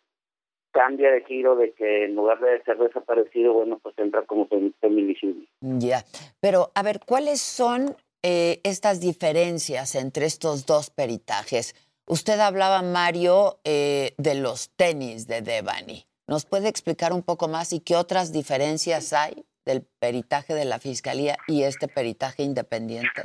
cambia 0.73 1.11
de 1.11 1.25
giro 1.25 1.57
de 1.57 1.73
que 1.73 2.05
en 2.05 2.15
lugar 2.15 2.41
de 2.41 2.63
ser 2.65 2.79
desaparecido, 2.79 3.53
bueno, 3.55 3.79
pues 3.83 3.95
entra 3.99 4.23
como 4.23 4.49
fem- 4.49 4.75
feminicidio. 4.81 5.47
Ya, 5.61 6.05
pero 6.41 6.71
a 6.75 6.83
ver, 6.83 7.01
¿cuáles 7.07 7.41
son 7.41 7.97
eh, 8.23 8.61
estas 8.65 9.01
diferencias 9.01 9.95
entre 9.95 10.27
estos 10.27 10.67
dos 10.67 10.91
peritajes? 10.91 11.75
Usted 12.07 12.39
hablaba, 12.41 12.83
Mario, 12.83 13.59
eh, 13.65 14.13
de 14.19 14.35
los 14.35 14.71
tenis 14.77 15.27
de 15.27 15.43
Devani. 15.43 16.05
¿Nos 16.27 16.45
puede 16.47 16.69
explicar 16.69 17.13
un 17.13 17.23
poco 17.23 17.49
más 17.49 17.73
y 17.73 17.81
qué 17.81 17.97
otras 17.97 18.33
diferencias 18.33 19.13
hay 19.13 19.45
del 19.65 19.83
peritaje 19.99 20.55
de 20.55 20.65
la 20.65 20.79
Fiscalía 20.79 21.37
y 21.47 21.63
este 21.63 21.89
peritaje 21.89 22.43
independiente? 22.43 23.25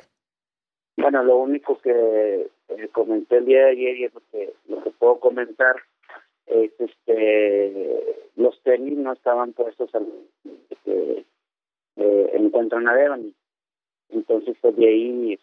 Bueno, 0.98 1.24
lo 1.24 1.38
único 1.38 1.80
que 1.80 2.48
eh, 2.70 2.88
comenté 2.91 3.38
el 3.38 3.45
día 3.45 3.65
de 3.65 3.72
ayer 3.72 3.98
y 3.98 4.03
es 4.06 4.14
lo 4.14 4.22
que, 4.32 4.53
lo 4.68 4.84
que 4.84 4.90
puedo 4.91 5.20
comentar 5.20 5.76
es 6.53 6.71
este 6.80 8.27
los 8.35 8.59
tenis 8.63 8.97
no 8.97 9.13
estaban 9.13 9.53
puestos 9.53 9.93
al 9.95 10.07
eh, 10.85 11.25
eh, 11.97 12.30
encuentran 12.34 12.88
a 12.88 12.95
Devani. 12.95 13.34
Entonces 14.09 14.55
pues 14.61 14.77
ahí 14.77 15.39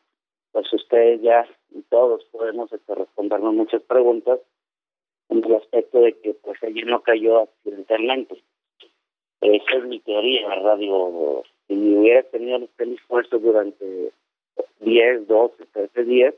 pues 0.53 0.73
ustedes 0.73 1.21
ya 1.23 1.47
y 1.71 1.83
todos 1.83 2.25
podemos 2.27 2.73
este, 2.73 2.95
respondernos 2.95 3.55
muchas 3.55 3.83
preguntas 3.83 4.41
en 5.29 5.45
el 5.45 5.55
aspecto 5.55 6.01
de 6.01 6.13
que 6.21 6.35
pues 6.35 6.63
allí 6.63 6.83
no 6.83 7.03
cayó 7.03 7.41
accidentalmente. 7.43 8.43
Esa 9.41 9.77
es 9.79 9.85
mi 9.85 10.01
teoría, 10.01 10.49
¿verdad? 10.49 10.77
Digo, 10.79 11.45
si 11.67 11.75
hubiera 11.75 12.23
tenido 12.25 12.59
los 12.59 12.71
tenis 12.71 13.01
puestos 13.09 13.41
durante 13.43 14.13
10, 14.81 15.27
12, 15.29 15.67
13 15.73 16.05
días, 16.05 16.35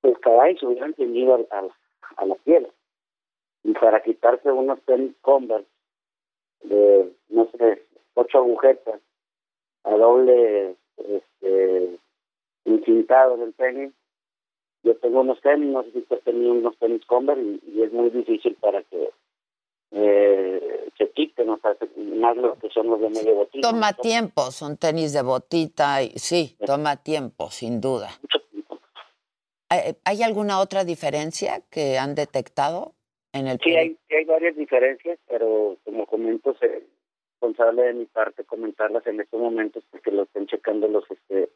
pues 0.00 0.18
caray, 0.18 0.56
se 0.58 0.66
hubieran 0.66 0.94
tenido 0.94 1.34
al- 1.36 1.48
al- 1.50 1.72
a 2.16 2.26
la 2.26 2.34
piel. 2.36 2.66
Y 3.64 3.72
para 3.74 4.02
quitarse 4.02 4.50
unos 4.50 4.80
tenis 4.82 5.12
Converse 5.20 5.68
de, 6.62 7.12
no 7.28 7.48
sé, 7.58 7.84
ocho 8.14 8.38
agujetas 8.38 9.00
a 9.84 9.90
doble 9.94 10.76
este, 10.96 11.98
incintado 12.64 13.34
en 13.36 13.42
el 13.42 13.54
tenis, 13.54 13.92
yo 14.82 14.96
tengo 14.98 15.20
unos 15.20 15.40
tenis, 15.40 15.70
no 15.72 15.82
sé 15.82 15.92
si 15.92 15.98
usted 15.98 16.20
tenía 16.20 16.50
unos 16.52 16.76
tenis 16.78 17.04
Converse 17.06 17.42
y, 17.42 17.60
y 17.74 17.82
es 17.82 17.92
muy 17.92 18.10
difícil 18.10 18.54
para 18.56 18.82
que 18.84 19.10
eh, 19.90 20.90
se 20.98 21.10
quiten, 21.10 21.48
o 21.50 21.58
sea, 21.58 21.74
se- 21.76 21.88
más 22.00 22.36
los 22.36 22.58
que 22.58 22.68
son 22.70 22.88
los 22.88 23.00
de 23.00 23.08
medio 23.10 23.34
botín. 23.36 23.60
Toma 23.62 23.92
tiempo, 23.94 24.50
son 24.50 24.76
tenis 24.76 25.12
de 25.12 25.22
botita, 25.22 26.02
y, 26.02 26.10
sí, 26.18 26.56
toma 26.66 26.96
tiempo, 26.96 27.50
sin 27.50 27.80
duda. 27.80 28.10
¿Hay, 29.70 29.96
hay 30.04 30.22
alguna 30.22 30.60
otra 30.60 30.84
diferencia 30.84 31.62
que 31.70 31.98
han 31.98 32.14
detectado 32.14 32.94
en 33.32 33.46
el 33.46 33.58
Sí, 33.60 33.74
hay, 33.76 33.96
varias 34.26 34.56
diferencias, 34.56 35.18
pero 35.28 35.76
como 35.84 36.06
comento, 36.06 36.56
es 36.60 36.82
responsable 37.32 37.82
de 37.82 37.94
mi 37.94 38.04
parte 38.06 38.44
comentarlas 38.44 39.06
en 39.06 39.20
estos 39.20 39.40
momentos 39.40 39.84
porque 39.90 40.10
lo 40.10 40.24
están 40.24 40.46
checando 40.46 40.88
los 40.88 41.04
este 41.10 41.50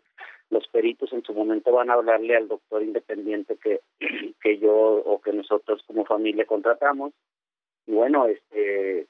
los 0.51 0.69
peritos. 0.69 1.13
En 1.13 1.25
su 1.25 1.33
momento 1.33 1.73
van 1.73 1.91
a 1.91 1.95
hablarle 1.95 2.37
al 2.37 2.49
doctor 2.49 2.83
independiente 2.83 3.57
que, 3.57 3.81
que 4.43 4.59
yo 4.59 4.75
o 4.75 5.21
que 5.21 5.33
nosotros 5.33 5.83
como 5.87 6.05
familia 6.05 6.45
contratamos. 6.45 7.13
Y 7.87 7.93
bueno, 7.93 8.27
este 8.27 9.07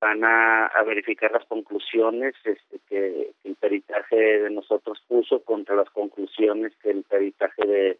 van 0.00 0.24
a, 0.24 0.66
a 0.66 0.82
verificar 0.84 1.30
las 1.32 1.44
conclusiones 1.46 2.34
este, 2.44 2.78
que, 2.88 3.32
que 3.42 3.48
el 3.48 3.56
peritaje 3.56 4.16
de 4.16 4.50
nosotros 4.50 5.02
puso 5.08 5.42
contra 5.42 5.74
las 5.74 5.90
conclusiones 5.90 6.72
que 6.80 6.90
el 6.90 7.02
peritaje 7.02 7.66
de, 7.66 7.98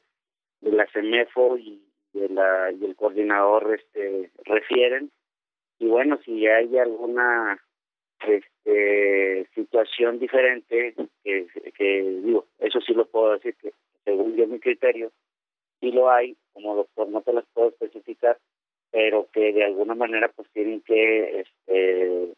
de 0.61 0.73
la 0.73 0.87
CEMEFO 0.93 1.59
y 1.59 1.88
de 2.19 2.29
la 2.29 2.73
y 2.73 2.85
el 2.85 2.97
coordinador 2.97 3.75
este 3.75 4.31
refieren. 4.45 5.11
Y 5.79 5.87
bueno 5.87 6.19
si 6.25 6.47
hay 6.47 6.77
alguna 6.79 7.61
este 8.27 9.49
situación 9.55 10.19
diferente 10.19 10.95
que, 11.23 12.21
digo 12.25 12.47
eso 12.59 12.81
sí 12.81 12.93
lo 12.93 13.07
puedo 13.07 13.35
decir 13.35 13.55
que 13.57 13.73
según 14.05 14.37
yo 14.37 14.47
mi 14.47 14.59
criterio 14.59 15.13
sí 15.81 15.93
lo 15.93 16.11
hay 16.11 16.37
como 16.53 16.75
doctor 16.75 17.09
no 17.09 17.23
te 17.23 17.33
las 17.33 17.45
puedo 17.55 17.69
especificar 17.69 18.37
pero 18.91 19.29
que 19.33 19.53
de 19.53 19.65
alguna 19.65 19.95
manera 19.95 20.29
pues 20.35 20.49
tienen 20.53 20.81
que 20.81 21.41
este 21.41 22.33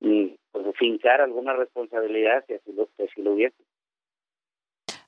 y, 0.00 0.38
pues, 0.52 0.66
fincar 0.78 1.20
alguna 1.20 1.54
responsabilidad 1.54 2.44
si 2.46 2.54
así 2.54 2.72
lo 2.72 2.88
si 2.96 3.02
así 3.02 3.22
lo 3.22 3.32
hubiese 3.32 3.56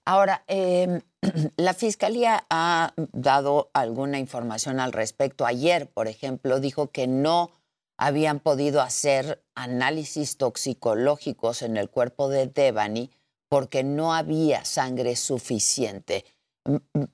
Ahora, 0.05 0.45
eh, 0.49 1.01
la 1.57 1.75
Fiscalía 1.75 2.45
ha 2.51 2.95
dado 3.13 3.71
alguna 3.75 4.19
información 4.19 4.81
al 4.81 4.93
respecto. 4.93 5.47
Ayer, 5.47 5.89
por 5.89 6.09
ejemplo, 6.09 6.61
dijo 6.61 6.91
que 6.91 7.07
no 7.07 7.53
habían 7.99 8.41
podido 8.41 8.81
hacer 8.81 9.43
análisis 9.55 10.39
toxicológicos 10.39 11.63
en 11.63 11.77
el 11.77 11.91
cuerpo 11.91 12.29
de 12.29 12.47
Devani 12.47 13.11
porque 13.49 13.85
no 13.85 14.15
había 14.15 14.65
sangre 14.65 15.17
suficiente. 15.17 16.25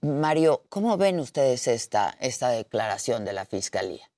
Mario, 0.00 0.62
¿cómo 0.68 0.96
ven 0.96 1.18
ustedes 1.18 1.66
esta, 1.66 2.16
esta 2.20 2.50
declaración 2.50 3.24
de 3.24 3.32
la 3.32 3.46
Fiscalía? 3.46 4.08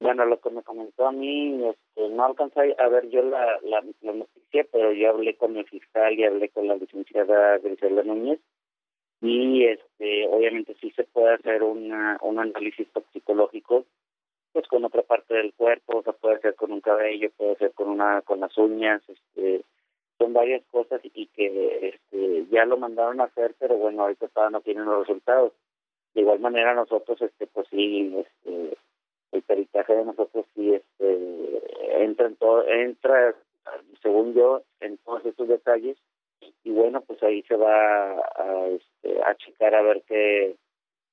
Bueno, 0.00 0.24
lo 0.24 0.40
que 0.40 0.50
me 0.50 0.62
comentó 0.62 1.06
a 1.06 1.12
mí, 1.12 1.62
este, 1.66 2.08
no 2.08 2.24
alcancé 2.24 2.74
a 2.78 2.88
ver 2.88 3.08
yo 3.10 3.22
la, 3.22 3.58
la, 3.62 3.84
la 4.00 4.12
noticia, 4.12 4.66
pero 4.72 4.92
yo 4.92 5.10
hablé 5.10 5.36
con 5.36 5.56
el 5.56 5.66
fiscal 5.66 6.18
y 6.18 6.24
hablé 6.24 6.48
con 6.48 6.66
la 6.66 6.76
licenciada 6.76 7.58
Griselda 7.58 8.02
Núñez 8.02 8.40
y 9.20 9.64
este, 9.64 10.26
obviamente 10.28 10.74
sí 10.80 10.90
se 10.92 11.04
puede 11.04 11.34
hacer 11.34 11.62
una, 11.62 12.18
un 12.22 12.38
análisis 12.38 12.90
toxicológico 12.92 13.84
pues 14.52 14.66
con 14.66 14.84
otra 14.84 15.02
parte 15.02 15.34
del 15.34 15.52
cuerpo, 15.54 15.98
o 15.98 16.02
sea, 16.02 16.12
puede 16.12 16.40
ser 16.40 16.54
con 16.56 16.72
un 16.72 16.80
cabello, 16.80 17.30
puede 17.36 17.56
ser 17.56 17.72
con 17.72 17.88
una 17.88 18.22
con 18.22 18.40
las 18.40 18.56
uñas, 18.58 19.02
este, 19.08 19.62
son 20.18 20.32
varias 20.32 20.64
cosas 20.70 21.00
y 21.04 21.26
que 21.28 21.88
este, 21.88 22.46
ya 22.50 22.64
lo 22.64 22.76
mandaron 22.76 23.20
a 23.20 23.24
hacer, 23.24 23.54
pero 23.58 23.76
bueno, 23.76 24.02
ahorita 24.02 24.28
todavía 24.28 24.58
no 24.58 24.60
tienen 24.62 24.86
los 24.86 25.06
resultados. 25.06 25.52
De 26.14 26.22
igual 26.22 26.40
manera 26.40 26.74
nosotros, 26.74 27.22
este, 27.22 27.46
pues 27.46 27.68
sí, 27.70 28.12
este, 28.16 28.76
el 29.32 29.42
peritaje 29.42 29.94
de 29.94 30.04
nosotros 30.04 30.46
sí 30.54 30.74
este, 30.74 32.04
entra 32.04 32.26
en 32.26 32.36
todo, 32.36 32.66
entra, 32.66 33.34
según 34.02 34.34
yo, 34.34 34.62
en 34.80 34.98
todos 34.98 35.24
estos 35.24 35.48
detalles 35.48 35.96
y 36.64 36.70
bueno, 36.70 37.00
pues 37.02 37.22
ahí 37.22 37.42
se 37.42 37.56
va 37.56 38.12
a, 38.12 38.66
este, 38.68 39.22
a 39.22 39.34
checar 39.36 39.74
a 39.74 39.82
ver 39.82 40.02
qué 40.06 40.56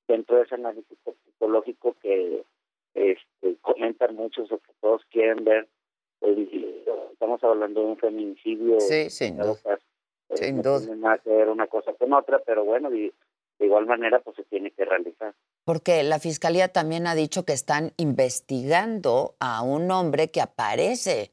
dentro 0.06 0.36
de 0.36 0.42
ese 0.42 0.54
análisis 0.54 0.98
psicológico 1.24 1.94
que 2.00 2.42
este, 2.94 3.56
comentan 3.60 4.14
muchos 4.14 4.50
o 4.50 4.58
que 4.58 4.72
todos 4.80 5.02
quieren 5.10 5.44
ver, 5.44 5.68
pues, 6.18 6.38
estamos 7.12 7.42
hablando 7.44 7.80
de 7.80 7.86
un 7.86 7.96
feminicidio. 7.98 8.80
Sí, 8.80 9.10
sin 9.10 9.36
duda. 9.36 9.56
Sin 10.34 10.56
no 10.56 10.62
duda. 10.62 10.78
tiene 10.80 10.96
nada 10.96 11.18
que 11.18 11.30
ver 11.30 11.48
una 11.48 11.66
cosa 11.66 11.92
con 11.94 12.12
otra, 12.12 12.38
pero 12.40 12.64
bueno, 12.64 12.92
y 12.94 13.12
de 13.58 13.66
igual 13.66 13.86
manera 13.86 14.20
pues 14.20 14.36
se 14.36 14.44
tiene 14.44 14.70
que 14.70 14.84
realizar. 14.84 15.34
Porque 15.64 16.02
la 16.02 16.18
Fiscalía 16.18 16.68
también 16.68 17.06
ha 17.06 17.14
dicho 17.14 17.44
que 17.44 17.52
están 17.52 17.92
investigando 17.96 19.34
a 19.40 19.62
un 19.62 19.90
hombre 19.90 20.30
que 20.30 20.40
aparece, 20.40 21.32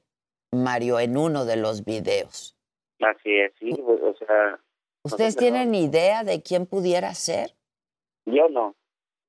Mario, 0.51 0.99
en 0.99 1.17
uno 1.17 1.45
de 1.45 1.57
los 1.57 1.85
videos. 1.85 2.57
Así 2.99 3.33
es, 3.39 3.53
sí, 3.59 3.71
pues, 3.85 4.01
o 4.01 4.13
sea... 4.15 4.59
¿Ustedes 5.03 5.35
tienen 5.35 5.75
idea 5.75 6.23
de 6.23 6.41
quién 6.41 6.65
pudiera 6.65 7.13
ser? 7.13 7.55
Yo 8.25 8.49
no, 8.49 8.75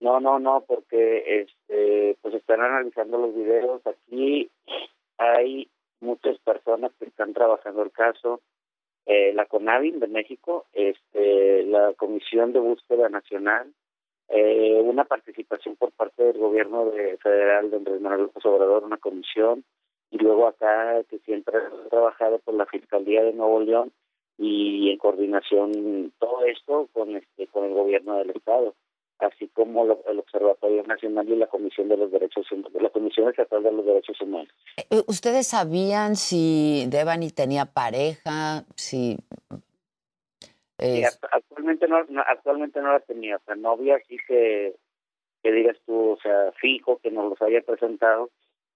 no, 0.01 0.20
no, 0.20 0.39
no, 0.39 0.64
porque 0.66 1.43
este, 1.43 2.16
pues 2.23 2.35
están 2.35 2.60
analizando 2.60 3.18
los 3.18 3.35
videos. 3.35 3.82
Aquí 3.86 4.51
hay 5.18 5.70
muchas 6.01 6.39
personas 6.39 6.93
que 6.98 7.06
están 7.06 7.35
trabajando 7.35 7.82
el 7.82 7.93
caso. 7.93 8.40
Eh, 9.06 9.32
la 9.34 9.46
CONAVIN 9.46 10.00
de 10.00 10.08
México, 10.08 10.66
este, 10.72 11.62
la 11.64 11.92
Comisión 11.94 12.52
de 12.52 12.58
Búsqueda 12.58 13.08
Nacional, 13.08 13.72
eh, 14.28 14.80
una 14.82 15.04
participación 15.04 15.76
por 15.76 15.92
parte 15.92 16.24
del 16.24 16.38
gobierno 16.38 16.86
de, 16.86 17.16
federal 17.18 17.70
de 17.70 17.76
Andrés 17.76 18.00
Manuel 18.00 18.22
López 18.22 18.44
una 18.44 18.96
comisión, 18.96 19.64
y 20.10 20.18
luego 20.18 20.48
acá 20.48 21.02
que 21.08 21.18
siempre 21.20 21.56
ha 21.56 21.88
trabajado 21.88 22.40
por 22.40 22.54
la 22.54 22.66
Fiscalía 22.66 23.22
de 23.22 23.32
Nuevo 23.32 23.60
León 23.60 23.92
y 24.38 24.90
en 24.90 24.98
coordinación 24.98 26.12
todo 26.18 26.44
esto 26.44 26.88
con 26.92 27.16
este 27.16 27.46
con 27.46 27.64
el 27.64 27.74
gobierno 27.74 28.18
del 28.18 28.30
estado 28.30 28.74
así 29.18 29.48
como 29.48 29.84
lo- 29.84 30.02
el 30.06 30.18
Observatorio 30.18 30.82
Nacional 30.84 31.28
y 31.28 31.36
la 31.36 31.47
Comisión 31.47 31.88
de 31.88 31.97
los 31.97 32.10
Derechos 32.10 32.51
Humanos, 32.52 32.72
la 32.80 32.90
Comisión 32.90 33.28
Estatal 33.30 33.62
de 33.62 33.72
los 33.72 33.84
Derechos 33.86 34.20
Humanos. 34.20 34.52
Eh, 34.76 35.02
¿Ustedes 35.06 35.47
sabían 35.47 36.16
si 36.16 36.86
Devani 36.88 37.30
tenía 37.30 37.64
pareja? 37.66 38.64
Si. 38.74 39.16
Act- 40.78 41.28
actualmente 41.32 41.88
no, 41.88 42.05
no- 42.05 42.22
actualmente 42.26 42.80
no 42.80 42.93
la 42.93 43.01
tenía, 43.01 43.36
o 43.36 43.40
sea, 43.47 43.55
novia 43.55 43.97
así 43.97 44.18
que, 44.28 44.74
que 45.43 45.52
digas 45.52 45.76
tú, 45.86 46.10
o 46.10 46.18
sea, 46.20 46.52
fijo, 46.60 46.98
que 46.98 47.10
nos 47.10 47.30
los 47.30 47.40
haya 47.43 47.62
presentado, 47.62 48.28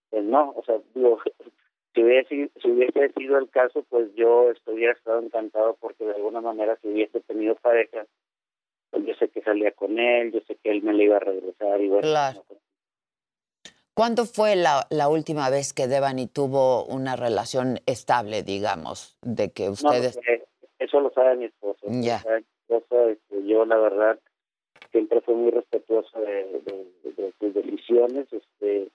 pues 0.09 0.25
no, 0.25 0.51
o 0.57 0.65
sea, 0.65 0.77
digo, 0.95 1.19
si 1.95 2.03
hubiese, 2.03 2.51
si 2.63 2.71
hubiese 2.71 3.13
sido 3.13 3.37
el 3.39 3.51
caso, 3.51 3.85
pues 3.91 4.09
yo 4.15 4.51
estuviera 4.51 4.93
estado 4.95 5.21
encantado 5.21 5.77
porque 5.79 6.05
de 6.05 6.15
alguna 6.15 6.41
manera 6.41 6.79
si 6.81 6.89
hubiese 6.89 7.21
tenido 7.21 7.55
pareja, 7.57 8.07
pues 8.91 9.05
yo 9.07 9.15
sé 9.15 9.29
que 9.29 9.43
salía 9.43 9.73
con 9.73 9.99
él, 9.99 10.33
yo 10.33 10.41
sé 10.47 10.57
que 10.57 10.71
él 10.71 10.83
me 10.83 10.93
le 10.93 11.05
iba 11.05 11.17
a 11.17 11.21
regresar 11.21 11.81
y 11.81 11.89
bueno. 11.89 12.03
Claro. 12.09 12.45
¿Cuándo 13.95 14.25
fue 14.25 14.57
la, 14.57 14.87
la 14.91 15.09
última 15.09 15.51
vez 15.51 15.73
que 15.73 15.87
Devani 15.87 16.27
tuvo 16.27 16.85
una 16.87 17.17
relación 17.17 17.81
estable, 17.87 18.43
digamos, 18.43 19.17
de 19.23 19.51
que 19.51 19.67
No, 19.67 19.73
ustedes... 19.73 20.15
porque 20.15 20.45
eso 20.79 21.01
lo 21.01 21.11
sabe 21.13 21.37
mi 21.37 21.45
esposo. 21.47 21.87
Ya. 21.89 22.17
esposo, 22.69 23.09
este, 23.11 23.47
yo 23.47 23.65
la 23.67 23.77
verdad 23.77 24.19
siempre 24.91 25.21
fui 25.21 25.35
muy 25.35 25.51
respetuoso 25.51 26.19
de, 26.21 26.61
de- 26.65 27.13
de 27.13 27.35
sus 27.39 27.53
decisiones, 27.55 28.33
este, 28.33 28.89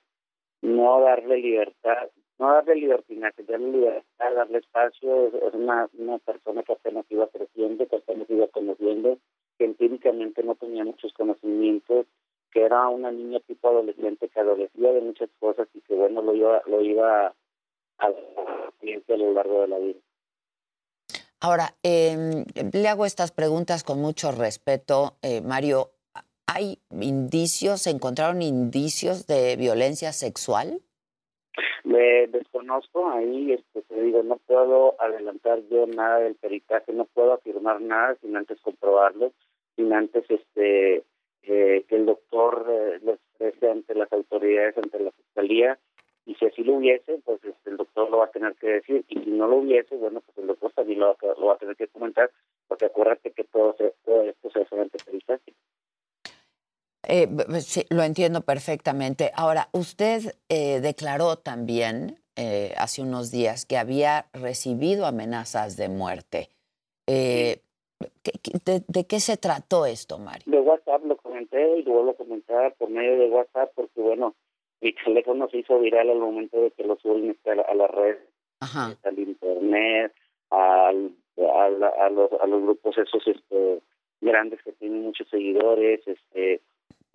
no 0.62 1.02
darle 1.02 1.38
libertad, 1.38 2.10
no 2.40 2.52
darle 2.54 2.76
libertinaje, 2.76 3.44
darle 3.44 3.72
libertad, 3.72 4.34
darle 4.36 4.58
espacio, 4.60 5.28
es 5.28 5.54
una, 5.54 5.88
una 5.94 6.18
persona 6.20 6.64
que 6.64 6.74
apenas 6.74 7.06
iba 7.10 7.28
creciendo, 7.28 7.88
que 7.88 7.96
apenas 7.98 8.28
iba 8.30 8.48
conociendo, 8.48 9.20
que 9.58 9.66
empíricamente 9.66 10.44
no 10.44 10.56
tenía 10.56 10.84
muchos 10.84 11.14
conocimientos, 11.14 12.06
que 12.52 12.64
era 12.64 12.88
una 12.88 13.12
niña 13.12 13.40
tipo 13.42 13.68
adolescente 13.68 14.30
que 14.30 14.40
adolecía 14.40 14.92
de 14.94 15.02
muchas 15.02 15.30
cosas 15.40 15.68
y 15.74 15.82
que 15.82 15.96
bueno 15.96 16.22
lo 16.22 16.34
iba, 16.36 16.62
lo 16.68 16.82
iba 16.82 17.28
a, 17.28 17.34
a 18.00 18.08
a 18.08 19.18
lo 19.18 19.34
largo 19.34 19.62
de 19.62 19.68
la 19.68 19.80
vida. 19.80 20.00
Ahora, 21.40 21.76
eh, 21.84 22.46
le 22.72 22.88
hago 22.88 23.06
estas 23.06 23.32
preguntas 23.32 23.84
con 23.84 24.00
mucho 24.00 24.32
respeto, 24.32 25.18
eh, 25.22 25.42
Mario. 25.42 25.92
¿Hay 26.48 26.80
indicios, 26.92 27.82
se 27.82 27.90
encontraron 27.90 28.42
indicios 28.42 29.28
de 29.28 29.56
violencia 29.56 30.14
sexual? 30.14 30.82
Me 31.84 32.28
desconozco 32.28 33.10
ahí, 33.10 33.54
este, 33.54 33.82
te 33.84 34.02
digo, 34.02 34.24
no 34.24 34.38
puedo 34.38 34.96
adelantar 35.00 35.62
yo 35.70 35.86
nada 35.88 36.20
del 36.20 36.36
peritaje, 36.36 36.94
no 36.94 37.06
puedo 37.06 37.34
afirmar 37.34 37.82
nada 37.82 38.16
sin 38.22 38.36
antes 38.36 38.60
comprobarlo, 38.62 39.32
sin 39.76 39.94
antes 39.94 40.26
este 40.30 41.04
eh, 41.44 41.86
que 41.88 41.96
el 41.96 42.06
doctor 42.08 42.66
eh, 42.70 43.00
lo 43.04 43.14
exprese 43.14 43.70
ante 43.70 43.94
las 43.96 44.12
autoridades, 44.12 44.78
ante 44.78 45.00
la 45.00 45.12
fiscalía, 45.12 45.78
y 46.26 46.34
si 46.36 46.46
así 46.46 46.64
lo 46.64 46.74
hubiese, 46.74 47.20
pues 47.24 47.44
este, 47.44 47.70
el 47.70 47.78
doctor 47.78 48.10
lo 48.10 48.18
va 48.18 48.26
a 48.26 48.32
tener 48.32 48.56
que 48.56 48.68
decir, 48.68 49.06
y 49.08 49.20
si 49.20 49.30
no 49.30 49.48
lo 49.48 49.58
hubiese, 49.58 49.96
bueno, 49.96 50.22
pues 50.22 50.38
el 50.40 50.48
doctor 50.48 50.72
también 50.74 51.00
lo, 51.00 51.08
va 51.10 51.16
lo 51.38 51.46
va 51.48 51.54
a 51.54 51.58
tener 51.58 51.76
que 51.76 51.88
comentar, 51.88 52.32
porque 52.68 52.86
acuérdate 52.86 53.32
que 53.32 53.44
todo, 53.44 53.76
se- 53.78 53.94
todo 54.04 54.24
esto 54.24 54.50
se 54.50 54.62
hace 54.62 54.80
ante 54.82 54.98
peritaje. 55.06 55.54
Eh, 57.08 57.28
sí, 57.62 57.86
lo 57.90 58.04
entiendo 58.04 58.42
perfectamente. 58.42 59.32
Ahora, 59.36 59.70
usted 59.74 60.36
eh, 60.50 60.80
declaró 60.82 61.38
también 61.38 62.18
eh, 62.36 62.74
hace 62.78 63.02
unos 63.02 63.32
días 63.32 63.66
que 63.66 63.78
había 63.78 64.26
recibido 64.34 65.06
amenazas 65.06 65.78
de 65.78 65.90
muerte. 65.90 66.50
Eh, 67.08 67.60
¿qué- 68.24 68.32
de, 68.66 68.84
de 68.88 69.06
qué 69.06 69.20
se 69.20 69.38
trató 69.38 69.86
esto, 69.86 70.18
Mario? 70.20 70.44
De 70.48 70.60
WhatsApp 70.60 71.06
lo 71.06 71.18
comenté 71.18 71.78
y 71.80 71.84
lo 71.84 71.94
vuelvo 71.94 72.12
a 72.12 72.16
comentar 72.16 72.74
por 72.76 72.90
medio 72.90 73.18
de 73.18 73.30
WhatsApp 73.30 73.72
porque, 73.76 74.02
bueno, 74.02 74.36
mi 74.82 74.94
teléfono 74.94 75.48
se 75.50 75.60
hizo 75.60 75.80
viral 75.80 76.10
al 76.10 76.20
momento 76.20 76.60
de 76.62 76.72
que 76.72 76.84
lo 76.84 76.98
suben 76.98 77.38
a 77.46 77.56
la, 77.56 77.62
a 77.64 77.74
la 77.76 77.88
red, 77.88 78.18
al 79.04 79.20
internet, 79.20 80.14
al, 80.50 81.12
a, 81.38 81.70
la- 81.70 81.94
a 82.06 82.10
los, 82.10 82.30
a 82.42 82.48
los 82.48 82.62
grupos 82.64 82.98
esos 82.98 83.26
este, 83.28 83.80
grandes 84.22 84.62
que 84.64 84.72
tienen 84.74 85.04
muchos 85.04 85.28
seguidores. 85.30 86.02
este 86.08 86.62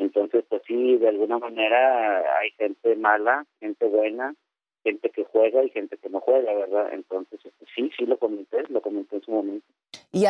Entonces, 0.01 0.45
pues 0.49 0.63
sí, 0.67 0.97
de 0.97 1.09
alguna 1.09 1.39
manera 1.39 2.39
hay 2.39 2.51
gente 2.53 2.97
mala, 2.97 3.47
gente 3.61 3.87
buena, 3.87 4.35
gente 4.83 5.11
que 5.11 5.25
juega 5.25 5.63
y 5.63 5.71
gente 5.71 5.99
que 5.99 6.09
no 6.09 6.21
juega, 6.21 6.53
¿verdad? 6.55 6.93
Entonces, 6.93 7.39
este, 7.45 7.67
sí, 7.75 7.91
sí 7.97 8.07
lo 8.07 8.19
comenté, 8.19 8.63
lo 8.69 8.81
comenté 8.81 9.17
en 9.17 9.23
su 9.23 9.31
momento. 9.31 9.67
¿Y 10.11 10.25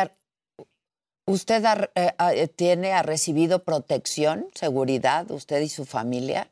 usted 1.25 1.63
ha- 1.65 1.89
eh, 1.95 2.11
ha- 2.17 2.33
eh, 2.35 2.47
tiene, 2.47 2.91
ha 2.93 3.01
recibido 3.03 3.63
protección, 3.63 4.45
seguridad, 4.53 5.29
usted 5.31 5.61
y 5.61 5.69
su 5.69 5.85
familia? 5.85 6.47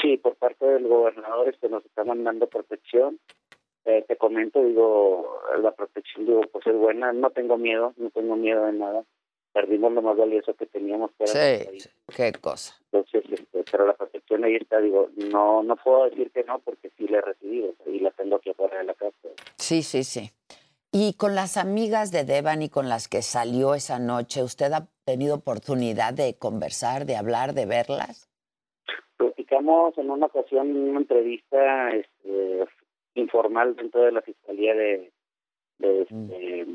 Sí, 0.00 0.16
por 0.16 0.36
parte 0.36 0.64
del 0.64 0.86
gobernador 0.88 1.48
este 1.48 1.68
nos 1.68 1.84
está 1.84 2.04
mandando 2.04 2.46
protección. 2.46 3.18
Eh, 3.84 4.04
te 4.06 4.16
comento, 4.16 4.62
digo, 4.62 5.40
la 5.60 5.72
protección, 5.72 6.26
digo, 6.26 6.40
pues 6.52 6.66
es 6.66 6.74
buena. 6.76 7.12
No 7.12 7.30
tengo 7.30 7.56
miedo, 7.58 7.94
no 7.96 8.10
tengo 8.10 8.36
miedo 8.36 8.64
de 8.66 8.72
nada. 8.72 9.04
Perdimos 9.60 9.92
lo 9.92 10.02
más 10.02 10.16
valioso 10.16 10.54
que 10.54 10.66
teníamos. 10.66 11.10
Que 11.18 11.24
era 11.24 11.32
Sí, 11.32 11.64
país. 11.66 11.90
qué 12.16 12.32
cosa. 12.40 12.76
Entonces, 12.92 13.24
este, 13.28 13.64
pero 13.72 13.86
la 13.88 13.94
protección 13.94 14.44
ahí 14.44 14.54
está, 14.54 14.78
digo, 14.80 15.10
no 15.16 15.64
no 15.64 15.74
puedo 15.74 16.04
decir 16.08 16.30
que 16.30 16.44
no 16.44 16.60
porque 16.60 16.90
sí 16.96 17.08
la 17.08 17.18
he 17.18 17.22
recibido 17.22 17.74
y 17.86 17.98
la 17.98 18.12
tengo 18.12 18.36
aquí 18.36 18.50
afuera 18.50 18.78
de 18.78 18.84
la 18.84 18.94
casa. 18.94 19.16
Sí, 19.56 19.82
sí, 19.82 20.04
sí. 20.04 20.30
Y 20.92 21.14
con 21.14 21.34
las 21.34 21.56
amigas 21.56 22.12
de 22.12 22.22
Devani 22.22 22.68
con 22.68 22.88
las 22.88 23.08
que 23.08 23.20
salió 23.22 23.74
esa 23.74 23.98
noche, 23.98 24.44
¿usted 24.44 24.72
ha 24.72 24.86
tenido 25.04 25.34
oportunidad 25.34 26.14
de 26.14 26.36
conversar, 26.38 27.04
de 27.04 27.16
hablar, 27.16 27.52
de 27.52 27.66
verlas? 27.66 28.30
Platicamos 29.16 29.98
en 29.98 30.08
una 30.10 30.26
ocasión 30.26 30.70
en 30.70 30.90
una 30.90 31.00
entrevista 31.00 31.90
este, 31.90 32.64
informal 33.14 33.74
dentro 33.74 34.02
de 34.02 34.12
la 34.12 34.22
Fiscalía 34.22 34.74
de, 34.74 35.12
de, 35.78 36.02
este, 36.02 36.66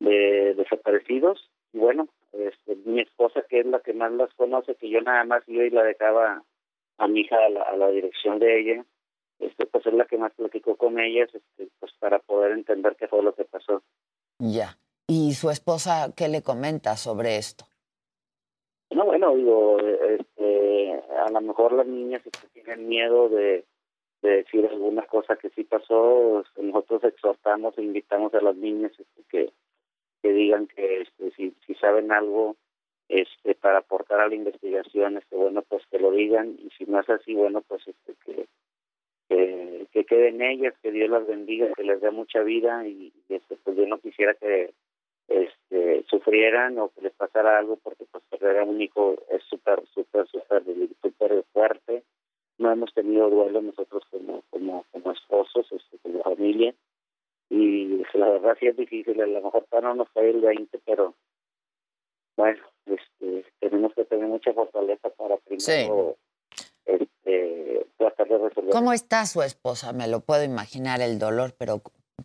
de 0.00 0.54
desaparecidos. 0.56 1.50
Y 1.76 1.78
bueno, 1.78 2.08
este, 2.32 2.74
mi 2.86 3.00
esposa, 3.02 3.42
que 3.50 3.60
es 3.60 3.66
la 3.66 3.80
que 3.80 3.92
más 3.92 4.10
las 4.12 4.32
conoce, 4.32 4.76
que 4.76 4.88
yo 4.88 5.02
nada 5.02 5.24
más 5.24 5.42
iba 5.46 5.62
y 5.62 5.68
la 5.68 5.82
dejaba 5.82 6.42
a 6.96 7.06
mi 7.06 7.20
hija 7.20 7.36
a 7.36 7.50
la, 7.50 7.62
a 7.64 7.76
la 7.76 7.88
dirección 7.90 8.38
de 8.38 8.60
ella, 8.60 8.84
este, 9.40 9.66
pues 9.66 9.84
es 9.84 9.92
la 9.92 10.06
que 10.06 10.16
más 10.16 10.32
platicó 10.32 10.76
con 10.76 10.98
ellas 10.98 11.28
este, 11.34 11.68
pues 11.78 11.92
para 11.98 12.18
poder 12.20 12.52
entender 12.52 12.96
qué 12.96 13.08
fue 13.08 13.22
lo 13.22 13.34
que 13.34 13.44
pasó. 13.44 13.82
Ya. 14.38 14.78
¿Y 15.06 15.34
su 15.34 15.50
esposa 15.50 16.14
qué 16.16 16.28
le 16.28 16.40
comenta 16.40 16.96
sobre 16.96 17.36
esto? 17.36 17.66
No, 18.90 19.04
bueno, 19.04 19.36
digo, 19.36 19.78
este, 19.78 20.94
a 21.26 21.30
lo 21.30 21.40
mejor 21.42 21.74
las 21.74 21.86
niñas 21.86 22.22
este, 22.24 22.48
tienen 22.54 22.88
miedo 22.88 23.28
de, 23.28 23.66
de 24.22 24.30
decir 24.30 24.66
alguna 24.66 25.02
cosa 25.02 25.36
que 25.36 25.50
sí 25.50 25.64
pasó. 25.64 26.42
Nosotros 26.56 27.04
exhortamos 27.04 27.76
e 27.76 27.82
invitamos 27.82 28.32
a 28.32 28.40
las 28.40 28.56
niñas 28.56 28.92
este, 28.98 29.22
que, 29.28 29.52
que 30.26 30.32
digan 30.32 30.66
que 30.66 31.02
este, 31.02 31.30
si, 31.36 31.74
saben 31.76 32.10
algo 32.10 32.56
este, 33.08 33.54
para 33.54 33.78
aportar 33.78 34.20
a 34.20 34.28
la 34.28 34.34
investigación, 34.34 35.18
este, 35.18 35.36
bueno, 35.36 35.62
pues 35.62 35.84
que 35.88 36.00
lo 36.00 36.10
digan. 36.10 36.56
Y 36.58 36.68
si 36.76 36.84
no 36.84 36.98
es 36.98 37.08
así, 37.08 37.32
bueno, 37.34 37.62
pues 37.62 37.86
este, 37.86 38.14
que, 38.24 38.46
que, 39.28 39.86
que 39.92 40.04
queden 40.04 40.42
ellas, 40.42 40.74
que 40.82 40.90
Dios 40.90 41.10
las 41.10 41.28
bendiga, 41.28 41.72
que 41.76 41.84
les 41.84 42.00
dé 42.00 42.10
mucha 42.10 42.42
vida. 42.42 42.84
Y, 42.88 43.12
y, 43.28 43.34
este, 43.34 43.56
pues 43.62 43.76
yo 43.76 43.86
no 43.86 43.98
quisiera 43.98 44.34
que 44.34 44.74
este, 45.28 46.04
sufrieran 46.10 46.76
o 46.80 46.88
que 46.88 47.02
les 47.02 47.12
pasara 47.12 47.58
algo 47.58 47.76
porque 47.76 48.04
pues 48.10 48.24
perder 48.28 48.58
a 48.58 48.64
un 48.64 48.82
hijo 48.82 49.16
es 49.30 49.44
súper, 49.44 49.86
súper, 49.94 50.26
súper, 50.26 50.64
súper 51.00 51.44
fuerte. 51.52 52.02
No 52.58 52.72
hemos 52.72 52.92
tenido 52.94 53.30
duelo 53.30 53.62
nosotros 53.62 54.02
como, 54.10 54.42
como, 54.50 54.84
como 54.90 55.12
esposos, 55.12 55.70
este, 55.70 55.98
como 56.02 56.20
familia. 56.24 56.74
Y 57.48 58.02
la 58.14 58.28
verdad 58.28 58.56
sí 58.58 58.66
es 58.66 58.76
difícil, 58.76 59.20
a 59.20 59.26
lo 59.26 59.40
mejor 59.40 59.64
para 59.66 59.88
no 59.88 59.94
nos 59.96 60.10
cae 60.10 60.30
el 60.30 60.40
20, 60.40 60.78
pero 60.84 61.14
bueno, 62.36 62.62
este, 62.86 63.44
tenemos 63.60 63.94
que 63.94 64.04
tener 64.04 64.28
mucha 64.28 64.52
fortaleza 64.52 65.08
para 65.10 65.36
primero 65.38 66.16
este, 66.84 67.86
tratar 67.96 68.28
de 68.28 68.38
resolver. 68.38 68.72
¿Cómo 68.72 68.92
está 68.92 69.24
su 69.26 69.42
esposa? 69.42 69.92
Me 69.92 70.08
lo 70.08 70.20
puedo 70.20 70.44
imaginar 70.44 71.00
el 71.00 71.18
dolor, 71.18 71.54
pero 71.56 71.80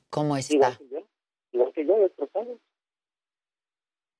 ¿cómo 0.10 0.38
está? 0.38 0.56
Igual 0.56 0.77
que 0.77 0.89
yo, 0.89 1.03
igual 1.52 1.73
que 1.73 1.85
yo, 1.85 1.99
destrozado. 1.99 2.57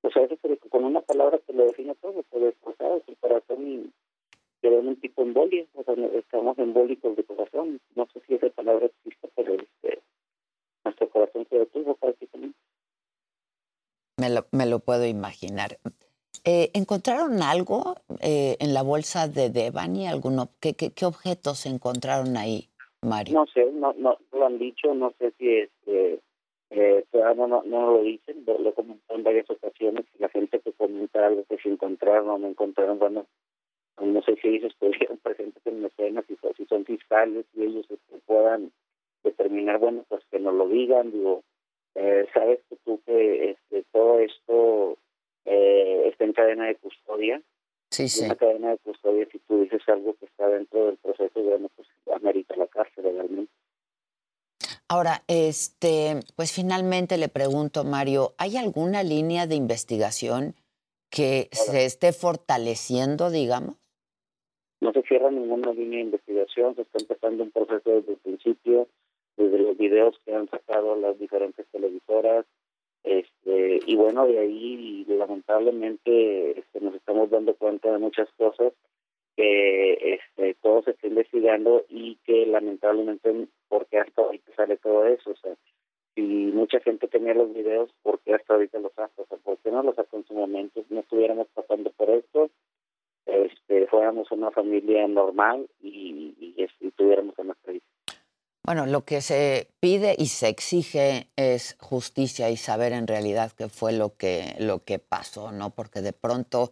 O 0.02 0.10
sea, 0.10 0.22
eso 0.24 0.36
con 0.68 0.84
una 0.84 1.00
palabra 1.02 1.38
te 1.38 1.52
lo 1.52 1.64
define 1.64 1.94
todo, 1.96 2.24
pero 2.30 2.46
destrozado, 2.46 3.02
su 3.06 3.14
corazón 3.16 3.66
y 3.66 3.92
quedó 4.62 4.78
en 4.78 4.88
un 4.88 5.00
tipo 5.00 5.22
embolia, 5.22 5.66
o 5.74 5.84
sea, 5.84 5.94
estamos 6.14 6.58
embólicos 6.58 7.16
de 7.16 7.24
corazón, 7.24 7.80
no 7.94 8.06
sé 8.12 8.20
si 8.26 8.34
esa 8.34 8.48
palabra 8.50 8.86
existe, 8.86 9.28
pero 9.36 9.54
este, 9.54 10.00
nuestro 10.84 11.08
corazón 11.10 11.46
se 11.48 11.58
detuvo 11.58 11.94
prácticamente. 11.96 12.58
Me 14.18 14.30
lo, 14.30 14.46
me 14.52 14.66
lo 14.66 14.78
puedo 14.80 15.06
imaginar. 15.06 15.78
Eh, 16.44 16.70
¿Encontraron 16.74 17.42
algo 17.42 17.96
eh, 18.20 18.56
en 18.60 18.74
la 18.74 18.82
bolsa 18.82 19.28
de 19.28 19.50
Devani? 19.50 20.06
¿Alguno, 20.08 20.50
qué, 20.60 20.74
qué, 20.74 20.90
qué 20.92 21.06
objetos 21.06 21.66
encontraron 21.66 22.36
ahí, 22.36 22.68
Mario? 23.00 23.34
No 23.34 23.46
sé, 23.46 23.70
no, 23.72 23.92
no, 23.94 24.18
lo 24.32 24.46
han 24.46 24.58
dicho, 24.58 24.92
no 24.94 25.12
sé 25.18 25.32
si 25.38 25.48
este, 25.48 26.20
eh, 26.70 27.04
todavía 27.10 27.34
no, 27.34 27.46
no, 27.46 27.62
no 27.64 27.92
lo 27.92 28.02
dicen, 28.02 28.44
lo, 28.46 28.68
he 28.68 28.72
comentado 28.74 29.18
en 29.18 29.24
varias 29.24 29.48
ocasiones, 29.50 30.04
la 30.18 30.28
gente 30.28 30.60
que 30.60 30.72
comenta 30.72 31.26
algo 31.26 31.44
que 31.44 31.58
se 31.58 31.68
encontraron 31.68 32.28
o 32.28 32.38
no 32.38 32.48
encontraron, 32.48 32.98
bueno, 32.98 33.26
no 34.00 34.22
sé 34.22 34.36
si 34.42 34.48
ellos 34.48 34.72
estuvieron 34.80 35.18
presentes 35.18 35.64
en 35.66 35.82
la 35.82 35.88
escena, 35.88 36.24
si, 36.26 36.36
son- 36.36 36.54
si 36.56 36.66
son 36.66 36.84
fiscales, 36.84 37.46
y 37.54 37.62
ellos 37.62 37.86
este, 37.88 38.18
puedan 38.26 38.72
determinar, 39.22 39.78
bueno, 39.78 40.04
pues 40.08 40.22
que 40.30 40.38
nos 40.38 40.54
lo 40.54 40.68
digan, 40.68 41.12
digo, 41.12 41.42
eh, 41.94 42.26
sabes 42.32 42.60
que 42.68 42.76
tú 42.84 43.00
que 43.04 43.50
este, 43.50 43.84
todo 43.92 44.18
esto 44.18 44.98
eh, 45.44 46.08
está 46.10 46.24
en 46.24 46.32
cadena 46.32 46.66
de 46.66 46.76
custodia, 46.76 47.42
Sí, 47.92 48.06
y 48.22 48.24
una 48.24 48.36
cadena 48.36 48.70
de 48.70 48.78
custodia, 48.78 49.28
si 49.30 49.38
tú 49.40 49.60
dices 49.60 49.82
algo 49.86 50.14
que 50.14 50.24
está 50.24 50.48
dentro 50.48 50.86
del 50.86 50.96
proceso, 50.96 51.42
bueno, 51.42 51.68
pues 51.76 51.86
amerita 52.14 52.56
la 52.56 52.66
cárcel 52.66 53.04
realmente. 53.04 53.52
Ahora, 54.88 55.22
este, 55.28 56.20
pues 56.34 56.52
finalmente 56.52 57.18
le 57.18 57.28
pregunto, 57.28 57.84
Mario, 57.84 58.32
¿hay 58.38 58.56
alguna 58.56 59.02
línea 59.02 59.46
de 59.46 59.56
investigación 59.56 60.54
que 61.10 61.50
se 61.52 61.84
esté 61.84 62.14
fortaleciendo, 62.14 63.30
digamos? 63.30 63.76
No 64.80 64.92
se 64.92 65.02
cierra 65.02 65.30
ninguna 65.30 65.72
línea 65.72 65.98
de 65.98 66.04
investigación, 66.06 66.74
se 66.74 66.82
está 66.82 66.98
empezando 66.98 67.42
un 67.42 67.50
proceso 67.50 67.90
desde 67.90 68.12
el 68.12 68.18
principio, 68.18 68.88
desde 69.36 69.58
los 69.58 69.76
videos 69.76 70.18
que 70.24 70.34
han 70.34 70.48
sacado 70.48 70.96
las 70.96 71.18
diferentes 71.18 71.66
televisoras, 71.68 72.46
este, 73.04 73.80
y 73.84 73.96
bueno, 73.96 74.26
de 74.26 74.38
ahí 74.38 75.04
lamentablemente 75.08 76.58
este, 76.58 76.80
nos 76.80 76.94
estamos 76.94 77.30
dando 77.30 77.54
cuenta 77.54 77.90
de 77.90 77.98
muchas 77.98 78.28
cosas 78.36 78.72
que 79.36 80.14
este, 80.14 80.54
todo 80.62 80.82
se 80.82 80.92
está 80.92 81.06
investigando 81.08 81.84
y 81.88 82.16
que 82.24 82.46
lamentablemente, 82.46 83.48
porque 83.68 83.98
hasta 83.98 84.22
ahorita 84.22 84.54
sale 84.54 84.76
todo 84.76 85.06
eso? 85.06 85.30
O 85.30 85.36
sea, 85.36 85.54
si 86.14 86.22
mucha 86.22 86.80
gente 86.80 87.08
tenía 87.08 87.34
los 87.34 87.52
videos, 87.52 87.90
¿por 88.02 88.20
qué 88.20 88.34
hasta 88.34 88.54
ahorita 88.54 88.78
los 88.78 88.92
sacó? 88.92 89.22
O 89.22 89.26
sea, 89.26 89.38
¿por 89.38 89.58
qué 89.58 89.70
no 89.70 89.82
los 89.82 89.96
sacó 89.96 90.18
en 90.18 90.26
su 90.26 90.34
momento? 90.34 90.84
No 90.90 91.00
estuviéramos 91.00 91.48
pasando 91.54 91.90
por 91.92 92.10
esto, 92.10 92.50
este, 93.26 93.86
fuéramos 93.86 94.30
una 94.30 94.50
familia 94.50 95.06
normal 95.08 95.66
y, 95.80 96.34
y, 96.38 96.68
y 96.80 96.90
tuviéramos 96.90 97.34
una 97.38 97.54
crisis. 97.62 97.82
Bueno, 98.64 98.86
lo 98.86 99.04
que 99.04 99.20
se 99.20 99.66
pide 99.80 100.14
y 100.16 100.26
se 100.26 100.48
exige 100.48 101.26
es 101.34 101.76
justicia 101.80 102.48
y 102.48 102.56
saber 102.56 102.92
en 102.92 103.08
realidad 103.08 103.50
qué 103.58 103.68
fue 103.68 103.92
lo 103.92 104.16
que, 104.16 104.54
lo 104.60 104.84
que 104.84 105.00
pasó, 105.00 105.50
¿no? 105.50 105.70
Porque 105.70 106.00
de 106.00 106.12
pronto, 106.12 106.70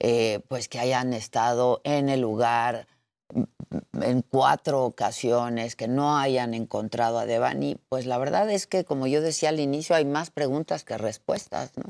eh, 0.00 0.40
pues 0.48 0.68
que 0.68 0.80
hayan 0.80 1.12
estado 1.12 1.80
en 1.84 2.08
el 2.08 2.22
lugar 2.22 2.86
mm, 3.32 4.02
en 4.02 4.22
cuatro 4.22 4.82
ocasiones, 4.82 5.76
que 5.76 5.86
no 5.86 6.16
hayan 6.16 6.54
encontrado 6.54 7.20
a 7.20 7.26
Devani, 7.26 7.76
pues 7.88 8.04
la 8.06 8.18
verdad 8.18 8.50
es 8.50 8.66
que, 8.66 8.82
como 8.84 9.06
yo 9.06 9.20
decía 9.20 9.50
al 9.50 9.60
inicio, 9.60 9.94
hay 9.94 10.06
más 10.06 10.32
preguntas 10.32 10.84
que 10.84 10.98
respuestas, 10.98 11.72
¿no? 11.78 11.84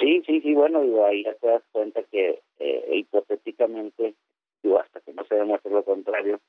Sí, 0.00 0.20
sí, 0.26 0.40
sí, 0.40 0.54
bueno, 0.54 0.82
digo, 0.82 1.06
ahí 1.06 1.22
ya 1.22 1.34
te 1.34 1.46
das 1.46 1.62
cuenta 1.70 2.02
que 2.10 2.42
eh, 2.58 2.90
hipotéticamente, 2.92 4.14
digo, 4.64 4.80
hasta 4.80 5.00
que 5.00 5.12
no 5.12 5.24
se 5.26 5.36
demuestre 5.36 5.70
lo 5.70 5.84
contrario, 5.84 6.40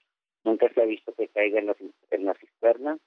nunca 0.44 0.72
se 0.74 0.82
ha 0.82 0.86
visto 0.86 1.14
que 1.14 1.28
caiga 1.28 1.60
en 1.60 1.68
la, 1.68 1.76
en 2.11 2.26
la 2.26 2.34
cisterna 2.36 2.98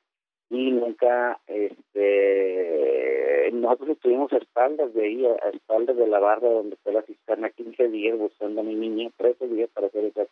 y 0.53 0.71
nunca, 0.71 1.41
este, 1.47 3.51
nosotros 3.55 3.91
estuvimos 3.91 4.31
a 4.35 4.37
espaldas 4.37 4.93
de 4.93 5.03
ahí, 5.03 5.25
a 5.25 5.49
espaldas 5.49 5.97
de 5.97 6.07
la 6.07 6.21
barra 6.21 6.47
donde 6.47 6.75
está 6.75 6.93
la 6.93 7.01
cisterna, 7.03 7.49
15 7.49 7.89
días 7.89 8.19
buscando 8.19 8.61
a 8.61 8.65
mi 8.65 8.75
niña, 8.75 9.11
13 9.17 9.49
días 9.49 9.71
para 9.71 9.87
hacer 9.87 10.05
eso, 10.05 10.29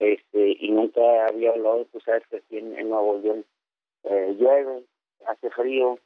este, 0.00 0.56
y 0.60 0.70
nunca 0.70 1.00
había 1.28 1.52
hablado, 1.52 1.86
tú 1.86 1.98
sabes 2.00 2.24
que 2.28 2.36
aquí 2.36 2.58
en, 2.58 2.90
Nuevo 2.90 3.20
León 3.22 3.46
eh, 4.04 4.36
llueve, 4.38 4.82
hace 5.26 5.48
frío, 5.48 5.98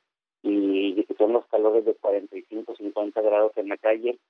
y 0.45 1.05
son 1.19 1.33
los 1.33 1.45
calores 1.47 1.85
de 1.85 1.95
45, 1.95 2.77
50 2.77 3.21
grados 3.23 3.51
en 3.57 3.71
la 3.71 3.77
calle, 3.77 4.21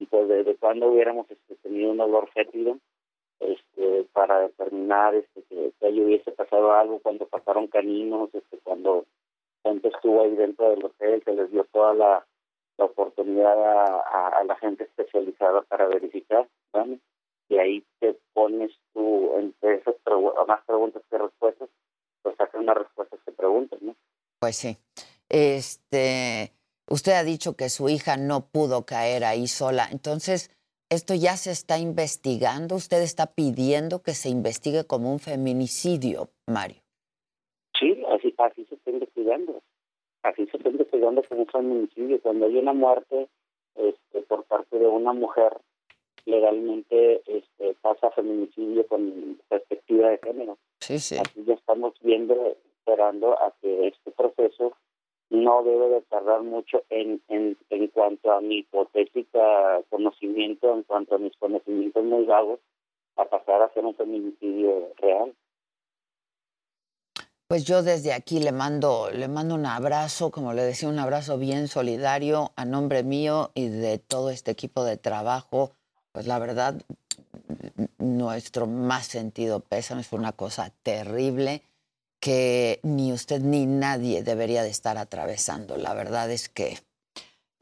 y 0.00 0.06
pues 0.06 0.26
desde 0.26 0.56
cuando 0.56 0.88
hubiéramos 0.88 1.30
este, 1.30 1.54
tenido 1.62 1.92
un 1.92 2.00
olor 2.00 2.28
fétido, 2.30 2.78
este, 3.42 4.04
para 4.12 4.40
determinar 4.40 5.14
este, 5.14 5.42
que, 5.42 5.72
que 5.78 5.86
hubiese 5.88 6.32
pasado 6.32 6.72
algo 6.72 7.00
cuando 7.00 7.26
pasaron 7.26 7.66
caninos, 7.66 8.30
este, 8.34 8.58
cuando 8.58 9.04
gente 9.62 9.88
estuvo 9.88 10.22
ahí 10.22 10.34
dentro 10.34 10.70
del 10.70 10.84
hotel, 10.84 11.22
que 11.24 11.32
les 11.32 11.50
dio 11.50 11.64
toda 11.72 11.94
la, 11.94 12.26
la 12.78 12.84
oportunidad 12.84 13.52
a, 13.52 14.28
a, 14.38 14.44
la 14.44 14.56
gente 14.56 14.84
especializada 14.84 15.62
para 15.62 15.86
verificar, 15.86 16.48
y 17.48 17.58
ahí 17.58 17.84
te 18.00 18.18
pones 18.32 18.72
tú 18.94 19.36
entre 19.38 19.76
esas 19.76 19.94
más 20.48 20.64
preguntas 20.64 21.02
que 21.10 21.18
respuestas, 21.18 21.68
pues 22.22 22.36
sacas 22.36 22.60
una 22.60 22.74
respuesta 22.74 23.16
que 23.24 23.32
preguntas, 23.32 23.80
¿no? 23.82 23.94
Pues 24.40 24.56
sí. 24.56 24.78
Este, 25.28 26.52
usted 26.88 27.12
ha 27.12 27.24
dicho 27.24 27.56
que 27.56 27.68
su 27.68 27.88
hija 27.88 28.16
no 28.16 28.46
pudo 28.46 28.86
caer 28.86 29.24
ahí 29.24 29.46
sola, 29.46 29.88
entonces 29.90 30.50
esto 30.92 31.14
ya 31.14 31.36
se 31.36 31.50
está 31.50 31.78
investigando. 31.78 32.74
Usted 32.76 33.02
está 33.02 33.26
pidiendo 33.26 34.02
que 34.02 34.12
se 34.12 34.28
investigue 34.28 34.84
como 34.84 35.10
un 35.10 35.18
feminicidio, 35.18 36.28
Mario. 36.46 36.82
Sí, 37.78 38.02
así, 38.10 38.34
así 38.36 38.64
se 38.66 38.74
está 38.74 38.90
investigando. 38.90 39.62
Así 40.22 40.46
se 40.46 40.56
está 40.58 40.68
investigando 40.68 41.22
como 41.28 41.42
un 41.42 41.46
feminicidio. 41.48 42.20
Cuando 42.20 42.46
hay 42.46 42.56
una 42.56 42.74
muerte 42.74 43.28
este, 43.74 44.20
por 44.28 44.44
parte 44.44 44.78
de 44.78 44.86
una 44.86 45.12
mujer, 45.12 45.52
legalmente 46.26 47.22
este, 47.26 47.74
pasa 47.80 48.10
feminicidio 48.10 48.86
con 48.86 49.40
perspectiva 49.48 50.10
de 50.10 50.18
género. 50.18 50.58
Sí, 50.80 50.98
sí. 50.98 51.16
Así 51.18 51.42
ya 51.44 51.54
estamos 51.54 51.94
viendo, 52.02 52.34
esperando 52.78 53.32
a 53.32 53.52
que 53.60 53.88
este 53.88 54.10
proceso 54.12 54.76
no 55.32 55.62
debe 55.62 55.88
de 55.88 56.02
tardar 56.02 56.42
mucho 56.42 56.84
en, 56.90 57.22
en, 57.28 57.56
en 57.70 57.88
cuanto 57.88 58.30
a 58.30 58.40
mi 58.40 58.58
hipotética 58.58 59.80
conocimiento, 59.88 60.74
en 60.74 60.82
cuanto 60.82 61.14
a 61.14 61.18
mis 61.18 61.34
conocimientos 61.38 62.04
muy 62.04 62.24
vagos, 62.24 62.60
a 63.16 63.24
pasar 63.24 63.62
a 63.62 63.72
ser 63.72 63.84
un 63.84 63.94
feminicidio 63.94 64.90
real. 64.98 65.34
Pues 67.48 67.64
yo 67.64 67.82
desde 67.82 68.12
aquí 68.12 68.40
le 68.40 68.52
mando, 68.52 69.10
le 69.10 69.28
mando 69.28 69.54
un 69.54 69.66
abrazo, 69.66 70.30
como 70.30 70.52
le 70.52 70.62
decía, 70.62 70.88
un 70.88 70.98
abrazo 70.98 71.38
bien 71.38 71.68
solidario 71.68 72.52
a 72.56 72.64
nombre 72.64 73.02
mío 73.02 73.50
y 73.54 73.68
de 73.68 73.98
todo 73.98 74.30
este 74.30 74.50
equipo 74.50 74.84
de 74.84 74.96
trabajo. 74.96 75.72
Pues 76.12 76.26
la 76.26 76.38
verdad, 76.38 76.82
nuestro 77.98 78.66
más 78.66 79.06
sentido 79.06 79.60
pésame, 79.60 80.02
es 80.02 80.12
una 80.12 80.32
cosa 80.32 80.72
terrible 80.82 81.62
que 82.22 82.78
ni 82.84 83.12
usted 83.12 83.40
ni 83.40 83.66
nadie 83.66 84.22
debería 84.22 84.62
de 84.62 84.70
estar 84.70 84.96
atravesando. 84.96 85.76
La 85.76 85.92
verdad 85.92 86.30
es 86.30 86.48
que 86.48 86.78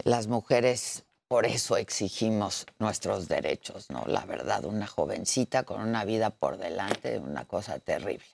las 0.05 0.27
mujeres 0.27 1.03
por 1.27 1.45
eso 1.45 1.77
exigimos 1.77 2.67
nuestros 2.77 3.27
derechos, 3.27 3.89
¿no? 3.89 4.03
La 4.05 4.23
verdad, 4.25 4.63
una 4.65 4.85
jovencita 4.85 5.63
con 5.63 5.81
una 5.81 6.05
vida 6.05 6.29
por 6.29 6.57
delante, 6.57 7.17
una 7.17 7.45
cosa 7.45 7.79
terrible. 7.79 8.25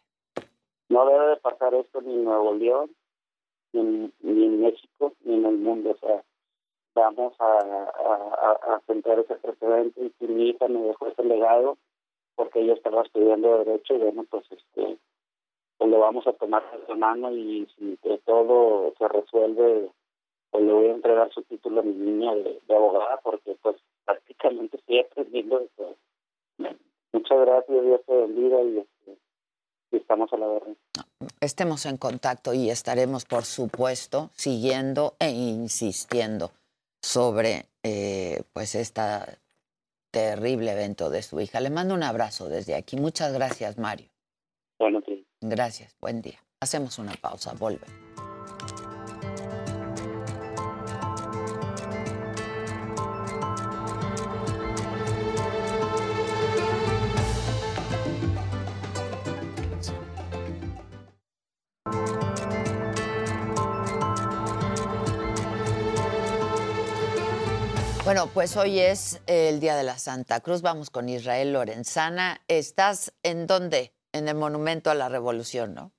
No 0.90 1.06
debe 1.06 1.28
de 1.30 1.38
pasar 1.38 1.74
esto 1.76 2.02
ni 2.02 2.14
en 2.14 2.26
Nuevo 2.26 2.56
León, 2.56 2.91
ni 3.72 4.12
en, 4.24 4.62
México, 4.62 5.14
ni 5.24 5.36
en 5.36 5.45
el 5.45 5.58
mundo. 5.60 5.91
O 5.91 5.98
sea, 5.98 6.24
vamos 6.94 7.36
a, 7.40 8.82
centrar 8.86 9.20
ese 9.20 9.36
precedente 9.36 10.12
y 10.20 10.28
mi 10.28 10.49
hija 10.49 10.68
me 10.68 10.82
dejó 10.82 11.08
ese 11.08 11.24
legado 11.24 11.78
porque 12.36 12.62
ella 12.62 12.74
estaba 12.74 13.04
estudiando 13.04 13.60
Derecho 13.60 13.95
y 13.95 13.99
bueno, 13.99 14.26
pues 14.30 14.44
este 14.52 14.98
pues 15.78 15.90
lo 15.90 15.99
vamos 15.99 16.26
a 16.28 16.34
tomar 16.34 16.64
de 16.88 16.95
mano 16.95 17.32
y 17.32 17.68
si 17.78 17.98
de 18.04 18.18
todo 18.20 18.94
se 18.98 19.08
resuelve, 19.08 19.91
pues 20.49 20.64
le 20.64 20.74
voy 20.74 20.88
a 20.88 20.94
entregar 20.94 21.32
su 21.34 21.44
título 21.44 21.82
a 21.82 21.84
mi 21.84 21.94
niña 21.94 22.34
de, 22.36 22.60
abogada 22.70 23.20
porque 23.24 23.56
pues 23.62 23.76
prácticamente 24.06 24.78
estoy 24.78 24.99
aprendiendo 24.99 25.60
de 25.60 25.68
todo. 25.76 25.95
Muchas 27.14 27.40
gracias, 27.40 27.86
Dios 27.86 28.02
te 28.06 28.16
bendiga 28.16 28.62
y, 28.62 28.78
este, 28.80 29.18
y 29.91 29.98
estamos 29.98 30.32
a 30.34 30.38
la 30.38 30.48
verdad. 30.48 30.76
Estemos 31.40 31.86
en 31.86 31.98
contacto 31.98 32.54
y 32.54 32.70
estaremos, 32.70 33.26
por 33.26 33.44
supuesto, 33.44 34.30
siguiendo 34.34 35.14
e 35.20 35.30
insistiendo 35.30 36.52
sobre 37.02 37.66
eh, 37.84 38.41
pues 38.54 38.76
esta 38.76 39.26
terrible 40.12 40.72
evento 40.72 41.10
de 41.10 41.22
su 41.22 41.40
hija. 41.40 41.60
Le 41.60 41.70
mando 41.70 41.94
un 41.94 42.04
abrazo 42.04 42.49
desde 42.49 42.76
aquí. 42.76 42.98
Muchas 42.98 43.34
gracias, 43.34 43.78
Mario. 43.78 44.08
Bueno, 44.80 45.02
sí. 45.06 45.16
Gracias, 45.42 45.96
buen 46.00 46.22
día. 46.22 46.44
Hacemos 46.60 46.98
una 46.98 47.14
pausa, 47.14 47.54
vuelve. 47.54 47.86
Bueno, 68.04 68.28
pues 68.34 68.56
hoy 68.56 68.80
es 68.80 69.20
el 69.28 69.60
Día 69.60 69.76
de 69.76 69.84
la 69.84 70.00
Santa 70.00 70.40
Cruz. 70.40 70.62
Vamos 70.62 70.90
con 70.90 71.10
Israel 71.10 71.52
Lorenzana. 71.52 72.42
¿Estás 72.48 73.12
en 73.22 73.48
dónde? 73.48 73.97
En 74.18 74.27
el 74.27 74.35
Monumento 74.35 74.89
a 74.89 74.95
la 74.95 75.10
Revolución, 75.10 75.73
¿no? 75.73 75.94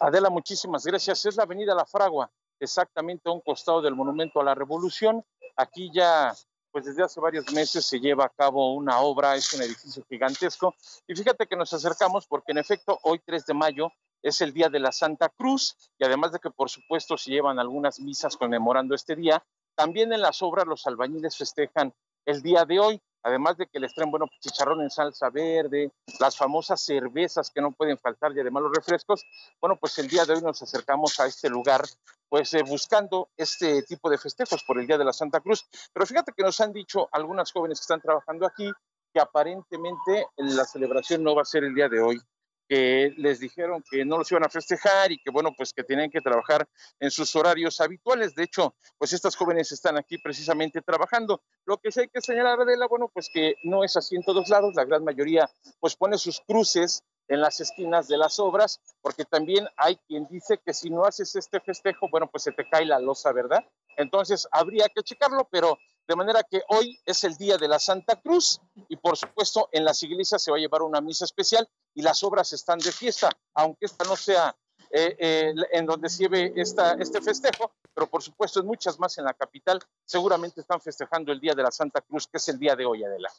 Adela, 0.00 0.30
muchísimas 0.30 0.84
gracias. 0.84 1.24
Es 1.26 1.36
la 1.36 1.44
Avenida 1.44 1.74
La 1.74 1.86
Fragua, 1.86 2.30
exactamente 2.60 3.28
a 3.28 3.32
un 3.32 3.40
costado 3.40 3.80
del 3.80 3.94
Monumento 3.94 4.40
a 4.40 4.44
la 4.44 4.54
Revolución. 4.54 5.24
Aquí 5.56 5.90
ya, 5.92 6.34
pues 6.70 6.84
desde 6.84 7.02
hace 7.02 7.20
varios 7.20 7.50
meses 7.52 7.86
se 7.86 7.98
lleva 7.98 8.26
a 8.26 8.28
cabo 8.28 8.74
una 8.74 9.00
obra, 9.00 9.34
es 9.34 9.52
un 9.54 9.62
edificio 9.62 10.04
gigantesco. 10.08 10.74
Y 11.06 11.14
fíjate 11.14 11.46
que 11.46 11.56
nos 11.56 11.72
acercamos 11.72 12.26
porque 12.26 12.52
en 12.52 12.58
efecto 12.58 12.98
hoy 13.02 13.20
3 13.24 13.46
de 13.46 13.54
mayo 13.54 13.90
es 14.22 14.40
el 14.40 14.52
Día 14.52 14.68
de 14.68 14.80
la 14.80 14.92
Santa 14.92 15.28
Cruz 15.28 15.76
y 15.98 16.04
además 16.04 16.32
de 16.32 16.40
que 16.40 16.50
por 16.50 16.68
supuesto 16.68 17.16
se 17.16 17.30
llevan 17.30 17.58
algunas 17.58 18.00
misas 18.00 18.36
conmemorando 18.36 18.94
este 18.94 19.16
día, 19.16 19.44
también 19.76 20.12
en 20.12 20.20
las 20.20 20.42
obras 20.42 20.66
los 20.66 20.86
albañiles 20.86 21.36
festejan 21.36 21.94
el 22.26 22.42
día 22.42 22.64
de 22.64 22.80
hoy. 22.80 23.02
Además 23.22 23.56
de 23.56 23.66
que 23.66 23.78
les 23.78 23.94
traen, 23.94 24.10
bueno, 24.10 24.26
pues, 24.26 24.40
chicharrón 24.40 24.82
en 24.82 24.90
salsa 24.90 25.30
verde, 25.30 25.92
las 26.20 26.36
famosas 26.36 26.80
cervezas 26.80 27.50
que 27.50 27.60
no 27.60 27.72
pueden 27.72 27.98
faltar 27.98 28.32
y 28.36 28.40
además 28.40 28.64
los 28.64 28.72
refrescos, 28.74 29.24
bueno, 29.60 29.76
pues 29.76 29.98
el 29.98 30.08
día 30.08 30.24
de 30.24 30.34
hoy 30.34 30.42
nos 30.42 30.62
acercamos 30.62 31.18
a 31.20 31.26
este 31.26 31.48
lugar, 31.48 31.84
pues 32.28 32.52
eh, 32.54 32.62
buscando 32.62 33.30
este 33.36 33.82
tipo 33.82 34.10
de 34.10 34.18
festejos 34.18 34.62
por 34.64 34.78
el 34.78 34.86
Día 34.86 34.98
de 34.98 35.04
la 35.04 35.12
Santa 35.12 35.40
Cruz. 35.40 35.66
Pero 35.92 36.06
fíjate 36.06 36.32
que 36.36 36.42
nos 36.42 36.60
han 36.60 36.72
dicho 36.72 37.08
algunas 37.12 37.52
jóvenes 37.52 37.78
que 37.78 37.84
están 37.84 38.00
trabajando 38.00 38.46
aquí 38.46 38.70
que 39.12 39.20
aparentemente 39.20 40.26
la 40.36 40.64
celebración 40.64 41.22
no 41.22 41.34
va 41.34 41.42
a 41.42 41.46
ser 41.46 41.64
el 41.64 41.74
día 41.74 41.88
de 41.88 42.00
hoy, 42.00 42.20
que 42.68 43.14
les 43.16 43.40
dijeron 43.40 43.82
que 43.90 44.04
no 44.04 44.18
los 44.18 44.30
iban 44.30 44.44
a 44.44 44.48
festejar 44.48 45.10
y 45.10 45.18
que 45.18 45.30
bueno, 45.30 45.52
pues 45.56 45.72
que 45.72 45.84
tenían 45.84 46.10
que 46.10 46.20
trabajar 46.20 46.68
en 47.00 47.10
sus 47.10 47.34
horarios 47.34 47.80
habituales. 47.80 48.34
De 48.34 48.44
hecho, 48.44 48.74
pues 48.98 49.12
estas 49.12 49.34
jóvenes 49.36 49.72
están 49.72 49.96
aquí 49.96 50.18
precisamente 50.18 50.82
trabajando. 50.82 51.42
Lo 51.64 51.78
que 51.78 51.90
sí 51.90 52.00
hay 52.00 52.08
que 52.08 52.20
señalar, 52.20 52.60
Adela, 52.60 52.86
bueno, 52.86 53.10
pues 53.12 53.30
que 53.32 53.54
no 53.64 53.84
es 53.84 53.96
así 53.96 54.16
en 54.16 54.24
todos 54.24 54.48
lados, 54.48 54.74
la 54.74 54.84
gran 54.84 55.04
mayoría 55.04 55.48
pues 55.80 55.96
pone 55.96 56.18
sus 56.18 56.40
cruces 56.40 57.02
en 57.28 57.40
las 57.40 57.60
esquinas 57.60 58.08
de 58.08 58.16
las 58.16 58.38
obras, 58.38 58.80
porque 59.02 59.24
también 59.24 59.68
hay 59.76 59.96
quien 60.08 60.26
dice 60.28 60.58
que 60.64 60.72
si 60.72 60.90
no 60.90 61.04
haces 61.04 61.36
este 61.36 61.60
festejo, 61.60 62.08
bueno, 62.10 62.28
pues 62.30 62.42
se 62.42 62.52
te 62.52 62.68
cae 62.68 62.86
la 62.86 62.98
losa, 62.98 63.32
¿verdad? 63.32 63.64
Entonces 63.96 64.48
habría 64.50 64.86
que 64.94 65.02
checarlo, 65.02 65.46
pero 65.50 65.78
de 66.08 66.16
manera 66.16 66.42
que 66.42 66.62
hoy 66.68 66.98
es 67.04 67.22
el 67.24 67.36
día 67.36 67.58
de 67.58 67.68
la 67.68 67.78
Santa 67.78 68.16
Cruz 68.16 68.60
y 68.88 68.96
por 68.96 69.16
supuesto 69.18 69.68
en 69.72 69.84
las 69.84 70.02
iglesias 70.02 70.42
se 70.42 70.50
va 70.50 70.56
a 70.56 70.60
llevar 70.60 70.80
una 70.82 71.02
misa 71.02 71.26
especial 71.26 71.68
y 71.94 72.00
las 72.00 72.24
obras 72.24 72.52
están 72.54 72.78
de 72.78 72.90
fiesta, 72.90 73.30
aunque 73.54 73.84
esta 73.84 74.04
no 74.04 74.16
sea 74.16 74.56
eh, 74.90 75.14
eh, 75.18 75.54
en 75.72 75.84
donde 75.84 76.08
se 76.08 76.22
lleve 76.22 76.52
esta, 76.56 76.94
este 76.94 77.20
festejo, 77.20 77.72
pero 77.94 78.06
por 78.06 78.22
supuesto 78.22 78.60
en 78.60 78.66
muchas 78.66 78.98
más 78.98 79.18
en 79.18 79.24
la 79.24 79.34
capital 79.34 79.78
seguramente 80.06 80.62
están 80.62 80.80
festejando 80.80 81.30
el 81.30 81.40
Día 81.40 81.52
de 81.54 81.62
la 81.62 81.70
Santa 81.70 82.00
Cruz, 82.00 82.26
que 82.26 82.38
es 82.38 82.48
el 82.48 82.58
día 82.58 82.74
de 82.74 82.86
hoy, 82.86 83.04
Adela. 83.04 83.30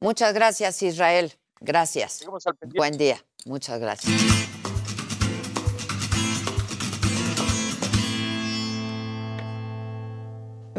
Muchas 0.00 0.32
gracias, 0.32 0.82
Israel. 0.82 1.34
Gracias. 1.60 2.24
Buen 2.74 2.96
día. 2.96 3.22
Muchas 3.44 3.78
gracias. 3.78 4.55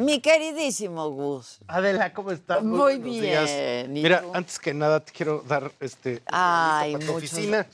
Mi 0.08 0.22
queridísimo 0.22 1.10
Gus. 1.10 1.58
Adela, 1.68 2.14
¿cómo 2.14 2.32
estás? 2.32 2.64
Muy 2.64 2.98
bien. 2.98 3.98
¿y 3.98 4.02
Mira, 4.04 4.22
tú? 4.22 4.32
antes 4.34 4.58
que 4.58 4.74
nada 4.74 5.02
te 5.02 5.12
quiero 5.12 5.44
dar 5.46 5.70
este 5.82 6.24
Ay, 6.32 6.94
para 6.94 7.06
tu 7.06 7.18
oficina. 7.18 7.68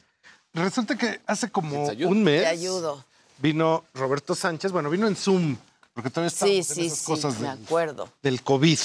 Resulta 0.52 0.98
que 0.98 1.22
hace 1.28 1.52
como 1.52 1.86
un 1.86 2.24
mes 2.24 2.42
Te 2.42 2.48
ayudo. 2.48 3.06
vino 3.38 3.84
Roberto 3.94 4.34
Sánchez, 4.34 4.72
bueno, 4.72 4.90
vino 4.90 5.06
en 5.06 5.16
Zoom, 5.16 5.56
porque 5.94 6.10
todavía 6.10 6.32
Sí, 6.32 6.58
estamos 6.58 6.70
en 6.72 6.76
sí, 6.76 6.86
esas 6.88 6.98
sí, 6.98 7.06
cosas 7.06 7.40
me 7.40 7.50
del- 7.50 7.64
acuerdo. 7.66 8.10
del 8.24 8.42
COVID. 8.42 8.80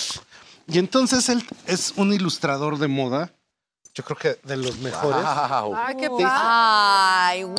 Y 0.67 0.79
entonces 0.79 1.27
él 1.31 1.43
es 1.67 1.95
un 1.97 2.13
ilustrador 2.13 2.77
de 2.79 2.89
moda, 2.89 3.33
yo 3.95 4.05
creo 4.05 4.19
que 4.19 4.39
de 4.47 4.59
los 4.59 4.77
mejores. 4.81 5.25
Ay, 5.25 5.97
qué 5.97 6.11
Te- 6.11 6.25
Ay, 6.27 7.45
wow. 7.45 7.59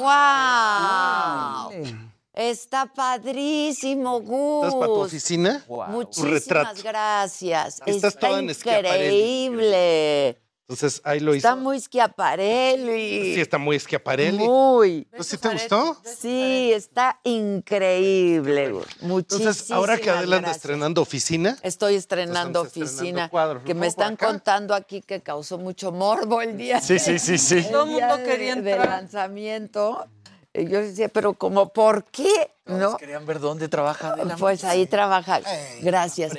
Está 2.39 2.85
padrísimo, 2.85 4.21
Gus. 4.21 4.63
¿Estás 4.67 4.75
para 4.79 4.85
tu 4.87 4.99
oficina? 5.01 5.65
Muchísimas 5.89 6.31
retrato. 6.31 6.81
gracias. 6.83 7.81
Estás 7.85 8.13
Está 8.13 8.27
toda 8.29 8.39
en 8.39 8.49
increíble. 8.49 10.41
Entonces 10.69 11.01
ahí 11.03 11.19
lo 11.19 11.33
hizo. 11.35 11.47
Está 11.47 11.55
muy 11.57 11.81
Schiaparelli. 11.81 13.33
Sí, 13.35 13.41
está 13.41 13.57
muy 13.57 13.77
Schiaparelli. 13.77 14.37
Muy. 14.37 15.05
¿Sí 15.19 15.37
te 15.37 15.49
gustó? 15.49 15.97
Sí, 16.05 16.71
está 16.73 17.19
increíble. 17.25 18.71
Muchísimas 19.01 19.57
Entonces, 19.57 19.71
ahora 19.71 19.97
que 19.97 20.09
Adela 20.09 20.37
anda 20.37 20.37
gracias. 20.37 20.57
estrenando 20.57 21.01
oficina, 21.01 21.57
Estoy 21.63 21.95
estrenando 21.95 22.61
oficina, 22.61 23.27
cuadros. 23.29 23.63
que 23.63 23.73
¿Lo 23.73 23.79
me 23.81 23.87
están 23.87 24.15
contando 24.15 24.73
aquí 24.75 25.01
que 25.01 25.21
causó 25.21 25.57
mucho 25.57 25.91
morbo 25.91 26.39
el 26.41 26.55
día. 26.55 26.79
Sí, 26.79 26.99
sí, 26.99 27.19
sí, 27.19 27.37
sí. 27.37 27.63
Todo 27.69 27.83
el 27.83 27.89
mundo 27.89 28.15
quería 28.23 28.55
de- 28.55 28.71
entrar. 28.71 28.87
lanzamiento. 28.87 30.05
Y 30.51 30.67
yo 30.67 30.81
decía, 30.81 31.09
pero 31.09 31.33
como, 31.33 31.69
¿por 31.69 32.05
qué? 32.05 32.51
¿No? 32.65 32.97
Querían 32.97 33.25
ver 33.27 33.39
dónde 33.39 33.67
trabaja 33.67 34.13
Adela. 34.13 34.35
Pues 34.35 34.63
ahí 34.63 34.87
trabaja. 34.87 35.41
Gracias, 35.81 36.33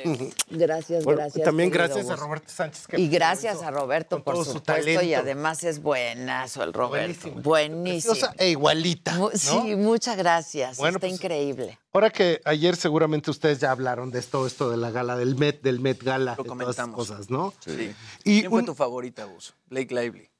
gracias, 0.49 1.03
Bueno, 1.05 1.19
gracias. 1.21 1.45
también 1.45 1.69
gracias 1.69 2.09
a. 2.09 2.15
Roberto 2.17 2.49
Sánchez. 2.49 2.87
que 2.87 2.99
Y 2.99 3.07
gracias 3.07 3.61
a 3.63 3.71
Roberto, 3.71 4.21
por 4.23 4.33
todo 4.35 4.43
su 4.43 4.51
supuesto, 4.53 4.73
talento. 4.73 5.01
y 5.03 5.13
además 5.13 5.63
es 5.63 5.81
buenazo 5.81 6.63
el 6.63 6.73
Roberto. 6.73 7.29
Buenísimo. 7.29 7.41
Buenísimo. 7.41 8.13
Preciosa 8.13 8.35
e 8.37 8.49
igualita. 8.49 9.17
Sí, 9.33 9.75
muchas 9.77 10.17
gracias. 10.17 10.77
Bueno, 10.77 10.97
Está 10.97 11.07
pues, 11.07 11.13
increíble. 11.13 11.79
Ahora 11.93 12.09
que 12.09 12.41
ayer 12.45 12.75
seguramente 12.75 13.31
ustedes 13.31 13.59
ya 13.59 13.71
hablaron 13.71 14.11
de 14.11 14.19
esto, 14.19 14.45
esto 14.45 14.69
de 14.69 14.77
la 14.77 14.91
gala 14.91 15.15
del 15.17 15.35
Met, 15.35 15.61
del 15.61 15.79
Met 15.79 16.03
Gala, 16.03 16.35
Lo 16.37 16.43
de 16.43 16.49
todas 16.49 16.61
esas 16.69 16.75
comentamos. 16.85 16.95
cosas, 16.95 17.29
¿no? 17.29 17.53
Sí. 17.65 17.93
Y 18.25 18.39
¿Quién 18.41 18.51
fue 18.51 18.63
tu 18.63 18.75
favorita, 18.75 19.23
Gus? 19.25 19.53
Blake 19.69 19.93
Lively. 19.93 20.30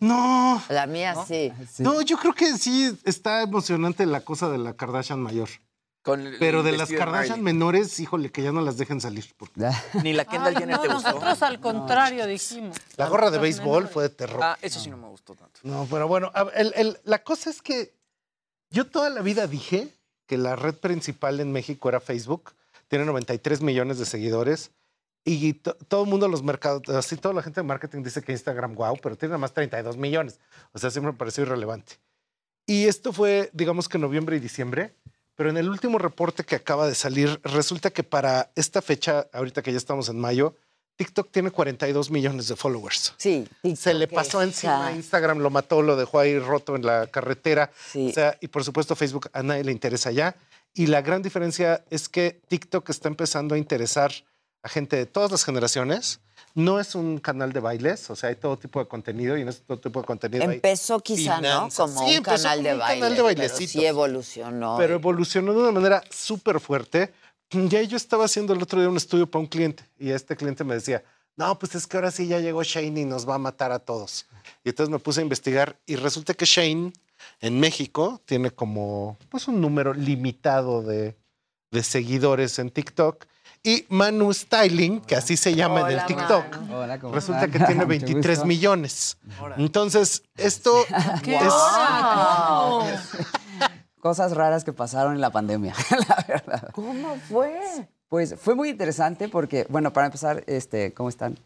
No. 0.00 0.62
La 0.68 0.86
mía 0.86 1.14
sí. 1.26 1.52
No, 1.78 2.00
yo 2.02 2.16
creo 2.18 2.34
que 2.34 2.56
sí 2.58 2.96
está 3.04 3.42
emocionante 3.42 4.06
la 4.06 4.20
cosa 4.20 4.48
de 4.50 4.58
la 4.58 4.74
Kardashian 4.74 5.20
mayor. 5.20 5.48
Con 6.02 6.34
Pero 6.38 6.62
de 6.62 6.72
las 6.72 6.90
Kardashian 6.90 7.38
Miley. 7.38 7.54
menores, 7.54 7.98
híjole, 7.98 8.30
que 8.30 8.42
ya 8.42 8.52
no 8.52 8.60
las 8.60 8.76
dejen 8.76 9.00
salir. 9.00 9.24
porque 9.38 9.60
Ni 10.04 10.12
la 10.12 10.26
Kendall 10.26 10.54
Ay, 10.54 10.60
Jenner 10.62 10.76
no, 10.76 10.82
te 10.82 10.88
gustó. 10.88 11.08
nosotros 11.08 11.42
al 11.42 11.60
contrario 11.60 12.26
dijimos. 12.26 12.76
La 12.96 13.08
gorra 13.08 13.30
de 13.30 13.38
béisbol 13.38 13.66
menores. 13.84 13.90
fue 13.92 14.02
de 14.02 14.08
terror. 14.10 14.40
Ah, 14.42 14.58
eso 14.60 14.78
sí 14.80 14.90
no 14.90 14.98
me 14.98 15.08
gustó 15.08 15.34
tanto. 15.34 15.60
No, 15.62 15.86
pero 15.90 16.06
bueno, 16.06 16.30
a- 16.34 16.48
el- 16.56 16.74
el- 16.76 16.98
la 17.04 17.22
cosa 17.22 17.48
es 17.48 17.62
que 17.62 17.94
yo 18.70 18.86
toda 18.86 19.08
la 19.08 19.22
vida 19.22 19.46
dije 19.46 19.88
que 20.26 20.36
la 20.36 20.56
red 20.56 20.74
principal 20.74 21.40
en 21.40 21.52
México 21.52 21.88
era 21.88 22.00
Facebook. 22.00 22.52
Tiene 22.88 23.06
93 23.06 23.62
millones 23.62 23.98
de 23.98 24.04
seguidores. 24.04 24.72
Y 25.24 25.54
to- 25.54 25.74
todo 25.88 26.04
el 26.04 26.10
mundo, 26.10 26.28
los 26.28 26.42
mercados, 26.42 26.82
así 26.90 27.16
toda 27.16 27.34
la 27.34 27.42
gente 27.42 27.60
de 27.60 27.66
marketing 27.66 28.02
dice 28.02 28.20
que 28.22 28.32
Instagram, 28.32 28.74
wow, 28.74 28.98
pero 29.02 29.16
tiene 29.16 29.30
nada 29.30 29.38
más 29.38 29.52
32 29.54 29.96
millones. 29.96 30.38
O 30.72 30.78
sea, 30.78 30.90
siempre 30.90 31.12
me 31.12 31.18
pareció 31.18 31.44
irrelevante. 31.44 31.94
Y 32.66 32.86
esto 32.86 33.12
fue, 33.12 33.50
digamos 33.52 33.88
que 33.88 33.98
noviembre 33.98 34.36
y 34.36 34.40
diciembre. 34.40 34.94
Pero 35.36 35.50
en 35.50 35.56
el 35.56 35.68
último 35.68 35.98
reporte 35.98 36.44
que 36.44 36.54
acaba 36.54 36.86
de 36.86 36.94
salir, 36.94 37.40
resulta 37.42 37.90
que 37.90 38.04
para 38.04 38.50
esta 38.54 38.80
fecha, 38.80 39.26
ahorita 39.32 39.62
que 39.62 39.72
ya 39.72 39.78
estamos 39.78 40.08
en 40.08 40.20
mayo, 40.20 40.54
TikTok 40.96 41.32
tiene 41.32 41.50
42 41.50 42.08
millones 42.12 42.46
de 42.46 42.54
followers. 42.54 43.14
Sí. 43.16 43.48
Se 43.74 43.94
le 43.94 44.06
pasó 44.06 44.40
encima, 44.42 44.92
Instagram 44.92 45.38
lo 45.38 45.50
mató, 45.50 45.82
lo 45.82 45.96
dejó 45.96 46.20
ahí 46.20 46.38
roto 46.38 46.76
en 46.76 46.86
la 46.86 47.08
carretera. 47.08 47.72
O 48.10 48.12
sea, 48.12 48.36
y 48.40 48.46
por 48.46 48.62
supuesto 48.62 48.94
Facebook 48.94 49.28
a 49.32 49.42
nadie 49.42 49.64
le 49.64 49.72
interesa 49.72 50.12
ya. 50.12 50.36
Y 50.72 50.86
la 50.86 51.02
gran 51.02 51.20
diferencia 51.20 51.84
es 51.90 52.08
que 52.08 52.40
TikTok 52.46 52.88
está 52.90 53.08
empezando 53.08 53.56
a 53.56 53.58
interesar 53.58 54.12
a 54.64 54.68
gente 54.68 54.96
de 54.96 55.06
todas 55.06 55.30
las 55.30 55.44
generaciones. 55.44 56.20
No 56.56 56.78
es 56.78 56.94
un 56.94 57.18
canal 57.18 57.52
de 57.52 57.58
bailes, 57.60 58.08
o 58.10 58.16
sea, 58.16 58.28
hay 58.30 58.36
todo 58.36 58.56
tipo 58.56 58.78
de 58.78 58.86
contenido 58.86 59.36
y 59.36 59.42
en 59.42 59.48
este 59.48 59.64
todo 59.66 59.78
tipo 59.80 60.00
de 60.00 60.06
contenido 60.06 60.44
hay 60.48 60.54
Empezó 60.56 61.00
quizá, 61.00 61.40
¿no? 61.40 61.68
Como 61.76 62.06
Sí, 62.08 62.16
un 62.18 62.22
canal 62.22 62.58
como 62.58 62.68
de 62.68 62.74
un 62.74 62.80
canal 62.80 63.00
de 63.00 63.08
pero 63.10 63.24
bailecitos. 63.24 63.70
sí 63.72 63.84
evolucionó. 63.84 64.76
pero 64.78 64.94
evolucionó 64.94 65.52
de 65.52 65.58
una 65.58 65.72
manera 65.72 66.02
súper 66.10 66.60
fuerte. 66.60 67.12
Ya 67.50 67.82
yo 67.82 67.96
estaba 67.96 68.24
haciendo 68.24 68.52
el 68.52 68.62
otro 68.62 68.80
día 68.80 68.88
un 68.88 68.96
estudio 68.96 69.26
para 69.28 69.40
un 69.40 69.46
cliente 69.48 69.84
y 69.98 70.10
este 70.10 70.36
cliente 70.36 70.62
me 70.64 70.74
decía, 70.74 71.02
no, 71.36 71.58
pues 71.58 71.74
es 71.74 71.86
que 71.88 71.96
ahora 71.96 72.10
sí 72.12 72.28
ya 72.28 72.38
llegó 72.38 72.62
Shane 72.62 73.00
y 73.00 73.04
nos 73.04 73.28
va 73.28 73.34
a 73.34 73.38
matar 73.38 73.72
a 73.72 73.80
todos. 73.80 74.26
Y 74.62 74.68
entonces 74.68 74.90
me 74.90 75.00
puse 75.00 75.20
a 75.20 75.22
investigar 75.24 75.76
y 75.86 75.96
resulta 75.96 76.34
que 76.34 76.44
Shane 76.46 76.92
en 77.40 77.58
México 77.60 78.20
tiene 78.26 78.52
como 78.52 79.18
pues 79.28 79.48
un 79.48 79.60
número 79.60 79.92
limitado 79.92 80.82
de, 80.82 81.16
de 81.72 81.82
seguidores 81.82 82.58
en 82.60 82.70
TikTok. 82.70 83.26
Y 83.66 83.86
Manu 83.88 84.30
Styling, 84.34 85.00
que 85.00 85.16
así 85.16 85.38
se 85.38 85.54
llama 85.54 85.90
en 85.90 85.98
el 85.98 86.04
TikTok, 86.04 86.50
Manu. 86.60 86.76
Hola, 86.76 87.00
¿cómo 87.00 87.14
resulta 87.14 87.46
que 87.48 87.58
tiene 87.58 87.74
Mucho 87.86 87.86
23 87.88 88.36
gusto. 88.36 88.46
millones. 88.46 89.16
Entonces, 89.56 90.22
esto 90.36 90.84
¡Qué 91.22 91.36
es... 91.36 91.44
Wow. 91.44 92.82
Cosas 94.00 94.36
raras 94.36 94.64
que 94.64 94.74
pasaron 94.74 95.14
en 95.14 95.22
la 95.22 95.30
pandemia, 95.30 95.74
la 95.90 96.24
verdad. 96.28 96.68
¿Cómo 96.72 97.16
fue? 97.26 97.58
Pues 98.10 98.34
fue 98.38 98.54
muy 98.54 98.68
interesante 98.68 99.30
porque, 99.30 99.66
bueno, 99.70 99.94
para 99.94 100.06
empezar, 100.08 100.44
este, 100.46 100.92
¿cómo 100.92 101.08
están? 101.08 101.38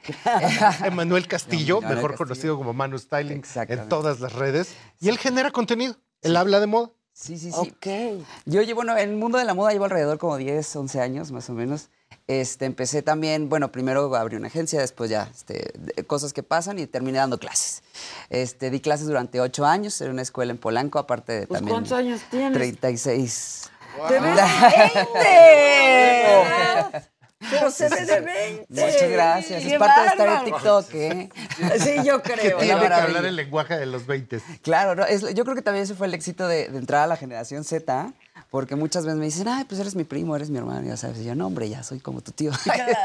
Emanuel 0.84 1.28
Castillo, 1.28 1.78
Emanuel 1.78 1.96
mejor 1.98 2.10
Castillo. 2.10 2.26
conocido 2.26 2.58
como 2.58 2.72
Manu 2.74 2.98
Styling 2.98 3.44
en 3.68 3.88
todas 3.88 4.18
las 4.18 4.32
redes. 4.32 4.74
Y 4.98 5.08
él 5.08 5.18
genera 5.18 5.52
contenido. 5.52 5.94
Él 6.22 6.36
habla 6.36 6.58
de 6.58 6.66
moda. 6.66 6.90
Sí, 7.12 7.38
sí, 7.38 7.52
sí. 7.52 8.24
Yo 8.44 8.62
llevo, 8.62 8.78
bueno, 8.78 8.96
en 8.98 9.10
el 9.10 9.16
mundo 9.16 9.38
de 9.38 9.44
la 9.44 9.54
moda 9.54 9.70
llevo 9.70 9.84
alrededor 9.84 10.18
como 10.18 10.36
10, 10.36 10.74
11 10.76 11.00
años 11.00 11.30
más 11.30 11.48
o 11.48 11.52
menos. 11.52 11.90
Este, 12.28 12.66
empecé 12.66 13.00
también, 13.02 13.48
bueno, 13.48 13.72
primero 13.72 14.14
abrí 14.14 14.36
una 14.36 14.48
agencia, 14.48 14.78
después 14.80 15.08
ya, 15.10 15.28
este, 15.34 15.72
cosas 16.06 16.32
que 16.34 16.42
pasan 16.42 16.78
y 16.78 16.86
terminé 16.86 17.18
dando 17.18 17.38
clases. 17.38 17.82
Este, 18.28 18.68
di 18.70 18.80
clases 18.80 19.06
durante 19.06 19.40
8 19.40 19.64
años 19.64 19.98
en 20.02 20.10
una 20.10 20.20
escuela 20.22 20.52
en 20.52 20.58
Polanco, 20.58 20.98
aparte 20.98 21.32
de 21.32 21.46
Pues, 21.46 21.58
también... 21.58 21.74
¿cuántos 21.74 21.92
años 21.92 22.20
tienes? 22.30 22.52
36. 22.52 23.70
¡Te 24.08 24.20
ves 24.20 24.36
de 24.36 24.42
20! 24.42 27.08
Pero 27.50 27.70
se 27.70 27.88
ve 27.88 28.04
de 28.04 28.20
20. 28.20 28.66
Muchas 28.68 29.10
gracias. 29.10 29.62
¡Qué 29.62 29.72
Es 29.74 29.78
parte 29.78 30.00
de 30.00 30.06
estar 30.08 30.38
en! 30.40 30.44
TikTok, 30.44 30.94
¿eh? 30.94 31.28
Sí, 31.78 31.94
yo 32.04 32.20
Que 32.20 32.32
creo. 32.32 32.58
tiene 32.58 32.74
Una 32.74 32.88
que 32.88 32.94
hablar 32.94 33.24
el 33.24 33.36
lenguaje 33.36 33.78
de 33.78 33.86
los 33.86 34.06
20. 34.06 34.40
Claro, 34.62 34.96
no, 34.96 35.04
es- 35.06 35.34
yo 35.34 35.44
creo 35.44 35.54
que 35.54 35.62
también 35.62 35.84
ese 35.84 35.94
fue 35.94 36.08
el 36.08 36.14
éxito 36.14 36.48
de, 36.48 36.68
de 36.68 36.78
entrar 36.78 37.02
a 37.04 37.06
la 37.06 37.16
generación 37.16 37.62
Z, 37.64 38.12
Porque 38.50 38.76
muchas 38.76 39.04
veces 39.04 39.18
me 39.18 39.26
dicen, 39.26 39.48
ay, 39.48 39.64
pues 39.64 39.80
eres 39.80 39.94
mi 39.94 40.04
primo, 40.04 40.34
eres 40.34 40.50
mi 40.50 40.58
hermano, 40.58 40.86
ya 40.86 40.96
sabes. 40.96 41.18
Y 41.18 41.24
yo, 41.24 41.34
no, 41.34 41.46
hombre, 41.46 41.68
ya 41.68 41.82
soy 41.82 42.00
como 42.00 42.20
tu 42.20 42.32
tío. 42.32 42.50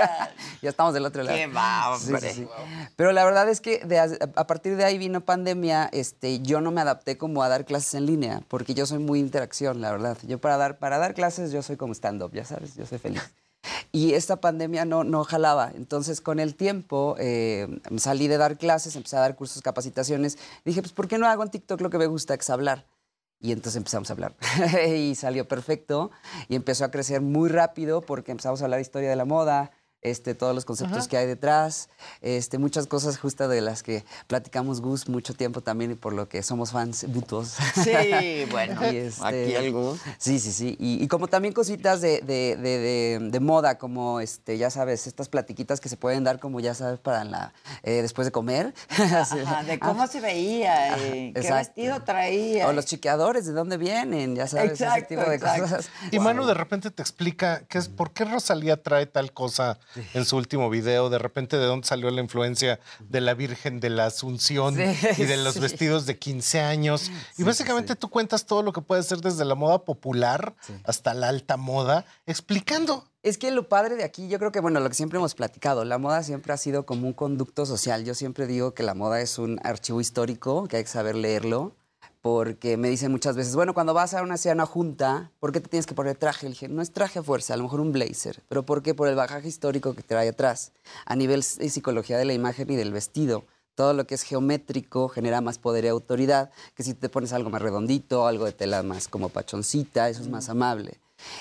ya 0.61 0.69
estamos 0.69 0.93
del 0.93 1.05
otro 1.05 1.23
lado. 1.23 1.37
Qué 1.37 1.47
va, 1.47 1.97
Sí, 1.99 2.13
sí, 2.21 2.29
sí. 2.33 2.47
Pero 2.95 3.11
la 3.11 3.25
verdad 3.25 3.49
es 3.49 3.61
que 3.61 3.79
de 3.79 3.99
a, 3.99 4.07
a 4.35 4.47
partir 4.47 4.75
de 4.75 4.83
ahí 4.83 4.97
vino 4.97 5.21
pandemia, 5.21 5.89
este, 5.91 6.39
yo 6.41 6.61
no 6.61 6.71
me 6.71 6.81
adapté 6.81 7.17
como 7.17 7.43
a 7.43 7.49
dar 7.49 7.65
clases 7.65 7.93
en 7.95 8.05
línea, 8.05 8.41
porque 8.47 8.73
yo 8.73 8.85
soy 8.85 8.99
muy 8.99 9.19
interacción, 9.19 9.81
la 9.81 9.91
verdad. 9.91 10.17
Yo 10.23 10.39
para 10.39 10.57
dar, 10.57 10.77
para 10.77 10.97
dar 10.97 11.13
clases, 11.13 11.51
yo 11.51 11.61
soy 11.61 11.77
como 11.77 11.93
stand-up, 11.93 12.31
ya 12.33 12.45
sabes, 12.45 12.75
yo 12.75 12.85
soy 12.85 12.97
feliz. 12.97 13.21
Y 13.91 14.13
esta 14.13 14.37
pandemia 14.37 14.85
no, 14.85 15.03
no 15.03 15.23
jalaba. 15.23 15.71
Entonces, 15.75 16.19
con 16.19 16.39
el 16.39 16.55
tiempo, 16.55 17.15
eh, 17.19 17.67
salí 17.97 18.27
de 18.27 18.37
dar 18.37 18.57
clases, 18.57 18.95
empecé 18.95 19.17
a 19.17 19.21
dar 19.21 19.35
cursos, 19.35 19.61
capacitaciones. 19.61 20.37
Dije, 20.65 20.81
pues, 20.81 20.93
¿por 20.93 21.07
qué 21.07 21.17
no 21.17 21.27
hago 21.27 21.43
en 21.43 21.49
TikTok 21.49 21.79
lo 21.79 21.89
que 21.89 21.97
me 21.97 22.07
gusta, 22.07 22.35
que 22.35 22.41
es 22.41 22.49
hablar? 22.49 22.85
Y 23.43 23.51
entonces 23.51 23.75
empezamos 23.75 24.09
a 24.09 24.13
hablar. 24.13 24.35
y 24.87 25.15
salió 25.15 25.45
perfecto. 25.45 26.11
Y 26.47 26.55
empezó 26.55 26.85
a 26.85 26.91
crecer 26.91 27.19
muy 27.19 27.49
rápido 27.49 28.01
porque 28.01 28.31
empezamos 28.31 28.61
a 28.61 28.63
hablar 28.63 28.79
historia 28.79 29.09
de 29.09 29.17
la 29.17 29.25
moda, 29.25 29.71
este, 30.03 30.35
todos 30.35 30.53
los 30.55 30.65
conceptos 30.65 30.97
Ajá. 30.99 31.07
que 31.07 31.17
hay 31.17 31.25
detrás, 31.27 31.89
este, 32.21 32.57
muchas 32.57 32.87
cosas 32.87 33.17
justo 33.17 33.47
de 33.47 33.61
las 33.61 33.83
que 33.83 34.03
platicamos 34.27 34.81
Gus 34.81 35.07
mucho 35.09 35.33
tiempo 35.33 35.61
también 35.61 35.91
y 35.91 35.95
por 35.95 36.13
lo 36.13 36.27
que 36.29 36.43
somos 36.43 36.71
fans 36.71 37.05
mutuos. 37.07 37.55
Sí, 37.83 38.45
bueno, 38.51 38.81
este, 38.83 39.57
aquí 39.57 39.69
Gus. 39.69 39.99
Sí, 40.17 40.39
sí, 40.39 40.51
sí. 40.51 40.75
Y, 40.79 41.03
y 41.03 41.07
como 41.07 41.27
también 41.27 41.53
cositas 41.53 42.01
de, 42.01 42.21
de- 42.21 42.55
de- 42.57 42.79
de- 42.79 43.19
de 43.31 43.39
moda, 43.39 43.77
como 43.77 44.19
este, 44.19 44.57
ya 44.57 44.69
sabes, 44.69 45.07
estas 45.07 45.29
platiquitas 45.29 45.79
que 45.79 45.89
se 45.89 45.97
pueden 45.97 46.23
dar 46.23 46.39
como 46.39 46.59
ya 46.59 46.73
sabes 46.73 46.99
para 46.99 47.23
la 47.23 47.53
eh, 47.83 48.01
después 48.01 48.25
de 48.25 48.31
comer. 48.31 48.73
Ajá, 48.89 49.63
de 49.63 49.73
ah, 49.73 49.79
cómo 49.81 50.07
se 50.07 50.19
veía, 50.21 50.97
eh, 50.97 51.31
qué 51.33 51.39
exacto. 51.41 51.55
vestido 51.55 52.03
traía. 52.03 52.67
O 52.67 52.73
los 52.73 52.85
chiqueadores, 52.85 53.45
¿de 53.45 53.53
dónde 53.53 53.77
vienen? 53.77 54.35
Ya 54.35 54.47
sabes, 54.47 54.73
ese 54.73 54.83
Exacto, 54.85 55.07
tipo 55.09 55.21
de 55.29 55.35
exacto. 55.35 55.61
cosas. 55.63 55.89
Y 56.11 56.19
Manu 56.19 56.45
de 56.45 56.53
repente 56.53 56.91
te 56.91 57.01
explica 57.01 57.63
qué 57.67 57.77
es, 57.77 57.87
por 57.89 58.11
qué 58.11 58.25
Rosalía 58.25 58.81
trae 58.81 59.05
tal 59.05 59.31
cosa 59.33 59.79
en 60.13 60.25
su 60.25 60.37
último 60.37 60.69
video, 60.69 61.09
de 61.09 61.17
repente 61.19 61.57
de 61.57 61.65
dónde 61.65 61.87
salió 61.87 62.09
la 62.11 62.21
influencia 62.21 62.79
de 62.99 63.21
la 63.21 63.33
Virgen 63.33 63.79
de 63.79 63.89
la 63.89 64.05
Asunción 64.07 64.75
Sí, 64.75 64.83
y 65.21 65.25
de 65.25 65.37
los 65.37 65.55
sí. 65.55 65.59
vestidos 65.59 66.05
de 66.05 66.17
15 66.17 66.61
años. 66.61 67.11
y 67.37 67.43
básicamente 67.43 67.95
tú 67.95 68.09
cuentas 68.09 68.45
todo 68.45 68.63
lo 68.63 68.73
que 68.73 68.81
puede 68.81 69.03
ser 69.03 69.19
desde 69.19 69.45
la 69.45 69.55
moda 69.55 69.83
popular 69.85 70.55
hasta 70.83 71.13
la 71.13 71.29
alta 71.29 71.57
moda, 71.57 72.05
explicando. 72.25 73.07
Es 73.23 73.37
que 73.37 73.51
lo 73.51 73.69
padre 73.69 73.95
de 73.95 74.03
aquí, 74.03 74.27
yo 74.27 74.37
creo 74.37 74.51
que, 74.51 74.59
bueno, 74.59 74.81
lo 74.81 74.89
que 74.89 74.95
siempre 74.95 75.17
hemos 75.17 75.33
platicado, 75.33 75.85
la 75.85 75.97
moda 75.97 76.23
siempre 76.23 76.51
ha 76.51 76.57
sido 76.57 76.85
como 76.85 77.07
un 77.07 77.13
conducto 77.13 77.65
social. 77.65 78.03
Yo 78.03 78.15
siempre 78.15 78.47
digo 78.47 78.73
que 78.73 78.83
la 78.83 78.95
moda 78.95 79.21
es 79.21 79.37
un 79.39 79.59
archivo 79.63 80.01
histórico, 80.01 80.67
que 80.67 80.75
hay 80.77 80.83
que 80.83 80.89
saber 80.89 81.15
leerlo, 81.15 81.73
porque 82.23 82.77
me 82.77 82.87
dicen 82.87 83.11
muchas 83.11 83.35
veces, 83.35 83.53
bueno, 83.53 83.73
cuando 83.73 83.93
vas 83.93 84.13
a 84.13 84.23
una 84.23 84.37
cena 84.37 84.65
junta, 84.65 85.29
¿por 85.41 85.51
qué 85.51 85.59
te 85.59 85.67
tienes 85.67 85.85
que 85.85 85.93
poner 85.93 86.15
traje? 86.15 86.45
Le 86.45 86.51
dije, 86.51 86.69
no 86.69 86.81
es 86.81 86.93
traje 86.93 87.19
a 87.19 87.23
fuerza, 87.23 87.53
a 87.53 87.57
lo 87.57 87.63
mejor 87.63 87.81
un 87.81 87.91
blazer, 87.91 88.41
pero 88.47 88.63
¿por 88.65 88.81
qué? 88.81 88.95
Por 88.95 89.09
el 89.09 89.15
bagaje 89.15 89.49
histórico 89.49 89.93
que 89.93 90.03
trae 90.03 90.29
atrás, 90.29 90.71
a 91.05 91.17
nivel 91.17 91.41
s- 91.41 91.69
psicología 91.69 92.17
de 92.17 92.23
la 92.23 92.31
imagen 92.33 92.71
y 92.71 92.77
del 92.77 92.93
vestido. 92.93 93.43
Todo 93.75 93.93
lo 93.93 94.07
que 94.07 94.15
es 94.15 94.21
geométrico 94.23 95.09
genera 95.09 95.41
más 95.41 95.57
poder 95.57 95.83
y 95.83 95.89
autoridad 95.89 96.49
que 96.75 96.83
si 96.83 96.93
te 96.93 97.09
pones 97.09 97.33
algo 97.33 97.49
más 97.49 97.61
redondito, 97.61 98.25
algo 98.25 98.45
de 98.45 98.53
tela 98.53 98.83
más 98.83 99.09
como 99.09 99.27
pachoncita, 99.27 100.07
eso 100.07 100.21
es 100.21 100.29
más 100.29 100.47
amable. 100.47 100.99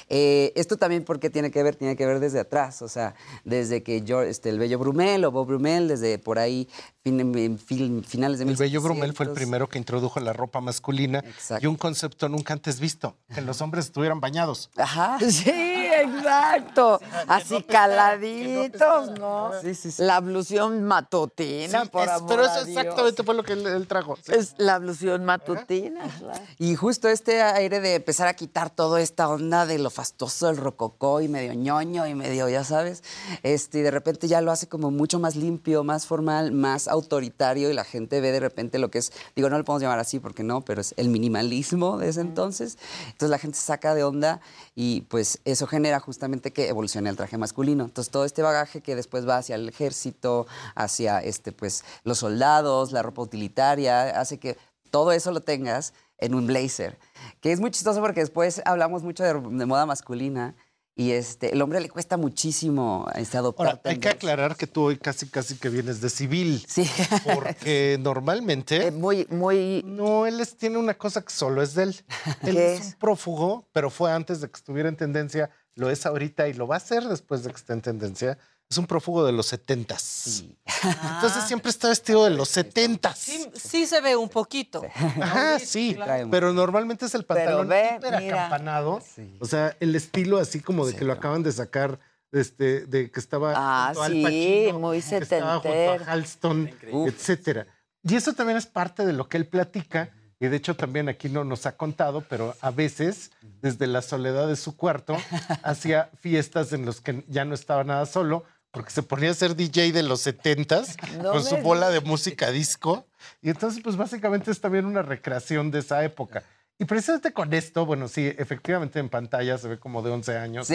Eh, 0.09 0.53
esto 0.57 0.77
también 0.77 1.05
porque 1.05 1.31
tiene 1.31 1.51
que 1.51 1.63
ver, 1.63 1.77
tiene 1.77 1.97
que 1.97 2.07
ver 2.07 2.21
desde 2.21 2.41
atrás, 2.41 2.83
o 2.83 2.89
sea, 2.89 3.15
desde 3.45 3.83
que 3.83 4.03
yo, 4.03 4.23
este, 4.23 4.49
el 4.51 4.59
bello 4.59 4.79
Brumel 4.79 5.25
o 5.25 5.31
Bob 5.31 5.47
Brumel, 5.49 5.89
desde 5.89 6.19
por 6.19 6.39
ahí 6.39 6.69
fin- 7.05 7.59
fin- 7.59 8.05
finales 8.05 8.39
de 8.39 8.45
El 8.45 8.57
bello 8.57 8.81
Brumel 8.81 9.13
fue 9.13 9.25
el 9.25 9.31
1700. 9.31 9.35
primero 9.37 9.69
que 9.69 9.79
introdujo 9.79 10.21
la 10.21 10.33
ropa 10.33 10.61
masculina 10.61 11.23
y 11.61 11.67
un 11.67 11.77
concepto 11.77 12.29
nunca 12.29 12.53
antes 12.53 12.81
visto, 12.81 13.17
que 13.35 13.41
los 13.41 13.61
hombres 13.61 13.87
estuvieran 13.87 14.21
bañados. 14.21 14.71
Ajá. 14.77 15.19
Sí, 15.31 15.72
exacto. 16.03 17.01
Así 17.29 17.63
caladitos, 17.63 19.11
¿no? 19.19 19.51
La 19.99 20.17
ablución 20.17 20.83
matutina, 20.85 21.83
Sí, 21.85 21.89
por 21.91 22.05
es- 22.05 22.11
amor 22.11 22.29
pero 22.29 22.43
a 22.43 22.47
eso 22.47 22.65
Dios. 22.65 22.79
exactamente 22.79 23.23
fue 23.23 23.35
lo 23.35 23.43
que 23.43 23.53
él, 23.55 23.67
él 23.67 23.87
trajo. 23.87 24.17
sí. 24.17 24.33
Es 24.35 24.55
la 24.59 24.75
ablución 24.77 25.25
matutina, 25.25 26.03
claro. 26.19 26.41
Y 26.59 26.75
justo 26.77 27.09
este 27.09 27.43
aire 27.43 27.81
de 27.81 27.97
empezar 27.97 28.29
a 28.29 28.35
quitar 28.35 28.71
toda 28.71 29.01
esta 29.01 29.29
onda 29.29 29.67
de 29.67 29.79
lo 29.79 29.91
fastuoso 29.91 30.47
del 30.47 30.57
rococó 30.57 31.21
y 31.21 31.29
medio 31.29 31.55
ñoño 31.55 32.07
y 32.07 32.15
medio, 32.15 32.49
ya 32.49 32.65
sabes, 32.65 33.03
este, 33.43 33.79
y 33.79 33.83
de 33.83 33.91
repente 33.91 34.29
ya 34.29 34.41
lo 34.41 34.51
hace 34.53 34.69
como 34.69 34.91
mucho 34.91 35.19
más 35.19 35.37
limpio, 35.37 35.85
más 35.85 36.07
formal, 36.07 36.53
más 36.53 36.89
autoritario 36.89 37.71
y 37.71 37.75
la 37.75 37.85
gente 37.85 38.21
ve 38.21 38.33
de 38.33 38.41
repente 38.41 38.79
lo 38.79 38.91
que 38.91 38.99
es, 38.99 39.13
digo, 39.37 39.49
no 39.51 39.59
lo 39.59 39.65
podemos 39.65 39.83
llamar 39.83 39.99
así 39.99 40.19
porque 40.19 40.43
no, 40.43 40.61
pero 40.63 40.81
es 40.81 40.95
el 40.97 41.09
minimalismo 41.09 41.99
de 41.99 42.09
ese 42.09 42.21
entonces. 42.21 42.79
Entonces 43.07 43.31
la 43.31 43.39
gente 43.39 43.59
se 43.59 43.65
saca 43.67 43.95
de 43.95 44.05
onda 44.05 44.41
y 44.75 45.03
pues 45.03 45.41
eso 45.45 45.67
genera 45.67 45.82
justamente 46.01 46.53
que 46.53 46.69
evolucione 46.69 47.11
el 47.11 47.17
traje 47.17 47.39
masculino. 47.39 47.85
Entonces 47.85 48.11
todo 48.11 48.25
este 48.25 48.43
bagaje 48.43 48.81
que 48.81 48.95
después 48.97 49.29
va 49.29 49.39
hacia 49.39 49.55
el 49.57 49.69
ejército, 49.69 50.47
hacia 50.75 51.19
este, 51.21 51.53
pues, 51.53 51.85
los 52.05 52.19
soldados, 52.19 52.93
la 52.93 53.03
ropa 53.03 53.23
utilitaria, 53.23 54.19
hace 54.21 54.39
que 54.39 54.57
todo 54.91 55.13
eso 55.13 55.31
lo 55.33 55.41
tengas 55.41 55.95
en 56.19 56.35
un 56.35 56.47
blazer. 56.47 56.99
Que 57.41 57.53
es 57.53 57.61
muy 57.61 57.71
chistoso 57.71 58.01
porque 58.01 58.21
después 58.21 58.63
hablamos 58.65 59.03
mucho 59.03 59.25
de, 59.25 59.33
de 59.35 59.67
moda 59.67 59.87
masculina 59.87 60.55
y 60.95 61.13
este, 61.13 61.55
el 61.55 61.63
hombre 61.63 61.81
le 61.81 61.89
cuesta 61.89 62.19
muchísimo 62.19 63.09
este, 63.15 63.39
adoptar. 63.39 63.67
Ahora, 63.67 63.81
hay 63.85 63.99
que 63.99 64.11
aclarar 64.11 64.57
que 64.57 64.67
tú 64.67 64.83
hoy 64.83 64.99
casi 64.99 65.27
casi 65.27 65.57
que 65.57 65.71
vienes 65.71 66.03
de 66.03 66.11
civil. 66.11 66.63
Sí. 66.69 66.89
Porque 67.35 67.97
normalmente. 68.03 68.91
muy, 68.91 69.27
muy. 69.31 69.83
No, 69.87 70.27
él 70.27 70.39
es- 70.41 70.55
tiene 70.57 70.77
una 70.77 70.93
cosa 70.95 71.23
que 71.23 71.33
solo 71.33 71.63
es 71.63 71.75
de 71.75 71.85
él. 71.85 72.05
Él 72.43 72.55
¿Qué 72.57 72.75
es 72.75 72.87
un 72.89 72.93
prófugo, 72.95 73.67
pero 73.73 73.89
fue 73.89 74.13
antes 74.13 74.43
de 74.43 74.49
que 74.51 74.57
estuviera 74.57 74.89
en 74.91 74.97
tendencia, 74.97 75.51
lo 75.75 75.91
es 75.91 76.07
ahorita 76.07 76.49
y 76.49 76.55
lo 76.55 76.67
va 76.67 76.77
a 76.77 76.81
ser 76.81 77.05
después 77.05 77.43
de 77.43 77.51
que 77.51 77.57
esté 77.57 77.73
en 77.73 77.83
tendencia. 77.83 78.39
Es 78.71 78.79
un 78.79 78.87
prófugo 78.87 79.25
de 79.27 79.33
los 79.33 79.47
setentas. 79.47 80.45
Entonces 80.83 81.45
siempre 81.45 81.71
está 81.71 81.89
vestido 81.89 82.25
de 82.25 82.31
los 82.31 82.49
setentas. 82.49 83.19
Sí, 83.19 83.51
sí 83.55 83.87
se 83.87 84.01
ve 84.01 84.17
un 84.17 84.31
poquito. 84.31 84.83
Ajá, 85.21 85.59
sí, 85.59 85.95
claro. 85.95 86.29
pero 86.31 86.55
normalmente 86.55 87.05
es 87.05 87.15
el 87.15 87.25
pantalón 87.25 87.69
ve, 87.69 87.97
hiper 87.99 88.15
acampanado. 88.15 89.03
O 89.41 89.45
sea, 89.47 89.77
el 89.81 89.95
estilo 89.95 90.39
así 90.39 90.61
como 90.61 90.87
de 90.87 90.95
que 90.95 91.05
lo 91.05 91.13
acaban 91.13 91.43
de 91.43 91.53
sacar, 91.53 91.99
este, 92.31 92.87
de 92.87 93.11
que 93.11 93.21
estaba 93.21 93.53
Ah, 93.55 93.89
junto 93.89 94.03
Al 94.05 94.13
sí, 94.13 94.23
Pacino, 94.23 94.79
muy 94.79 95.03
que 95.03 95.17
estaba 95.19 95.61
junto 95.61 95.93
a 96.05 96.11
Halston, 96.11 96.71
etcétera. 97.07 97.67
Y 98.03 98.17
eso 98.17 98.33
también 98.33 98.57
es 98.57 98.67
parte 98.67 99.05
de 99.05 99.13
lo 99.13 99.29
que 99.29 99.37
él 99.37 99.47
platica. 99.47 100.11
Y 100.43 100.49
de 100.49 100.57
hecho 100.57 100.75
también 100.75 101.09
aquí 101.09 101.29
no 101.29 101.45
nos 101.45 101.67
ha 101.67 101.77
contado, 101.77 102.23
pero 102.29 102.57
a 102.61 102.73
veces 102.73 103.31
desde 103.61 103.87
la 103.87 104.03
soledad 104.03 104.49
de 104.49 104.57
su 104.57 104.77
cuarto 104.77 105.17
hacía 105.63 106.11
fiestas 106.21 106.73
en 106.73 106.85
los 106.85 107.01
que 107.01 107.25
ya 107.29 107.45
no 107.45 107.55
estaba 107.55 107.85
nada 107.85 108.07
solo, 108.07 108.43
porque 108.73 108.91
se 108.91 109.05
ponía 109.05 109.31
a 109.31 109.35
ser 109.35 109.55
DJ 109.55 109.93
de 109.93 110.03
los 110.03 110.21
setentas 110.21 110.97
No 111.23 111.31
con 111.31 111.45
su 111.45 111.59
bola 111.59 111.91
de 111.91 112.01
música 112.01 112.51
disco. 112.51 113.07
Y 113.41 113.51
entonces, 113.51 113.81
pues 113.85 113.97
básicamente 113.97 114.51
es 114.51 114.61
también 114.61 114.85
una 114.85 115.03
recreación 115.03 115.71
de 115.71 115.79
esa 115.79 116.03
época. 116.03 116.43
Y 116.83 116.85
precisamente 116.85 117.33
con 117.33 117.55
esto, 117.55 117.87
bueno, 117.87 118.09
sí, 118.09 118.27
efectivamente 118.37 118.99
en 118.99 119.09
pantalla 119.09 119.57
se 119.57 119.69
ve 119.69 119.79
como 119.79 120.03
de 120.03 120.11
11 120.11 120.37
años. 120.37 120.69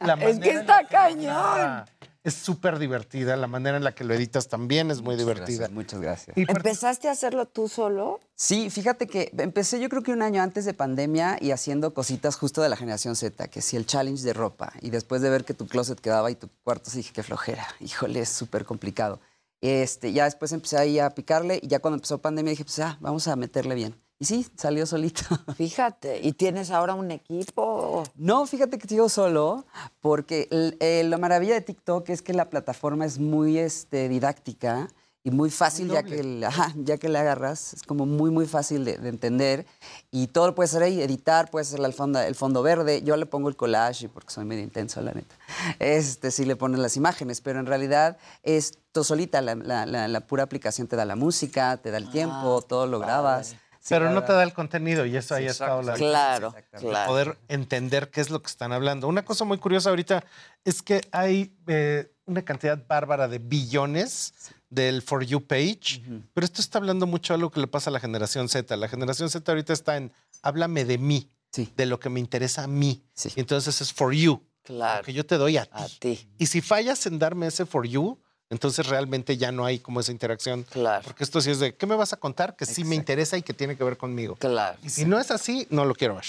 La 0.00 0.14
Es 0.20 0.40
que 0.40 0.50
está 0.50 0.84
cañón. 0.88 1.84
Es 2.24 2.34
súper 2.34 2.80
divertida, 2.80 3.36
la 3.36 3.46
manera 3.46 3.76
en 3.76 3.84
la 3.84 3.94
que 3.94 4.02
lo 4.02 4.14
editas 4.14 4.48
también 4.48 4.90
es 4.90 5.00
muy 5.00 5.14
divertida. 5.14 5.68
muchas 5.68 6.00
gracias. 6.00 6.36
Y 6.36 6.40
¿Empezaste 6.50 7.06
a 7.06 7.12
hacerlo 7.12 7.46
tú 7.46 7.68
solo? 7.68 8.18
Sí, 8.34 8.68
fíjate 8.68 9.06
que 9.06 9.30
empecé 9.38 9.78
yo 9.78 9.88
creo 9.88 10.02
que 10.02 10.10
un 10.10 10.22
año 10.22 10.42
antes 10.42 10.64
de 10.64 10.74
pandemia 10.74 11.38
y 11.40 11.52
haciendo 11.52 11.94
cositas 11.94 12.34
justo 12.34 12.60
de 12.60 12.68
la 12.68 12.74
generación 12.74 13.14
Z, 13.14 13.46
que 13.46 13.62
sí 13.62 13.76
el 13.76 13.86
challenge 13.86 14.24
de 14.24 14.32
ropa. 14.32 14.72
Y 14.80 14.90
después 14.90 15.22
de 15.22 15.30
ver 15.30 15.44
que 15.44 15.54
tu 15.54 15.68
closet 15.68 16.00
quedaba 16.00 16.32
y 16.32 16.34
tu 16.34 16.48
cuarto, 16.64 16.90
sí 16.90 16.96
dije, 16.96 17.12
qué 17.12 17.22
flojera. 17.22 17.64
Híjole, 17.78 18.18
es 18.18 18.28
súper 18.28 18.64
complicado. 18.64 19.20
Este, 19.60 20.12
ya 20.12 20.24
después 20.24 20.50
empecé 20.50 20.78
ahí 20.78 20.98
a 20.98 21.10
picarle 21.10 21.60
y 21.62 21.68
ya 21.68 21.78
cuando 21.78 21.94
empezó 21.94 22.18
pandemia 22.18 22.50
dije, 22.50 22.64
pues 22.64 22.74
ya, 22.74 22.98
vamos 23.00 23.28
a 23.28 23.36
meterle 23.36 23.76
bien. 23.76 24.03
Y 24.18 24.26
sí, 24.26 24.46
salió 24.56 24.86
solito. 24.86 25.22
Fíjate, 25.56 26.20
¿y 26.22 26.32
tienes 26.32 26.70
ahora 26.70 26.94
un 26.94 27.10
equipo? 27.10 28.04
No, 28.16 28.46
fíjate 28.46 28.78
que 28.78 28.86
sigo 28.88 29.08
solo, 29.08 29.64
porque 30.00 30.48
eh, 30.80 31.02
la 31.04 31.18
maravilla 31.18 31.54
de 31.54 31.60
TikTok 31.60 32.08
es 32.10 32.22
que 32.22 32.32
la 32.32 32.48
plataforma 32.48 33.04
es 33.04 33.18
muy 33.18 33.58
este, 33.58 34.08
didáctica 34.08 34.88
y 35.26 35.30
muy 35.30 35.50
fácil, 35.50 35.88
ya 35.88 36.02
que, 36.02 36.44
ajá, 36.46 36.72
ya 36.76 36.98
que 36.98 37.08
le 37.08 37.18
agarras, 37.18 37.72
es 37.72 37.82
como 37.82 38.04
muy, 38.04 38.30
muy 38.30 38.46
fácil 38.46 38.84
de, 38.84 38.98
de 38.98 39.08
entender. 39.08 39.64
Y 40.10 40.26
todo 40.28 40.46
lo 40.48 40.54
puedes 40.54 40.70
hacer 40.72 40.82
ahí, 40.82 41.00
editar, 41.00 41.50
puedes 41.50 41.68
hacer 41.68 41.82
el 41.84 41.94
fondo, 41.94 42.20
el 42.20 42.34
fondo 42.34 42.62
verde. 42.62 43.00
Yo 43.02 43.16
le 43.16 43.24
pongo 43.24 43.48
el 43.48 43.56
collage, 43.56 44.08
porque 44.10 44.30
soy 44.32 44.44
medio 44.44 44.62
intenso, 44.62 45.00
la 45.00 45.12
neta. 45.12 45.34
Este, 45.78 46.30
sí 46.30 46.44
le 46.44 46.56
pones 46.56 46.78
las 46.78 46.96
imágenes, 46.98 47.40
pero 47.40 47.58
en 47.58 47.66
realidad 47.66 48.18
es 48.42 48.78
todo 48.92 49.02
solita, 49.02 49.40
la, 49.40 49.54
la- 49.54 49.86
la- 49.86 50.08
la 50.08 50.20
pura 50.20 50.42
aplicación 50.44 50.86
te 50.88 50.94
da 50.94 51.04
la 51.06 51.16
música, 51.16 51.78
te 51.78 51.90
da 51.90 51.96
el 51.96 52.10
tiempo, 52.10 52.60
todo 52.62 52.86
lo 52.86 52.98
grabas. 53.00 53.56
Sí, 53.84 53.90
pero 53.90 54.10
no 54.10 54.24
te 54.24 54.32
da 54.32 54.42
el 54.42 54.54
contenido 54.54 55.04
y 55.04 55.14
eso 55.14 55.34
ahí 55.34 55.46
ha 55.46 55.50
estado 55.50 55.82
la 55.82 55.92
Claro, 55.92 56.54
claro. 56.78 57.06
poder 57.06 57.38
entender 57.48 58.10
qué 58.10 58.22
es 58.22 58.30
lo 58.30 58.40
que 58.40 58.46
están 58.46 58.72
hablando. 58.72 59.06
Una 59.08 59.26
cosa 59.26 59.44
muy 59.44 59.58
curiosa 59.58 59.90
ahorita 59.90 60.24
es 60.64 60.80
que 60.80 61.02
hay 61.12 61.54
eh, 61.66 62.10
una 62.24 62.40
cantidad 62.42 62.82
bárbara 62.88 63.28
de 63.28 63.38
billones 63.40 64.32
del 64.70 65.02
For 65.02 65.22
You 65.22 65.46
page, 65.46 66.00
pero 66.32 66.46
esto 66.46 66.62
está 66.62 66.78
hablando 66.78 67.06
mucho 67.06 67.34
de 67.34 67.36
algo 67.36 67.50
que 67.50 67.60
le 67.60 67.66
pasa 67.66 67.90
a 67.90 67.92
la 67.92 68.00
generación 68.00 68.48
Z. 68.48 68.74
La 68.78 68.88
generación 68.88 69.28
Z 69.28 69.52
ahorita 69.52 69.74
está 69.74 69.98
en 69.98 70.10
háblame 70.40 70.86
de 70.86 70.96
mí. 70.96 71.28
de 71.76 71.84
lo 71.84 72.00
que 72.00 72.08
me 72.08 72.20
interesa 72.20 72.64
a 72.64 72.66
mí. 72.66 73.04
Y 73.36 73.38
entonces 73.40 73.82
es 73.82 73.92
for 73.92 74.14
you. 74.14 74.42
Claro. 74.62 75.00
Lo 75.02 75.04
que 75.04 75.12
yo 75.12 75.26
te 75.26 75.36
doy 75.36 75.58
a 75.58 75.66
ti. 75.66 75.70
A 75.74 75.88
ti. 76.00 76.28
Y 76.38 76.46
si 76.46 76.62
fallas 76.62 77.04
en 77.04 77.18
darme 77.18 77.48
ese 77.48 77.66
for 77.66 77.86
you, 77.86 78.18
entonces 78.50 78.86
realmente 78.86 79.36
ya 79.36 79.50
no 79.52 79.64
hay 79.64 79.78
como 79.78 80.00
esa 80.00 80.12
interacción. 80.12 80.64
Claro. 80.64 81.02
Porque 81.04 81.24
esto 81.24 81.40
sí 81.40 81.50
es 81.50 81.58
de, 81.58 81.74
¿qué 81.74 81.86
me 81.86 81.94
vas 81.96 82.12
a 82.12 82.16
contar? 82.18 82.56
Que 82.56 82.66
sí 82.66 82.84
me 82.84 82.94
interesa 82.94 83.36
y 83.36 83.42
que 83.42 83.54
tiene 83.54 83.76
que 83.76 83.84
ver 83.84 83.96
conmigo. 83.96 84.36
Claro. 84.36 84.78
Y 84.82 84.90
si 84.90 85.04
no 85.04 85.18
es 85.18 85.30
así, 85.30 85.66
no 85.70 85.84
lo 85.84 85.94
quiero 85.94 86.14
ver. 86.16 86.24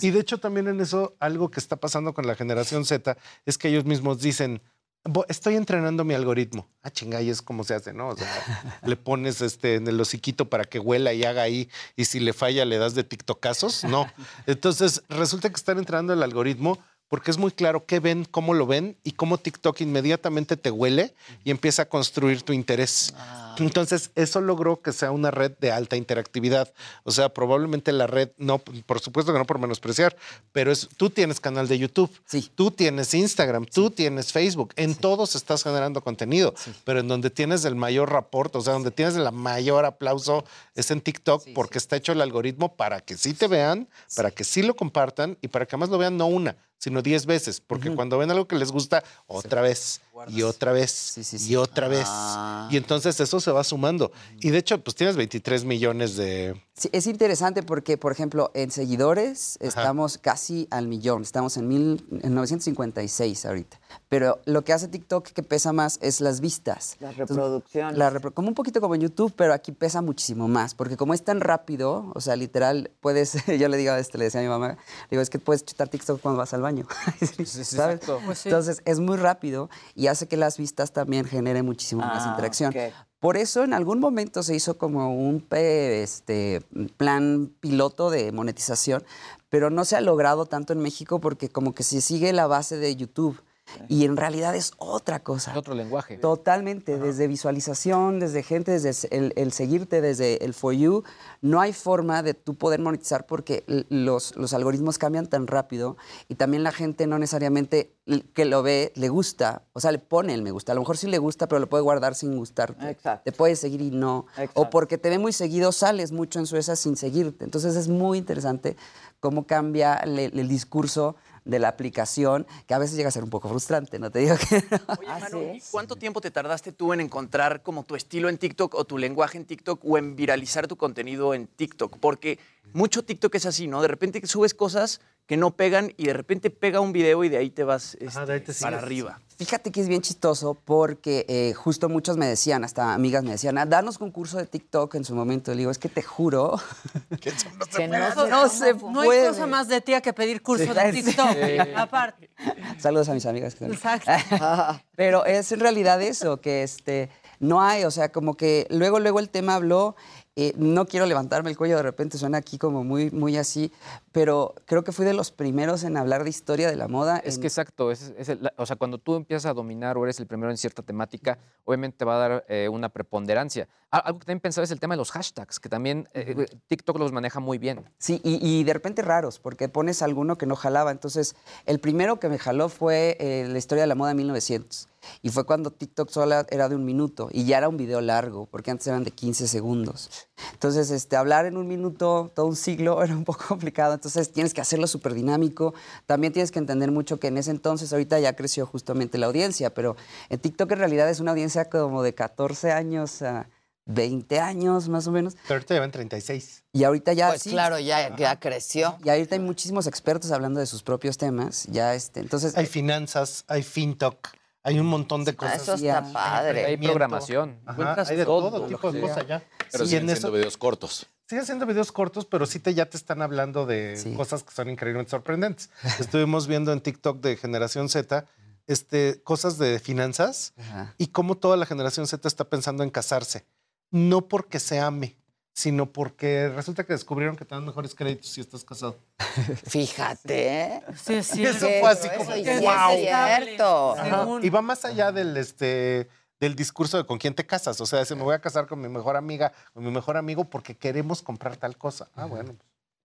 Y 0.00 0.10
de 0.10 0.20
hecho 0.20 0.38
también 0.38 0.68
en 0.68 0.80
eso, 0.80 1.14
algo 1.20 1.50
que 1.50 1.60
está 1.60 1.76
pasando 1.76 2.14
con 2.14 2.26
la 2.26 2.34
generación 2.34 2.84
Z 2.84 3.16
es 3.44 3.58
que 3.58 3.68
ellos 3.68 3.84
mismos 3.84 4.20
dicen, 4.20 4.62
"Bo- 5.04 5.26
estoy 5.28 5.54
entrenando 5.56 6.02
mi 6.04 6.14
algoritmo. 6.14 6.66
Ah, 6.82 6.90
chinga, 6.90 7.20
y 7.22 7.30
es 7.30 7.40
como 7.42 7.62
se 7.62 7.74
hace, 7.74 7.92
¿no? 7.92 8.08
O 8.08 8.16
sea, 8.16 8.26
le 8.84 8.96
pones 8.96 9.40
este 9.40 9.74
en 9.76 9.86
el 9.86 10.00
hociquito 10.00 10.48
para 10.48 10.64
que 10.64 10.78
huela 10.80 11.12
y 11.12 11.24
haga 11.24 11.42
ahí, 11.42 11.68
y 11.94 12.06
si 12.06 12.18
le 12.20 12.32
falla 12.32 12.64
le 12.64 12.78
das 12.78 12.94
de 12.94 13.04
tiktokazos. 13.04 13.84
No. 13.84 14.10
Entonces, 14.46 15.02
resulta 15.08 15.48
que 15.48 15.56
están 15.56 15.78
entrenando 15.78 16.12
el 16.12 16.22
algoritmo 16.22 16.78
porque 17.08 17.30
es 17.30 17.38
muy 17.38 17.52
claro 17.52 17.86
qué 17.86 18.00
ven, 18.00 18.24
cómo 18.24 18.54
lo 18.54 18.66
ven 18.66 18.96
y 19.04 19.12
cómo 19.12 19.38
TikTok 19.38 19.80
inmediatamente 19.80 20.56
te 20.56 20.70
huele 20.70 21.14
y 21.44 21.50
empieza 21.50 21.82
a 21.82 21.88
construir 21.88 22.42
tu 22.42 22.52
interés. 22.52 23.14
Entonces, 23.58 24.10
eso 24.14 24.40
logró 24.40 24.82
que 24.82 24.92
sea 24.92 25.10
una 25.10 25.30
red 25.30 25.52
de 25.58 25.72
alta 25.72 25.96
interactividad. 25.96 26.72
O 27.04 27.10
sea, 27.10 27.30
probablemente 27.30 27.92
la 27.92 28.06
red, 28.06 28.30
no, 28.36 28.58
por 28.58 29.00
supuesto 29.00 29.32
que 29.32 29.38
no 29.38 29.46
por 29.46 29.58
menospreciar, 29.58 30.16
pero 30.52 30.70
es, 30.70 30.88
tú 30.96 31.10
tienes 31.10 31.40
canal 31.40 31.68
de 31.68 31.78
YouTube, 31.78 32.10
tú 32.54 32.70
tienes 32.70 33.14
Instagram, 33.14 33.64
tú 33.66 33.90
tienes 33.90 34.32
Facebook, 34.32 34.74
en 34.76 34.94
todos 34.94 35.34
estás 35.36 35.62
generando 35.62 36.02
contenido, 36.02 36.54
pero 36.84 37.00
en 37.00 37.08
donde 37.08 37.30
tienes 37.30 37.64
el 37.64 37.76
mayor 37.76 38.12
rapport, 38.12 38.54
o 38.56 38.60
sea, 38.60 38.74
donde 38.74 38.90
tienes 38.90 39.16
el 39.16 39.30
mayor 39.32 39.84
aplauso 39.84 40.44
es 40.74 40.90
en 40.90 41.00
TikTok 41.00 41.44
porque 41.54 41.78
está 41.78 41.96
hecho 41.96 42.12
el 42.12 42.20
algoritmo 42.20 42.76
para 42.76 43.00
que 43.00 43.16
sí 43.16 43.32
te 43.32 43.48
vean, 43.48 43.88
para 44.14 44.30
que 44.30 44.44
sí 44.44 44.62
lo 44.62 44.74
compartan 44.74 45.38
y 45.40 45.48
para 45.48 45.66
que 45.66 45.76
además 45.76 45.90
lo 45.90 45.98
vean 45.98 46.16
no 46.16 46.26
una, 46.26 46.56
sino 46.78 47.02
diez 47.02 47.26
veces, 47.26 47.60
porque 47.60 47.94
cuando 47.94 48.18
ven 48.18 48.30
algo 48.30 48.46
que 48.46 48.56
les 48.56 48.72
gusta, 48.72 49.02
otra 49.26 49.62
vez 49.62 50.00
y 50.28 50.42
otra 50.42 50.72
vez 50.72 51.16
y 51.48 51.56
otra 51.56 51.88
vez. 51.88 52.06
Ah. 52.06 52.68
Y 52.70 52.76
entonces 52.76 53.18
eso 53.20 53.40
se 53.40 53.50
va 53.50 53.64
sumando. 53.64 54.12
Y 54.40 54.50
de 54.50 54.58
hecho, 54.58 54.82
pues 54.82 54.94
tienes 54.96 55.16
23 55.16 55.64
millones 55.64 56.16
de... 56.16 56.60
Sí, 56.74 56.90
es 56.92 57.06
interesante 57.06 57.62
porque, 57.62 57.96
por 57.96 58.12
ejemplo, 58.12 58.50
en 58.54 58.70
seguidores 58.70 59.56
estamos 59.60 60.18
casi 60.18 60.68
al 60.70 60.88
millón, 60.88 61.22
estamos 61.22 61.56
en, 61.56 61.68
mil, 61.68 62.06
en 62.22 62.34
956 62.34 63.46
ahorita. 63.46 63.80
Pero 64.10 64.40
lo 64.44 64.62
que 64.62 64.74
hace 64.74 64.86
TikTok 64.88 65.28
que 65.28 65.42
pesa 65.42 65.72
más 65.72 65.98
es 66.02 66.20
las 66.20 66.40
vistas. 66.40 66.96
Las 67.00 67.12
Entonces, 67.12 67.36
reproducciones. 67.36 67.96
la 67.96 68.10
repro- 68.10 68.34
como 68.34 68.48
un 68.48 68.54
poquito 68.54 68.82
como 68.82 68.94
en 68.94 69.00
YouTube, 69.00 69.32
pero 69.34 69.54
aquí 69.54 69.72
pesa 69.72 70.02
muchísimo 70.02 70.48
más, 70.48 70.74
porque 70.74 70.98
como 70.98 71.14
es 71.14 71.24
tan 71.24 71.40
rápido, 71.40 72.12
o 72.14 72.20
sea, 72.20 72.36
literal, 72.36 72.90
puedes, 73.00 73.32
yo 73.58 73.68
le 73.68 73.76
digo 73.78 73.92
a 73.92 73.98
este, 73.98 74.18
le 74.18 74.24
decía 74.24 74.40
a 74.40 74.42
mi 74.42 74.48
mamá, 74.50 74.76
digo, 75.10 75.22
es 75.22 75.30
que 75.30 75.38
puedes 75.38 75.64
chutar 75.64 75.88
TikTok 75.88 76.20
cuando 76.20 76.38
vas 76.38 76.52
al 76.52 76.60
baño, 76.60 76.86
¿sabes? 77.44 78.00
Pues 78.26 78.38
sí. 78.38 78.48
Entonces 78.50 78.82
es 78.84 79.00
muy 79.00 79.16
rápido 79.16 79.70
y 79.94 80.05
hace 80.08 80.28
que 80.28 80.36
las 80.36 80.58
vistas 80.58 80.92
también 80.92 81.24
generen 81.24 81.64
muchísimo 81.64 82.02
más 82.02 82.24
Ah, 82.26 82.30
interacción. 82.30 82.74
Por 83.18 83.36
eso 83.36 83.64
en 83.64 83.72
algún 83.72 83.98
momento 83.98 84.42
se 84.42 84.54
hizo 84.54 84.78
como 84.78 85.14
un 85.14 85.46
este, 85.50 86.62
plan 86.96 87.50
piloto 87.60 88.10
de 88.10 88.30
monetización, 88.30 89.04
pero 89.48 89.70
no 89.70 89.84
se 89.84 89.96
ha 89.96 90.00
logrado 90.00 90.46
tanto 90.46 90.72
en 90.72 90.80
México 90.80 91.20
porque 91.20 91.48
como 91.48 91.74
que 91.74 91.82
se 91.82 92.00
sigue 92.00 92.32
la 92.32 92.46
base 92.46 92.76
de 92.76 92.94
YouTube. 92.94 93.40
Y 93.88 94.04
en 94.04 94.16
realidad 94.16 94.54
es 94.54 94.72
otra 94.78 95.20
cosa. 95.20 95.56
otro 95.56 95.74
lenguaje. 95.74 96.18
Totalmente, 96.18 96.98
desde 96.98 97.26
visualización, 97.26 98.20
desde 98.20 98.42
gente, 98.42 98.70
desde 98.70 99.08
el, 99.16 99.32
el 99.36 99.52
seguirte, 99.52 100.00
desde 100.00 100.44
el 100.44 100.54
for 100.54 100.72
you, 100.72 101.02
no 101.40 101.60
hay 101.60 101.72
forma 101.72 102.22
de 102.22 102.34
tú 102.34 102.54
poder 102.54 102.80
monetizar 102.80 103.26
porque 103.26 103.64
los, 103.88 104.36
los 104.36 104.52
algoritmos 104.54 104.98
cambian 104.98 105.26
tan 105.26 105.46
rápido 105.46 105.96
y 106.28 106.36
también 106.36 106.62
la 106.62 106.72
gente 106.72 107.06
no 107.06 107.18
necesariamente 107.18 107.92
que 108.34 108.44
lo 108.44 108.62
ve 108.62 108.92
le 108.94 109.08
gusta, 109.08 109.62
o 109.72 109.80
sea, 109.80 109.90
le 109.90 109.98
pone 109.98 110.32
el 110.32 110.42
me 110.42 110.52
gusta. 110.52 110.72
A 110.72 110.74
lo 110.74 110.82
mejor 110.82 110.96
sí 110.96 111.08
le 111.08 111.18
gusta, 111.18 111.48
pero 111.48 111.58
lo 111.58 111.68
puede 111.68 111.82
guardar 111.82 112.14
sin 112.14 112.36
gustarte. 112.36 112.88
Exacto. 112.88 113.24
Te 113.24 113.32
puede 113.32 113.56
seguir 113.56 113.80
y 113.80 113.90
no. 113.90 114.26
O 114.54 114.70
porque 114.70 114.96
te 114.96 115.10
ve 115.10 115.18
muy 115.18 115.32
seguido, 115.32 115.72
sales 115.72 116.12
mucho 116.12 116.38
en 116.38 116.46
Suecia 116.46 116.76
sin 116.76 116.96
seguirte. 116.96 117.44
Entonces 117.44 117.74
es 117.74 117.88
muy 117.88 118.18
interesante 118.18 118.76
cómo 119.18 119.46
cambia 119.46 119.94
el, 119.96 120.18
el 120.18 120.48
discurso 120.48 121.16
de 121.46 121.58
la 121.58 121.68
aplicación, 121.68 122.46
que 122.66 122.74
a 122.74 122.78
veces 122.78 122.96
llega 122.96 123.08
a 123.08 123.12
ser 123.12 123.24
un 123.24 123.30
poco 123.30 123.48
frustrante, 123.48 123.98
no 123.98 124.10
te 124.10 124.18
digo 124.18 124.36
que 124.36 124.62
no. 124.70 124.78
Oye, 124.98 125.20
Manu, 125.20 125.54
¿y 125.54 125.62
¿cuánto 125.70 125.96
tiempo 125.96 126.20
te 126.20 126.30
tardaste 126.30 126.72
tú 126.72 126.92
en 126.92 127.00
encontrar 127.00 127.62
como 127.62 127.84
tu 127.84 127.94
estilo 127.94 128.28
en 128.28 128.36
TikTok 128.36 128.74
o 128.74 128.84
tu 128.84 128.98
lenguaje 128.98 129.38
en 129.38 129.44
TikTok 129.44 129.80
o 129.84 129.96
en 129.96 130.16
viralizar 130.16 130.66
tu 130.66 130.76
contenido 130.76 131.32
en 131.32 131.46
TikTok? 131.46 131.98
Porque 131.98 132.38
mucho 132.72 133.04
TikTok 133.04 133.34
es 133.36 133.46
así, 133.46 133.66
¿no? 133.68 133.82
De 133.82 133.88
repente 133.88 134.24
subes 134.26 134.54
cosas 134.54 135.00
que 135.26 135.36
no 135.36 135.56
pegan 135.56 135.92
y 135.96 136.06
de 136.06 136.12
repente 136.12 136.50
pega 136.50 136.78
un 136.80 136.92
video 136.92 137.24
y 137.24 137.28
de 137.28 137.38
ahí 137.38 137.50
te 137.50 137.64
vas 137.64 137.96
este, 138.00 138.52
para 138.60 138.78
arriba. 138.78 139.20
Fíjate 139.38 139.70
que 139.72 139.80
es 139.80 139.88
bien 139.88 140.00
chistoso 140.00 140.54
porque 140.54 141.26
eh, 141.28 141.52
justo 141.52 141.88
muchos 141.88 142.16
me 142.16 142.26
decían, 142.26 142.64
hasta 142.64 142.94
amigas 142.94 143.22
me 143.24 143.32
decían, 143.32 143.58
ah, 143.58 143.66
danos 143.66 143.98
concurso 143.98 144.38
de 144.38 144.46
TikTok 144.46 144.94
en 144.94 145.04
su 145.04 145.14
momento. 145.14 145.50
Le 145.50 145.58
digo, 145.58 145.70
es 145.70 145.78
que 145.78 145.88
te 145.88 146.02
juro 146.02 146.58
que 147.20 147.32
no 147.32 147.38
se 147.38 147.76
Que 147.76 147.88
puede. 147.88 148.14
no, 148.14 148.26
No 148.28 148.48
se 148.48 148.72
no 148.74 149.00
hay 149.00 149.06
puede. 149.06 149.28
cosa 149.28 149.46
más 149.46 149.68
de 149.68 149.80
tía 149.80 150.00
que 150.00 150.12
pedir 150.12 150.42
curso 150.42 150.64
Sí. 150.64 150.70
de 150.72 150.92
TikTok. 150.92 151.28
Sí. 151.32 151.72
Aparte. 151.76 152.30
Saludos 152.78 153.08
a 153.08 153.14
mis 153.14 153.26
amigas. 153.26 153.54
que- 153.56 153.66
Exacto. 153.66 154.10
Pero 154.96 155.26
es 155.26 155.50
en 155.52 155.60
realidad 155.60 156.00
eso, 156.00 156.40
que 156.40 156.62
este, 156.62 157.10
no 157.40 157.60
hay, 157.60 157.84
o 157.84 157.90
sea, 157.90 158.10
como 158.12 158.36
que 158.38 158.66
luego, 158.70 159.00
luego 159.00 159.18
el 159.20 159.28
tema 159.28 159.56
habló, 159.56 159.96
eh, 160.36 160.52
no 160.56 160.86
quiero 160.86 161.06
levantarme 161.06 161.48
el 161.50 161.56
cuello, 161.56 161.76
de 161.76 161.82
repente 161.82 162.18
suena 162.18 162.38
aquí 162.38 162.58
como 162.58 162.84
muy, 162.84 163.10
muy 163.10 163.36
así, 163.38 163.72
pero 164.12 164.54
creo 164.66 164.84
que 164.84 164.92
fui 164.92 165.04
de 165.06 165.14
los 165.14 165.30
primeros 165.32 165.82
en 165.82 165.96
hablar 165.96 166.24
de 166.24 166.30
historia 166.30 166.68
de 166.68 166.76
la 166.76 166.88
moda. 166.88 167.18
Es 167.18 167.36
en- 167.36 167.40
que 167.40 167.46
exacto, 167.46 167.90
es, 167.90 168.12
es 168.18 168.28
el- 168.28 168.42
la- 168.42 168.52
o 168.58 168.66
sea, 168.66 168.76
cuando 168.76 168.98
tú 168.98 169.16
empiezas 169.16 169.46
a 169.46 169.54
dominar 169.54 169.96
o 169.96 170.04
eres 170.04 170.20
el 170.20 170.26
primero 170.26 170.50
en 170.50 170.56
cierta 170.58 170.82
temática, 170.82 171.38
obviamente 171.64 171.96
te 171.98 172.04
va 172.04 172.16
a 172.16 172.28
dar 172.28 172.44
eh, 172.48 172.68
una 172.68 172.90
preponderancia. 172.90 173.66
Al- 173.90 174.02
Algo 174.04 174.18
que 174.18 174.26
también 174.26 174.40
pensaba 174.40 174.64
es 174.64 174.70
el 174.70 174.78
tema 174.80 174.94
de 174.94 174.98
los 174.98 175.10
hashtags, 175.10 175.58
que 175.58 175.68
también 175.70 176.08
eh, 176.12 176.46
TikTok 176.66 176.98
los 176.98 177.12
maneja 177.12 177.40
muy 177.40 177.56
bien. 177.58 177.88
Sí, 177.98 178.20
y, 178.22 178.38
y 178.46 178.62
de 178.64 178.72
repente 178.74 179.00
raros, 179.02 179.38
porque 179.38 179.68
pones 179.70 180.02
alguno 180.02 180.36
que 180.36 180.44
no 180.46 180.54
jalaba. 180.54 180.90
Entonces, 180.90 181.34
el 181.64 181.78
primero 181.80 182.20
que 182.20 182.28
me 182.28 182.38
jaló 182.38 182.68
fue 182.68 183.16
la 183.48 183.56
historia 183.58 183.82
de 183.84 183.88
la 183.88 183.94
moda 183.94 184.10
de 184.10 184.16
1900. 184.16 184.88
Y 185.22 185.30
fue 185.30 185.44
cuando 185.44 185.70
TikTok 185.70 186.10
solo 186.10 186.44
era 186.50 186.68
de 186.68 186.74
un 186.74 186.84
minuto 186.84 187.28
y 187.32 187.44
ya 187.44 187.58
era 187.58 187.68
un 187.68 187.76
video 187.76 188.00
largo, 188.00 188.46
porque 188.46 188.70
antes 188.70 188.86
eran 188.86 189.04
de 189.04 189.10
15 189.10 189.48
segundos. 189.48 190.28
Entonces, 190.52 190.90
este, 190.90 191.16
hablar 191.16 191.46
en 191.46 191.56
un 191.56 191.66
minuto, 191.68 192.30
todo 192.34 192.46
un 192.46 192.56
siglo, 192.56 193.02
era 193.04 193.16
un 193.16 193.24
poco 193.24 193.44
complicado. 193.46 193.94
Entonces, 193.94 194.32
tienes 194.32 194.54
que 194.54 194.60
hacerlo 194.60 194.86
súper 194.86 195.14
dinámico. 195.14 195.74
También 196.06 196.32
tienes 196.32 196.50
que 196.50 196.58
entender 196.58 196.90
mucho 196.90 197.18
que 197.18 197.28
en 197.28 197.38
ese 197.38 197.50
entonces, 197.50 197.92
ahorita 197.92 198.18
ya 198.20 198.34
creció 198.34 198.66
justamente 198.66 199.18
la 199.18 199.26
audiencia, 199.26 199.72
pero 199.74 199.96
en 200.28 200.38
TikTok 200.38 200.72
en 200.72 200.78
realidad 200.78 201.08
es 201.08 201.20
una 201.20 201.32
audiencia 201.32 201.68
como 201.68 202.02
de 202.02 202.14
14 202.14 202.72
años 202.72 203.22
a 203.22 203.48
20 203.86 204.40
años 204.40 204.88
más 204.88 205.06
o 205.06 205.12
menos. 205.12 205.34
Pero 205.42 205.54
ahorita 205.54 205.74
llevan 205.74 205.90
36. 205.90 206.64
Y 206.72 206.84
ahorita 206.84 207.12
ya 207.12 207.28
Pues 207.28 207.44
claro, 207.44 207.78
ya, 207.78 208.14
ya 208.16 208.38
creció. 208.38 208.98
Y 209.04 209.08
ahorita 209.08 209.36
hay 209.36 209.40
muchísimos 209.40 209.86
expertos 209.86 210.32
hablando 210.32 210.60
de 210.60 210.66
sus 210.66 210.82
propios 210.82 211.16
temas. 211.16 211.66
Ya 211.70 211.94
este, 211.94 212.20
entonces 212.20 212.56
Hay 212.56 212.66
finanzas, 212.66 213.44
hay 213.46 213.62
fintech, 213.62 214.36
hay 214.66 214.78
un 214.80 214.86
montón 214.86 215.24
de 215.24 215.34
cosas. 215.36 215.62
eso 215.62 215.74
está 215.74 216.02
padre. 216.12 216.66
Hay 216.66 216.76
programación. 216.76 217.58
Ajá, 217.64 218.02
hay 218.08 218.16
de 218.16 218.24
todo 218.24 218.50
todo, 218.50 218.66
tipo 218.66 218.90
de 218.92 219.00
cosas 219.00 219.18
allá. 219.18 219.42
Pero 219.70 219.84
Sí, 219.84 219.90
siguen 219.90 220.02
en 220.02 220.16
siendo 220.16 220.28
eso- 220.28 220.32
videos 220.32 220.56
cortos. 220.56 221.06
Sigue 221.28 221.40
haciendo 221.40 221.66
videos 221.66 221.90
cortos, 221.90 222.24
pero 222.24 222.46
sí 222.46 222.60
te, 222.60 222.72
ya 222.74 222.86
te 222.86 222.96
están 222.96 223.20
hablando 223.22 223.66
de 223.66 224.14
cosas 224.16 224.44
que 224.44 224.52
son 224.54 224.70
increíblemente 224.70 225.10
sorprendentes. 225.10 225.70
Estuvimos 225.98 226.46
viendo 226.46 226.72
en 226.72 226.80
TikTok 226.80 227.20
de 227.20 227.36
Generación 227.36 227.88
Z 227.88 228.26
este, 228.68 229.20
cosas 229.24 229.58
de 229.58 229.78
finanzas 229.78 230.52
y 230.98 231.08
cómo 231.08 231.36
toda 231.36 231.56
la 231.56 231.66
Generación 231.66 232.06
Z 232.06 232.26
está 232.28 232.44
pensando 232.48 232.82
en 232.84 232.90
casarse. 232.90 233.44
No 233.90 234.28
porque 234.28 234.58
se 234.60 234.78
ame, 234.80 235.16
sino 235.56 235.90
porque 235.90 236.50
resulta 236.50 236.84
que 236.84 236.92
descubrieron 236.92 237.34
que 237.34 237.46
te 237.46 237.54
dan 237.54 237.64
mejores 237.64 237.94
créditos 237.94 238.28
si 238.28 238.42
estás 238.42 238.62
casado. 238.62 238.98
Fíjate. 239.66 240.82
Sí, 241.02 241.22
sí. 241.22 241.46
Eso 241.46 241.66
fue 241.80 241.90
así 241.90 242.08
como, 242.14 242.30
Eso 242.32 242.60
wow. 242.60 242.90
es 242.90 243.00
cierto. 243.00 243.92
Ajá. 243.92 244.26
Y 244.42 244.50
va 244.50 244.60
más 244.60 244.84
allá 244.84 245.12
del, 245.12 245.34
este, 245.38 246.10
del 246.38 246.54
discurso 246.54 246.98
de 246.98 247.06
con 247.06 247.16
quién 247.16 247.34
te 247.34 247.46
casas. 247.46 247.80
O 247.80 247.86
sea, 247.86 248.04
si 248.04 248.14
me 248.14 248.22
voy 248.22 248.34
a 248.34 248.38
casar 248.38 248.66
con 248.66 248.82
mi 248.82 248.90
mejor 248.90 249.16
amiga, 249.16 249.50
con 249.72 249.82
mi 249.82 249.90
mejor 249.90 250.18
amigo 250.18 250.44
porque 250.44 250.76
queremos 250.76 251.22
comprar 251.22 251.56
tal 251.56 251.78
cosa. 251.78 252.10
Ah, 252.14 252.26
bueno. 252.26 252.54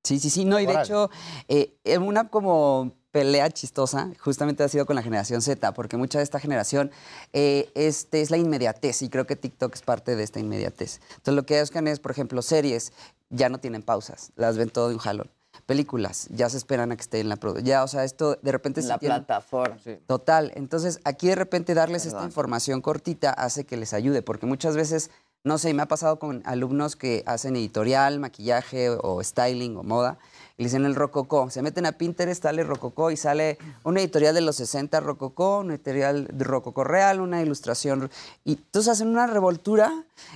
Sí, 0.04 0.20
sí, 0.20 0.30
sí. 0.30 0.44
No, 0.44 0.60
y 0.60 0.66
de 0.66 0.74
hecho, 0.74 1.10
eh, 1.48 1.78
eh, 1.86 1.98
una 2.00 2.28
como 2.28 2.92
pelea 3.12 3.50
chistosa 3.50 4.10
justamente 4.20 4.64
ha 4.64 4.68
sido 4.70 4.86
con 4.86 4.96
la 4.96 5.04
generación 5.04 5.42
Z, 5.42 5.74
porque 5.74 5.98
mucha 5.98 6.18
de 6.20 6.24
esta 6.24 6.40
generación 6.40 6.92
eh, 7.34 7.70
este, 7.76 8.22
es 8.22 8.32
la 8.32 8.38
inmediatez 8.38 9.02
y 9.02 9.10
creo 9.10 9.28
que 9.28 9.36
TikTok 9.36 9.76
es 9.76 9.82
parte 9.82 10.16
de 10.16 10.24
esta 10.24 10.40
inmediatez. 10.40 11.02
Entonces 11.10 11.34
lo 11.36 11.46
que 11.46 11.60
buscan 11.60 11.88
es, 11.88 12.00
por 12.00 12.12
ejemplo, 12.12 12.42
series 12.42 12.94
ya 13.30 13.50
no 13.50 13.60
tienen 13.60 13.84
pausas, 13.84 14.32
las 14.36 14.58
ven 14.58 14.70
todo 14.70 14.90
de 14.90 14.96
un 14.96 15.00
jalón. 15.00 15.30
Películas, 15.66 16.28
ya 16.32 16.50
se 16.50 16.58
esperan 16.58 16.92
a 16.92 16.96
que 16.96 17.02
esté 17.02 17.20
en 17.20 17.30
la 17.30 17.36
producción. 17.36 17.66
Ya, 17.66 17.84
o 17.84 17.88
sea, 17.88 18.04
esto 18.04 18.38
de 18.42 18.52
repente 18.52 18.80
En 18.80 18.86
sí 18.86 18.90
la 18.90 18.98
plataforma. 18.98 19.78
Total. 20.08 20.52
Entonces, 20.56 21.00
aquí 21.04 21.28
de 21.28 21.36
repente 21.36 21.74
darles 21.74 22.06
esta 22.06 22.24
información 22.24 22.82
cortita 22.82 23.32
hace 23.32 23.66
que 23.66 23.78
les 23.78 23.94
ayude, 23.94 24.22
porque 24.22 24.46
muchas 24.46 24.76
veces 24.76 25.12
No 25.44 25.58
sé, 25.58 25.72
y 25.72 25.74
me 25.74 25.82
ha 25.82 25.88
pasado 25.88 26.20
con 26.20 26.44
alumnos 26.46 26.96
que 26.96 27.24
hacen 27.26 27.56
editorial, 27.56 28.20
maquillaje 28.20 28.92
o 28.92 29.24
styling 29.24 29.76
o 29.76 29.82
moda. 29.82 30.20
Le 30.62 30.66
dicen 30.66 30.86
el 30.86 30.94
rococó. 30.94 31.50
Se 31.50 31.64
meten 31.64 31.88
a 31.88 31.94
Pinterest, 31.94 32.44
sale 32.44 32.64
rococó 32.64 33.10
y 33.10 33.18
sale 33.18 33.58
una 33.84 34.00
editorial 34.00 34.36
de 34.36 34.42
los 34.42 34.58
60 34.58 35.00
rococó, 35.00 35.58
una 35.62 35.74
editorial 35.74 36.28
de 36.32 36.44
rococó 36.44 36.84
real, 36.84 37.20
una 37.20 37.42
ilustración. 37.42 38.12
Y 38.46 38.52
entonces 38.54 38.92
hacen 38.92 39.08
una 39.08 39.26
revoltura 39.26 39.92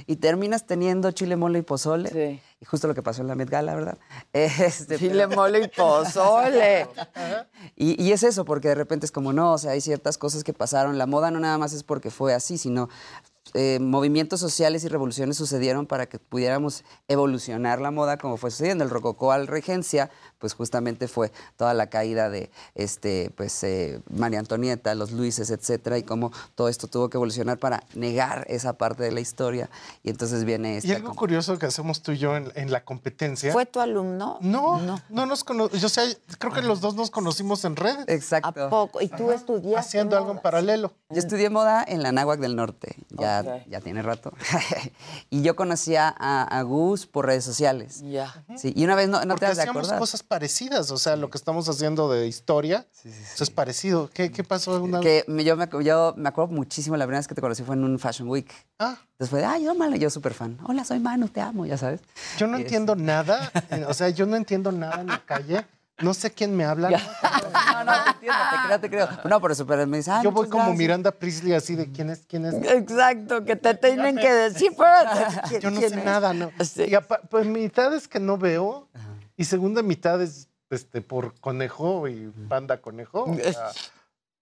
y 0.07 0.15
terminas 0.15 0.65
teniendo 0.65 1.11
chile, 1.11 1.35
mole 1.35 1.60
y 1.60 1.61
pozole. 1.61 2.41
Y 2.60 2.65
justo 2.65 2.88
lo 2.88 2.95
que 2.95 3.03
pasó 3.03 3.22
en 3.22 3.27
la 3.27 3.35
Met 3.35 3.52
Gala, 3.52 3.76
¿verdad? 3.76 3.99
Este, 4.34 4.97
Chile, 4.97 5.27
mole 5.27 5.60
y 5.60 5.68
pozole. 5.68 6.88
y, 7.76 8.03
y 8.03 8.11
es 8.11 8.23
eso, 8.23 8.45
porque 8.45 8.69
de 8.69 8.76
repente 8.76 9.06
es 9.06 9.11
como, 9.11 9.31
no, 9.31 9.53
o 9.53 9.57
sea, 9.60 9.73
hay 9.73 9.81
ciertas 9.81 10.18
cosas 10.18 10.43
que 10.43 10.53
pasaron. 10.53 10.97
La 10.97 11.06
moda 11.06 11.30
no 11.30 11.39
nada 11.39 11.60
más 11.60 11.72
es 11.73 11.84
porque 11.84 12.10
fue 12.10 12.34
así, 12.34 12.57
sino 12.57 12.89
eh, 13.57 13.80
movimientos 13.80 14.41
sociales 14.41 14.84
y 14.84 14.90
revoluciones 14.90 15.38
sucedieron 15.38 15.86
para 15.88 16.07
que 16.07 16.19
pudiéramos 16.19 16.84
evolucionar 17.07 17.80
la 17.80 17.90
moda 17.90 18.18
como 18.18 18.36
fue 18.36 18.52
sucediendo. 18.52 18.84
El 18.84 18.90
rococó 18.90 19.32
al 19.32 19.48
regencia, 19.48 20.11
pues 20.39 20.53
justamente 20.53 21.07
fue 21.07 21.31
toda 21.57 21.73
la 21.73 21.87
caída 21.87 22.29
de 22.29 22.49
este, 22.75 23.31
pues, 23.35 23.63
eh, 23.63 24.01
María 24.09 24.39
Antonieta, 24.39 24.93
los 24.95 25.11
Luises, 25.11 25.49
etcétera, 25.49 25.97
y 25.97 26.03
cómo 26.03 26.31
todo 26.55 26.69
esto 26.69 26.87
tuvo 26.87 27.09
que 27.09 27.17
evolucionar 27.17 27.57
para 27.57 27.83
negar 27.93 28.45
esa 28.49 28.73
parte 28.73 29.03
de 29.03 29.11
la 29.11 29.19
historia. 29.19 29.69
Y 30.03 30.09
entonces 30.09 30.43
viene 30.43 30.77
esta 30.77 30.89
Y 30.89 30.91
algo 30.93 31.13
curioso 31.15 31.57
que 31.57 31.65
hacemos 31.65 32.01
tú 32.01 32.11
y 32.11 32.17
yo 32.17 32.35
en, 32.35 32.51
en 32.55 32.71
la 32.71 32.83
competencia. 32.83 33.51
¿Fue 33.51 33.65
tu 33.65 33.79
alumno? 33.79 34.37
No, 34.41 34.79
no, 35.09 35.25
nos 35.25 35.43
conocimos. 35.43 35.81
Yo 35.81 35.89
sé, 35.89 36.17
creo 36.39 36.53
que 36.53 36.61
los 36.61 36.81
dos 36.81 36.95
nos 36.95 37.09
conocimos 37.11 37.63
en 37.65 37.75
redes. 37.75 38.05
Exacto. 38.07 38.65
¿A 38.65 38.69
poco? 38.69 39.01
¿Y 39.01 39.07
tú 39.09 39.31
estudiaste? 39.31 39.79
Haciendo 39.79 40.17
algo 40.17 40.31
en 40.31 40.39
paralelo. 40.39 40.93
Yo 41.09 41.19
estudié 41.19 41.49
moda 41.49 41.83
en 41.87 42.03
la 42.03 42.11
Náhuac 42.11 42.39
del 42.39 42.55
Norte, 42.55 42.95
ya, 43.09 43.63
ya 43.67 43.79
tiene 43.79 44.01
rato. 44.01 44.33
y 45.29 45.41
yo 45.41 45.55
conocía 45.55 46.13
a, 46.17 46.43
a 46.43 46.61
Gus 46.63 47.05
por 47.07 47.25
redes 47.25 47.43
sociales. 47.43 48.01
Ya. 48.03 48.43
Sí, 48.57 48.73
y 48.75 48.83
una 48.83 48.95
vez 48.95 49.07
no, 49.09 49.21
no 49.21 49.35
Porque 49.35 49.39
te 49.41 49.45
has 49.51 49.57
de 49.57 49.63
hacíamos 49.63 49.83
acordar. 49.83 49.99
cosas 49.99 50.23
parecidas, 50.27 50.91
o 50.91 50.97
sea, 50.97 51.15
lo 51.15 51.30
que 51.30 51.38
estamos 51.38 51.68
haciendo 51.69 52.10
de 52.11 52.27
historia, 52.27 52.85
eso 53.03 53.43
es 53.43 53.49
parecido. 53.49 54.10
¿Qué, 54.14 54.31
qué 54.31 54.43
pasó? 54.43 54.81
Una... 54.84 54.99
Que 54.99 55.23
me- 55.27 55.43
yo, 55.43 55.56
me, 55.56 55.68
yo 55.84 56.14
me 56.18 56.30
acuerdo 56.30 56.53
muchísimo, 56.53 56.97
la 56.97 57.06
primera 57.06 57.19
vez 57.19 57.27
que 57.27 57.35
te 57.35 57.41
conocí 57.41 57.64
fue 57.64 57.76
en 57.76 57.84
un 57.84 57.97
Fashion 57.99 58.27
Week. 58.27 58.52
Ah. 58.80 58.97
Después 59.19 59.41
de, 59.41 59.47
ay, 59.47 59.64
yo, 59.64 59.76
Manu", 59.76 59.95
yo 59.95 60.10
súper 60.10 60.34
fan. 60.34 60.57
Hola, 60.65 60.84
soy 60.84 60.99
Manu, 60.99 61.27
te 61.30 61.41
amo, 61.41 61.65
ya 61.65 61.77
sabes. 61.77 62.02
Yo 62.38 62.47
no 62.47 62.57
Y 62.60 62.64
entiendo 62.64 62.95
nada, 62.95 63.52
eh, 63.72 63.85
o 63.88 63.93
sea, 63.93 64.10
yo 64.10 64.26
no 64.26 64.35
entiendo 64.35 64.72
nada 64.72 65.02
en 65.02 65.07
la 65.07 65.23
calle, 65.26 65.65
no 65.99 66.14
sé 66.14 66.31
quién 66.31 66.56
me 66.56 66.65
habla. 66.65 66.89
No, 67.76 67.84
no, 67.84 67.91
te 67.91 68.10
entiendo, 68.11 68.39
te 68.52 68.68
creo, 68.68 68.80
te 68.80 68.89
creo. 68.89 69.30
No, 69.30 69.41
pero 69.41 69.88
me 69.88 69.97
dice, 69.97 70.10
Yo 70.23 70.31
voy 70.31 70.47
como 70.47 70.64
gracias. 70.64 70.77
Miranda 70.77 71.11
Priestley 71.11 71.53
así 71.53 71.76
de 71.76 71.91
quién 71.91 72.10
es, 72.10 72.22
quién 72.26 72.45
es. 72.45 72.53
Exacto, 72.53 73.43
que 73.43 73.57
te 73.57 73.76
tienen 73.76 74.15
que 74.15 74.31
decir, 74.34 74.72
pero 74.77 75.60
Yo 75.61 75.72
no 75.72 75.81
sé 75.81 75.95
nada, 75.97 76.34
no. 76.34 76.52
Y 76.88 76.95
apa- 76.95 77.19
pues 77.30 77.45
mitad 77.45 77.93
es 77.93 78.07
que 78.07 78.19
no 78.22 78.38
veo 78.38 78.88
y 79.37 79.45
segunda 79.45 79.81
mitad 79.81 80.21
es 80.21 80.47
este, 80.69 81.01
por 81.01 81.39
conejo 81.39 82.07
y 82.07 82.31
panda 82.49 82.81
conejo. 82.81 83.23
o 83.23 83.35
sea, 83.35 83.71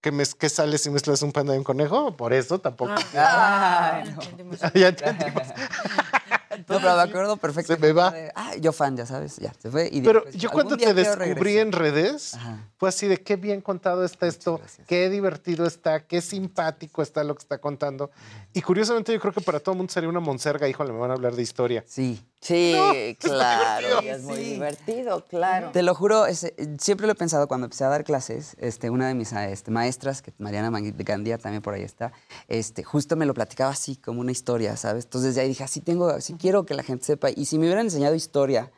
¿Qué, 0.00 0.12
mes, 0.12 0.34
¿Qué 0.34 0.50
sale 0.50 0.76
si 0.76 0.90
mezclas 0.90 1.22
un 1.22 1.32
panda 1.32 1.54
y 1.54 1.58
un 1.58 1.64
conejo? 1.64 2.16
Por 2.16 2.32
eso 2.32 2.58
tampoco. 2.58 2.94
Ay, 3.16 4.12
no. 4.12 4.72
ya 4.74 4.88
entendimos. 4.88 5.48
No, 6.68 6.80
pero 6.80 6.96
me 6.96 7.02
acuerdo 7.02 7.36
perfecto. 7.36 7.74
Se 7.74 7.80
me 7.80 7.92
va. 7.92 8.14
Ah, 8.34 8.54
yo 8.56 8.72
fan, 8.72 8.96
ya 8.96 9.06
sabes, 9.06 9.36
ya, 9.36 9.52
se 9.58 9.70
fue. 9.70 9.88
Y 9.90 10.00
Pero 10.02 10.20
después, 10.20 10.36
yo 10.36 10.50
algún 10.50 10.62
cuando 10.62 10.84
te 10.84 10.94
descubrí 10.94 11.58
en 11.58 11.72
redes, 11.72 12.36
fue 12.76 12.88
así 12.88 13.06
de 13.06 13.18
qué 13.18 13.36
bien 13.36 13.60
contado 13.60 14.04
está 14.04 14.26
esto, 14.26 14.60
qué 14.86 15.10
divertido 15.10 15.66
está, 15.66 16.06
qué 16.06 16.20
simpático 16.20 17.02
está 17.02 17.24
lo 17.24 17.34
que 17.34 17.42
está 17.42 17.58
contando. 17.58 18.10
Y 18.52 18.62
curiosamente 18.62 19.12
yo 19.12 19.20
creo 19.20 19.32
que 19.32 19.40
para 19.40 19.60
todo 19.60 19.72
el 19.72 19.78
mundo 19.78 19.92
sería 19.92 20.08
una 20.08 20.20
monserga, 20.20 20.68
híjole, 20.68 20.92
me 20.92 20.98
van 20.98 21.10
a 21.10 21.14
hablar 21.14 21.34
de 21.34 21.42
historia. 21.42 21.84
Sí. 21.86 22.24
Sí, 22.44 22.74
No, 22.76 23.28
claro. 23.30 24.00
es 24.04 24.22
muy 24.22 24.36
divertido, 24.38 25.24
claro. 25.24 25.70
Te 25.72 25.82
lo 25.82 25.94
juro, 25.94 26.26
es- 26.26 26.52
siempre 26.78 27.06
lo 27.06 27.12
he 27.14 27.16
pensado 27.16 27.48
cuando 27.48 27.64
empecé 27.64 27.84
a 27.84 27.88
dar 27.88 28.04
clases. 28.04 28.54
Este, 28.58 28.90
una 28.90 29.08
de 29.08 29.14
mis 29.14 29.32
ah, 29.32 29.48
este, 29.48 29.70
maestras, 29.70 30.20
que 30.20 30.34
Mariana 30.36 30.70
Gandía 30.70 31.38
también 31.38 31.62
por 31.62 31.72
ahí 31.72 31.80
está, 31.82 32.12
este, 32.48 32.82
justo 32.84 33.16
me 33.16 33.24
lo 33.24 33.32
platicaba 33.32 33.70
así, 33.70 33.96
como 33.96 34.20
una 34.20 34.30
historia, 34.30 34.76
¿sabes? 34.76 35.04
Entonces 35.04 35.34
de 35.34 35.40
ahí 35.40 35.48
dije, 35.48 35.64
así 35.64 35.80
tengo, 35.80 36.08
así 36.08 36.34
quiero 36.34 36.66
que 36.66 36.74
la 36.74 36.82
gente 36.82 37.06
sepa. 37.06 37.30
Y 37.34 37.46
si 37.46 37.58
me 37.58 37.64
hubieran 37.64 37.86
enseñado 37.86 38.14
historia 38.14 38.70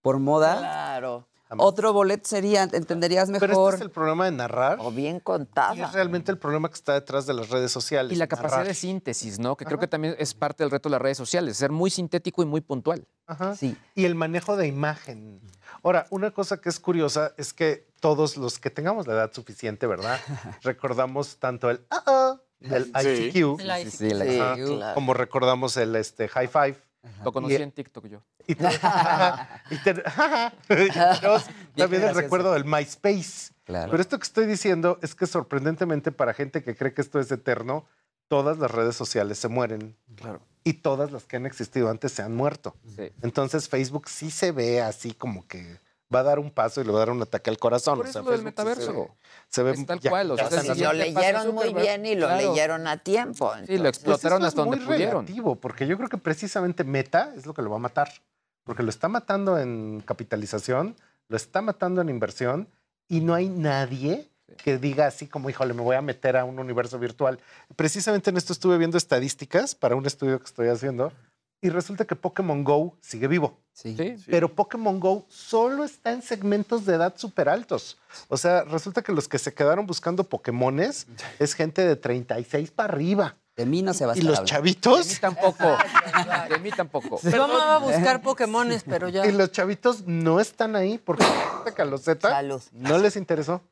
por 0.00 0.18
moda, 0.18 0.58
Claro. 0.58 1.28
Otro 1.58 1.92
boleto 1.92 2.28
sería, 2.28 2.62
entenderías 2.64 3.28
mejor. 3.30 3.48
Pero 3.48 3.64
este 3.68 3.76
es 3.76 3.82
el 3.82 3.90
problema 3.90 4.24
de 4.26 4.32
narrar. 4.32 4.78
O 4.80 4.90
bien 4.90 5.16
Y 5.16 5.20
contada. 5.20 5.74
es 5.74 5.92
realmente 5.92 6.30
el 6.32 6.38
problema 6.38 6.68
que 6.68 6.74
está 6.74 6.94
detrás 6.94 7.26
de 7.26 7.34
las 7.34 7.48
redes 7.50 7.70
sociales. 7.72 8.12
Y 8.12 8.16
la 8.16 8.26
capacidad 8.26 8.58
narrar. 8.58 8.66
de 8.68 8.74
síntesis, 8.74 9.38
¿no? 9.38 9.56
Que 9.56 9.64
creo 9.64 9.78
que 9.78 9.86
también 9.88 10.14
es 10.18 10.34
parte 10.34 10.62
del 10.64 10.70
reto 10.70 10.88
de 10.88 10.92
las 10.92 11.02
redes 11.02 11.16
sociales, 11.18 11.56
ser 11.56 11.70
muy 11.70 11.90
sintético 11.90 12.42
y 12.42 12.46
muy 12.46 12.60
puntual. 12.60 13.06
Ajá. 13.26 13.54
Sí. 13.56 13.76
Y 13.94 14.04
el 14.04 14.14
manejo 14.14 14.56
de 14.56 14.66
imagen. 14.66 15.40
Ahora, 15.82 16.06
una 16.10 16.30
cosa 16.30 16.58
que 16.60 16.68
es 16.68 16.78
curiosa 16.78 17.32
es 17.36 17.52
que 17.52 17.88
todos 18.00 18.36
los 18.36 18.58
que 18.58 18.70
tengamos 18.70 19.06
la 19.06 19.14
edad 19.14 19.32
suficiente, 19.32 19.86
¿verdad? 19.86 20.18
Recordamos 20.62 21.36
tanto 21.38 21.70
el 21.70 21.84
ah, 21.90 22.36
Sí. 23.00 23.30
ICQ, 23.34 23.60
El 23.60 23.90
Sí, 23.90 23.96
sí, 23.96 24.06
el 24.08 24.40
ajá, 24.40 24.54
ICQ. 24.56 24.66
claro. 24.76 24.94
como 24.94 25.14
recordamos 25.14 25.76
el 25.76 25.96
este, 25.96 26.28
high 26.28 26.46
five. 26.46 26.76
Lo 27.24 27.32
conocí 27.32 27.54
Y- 27.54 27.56
en 27.62 27.72
TikTok 27.72 28.06
yo. 28.06 28.22
Y, 28.46 28.54
te- 28.54 28.64
y 29.70 29.76
te- 29.78 30.02
también 31.76 32.02
el 32.04 32.14
recuerdo 32.14 32.52
del 32.52 32.64
MySpace. 32.64 33.52
Claro. 33.64 33.90
Pero 33.90 34.00
esto 34.02 34.18
que 34.18 34.24
estoy 34.24 34.46
diciendo 34.46 34.98
es 35.02 35.14
que 35.14 35.26
sorprendentemente 35.26 36.12
para 36.12 36.34
gente 36.34 36.62
que 36.62 36.74
cree 36.76 36.92
que 36.94 37.00
esto 37.02 37.20
es 37.20 37.30
eterno, 37.30 37.86
todas 38.28 38.58
las 38.58 38.70
redes 38.70 38.96
sociales 38.96 39.38
se 39.38 39.48
mueren. 39.48 39.96
Claro. 40.16 40.40
Y 40.64 40.74
todas 40.74 41.10
las 41.12 41.24
que 41.24 41.36
han 41.36 41.46
existido 41.46 41.90
antes 41.90 42.12
se 42.12 42.22
han 42.22 42.34
muerto. 42.34 42.76
Sí. 42.96 43.10
Entonces 43.22 43.68
Facebook 43.68 44.08
sí 44.08 44.30
se 44.30 44.52
ve 44.52 44.80
así 44.80 45.12
como 45.12 45.46
que 45.46 45.78
va 46.14 46.20
a 46.20 46.22
dar 46.24 46.38
un 46.38 46.50
paso 46.50 46.80
y 46.80 46.84
le 46.84 46.90
va 46.92 46.98
a 46.98 47.00
dar 47.00 47.10
un 47.10 47.22
ataque 47.22 47.50
al 47.50 47.58
corazón. 47.58 47.98
Por 47.98 48.06
O 48.06 48.08
eso 48.10 48.18
sea, 48.20 48.22
lo 48.22 48.30
del 48.30 48.40
se 48.40 48.44
metaverso. 48.44 48.92
ve- 48.92 49.08
se 49.48 49.62
ve 49.62 49.70
Es 49.72 49.86
tal 49.86 50.00
ya- 50.00 50.10
cual, 50.10 50.30
o 50.32 50.36
sea, 50.36 50.48
sí, 50.48 50.54
Lo 50.54 50.60
haciendo- 50.72 50.90
¿qué 50.92 51.12
pasa, 51.12 51.20
leyeron 51.20 51.54
muy 51.54 51.74
bien 51.74 52.06
y 52.06 52.14
lo 52.14 52.26
Claro. 52.26 52.48
leyeron 52.50 52.86
a 52.86 52.96
tiempo. 52.98 53.50
Sí, 53.54 53.58
lo 53.58 53.58
entonces- 53.74 53.88
explotaron 53.88 54.38
Pues 54.40 54.48
hasta 54.48 54.60
esto 54.60 54.62
donde 54.62 54.76
es 54.76 54.82
muy 54.84 54.94
pudieron. 54.94 55.26
relativo, 55.26 55.56
porque 55.56 55.86
yo 55.86 55.96
creo 55.96 56.08
que 56.08 56.18
precisamente 56.18 56.84
Meta 56.84 57.32
es 57.36 57.46
lo 57.46 57.54
que 57.54 57.62
lo 57.62 57.70
va 57.70 57.76
a 57.76 57.80
matar. 57.80 58.10
Porque 58.64 58.82
lo 58.82 58.90
está 58.90 59.08
matando 59.08 59.58
en 59.58 60.02
capitalización, 60.06 60.94
lo 61.28 61.36
está 61.36 61.62
matando 61.62 62.00
en 62.00 62.08
inversión 62.08 62.68
y 63.08 63.20
no 63.20 63.34
hay 63.34 63.48
nadie 63.48 64.28
que 64.62 64.76
diga 64.78 65.06
así 65.06 65.26
como, 65.26 65.48
híjole, 65.50 65.72
me 65.74 65.80
voy 65.82 65.96
a 65.96 66.02
meter 66.02 66.36
a 66.36 66.44
un 66.44 66.58
universo 66.58 66.98
virtual. 66.98 67.38
Precisamente 67.74 68.30
en 68.30 68.36
esto 68.36 68.52
estuve 68.52 68.76
viendo 68.78 68.98
estadísticas 68.98 69.74
para 69.74 69.96
un 69.96 70.04
estudio 70.06 70.38
que 70.38 70.44
estoy 70.44 70.68
haciendo 70.68 71.10
y 71.62 71.70
resulta 71.70 72.04
que 72.04 72.16
Pokémon 72.16 72.64
Go 72.64 72.96
sigue 73.00 73.28
vivo. 73.28 73.56
Sí. 73.72 73.96
Pero 74.26 74.52
Pokémon 74.52 74.98
Go 74.98 75.24
solo 75.28 75.84
está 75.84 76.12
en 76.12 76.20
segmentos 76.20 76.84
de 76.84 76.96
edad 76.96 77.14
súper 77.16 77.48
altos. 77.48 77.98
O 78.28 78.36
sea, 78.36 78.64
resulta 78.64 79.02
que 79.02 79.12
los 79.12 79.28
que 79.28 79.38
se 79.38 79.54
quedaron 79.54 79.86
buscando 79.86 80.24
Pokémones 80.24 81.06
es 81.38 81.54
gente 81.54 81.86
de 81.86 81.94
36 81.94 82.72
para 82.72 82.92
arriba. 82.92 83.36
De 83.54 83.64
mí 83.64 83.80
no 83.80 83.94
se 83.94 84.06
va 84.06 84.14
a 84.14 84.18
Y 84.18 84.22
los 84.22 84.44
chavitos. 84.44 85.06
De 85.06 85.14
mí 85.14 85.20
tampoco. 85.20 85.76
De 86.48 86.58
mí 86.58 86.70
tampoco. 86.70 87.20
Yo 87.22 87.44
amaba 87.44 87.78
buscar 87.78 88.22
Pokémones, 88.22 88.82
pero 88.82 89.08
ya. 89.08 89.24
Y 89.26 89.32
los 89.32 89.52
chavitos 89.52 90.06
no 90.06 90.40
están 90.40 90.74
ahí 90.74 90.98
porque 90.98 91.24
esta 91.58 91.72
caloceta 91.74 92.42
no 92.72 92.98
les 92.98 93.14
interesó. 93.16 93.62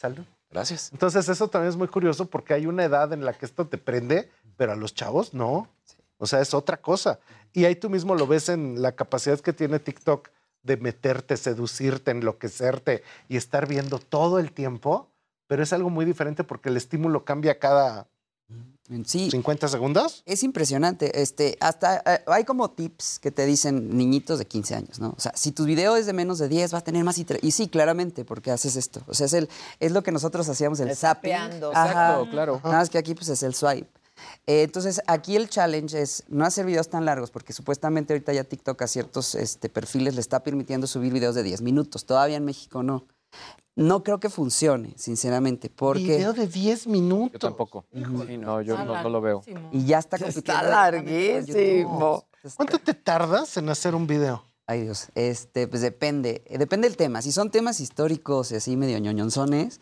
Salud. 0.00 0.24
Gracias. 0.50 0.90
Entonces 0.92 1.28
eso 1.28 1.48
también 1.48 1.70
es 1.70 1.76
muy 1.76 1.88
curioso 1.88 2.26
porque 2.26 2.54
hay 2.54 2.66
una 2.66 2.84
edad 2.84 3.12
en 3.12 3.24
la 3.24 3.32
que 3.34 3.44
esto 3.44 3.66
te 3.66 3.78
prende, 3.78 4.30
pero 4.56 4.72
a 4.72 4.76
los 4.76 4.94
chavos 4.94 5.34
no. 5.34 5.68
O 6.18 6.26
sea, 6.26 6.40
es 6.40 6.54
otra 6.54 6.76
cosa. 6.78 7.18
Y 7.52 7.64
ahí 7.64 7.76
tú 7.76 7.90
mismo 7.90 8.14
lo 8.14 8.26
ves 8.26 8.48
en 8.48 8.80
la 8.82 8.92
capacidad 8.92 9.38
que 9.40 9.52
tiene 9.52 9.78
TikTok 9.78 10.28
de 10.62 10.76
meterte, 10.76 11.36
seducirte, 11.36 12.10
enloquecerte 12.10 13.02
y 13.28 13.36
estar 13.36 13.66
viendo 13.68 13.98
todo 13.98 14.38
el 14.38 14.52
tiempo, 14.52 15.08
pero 15.46 15.62
es 15.62 15.72
algo 15.72 15.90
muy 15.90 16.04
diferente 16.04 16.42
porque 16.44 16.70
el 16.70 16.76
estímulo 16.76 17.24
cambia 17.24 17.58
cada 17.58 18.08
Sí. 19.04 19.30
50 19.32 19.66
segundos. 19.66 20.22
Es 20.26 20.44
impresionante. 20.44 21.20
Este, 21.20 21.56
hasta 21.60 21.96
eh, 22.06 22.22
hay 22.28 22.44
como 22.44 22.70
tips 22.70 23.18
que 23.18 23.32
te 23.32 23.44
dicen 23.44 23.96
niñitos 23.96 24.38
de 24.38 24.46
15 24.46 24.76
años, 24.76 25.00
¿no? 25.00 25.12
O 25.16 25.20
sea, 25.20 25.32
si 25.34 25.50
tu 25.50 25.64
video 25.64 25.96
es 25.96 26.06
de 26.06 26.12
menos 26.12 26.38
de 26.38 26.46
10, 26.48 26.72
va 26.72 26.78
a 26.78 26.84
tener 26.84 27.02
más 27.02 27.18
inter- 27.18 27.40
Y 27.42 27.50
sí, 27.50 27.66
claramente, 27.66 28.24
porque 28.24 28.52
haces 28.52 28.76
esto. 28.76 29.02
O 29.08 29.14
sea, 29.14 29.26
es, 29.26 29.32
el, 29.32 29.48
es 29.80 29.90
lo 29.90 30.04
que 30.04 30.12
nosotros 30.12 30.48
hacíamos, 30.48 30.78
el 30.78 30.94
zapping. 30.94 31.32
Ajá. 31.32 31.56
Exacto, 31.56 32.30
claro. 32.30 32.60
Nada 32.62 32.76
más 32.78 32.88
que 32.90 32.98
aquí 32.98 33.14
pues 33.16 33.28
es 33.28 33.42
el 33.42 33.54
swipe. 33.56 33.88
Eh, 34.46 34.62
entonces, 34.62 35.00
aquí 35.06 35.36
el 35.36 35.48
challenge 35.48 36.00
es 36.00 36.24
no 36.28 36.44
hacer 36.44 36.66
videos 36.66 36.88
tan 36.88 37.04
largos, 37.04 37.30
porque 37.30 37.52
supuestamente 37.52 38.12
ahorita 38.12 38.32
ya 38.32 38.44
TikTok 38.44 38.80
a 38.82 38.86
ciertos 38.86 39.34
este, 39.34 39.68
perfiles 39.68 40.14
le 40.14 40.20
está 40.20 40.42
permitiendo 40.42 40.86
subir 40.86 41.12
videos 41.12 41.34
de 41.34 41.42
10 41.42 41.62
minutos. 41.62 42.06
Todavía 42.06 42.36
en 42.36 42.44
México 42.44 42.82
no. 42.82 43.06
No 43.74 44.02
creo 44.02 44.18
que 44.20 44.30
funcione, 44.30 44.94
sinceramente, 44.96 45.68
porque... 45.68 46.16
Video 46.16 46.32
de 46.32 46.46
10 46.46 46.86
minutos. 46.86 47.32
Yo 47.34 47.38
tampoco. 47.38 47.84
Sí, 47.92 48.38
no, 48.38 48.62
yo 48.62 48.78
no, 48.82 49.02
no 49.02 49.08
lo 49.10 49.20
veo. 49.20 49.42
Y 49.70 49.84
ya 49.84 49.98
está 49.98 50.16
directamente 50.16 51.02
con 51.04 51.46
YouTube. 51.46 52.24
¿Cuánto 52.56 52.78
te 52.78 52.94
tardas 52.94 53.56
en 53.56 53.68
hacer 53.68 53.94
un 53.94 54.06
video? 54.06 54.44
Ay 54.68 54.82
Dios, 54.82 55.10
este, 55.14 55.68
pues 55.68 55.80
depende, 55.80 56.42
depende 56.58 56.88
del 56.88 56.96
tema. 56.96 57.22
Si 57.22 57.30
son 57.30 57.50
temas 57.50 57.78
históricos 57.78 58.50
y 58.50 58.56
así 58.56 58.76
medio 58.76 58.98
ñoñonzones, 58.98 59.80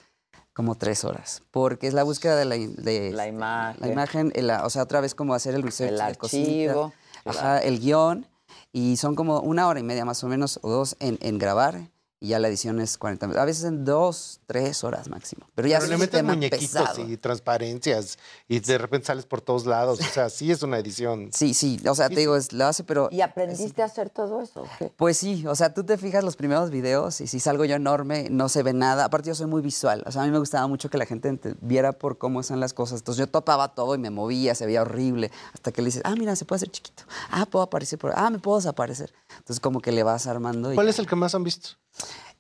como 0.55 0.77
tres 0.77 1.05
horas, 1.05 1.43
porque 1.51 1.87
es 1.89 1.95
la 1.95 2.05
búsqueda 2.05 2.37
de 2.37 2.45
la, 2.45 2.55
de 2.57 3.11
La 3.13 3.27
imagen. 3.27 3.81
la 3.81 3.89
imagen, 3.93 4.33
la- 4.37 4.65
o 4.65 4.71
sea, 4.71 4.83
otra 4.85 5.01
vez 5.01 5.15
como 5.15 5.35
hacer 5.35 5.55
el 5.55 5.63
research 5.63 5.93
El 5.93 6.01
archivo. 6.01 6.93
ajá, 7.25 7.59
el 7.59 7.81
guion, 7.81 8.27
y 8.73 8.97
son 8.97 9.15
como 9.17 9.41
una 9.41 9.67
hora 9.69 9.81
y 9.81 9.83
media 9.83 10.05
más 10.05 10.23
o 10.25 10.29
menos, 10.29 10.59
o 10.63 10.71
dos 10.71 10.97
en, 11.01 11.19
en 11.21 11.39
grabar, 11.39 11.89
y 12.21 12.29
ya 12.29 12.39
la 12.39 12.49
edición 12.49 12.81
es 12.81 12.97
40 12.97 13.27
minutos. 13.27 13.43
A 13.43 13.45
veces 13.45 13.65
en 13.65 13.85
dos, 13.85 14.41
tres 14.47 14.83
horas 14.85 15.09
máximo. 15.09 15.47
Pero 15.55 15.69
ya 15.69 15.77
Pero 15.79 15.85
es 15.85 15.89
le 15.91 15.95
un 15.97 16.01
meten 16.01 16.25
muñequitos 16.27 16.61
pesado. 16.71 17.07
y 17.09 17.17
transparencias 17.17 18.19
y 18.49 18.61
de 18.61 18.79
repente 18.79 19.07
sales 19.09 19.27
por 19.27 19.41
todos 19.41 19.67
lados. 19.67 20.01
O 20.01 20.05
sea, 20.05 20.31
sí 20.31 20.51
es 20.51 20.63
una 20.63 20.79
edición. 20.79 21.31
Sí, 21.33 21.53
sí, 21.55 21.79
o 21.87 21.95
sea, 21.95 22.09
te 22.09 22.17
digo, 22.17 22.37
es- 22.37 22.53
lo 22.53 22.65
hace, 22.67 22.83
pero... 22.85 23.09
¿Y 23.11 23.21
aprendiste 23.21 23.83
a 23.83 23.87
hacer 23.87 24.11
todo 24.11 24.41
eso? 24.41 24.65
Pues 24.97 25.17
sí, 25.19 25.47
o 25.47 25.55
sea, 25.55 25.75
tú 25.75 25.85
te 25.85 25.99
fijas 25.99 26.25
los 26.25 26.37
primeros 26.37 26.71
videos 26.71 27.21
y 27.21 27.27
si 27.27 27.41
salgo 27.41 27.65
yo 27.65 27.75
enorme, 27.77 28.29
no 28.31 28.49
se 28.49 28.63
ve 28.63 28.73
nada. 28.73 29.05
Aparte, 29.05 29.29
yo 29.29 29.35
soy 29.35 29.47
muy 29.47 29.61
visual. 29.61 30.03
O 30.07 30.13
sea, 30.13 30.23
a 30.23 30.25
mí 30.25 30.31
me 30.31 30.39
gustaba 30.39 30.67
mucho 30.67 30.89
que 30.89 30.97
la 30.99 31.07
gente 31.07 31.29
ente- 31.29 31.57
viera 31.61 31.93
por 31.93 32.17
cómo 32.17 32.43
son 32.43 32.59
las 32.61 32.73
cosas. 32.73 33.01
Entonces, 33.01 33.19
yo 33.21 33.27
topaba 33.31 33.75
todo 33.75 33.95
y 33.95 33.99
me 33.99 34.11
movía, 34.11 34.55
se 34.55 34.65
veía 34.67 34.83
horrible. 34.83 35.31
Hasta 35.53 35.73
que 35.73 35.83
le 35.83 35.87
dices, 35.87 36.03
ah, 36.05 36.15
mira, 36.17 36.35
se 36.37 36.45
puede 36.45 36.57
hacer 36.59 36.71
chiquito. 36.71 37.05
Ah, 37.31 37.45
puedo 37.47 37.63
aparecer 37.65 37.99
por 37.99 38.13
Ah, 38.17 38.31
me 38.31 38.39
puedo 38.39 38.57
desaparecer. 38.59 39.13
Entonces, 39.39 39.61
como 39.61 39.81
que 39.81 39.93
le 39.93 40.03
vas 40.03 40.27
armando. 40.27 40.73
y- 40.73 40.75
¿Cuál 40.75 40.89
es 40.89 40.99
el 40.99 41.07
que 41.07 41.17
más 41.17 41.35
han 41.35 41.45
visto? 41.45 41.71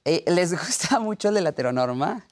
Eh, 0.05 0.24
les 0.26 0.52
gusta 0.59 0.98
mucho 0.98 1.28
el 1.28 1.35
de 1.35 1.40
la 1.40 1.51
heteronorma. 1.51 2.26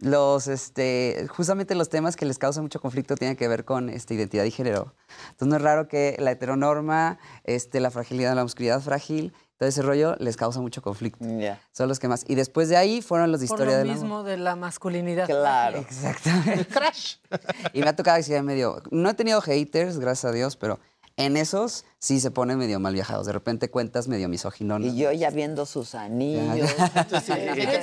Los, 0.00 0.46
este, 0.46 1.26
justamente 1.28 1.74
los 1.74 1.88
temas 1.88 2.14
que 2.14 2.24
les 2.24 2.38
causan 2.38 2.62
mucho 2.62 2.80
conflicto 2.80 3.16
tienen 3.16 3.36
que 3.36 3.48
ver 3.48 3.64
con 3.64 3.88
este, 3.88 4.14
identidad 4.14 4.44
y 4.44 4.52
género. 4.52 4.94
Entonces 5.30 5.48
no 5.48 5.56
es 5.56 5.62
raro 5.62 5.88
que 5.88 6.14
la 6.20 6.30
heteronorma, 6.30 7.18
este, 7.42 7.80
la 7.80 7.90
fragilidad, 7.90 8.36
la 8.36 8.44
masculinidad 8.44 8.80
frágil, 8.80 9.34
todo 9.58 9.68
ese 9.68 9.82
rollo 9.82 10.14
les 10.20 10.36
causa 10.36 10.60
mucho 10.60 10.82
conflicto. 10.82 11.24
Son 11.72 11.88
los 11.88 11.98
que 11.98 12.06
más. 12.06 12.24
Y 12.28 12.36
después 12.36 12.68
de 12.68 12.76
ahí 12.76 13.02
fueron 13.02 13.32
los 13.32 13.40
de 13.40 13.48
Por 13.48 13.56
historia 13.56 13.72
lo 13.72 13.78
del 13.78 13.90
amor. 13.90 14.02
mismo 14.02 14.22
de 14.22 14.36
la 14.36 14.54
masculinidad. 14.54 15.26
Claro. 15.26 15.78
Exactamente. 15.78 16.68
Y 17.72 17.82
me 17.82 17.88
ha 17.88 17.96
tocado 17.96 18.16
que 18.18 18.22
sea 18.22 18.42
medio. 18.42 18.80
No 18.92 19.10
he 19.10 19.14
tenido 19.14 19.40
haters, 19.40 19.98
gracias 19.98 20.26
a 20.26 20.32
Dios, 20.32 20.56
pero 20.56 20.78
en 21.18 21.36
esos 21.36 21.84
sí 21.98 22.20
se 22.20 22.30
ponen 22.30 22.58
medio 22.58 22.80
mal 22.80 22.94
viajados. 22.94 23.26
De 23.26 23.32
repente 23.32 23.70
cuentas 23.70 24.08
medio 24.08 24.28
misoginonas. 24.28 24.94
Y 24.94 24.96
yo 24.96 25.12
ya 25.12 25.30
viendo 25.30 25.66
sus 25.66 25.94
anillos. 25.94 26.70
Sí. 27.22 27.32
Este 27.32 27.74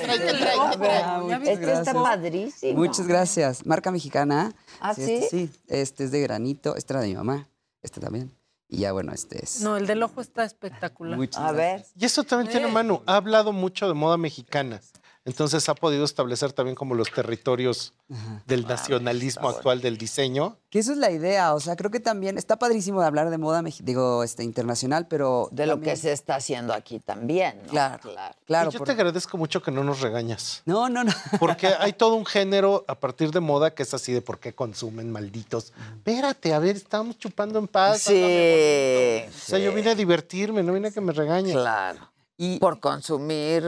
está 1.52 1.56
gracias. 1.56 1.94
padrísimo. 1.94 2.78
Muchas 2.78 3.06
gracias. 3.06 3.66
Marca 3.66 3.90
mexicana. 3.90 4.54
¿Ah, 4.80 4.92
Este, 4.92 5.20
sí? 5.22 5.28
sí, 5.30 5.50
este 5.68 6.04
es 6.04 6.10
de 6.10 6.20
granito. 6.22 6.74
Este 6.76 6.92
era 6.94 7.02
de 7.02 7.08
mi 7.08 7.14
mamá. 7.14 7.48
Este 7.82 8.00
también. 8.00 8.32
Y 8.68 8.78
ya, 8.78 8.92
bueno, 8.92 9.12
este 9.12 9.44
es. 9.44 9.60
No, 9.60 9.76
el 9.76 9.86
del 9.86 10.02
ojo 10.02 10.20
está 10.20 10.44
espectacular. 10.44 11.16
Muchas 11.16 11.40
A 11.42 11.52
ver. 11.52 11.84
Y 11.94 12.04
eso 12.06 12.24
también 12.24 12.50
tiene 12.50 12.66
Manu. 12.66 13.02
Ha 13.06 13.16
hablado 13.16 13.52
mucho 13.52 13.86
de 13.86 13.94
moda 13.94 14.16
mexicana. 14.16 14.80
Entonces 15.26 15.68
ha 15.68 15.74
podido 15.74 16.04
establecer 16.04 16.52
también 16.52 16.76
como 16.76 16.94
los 16.94 17.10
territorios 17.10 17.92
del 18.46 18.64
nacionalismo 18.66 19.48
actual 19.48 19.80
del 19.82 19.98
diseño. 19.98 20.56
Que 20.70 20.78
eso 20.78 20.92
es 20.92 20.98
la 20.98 21.10
idea. 21.10 21.52
O 21.54 21.60
sea, 21.60 21.74
creo 21.74 21.90
que 21.90 21.98
también 21.98 22.38
está 22.38 22.58
padrísimo 22.58 23.00
de 23.00 23.08
hablar 23.08 23.28
de 23.30 23.36
moda, 23.36 23.62
digo, 23.80 24.22
este, 24.22 24.44
internacional, 24.44 25.08
pero. 25.08 25.48
De 25.50 25.66
lo 25.66 25.72
también- 25.74 25.94
que 25.96 26.00
se 26.00 26.12
está 26.12 26.36
haciendo 26.36 26.72
aquí 26.72 27.00
también. 27.00 27.60
¿no? 27.64 27.70
Claro, 27.70 27.98
claro. 28.02 28.34
claro. 28.46 28.70
Y 28.70 28.72
yo 28.72 28.78
por- 28.78 28.86
te 28.86 28.92
agradezco 28.92 29.36
mucho 29.36 29.60
que 29.60 29.72
no 29.72 29.82
nos 29.82 30.00
regañas. 30.00 30.62
No, 30.64 30.88
no, 30.88 31.02
no. 31.02 31.12
Porque 31.40 31.66
hay 31.80 31.92
todo 31.92 32.14
un 32.14 32.24
género 32.24 32.84
a 32.86 32.94
partir 33.00 33.32
de 33.32 33.40
moda 33.40 33.74
que 33.74 33.82
es 33.82 33.92
así 33.94 34.12
de 34.12 34.22
por 34.22 34.38
qué 34.38 34.54
consumen 34.54 35.10
malditos. 35.10 35.72
Espérate, 35.96 36.54
a 36.54 36.60
ver, 36.60 36.76
estamos 36.76 37.18
chupando 37.18 37.58
en 37.58 37.66
paz. 37.66 38.02
Sí, 38.02 38.12
bonito. 38.12 39.36
O 39.36 39.48
sea, 39.48 39.58
yo 39.58 39.72
vine 39.74 39.90
a 39.90 39.94
divertirme, 39.96 40.62
no 40.62 40.72
vine 40.72 40.88
a 40.88 40.90
que 40.92 41.00
me 41.00 41.12
regañen. 41.12 41.52
Claro. 41.56 42.12
Y, 42.38 42.58
Por 42.58 42.80
consumir. 42.80 43.62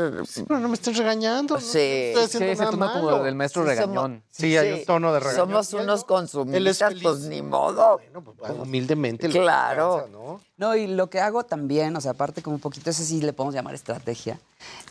Pero 0.46 0.60
no 0.60 0.68
me 0.68 0.74
estén 0.74 0.94
regañando. 0.94 1.54
no 1.54 1.60
Sí. 1.60 1.78
estoy 1.78 2.24
haciendo 2.24 2.46
Sí, 2.48 2.52
ese 2.62 2.64
tono 2.70 2.92
como 2.92 3.22
del 3.24 3.34
maestro 3.34 3.62
Sí, 3.62 3.68
somos- 3.70 3.78
regañón. 3.78 4.22
Sí, 4.30 4.56
hay 4.58 4.72
un 4.80 4.84
tono 4.84 5.12
de 5.14 5.20
regañón. 5.20 5.48
Somos 5.48 5.72
unos 5.72 6.00
no. 6.00 6.06
consumistas, 6.06 6.94
pues 7.02 7.20
ni 7.20 7.40
modo. 7.40 7.98
Pues, 8.36 8.52
humildemente. 8.58 9.26
lo 9.28 9.40
Claro. 9.40 9.94
alcanza, 9.94 10.12
¿no? 10.12 10.40
No, 10.58 10.76
y 10.76 10.86
lo 10.86 11.08
que 11.08 11.18
hago 11.20 11.44
también, 11.44 11.96
o 11.96 12.00
sea, 12.02 12.10
aparte 12.10 12.42
como 12.42 12.56
un 12.56 12.60
poquito, 12.60 12.90
ese 12.90 13.04
sí 13.06 13.22
le 13.22 13.32
podemos 13.32 13.54
llamar 13.54 13.74
estrategia, 13.74 14.38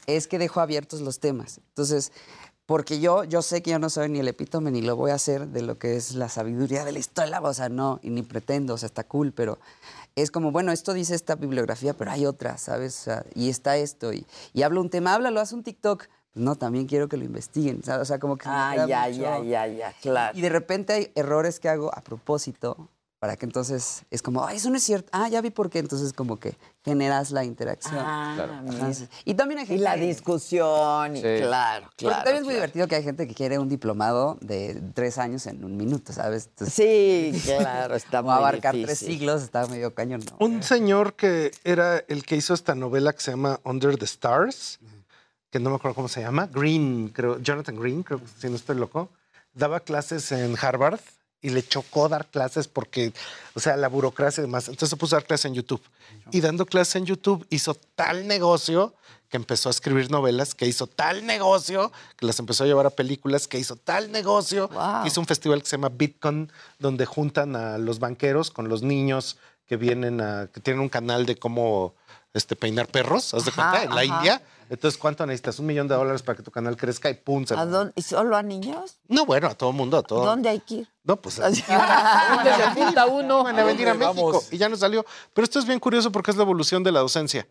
es 0.08 0.28
que 0.28 0.40
dejo 0.40 0.60
abiertos 0.60 1.02
los 1.02 1.20
temas. 1.20 1.60
Entonces, 1.70 2.12
porque 2.66 3.00
yo, 3.00 3.26
yo 3.26 3.42
sé 3.44 3.62
que 3.62 3.72
yo 3.72 3.80
no 3.80 3.90
soy 3.92 4.10
ni 4.10 4.20
el 4.20 4.28
epítome 4.28 4.72
ni 4.72 4.82
lo 4.82 4.96
voy 4.96 5.12
a 5.12 5.16
hacer 5.16 5.48
de 5.50 5.62
lo 5.62 5.78
que 5.78 5.96
es 5.96 6.16
la 6.16 6.30
sabiduría 6.30 6.84
de 6.84 6.92
la 6.94 7.00
historia, 7.00 7.40
o 7.42 7.54
sea, 7.54 7.70
no, 7.70 8.00
y 8.02 8.10
ni 8.10 8.24
pretendo, 8.24 8.74
o 8.74 8.78
sea, 8.78 8.88
está 8.88 9.04
cool, 9.06 9.32
pero 9.34 9.60
es 10.22 10.32
como, 10.32 10.52
bueno, 10.52 10.72
esto 10.72 10.94
dice 10.94 11.16
esta 11.16 11.36
bibliografía, 11.36 11.94
pero 11.94 12.12
hay 12.12 12.26
otra, 12.26 12.58
¿sabes? 12.58 13.00
O 13.00 13.04
sea, 13.04 13.26
y 13.36 13.50
está 13.50 13.78
esto, 13.78 14.12
y, 14.14 14.26
y 14.54 14.64
habla 14.64 14.82
un 14.82 14.90
tema, 14.90 15.14
háblalo, 15.14 15.40
haz 15.40 15.54
un 15.54 15.64
TikTok. 15.64 16.06
Pues 16.34 16.44
no, 16.46 16.56
también 16.56 16.86
quiero 16.88 17.08
que 17.08 17.18
lo 17.18 17.24
investiguen, 17.24 17.82
¿sabes? 17.84 18.02
O 18.02 18.06
sea, 18.06 18.20
como 18.20 18.38
que... 18.38 18.46
Ah, 18.48 18.86
ya, 18.88 19.08
mucho- 19.08 19.22
ya, 19.22 19.40
ya, 19.44 19.68
ya, 19.68 19.94
claro. 20.02 20.38
y 20.38 20.42
de 20.42 20.50
repente 20.50 20.94
hay 20.94 21.12
errores 21.16 21.60
que 21.60 21.70
hago 21.70 21.90
a 21.96 22.02
propósito 22.02 22.90
para 23.20 23.36
que 23.36 23.46
entonces 23.46 24.04
es 24.12 24.22
como, 24.22 24.46
ay, 24.46 24.58
eso 24.58 24.70
no 24.70 24.78
es 24.78 24.84
cierto. 24.84 25.10
Ah, 25.12 25.28
ya 25.28 25.42
vi 25.42 25.50
por 25.50 25.70
qué. 25.70 25.80
Entonces 25.80 26.14
como 26.14 26.38
que 26.40 26.56
generas 26.86 27.32
la 27.32 27.44
interacción. 27.44 27.96
Ah, 27.98 28.64
sí. 28.94 29.08
Y 29.26 29.34
también 29.34 29.58
hay 29.60 29.66
Y 29.66 29.68
gente... 29.70 29.84
la 29.84 29.96
discusión, 29.96 31.18
y 31.18 31.22
claro, 31.22 31.86
Porque 31.88 32.06
claro. 32.06 32.24
también 32.24 32.36
es 32.38 32.42
muy 32.44 32.54
claro. 32.54 32.56
divertido 32.56 32.88
que 32.88 32.96
hay 32.96 33.04
gente 33.04 33.28
que 33.28 33.34
quiere 33.34 33.58
un 33.60 33.70
diplomado 33.70 34.38
de 34.42 34.82
tres 34.94 35.18
años 35.18 35.48
en 35.48 35.64
un 35.64 35.76
minuto, 35.78 36.14
¿sabes? 36.14 36.46
Entonces, 36.48 36.74
Sí, 36.76 37.42
claro, 37.58 37.96
está 37.96 38.20
como 38.20 38.32
muy 38.32 38.40
abarcar 38.40 38.76
tres 38.76 39.00
siglos 39.00 39.42
está 39.44 39.66
medio 39.68 39.94
cañón. 39.96 40.22
¿no? 40.30 40.46
Un 40.46 40.62
señor 40.64 41.16
que 41.16 41.52
era 41.64 41.98
el 42.08 42.24
que 42.24 42.36
hizo 42.36 42.54
esta 42.54 42.76
novela 42.76 43.14
que 43.14 43.22
se 43.22 43.32
llama 43.32 43.60
Under 43.64 43.98
the 43.98 44.06
Stars, 44.06 44.80
que 45.50 45.60
no 45.60 45.70
me 45.72 45.78
acuerdo 45.78 45.96
cómo 45.96 46.08
se 46.08 46.22
llama, 46.22 46.48
Green, 46.48 47.10
creo, 47.10 47.40
Jonathan 47.40 47.76
Green, 47.76 48.04
creo 48.04 48.20
que 48.20 48.28
si 48.40 48.50
no 48.50 48.56
estoy 48.58 48.76
loco, 48.76 49.10
daba 49.54 49.80
clases 49.80 50.32
en 50.32 50.56
Harvard 50.62 51.00
y 51.42 51.50
le 51.50 51.66
chocó 51.66 52.10
dar 52.10 52.26
clases 52.28 52.68
porque, 52.68 53.14
o 53.54 53.60
sea, 53.60 53.78
la 53.78 53.88
burocracia 53.88 54.42
y 54.42 54.46
demás. 54.46 54.68
Entonces 54.68 54.90
se 54.90 54.98
puso 54.98 55.16
a 55.16 55.20
dar 55.20 55.28
clases 55.28 55.46
en 55.46 55.54
YouTube. 55.54 55.82
Y 56.32 56.42
dando 56.42 56.66
clases 56.66 56.96
en 56.96 57.06
YouTube 57.06 57.46
hizo 57.50 57.76
tal 57.96 58.28
negocio 58.28 58.94
que 59.30 59.38
empezó 59.38 59.70
a 59.70 59.72
escribir 59.72 60.10
novelas, 60.10 60.56
que 60.56 60.66
hizo 60.66 60.88
tal 60.88 61.26
negocio, 61.26 61.92
que 62.16 62.26
las 62.26 62.40
empezó 62.40 62.64
a 62.64 62.68
llevar 62.68 62.86
a 62.86 62.90
películas, 62.92 63.48
que 63.48 63.60
hizo 63.60 63.76
tal 63.76 64.12
negocio, 64.12 64.70
Wow. 64.70 65.06
hizo 65.06 65.20
un 65.20 65.28
festival 65.28 65.62
que 65.62 65.68
se 65.68 65.76
llama 65.76 65.90
Bitcoin, 65.90 66.50
donde 66.80 67.06
juntan 67.06 67.56
a 67.56 67.78
los 67.78 68.00
banqueros 68.00 68.52
con 68.52 68.70
los 68.70 68.84
niños 68.84 69.38
que 69.68 69.76
vienen 69.76 70.22
a, 70.22 70.48
que 70.48 70.62
tienen 70.62 70.82
un 70.82 70.88
canal 70.90 71.26
de 71.26 71.36
cómo 71.36 71.94
este, 72.38 72.56
peinar 72.56 72.88
perros, 72.88 73.34
¿haz 73.34 73.46
de 73.46 73.52
Ajá, 73.52 73.72
cuenta? 73.72 73.84
En 73.84 73.90
la 73.96 74.02
ajá. 74.16 74.18
India. 74.22 74.42
Entonces, 74.70 74.98
¿cuánto 75.00 75.26
necesitas? 75.26 75.60
Un 75.60 75.66
millón 75.68 75.88
de 75.88 75.96
dólares 75.96 76.22
para 76.24 76.36
que 76.36 76.44
tu 76.44 76.52
canal 76.52 76.76
crezca 76.76 77.10
y 77.10 77.14
pum. 77.14 77.46
se- 77.46 77.54
¿A 77.56 77.66
dónde? 77.66 77.94
¿Y 77.96 78.02
solo 78.02 78.36
a 78.36 78.44
niños? 78.44 78.98
No, 79.08 79.26
bueno, 79.26 79.48
a 79.48 79.56
todo 79.56 79.72
mundo, 79.72 79.96
a 79.98 80.04
todo. 80.04 80.26
¿Dónde 80.26 80.50
hay 80.50 80.60
que 80.60 80.76
ir? 80.76 80.90
No, 81.06 81.16
pues 81.16 81.40
apunta 81.40 83.06
uno. 83.06 83.44
Van 83.44 83.58
a 83.58 83.64
venir 83.64 83.88
a 83.90 83.94
México 83.94 84.44
y 84.52 84.58
ya 84.58 84.68
no 84.70 84.76
salió. 84.76 85.06
Pero 85.34 85.46
esto 85.46 85.60
es 85.60 85.66
bien 85.66 85.80
curioso 85.80 86.12
porque 86.12 86.32
es 86.32 86.38
la 86.38 86.44
evolución 86.44 86.84
de 86.84 86.92
la 86.92 87.00
docencia. 87.00 87.48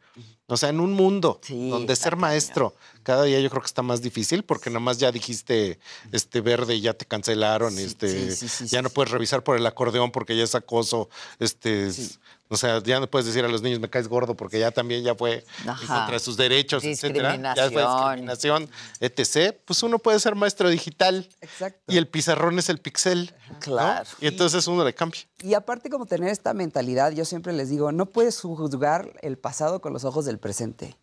O 0.47 0.57
sea, 0.59 0.69
en 0.69 0.79
un 0.81 0.93
mundo 0.93 1.41
Sí, 1.43 1.71
donde 1.71 1.97
ser 1.97 2.17
maestro 2.17 2.75
cada 3.03 3.25
día 3.25 3.41
yo 3.41 3.49
creo 3.51 3.63
que 3.63 3.67
está 3.67 3.83
más 3.83 4.03
difícil 4.03 4.45
porque 4.45 4.69
nomás 4.71 4.99
ya 4.99 5.11
dijiste 5.13 5.79
este 6.13 6.41
verde 6.41 6.75
y 6.75 6.81
ya 6.83 6.93
te 6.93 7.05
cancelaron, 7.07 7.79
este 7.79 8.31
sí, 8.31 8.37
sí, 8.37 8.49
sí, 8.49 8.67
ya 8.67 8.79
sí, 8.81 8.83
no 8.83 8.91
puedes 8.91 9.11
revisar 9.13 9.43
por 9.43 9.57
el 9.57 9.65
acordeón 9.67 10.11
porque 10.13 10.37
ya 10.37 10.45
es 10.45 10.55
acoso, 10.55 11.09
este 11.39 11.87
es- 11.87 12.19
o 12.49 12.57
sea, 12.57 12.83
ya 12.83 13.01
no 13.01 13.09
puedes 13.11 13.27
decir 13.27 13.45
a 13.45 13.49
los 13.49 13.63
niños 13.63 13.81
me 13.81 13.91
caes 13.91 14.09
gordo 14.09 14.37
porque 14.37 14.59
ya 14.61 14.71
también 14.71 15.03
ya 15.03 15.15
fue 15.15 15.45
Ajá. 15.67 15.99
contra 16.01 16.19
sus 16.19 16.37
derechos, 16.37 16.85
etcétera. 16.85 17.37
Ya 17.55 17.71
fue 17.71 17.83
Discriminación. 17.83 18.71
etc. 19.01 19.57
Pues 19.65 19.83
uno 19.83 19.99
puede 19.99 20.21
ser 20.21 20.35
maestro 20.35 20.69
digital 20.69 21.29
Exacto. 21.41 21.81
y 21.93 21.97
el 21.97 22.07
pizarrón 22.09 22.59
es 22.59 22.69
el 22.69 22.79
pixel. 22.79 23.35
¿no? 23.51 23.59
Claro. 23.61 24.09
Y 24.21 24.27
entonces 24.29 24.67
uno 24.67 24.85
le 24.85 24.95
cambia. 24.95 25.21
Y 25.43 25.55
aparte 25.55 25.91
como 25.91 26.07
tener 26.07 26.29
esta 26.31 26.55
mentalidad, 26.55 27.13
yo 27.13 27.25
siempre 27.25 27.53
les 27.53 27.69
digo, 27.69 27.93
no 27.93 28.07
puedes 28.07 28.41
juzgar 28.41 29.13
el 29.23 29.37
pasado 29.39 29.81
con 29.81 29.93
los 29.93 30.05
ojos 30.05 30.25
del 30.25 30.39
presente. 30.39 30.97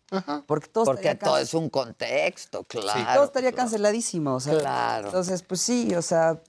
Porque 0.46 0.68
todo 0.68 0.84
Porque 0.84 1.08
estaría 1.08 1.18
todo 1.18 1.38
es 1.38 1.54
un 1.54 1.68
contexto, 1.70 2.64
claro. 2.64 3.14
todo 3.14 3.24
estaría 3.24 3.52
canceladísimo. 3.52 4.34
o 4.36 4.40
sea, 4.40 4.58
Claro. 4.58 5.06
Entonces, 5.08 5.42
pues 5.42 5.60
sí, 5.60 5.94
o 5.94 6.02
sea, 6.02 6.40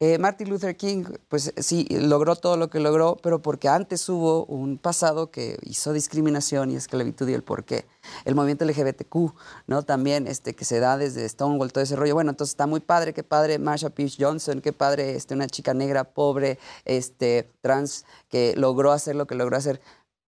eh, 0.00 0.18
Martin 0.18 0.50
Luther 0.50 0.76
King, 0.76 1.04
pues 1.28 1.52
sí, 1.56 1.86
logró 1.88 2.34
todo 2.34 2.56
lo 2.56 2.68
que 2.68 2.80
logró, 2.80 3.16
pero 3.22 3.40
porque 3.40 3.68
antes 3.68 4.08
hubo 4.08 4.44
un 4.46 4.76
pasado 4.76 5.30
que 5.30 5.56
hizo 5.62 5.92
discriminación 5.92 6.72
y 6.72 6.76
esclavitud 6.76 7.28
y 7.28 7.32
el 7.32 7.44
porqué. 7.44 7.86
El 8.24 8.34
movimiento 8.34 8.64
LGBTQ, 8.64 9.34
¿no? 9.68 9.82
También, 9.84 10.26
este, 10.26 10.54
que 10.54 10.64
se 10.64 10.80
da 10.80 10.98
desde 10.98 11.28
Stonewall, 11.28 11.72
todo 11.72 11.84
ese 11.84 11.94
rollo. 11.94 12.14
Bueno, 12.14 12.30
entonces 12.30 12.54
está 12.54 12.66
muy 12.66 12.80
padre, 12.80 13.14
qué 13.14 13.22
padre 13.22 13.58
Marsha 13.60 13.88
P. 13.90 14.10
Johnson, 14.18 14.60
qué 14.60 14.72
padre 14.72 15.14
este, 15.14 15.34
una 15.34 15.46
chica 15.46 15.74
negra, 15.74 16.02
pobre, 16.02 16.58
este, 16.84 17.48
trans, 17.60 18.04
que 18.28 18.54
logró 18.56 18.90
hacer 18.90 19.14
lo 19.14 19.26
que 19.28 19.36
logró 19.36 19.56
hacer. 19.56 19.80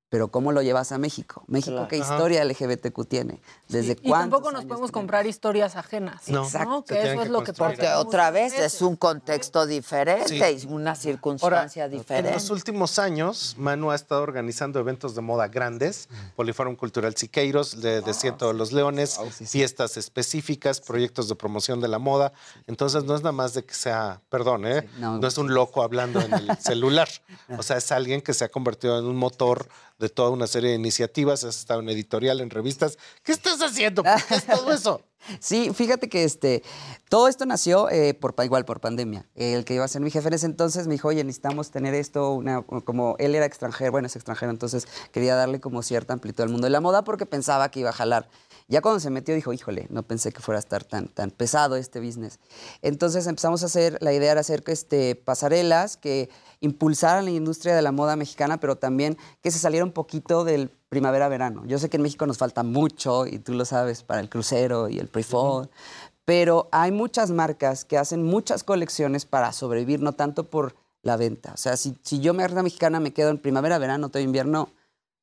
Pero 0.08 0.28
¿cómo 0.28 0.52
lo 0.52 0.62
llevas 0.62 0.92
a 0.92 0.98
México? 0.98 1.42
México, 1.48 1.86
¿qué 1.88 2.00
Ajá. 2.00 2.14
historia 2.14 2.44
LGBTQ 2.44 3.06
tiene? 3.08 3.40
¿Desde 3.68 3.92
Y 3.92 4.08
cuándo? 4.08 4.36
tampoco 4.36 4.52
nos 4.52 4.64
podemos 4.64 4.92
comprar 4.92 5.26
historias 5.26 5.74
ajenas. 5.76 6.28
No. 6.28 6.40
¿no? 6.40 6.44
Exacto, 6.44 6.84
Que 6.84 6.94
se 6.94 7.00
eso 7.12 7.20
es 7.22 7.26
que 7.26 7.32
lo 7.32 7.42
que. 7.42 7.52
Porque 7.52 7.88
otra 7.88 8.30
vez 8.30 8.52
es 8.54 8.82
un 8.82 8.96
contexto 8.96 9.66
diferente 9.66 10.52
y 10.52 10.66
una 10.66 10.94
circunstancia 10.94 11.86
En 11.86 11.90
diferente. 11.90 12.32
los 12.32 12.50
últimos 12.50 12.98
años, 12.98 13.56
Manu 13.58 13.90
ha 13.90 13.94
estado 13.96 14.22
organizando 14.22 14.78
eventos 14.78 15.14
de 15.14 15.22
moda 15.22 15.48
grandes, 15.48 16.08
Poliforum 16.36 16.76
Cultural 16.76 17.16
Siqueiros, 17.16 17.80
de 17.80 18.00
Desierto 18.00 18.48
de 18.48 18.54
los 18.54 18.72
Leones, 18.72 19.18
fiestas 19.46 19.96
específicas, 19.96 20.80
proyectos 20.80 21.28
de 21.28 21.34
promoción 21.34 21.80
de 21.80 21.88
la 21.88 21.98
moda. 21.98 22.32
Entonces, 22.66 23.04
no 23.04 23.14
es 23.14 23.22
nada 23.22 23.32
más 23.32 23.54
de 23.54 23.64
que 23.64 23.74
sea, 23.74 24.20
perdón, 24.28 24.66
¿eh? 24.66 24.88
no. 24.98 25.18
no. 25.18 25.26
es 25.26 25.36
un 25.38 25.52
loco 25.52 25.82
hablando 25.82 26.20
en 26.20 26.32
el 26.32 26.56
celular. 26.58 27.08
O 27.58 27.62
sea, 27.62 27.76
es 27.76 27.92
alguien 27.92 28.20
que 28.22 28.34
se 28.34 28.44
ha 28.44 28.48
convertido 28.48 28.98
en 28.98 29.04
un 29.06 29.16
motor 29.16 29.68
de 29.98 30.08
toda 30.08 30.30
una 30.30 30.46
serie 30.46 30.70
de 30.70 30.76
iniciativas, 30.76 31.44
has 31.44 31.58
estado 31.58 31.80
en 31.80 31.88
editorial, 31.88 32.40
en 32.40 32.50
revistas. 32.50 32.98
¿Qué 33.22 33.32
estás 33.32 33.60
haciendo? 33.62 34.02
¿Por 34.02 34.22
qué 34.24 34.34
es 34.34 34.46
todo 34.46 34.72
eso? 34.72 35.02
Sí, 35.40 35.70
fíjate 35.74 36.08
que 36.08 36.24
este, 36.24 36.62
todo 37.08 37.28
esto 37.28 37.46
nació 37.46 37.90
eh, 37.90 38.14
por, 38.14 38.34
igual 38.44 38.64
por 38.64 38.80
pandemia. 38.80 39.26
El 39.34 39.64
que 39.64 39.74
iba 39.74 39.84
a 39.84 39.88
ser 39.88 40.00
mi 40.00 40.10
jefe 40.10 40.28
en 40.28 40.34
ese 40.34 40.46
entonces 40.46 40.86
me 40.86 40.94
dijo, 40.94 41.08
oye, 41.08 41.24
necesitamos 41.24 41.70
tener 41.70 41.94
esto, 41.94 42.32
una, 42.32 42.62
como 42.62 43.16
él 43.18 43.34
era 43.34 43.44
extranjero, 43.44 43.92
bueno, 43.92 44.06
es 44.06 44.16
extranjero, 44.16 44.50
entonces 44.50 44.86
quería 45.12 45.34
darle 45.34 45.60
como 45.60 45.82
cierta 45.82 46.12
amplitud 46.12 46.44
al 46.44 46.50
mundo 46.50 46.66
de 46.66 46.70
la 46.70 46.80
moda 46.80 47.02
porque 47.04 47.26
pensaba 47.26 47.70
que 47.70 47.80
iba 47.80 47.90
a 47.90 47.92
jalar. 47.92 48.28
Ya 48.68 48.80
cuando 48.80 48.98
se 48.98 49.10
metió 49.10 49.34
dijo, 49.34 49.52
híjole, 49.52 49.86
no 49.90 50.02
pensé 50.02 50.32
que 50.32 50.40
fuera 50.40 50.58
a 50.58 50.60
estar 50.60 50.82
tan, 50.82 51.06
tan 51.06 51.30
pesado 51.30 51.76
este 51.76 52.00
business. 52.00 52.40
Entonces 52.82 53.26
empezamos 53.28 53.62
a 53.62 53.66
hacer, 53.66 53.96
la 54.00 54.12
idea 54.12 54.32
era 54.32 54.40
hacer 54.40 54.64
este, 54.66 55.14
pasarelas 55.14 55.96
que 55.96 56.30
impulsaran 56.60 57.26
la 57.26 57.30
industria 57.30 57.76
de 57.76 57.82
la 57.82 57.92
moda 57.92 58.16
mexicana, 58.16 58.58
pero 58.58 58.76
también 58.76 59.16
que 59.40 59.52
se 59.52 59.60
saliera 59.60 59.84
un 59.84 59.92
poquito 59.92 60.42
del 60.42 60.70
primavera-verano. 60.88 61.64
Yo 61.66 61.78
sé 61.78 61.88
que 61.88 61.96
en 61.96 62.02
México 62.02 62.26
nos 62.26 62.38
falta 62.38 62.64
mucho, 62.64 63.26
y 63.26 63.38
tú 63.38 63.54
lo 63.54 63.64
sabes, 63.64 64.02
para 64.02 64.20
el 64.20 64.28
crucero 64.28 64.88
y 64.88 64.98
el 64.98 65.06
pre-fall, 65.06 65.70
pero 66.24 66.68
hay 66.72 66.90
muchas 66.90 67.30
marcas 67.30 67.84
que 67.84 67.98
hacen 67.98 68.24
muchas 68.24 68.64
colecciones 68.64 69.26
para 69.26 69.52
sobrevivir, 69.52 70.00
no 70.00 70.12
tanto 70.12 70.50
por 70.50 70.74
la 71.02 71.16
venta. 71.16 71.52
O 71.54 71.56
sea, 71.56 71.76
si, 71.76 71.96
si 72.02 72.18
yo, 72.18 72.34
marca 72.34 72.64
mexicana, 72.64 72.98
me 72.98 73.12
quedo 73.12 73.30
en 73.30 73.38
primavera-verano, 73.38 74.08
todo 74.08 74.22
invierno, 74.22 74.70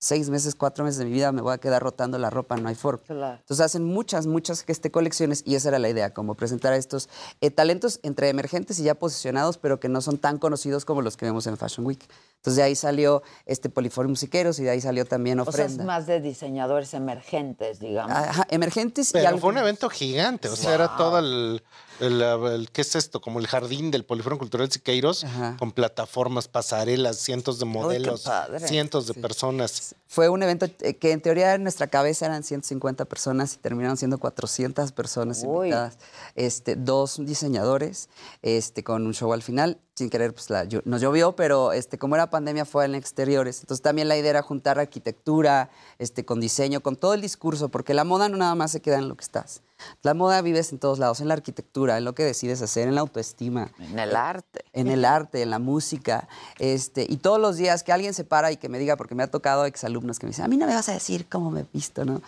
seis 0.03 0.29
meses, 0.29 0.53
cuatro 0.53 0.83
meses 0.83 0.99
de 0.99 1.05
mi 1.05 1.11
vida 1.11 1.31
me 1.31 1.41
voy 1.41 1.53
a 1.53 1.57
quedar 1.57 1.81
rotando 1.81 2.17
la 2.17 2.29
ropa, 2.29 2.57
no 2.57 2.67
hay 2.67 2.75
forma. 2.75 3.03
Entonces 3.07 3.65
hacen 3.65 3.85
muchas, 3.85 4.27
muchas 4.27 4.65
este, 4.67 4.91
colecciones 4.91 5.43
y 5.45 5.55
esa 5.55 5.69
era 5.69 5.79
la 5.79 5.87
idea, 5.87 6.13
como 6.13 6.35
presentar 6.35 6.73
a 6.73 6.75
estos 6.75 7.07
eh, 7.39 7.51
talentos 7.51 8.01
entre 8.03 8.27
emergentes 8.27 8.79
y 8.79 8.83
ya 8.83 8.95
posicionados, 8.95 9.57
pero 9.57 9.79
que 9.79 9.87
no 9.87 10.01
son 10.01 10.17
tan 10.17 10.39
conocidos 10.39 10.83
como 10.83 11.01
los 11.01 11.15
que 11.15 11.25
vemos 11.25 11.47
en 11.47 11.55
Fashion 11.55 11.85
Week. 11.85 12.05
Entonces 12.43 12.57
de 12.57 12.63
ahí 12.63 12.75
salió 12.75 13.23
este 13.45 13.69
Poliforum 13.69 14.11
Musiqueros 14.11 14.59
y 14.59 14.63
de 14.63 14.71
ahí 14.71 14.81
salió 14.81 15.05
también 15.05 15.39
O 15.39 15.45
sea, 15.45 15.63
es 15.63 15.71
Ofrenda. 15.71 15.85
más 15.85 16.07
de 16.07 16.19
diseñadores 16.19 16.93
emergentes, 16.93 17.79
digamos. 17.79 18.11
Ajá, 18.11 18.45
emergentes 18.49 19.13
y 19.15 19.19
algo- 19.19 19.39
fue 19.39 19.51
un 19.51 19.59
evento 19.59 19.89
gigante, 19.89 20.49
o 20.49 20.55
sea, 20.57 20.73
era 20.73 20.97
todo 20.97 21.19
el, 21.19 21.63
el, 22.01 22.21
el- 22.21 22.69
¿qué 22.71 22.81
es 22.81 22.97
esto? 22.97 23.21
Como 23.21 23.39
el 23.39 23.47
jardín 23.47 23.91
del 23.91 24.03
Poliforum 24.03 24.37
Cultural 24.37 24.69
Siqueiros, 24.69 25.25
con 25.57 25.71
plataformas, 25.71 26.49
pasarelas, 26.49 27.15
cientos 27.15 27.59
de 27.59 27.65
modelos, 27.65 28.23
padre. 28.23 28.67
cientos 28.67 29.07
de 29.07 29.13
personas. 29.13 29.95
Fue 30.07 30.27
un 30.27 30.43
evento 30.43 30.67
eh, 30.81 30.97
que 30.97 31.13
en 31.13 31.21
teoría 31.21 31.55
en 31.55 31.63
nuestra 31.63 31.87
cabeza 31.87 32.25
eran 32.25 32.43
150 32.43 33.05
personas 33.05 33.53
y 33.53 33.57
terminaron 33.59 33.95
siendo 33.95 34.17
400 34.17 34.91
personas 34.91 35.43
Uy. 35.45 35.67
invitadas. 35.67 35.97
Este, 36.35 36.75
dos 36.75 37.17
diseñadores 37.25 38.09
este, 38.41 38.83
con 38.83 39.05
un 39.07 39.13
show 39.13 39.31
al 39.31 39.41
final. 39.41 39.79
Sin 39.95 40.09
querer, 40.09 40.33
pues 40.33 40.49
la 40.49 40.67
nos 40.85 41.01
llovió, 41.01 41.35
pero 41.35 41.71
este, 41.71 41.99
como 41.99 42.15
era 42.15 42.31
pandemia 42.31 42.65
fue 42.65 42.85
en 42.85 42.95
exteriores. 42.95 43.59
Entonces 43.59 43.83
también 43.83 44.07
la 44.07 44.17
idea 44.17 44.31
era 44.31 44.41
juntar 44.41 44.79
arquitectura 44.79 45.69
este, 45.99 46.25
con 46.25 46.39
diseño, 46.39 46.81
con 46.81 46.95
todo 46.95 47.13
el 47.13 47.21
discurso, 47.21 47.69
porque 47.69 47.93
la 47.93 48.03
moda 48.03 48.27
no 48.27 48.37
nada 48.37 48.55
más 48.55 48.71
se 48.71 48.81
queda 48.81 48.97
en 48.97 49.07
lo 49.07 49.15
que 49.15 49.23
estás. 49.23 49.61
La 50.01 50.15
moda 50.15 50.41
vives 50.41 50.71
en 50.71 50.79
todos 50.79 50.97
lados, 50.97 51.21
en 51.21 51.27
la 51.27 51.35
arquitectura, 51.35 51.97
en 51.97 52.05
lo 52.05 52.15
que 52.15 52.23
decides 52.23 52.61
hacer, 52.63 52.87
en 52.87 52.95
la 52.95 53.01
autoestima. 53.01 53.71
En 53.77 53.99
el 53.99 54.15
arte. 54.15 54.65
En 54.73 54.87
el 54.87 55.05
arte, 55.05 55.43
en 55.43 55.51
la 55.51 55.59
música. 55.59 56.27
Este, 56.57 57.05
y 57.07 57.17
todos 57.17 57.39
los 57.39 57.57
días 57.57 57.83
que 57.83 57.91
alguien 57.91 58.15
se 58.15 58.23
para 58.23 58.51
y 58.51 58.57
que 58.57 58.69
me 58.69 58.79
diga, 58.79 58.97
porque 58.97 59.13
me 59.13 59.21
ha 59.21 59.27
tocado 59.27 59.65
exalumnos 59.65 60.17
que 60.17 60.25
me 60.25 60.31
dicen, 60.31 60.45
a 60.45 60.47
mí 60.47 60.57
no 60.57 60.65
me 60.65 60.73
vas 60.73 60.89
a 60.89 60.93
decir 60.93 61.27
cómo 61.29 61.51
me 61.51 61.61
he 61.61 61.65
visto, 61.71 62.03
¿no? 62.03 62.21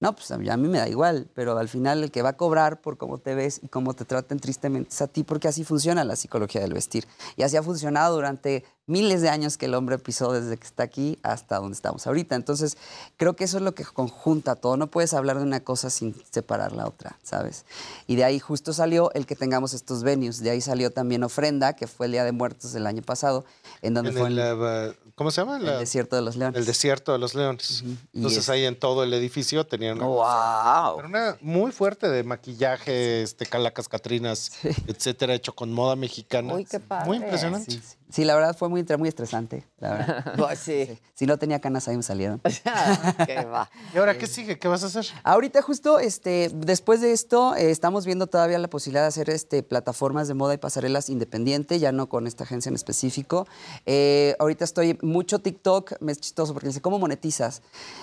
No, 0.00 0.14
pues 0.14 0.30
a 0.30 0.38
mí, 0.38 0.48
a 0.48 0.56
mí 0.56 0.68
me 0.68 0.78
da 0.78 0.88
igual, 0.88 1.28
pero 1.34 1.58
al 1.58 1.68
final 1.68 2.04
el 2.04 2.12
que 2.12 2.22
va 2.22 2.30
a 2.30 2.36
cobrar 2.36 2.80
por 2.80 2.98
cómo 2.98 3.18
te 3.18 3.34
ves 3.34 3.60
y 3.64 3.68
cómo 3.68 3.94
te 3.94 4.04
traten 4.04 4.38
tristemente 4.38 4.90
es 4.90 5.02
a 5.02 5.08
ti, 5.08 5.24
porque 5.24 5.48
así 5.48 5.64
funciona 5.64 6.04
la 6.04 6.14
psicología 6.14 6.60
del 6.60 6.72
vestir. 6.72 7.04
Y 7.36 7.42
así 7.42 7.56
ha 7.56 7.64
funcionado 7.64 8.14
durante 8.14 8.64
miles 8.88 9.22
de 9.22 9.28
años 9.28 9.56
que 9.56 9.66
el 9.66 9.74
hombre 9.74 9.98
pisó 9.98 10.32
desde 10.32 10.56
que 10.56 10.66
está 10.66 10.82
aquí 10.82 11.18
hasta 11.22 11.56
donde 11.58 11.74
estamos 11.76 12.06
ahorita. 12.06 12.34
Entonces, 12.34 12.76
creo 13.16 13.36
que 13.36 13.44
eso 13.44 13.58
es 13.58 13.62
lo 13.62 13.74
que 13.74 13.84
conjunta 13.84 14.56
todo. 14.56 14.76
No 14.76 14.88
puedes 14.88 15.14
hablar 15.14 15.36
de 15.38 15.44
una 15.44 15.60
cosa 15.60 15.90
sin 15.90 16.14
separar 16.30 16.72
la 16.72 16.86
otra, 16.86 17.16
¿sabes? 17.22 17.64
Y 18.08 18.16
de 18.16 18.24
ahí 18.24 18.40
justo 18.40 18.72
salió 18.72 19.12
el 19.12 19.26
que 19.26 19.36
tengamos 19.36 19.74
estos 19.74 20.02
venues. 20.02 20.40
De 20.40 20.50
ahí 20.50 20.60
salió 20.60 20.90
también 20.90 21.22
Ofrenda, 21.22 21.74
que 21.74 21.86
fue 21.86 22.06
el 22.06 22.12
Día 22.12 22.24
de 22.24 22.32
Muertos 22.32 22.72
del 22.72 22.86
año 22.86 23.02
pasado, 23.02 23.44
en 23.82 23.94
donde 23.94 24.10
En 24.10 24.16
fue 24.16 24.28
el, 24.28 24.38
el, 24.38 24.96
¿Cómo 25.14 25.30
se 25.30 25.42
llama? 25.42 25.58
el 25.58 25.66
La- 25.66 25.78
Desierto 25.78 26.16
de 26.16 26.22
los 26.22 26.36
Leones. 26.36 26.58
el 26.58 26.64
desierto 26.64 27.12
de 27.12 27.18
los 27.18 27.34
leones. 27.34 27.84
Entonces 28.14 28.38
es- 28.40 28.48
ahí 28.48 28.64
en 28.64 28.78
todo 28.78 29.04
el 29.04 29.12
edificio 29.12 29.66
tenían 29.66 29.98
una, 29.98 30.06
wow. 30.06 30.96
pero 30.96 31.08
una 31.08 31.36
muy 31.42 31.72
fuerte 31.72 32.08
de 32.08 32.22
maquillaje, 32.24 33.22
este, 33.22 33.44
calacas, 33.44 33.88
catrinas, 33.88 34.52
etcétera, 34.86 35.34
hecho 35.34 35.54
con 35.54 35.72
moda 35.72 35.94
mexicana. 35.96 36.54
Uy, 36.54 36.64
qué 36.64 36.80
padre. 36.80 37.06
Muy 37.06 37.16
impresionante. 37.18 37.70
Sí, 37.70 37.82
sí. 37.84 37.96
Sí, 38.10 38.24
la 38.24 38.34
verdad 38.34 38.56
fue 38.56 38.70
muy, 38.70 38.84
muy 38.98 39.08
estresante, 39.08 39.66
la 39.78 39.90
verdad. 39.90 40.24
Pues 40.38 40.58
sí. 40.60 40.98
Si 41.14 41.26
no 41.26 41.36
tenía 41.36 41.60
canas 41.60 41.88
ahí 41.88 41.96
me 41.96 42.02
salieron. 42.02 42.40
¿Qué 43.26 43.44
va? 43.44 43.68
¿Y 43.94 43.98
ahora 43.98 44.16
qué 44.16 44.26
sigue? 44.26 44.58
¿Qué 44.58 44.66
vas 44.66 44.82
a 44.82 44.86
hacer? 44.86 45.06
Ahorita 45.24 45.60
justo, 45.60 45.98
este, 45.98 46.50
después 46.54 47.00
de 47.02 47.12
esto, 47.12 47.54
eh, 47.54 47.70
estamos 47.70 48.06
viendo 48.06 48.26
todavía 48.26 48.58
la 48.58 48.68
posibilidad 48.68 49.02
de 49.02 49.08
hacer 49.08 49.28
este, 49.28 49.62
plataformas 49.62 50.26
de 50.26 50.34
moda 50.34 50.54
y 50.54 50.58
pasarelas 50.58 51.10
independiente, 51.10 51.78
ya 51.78 51.92
no 51.92 52.08
con 52.08 52.26
esta 52.26 52.44
agencia 52.44 52.70
en 52.70 52.76
específico. 52.76 53.46
Eh, 53.84 54.36
ahorita 54.38 54.64
estoy 54.64 54.98
mucho 55.02 55.40
TikTok, 55.40 56.00
me 56.00 56.12
es 56.12 56.20
chistoso 56.20 56.54
porque 56.54 56.68
dice, 56.68 56.80
¿cómo 56.80 56.98
monetizas? 56.98 57.62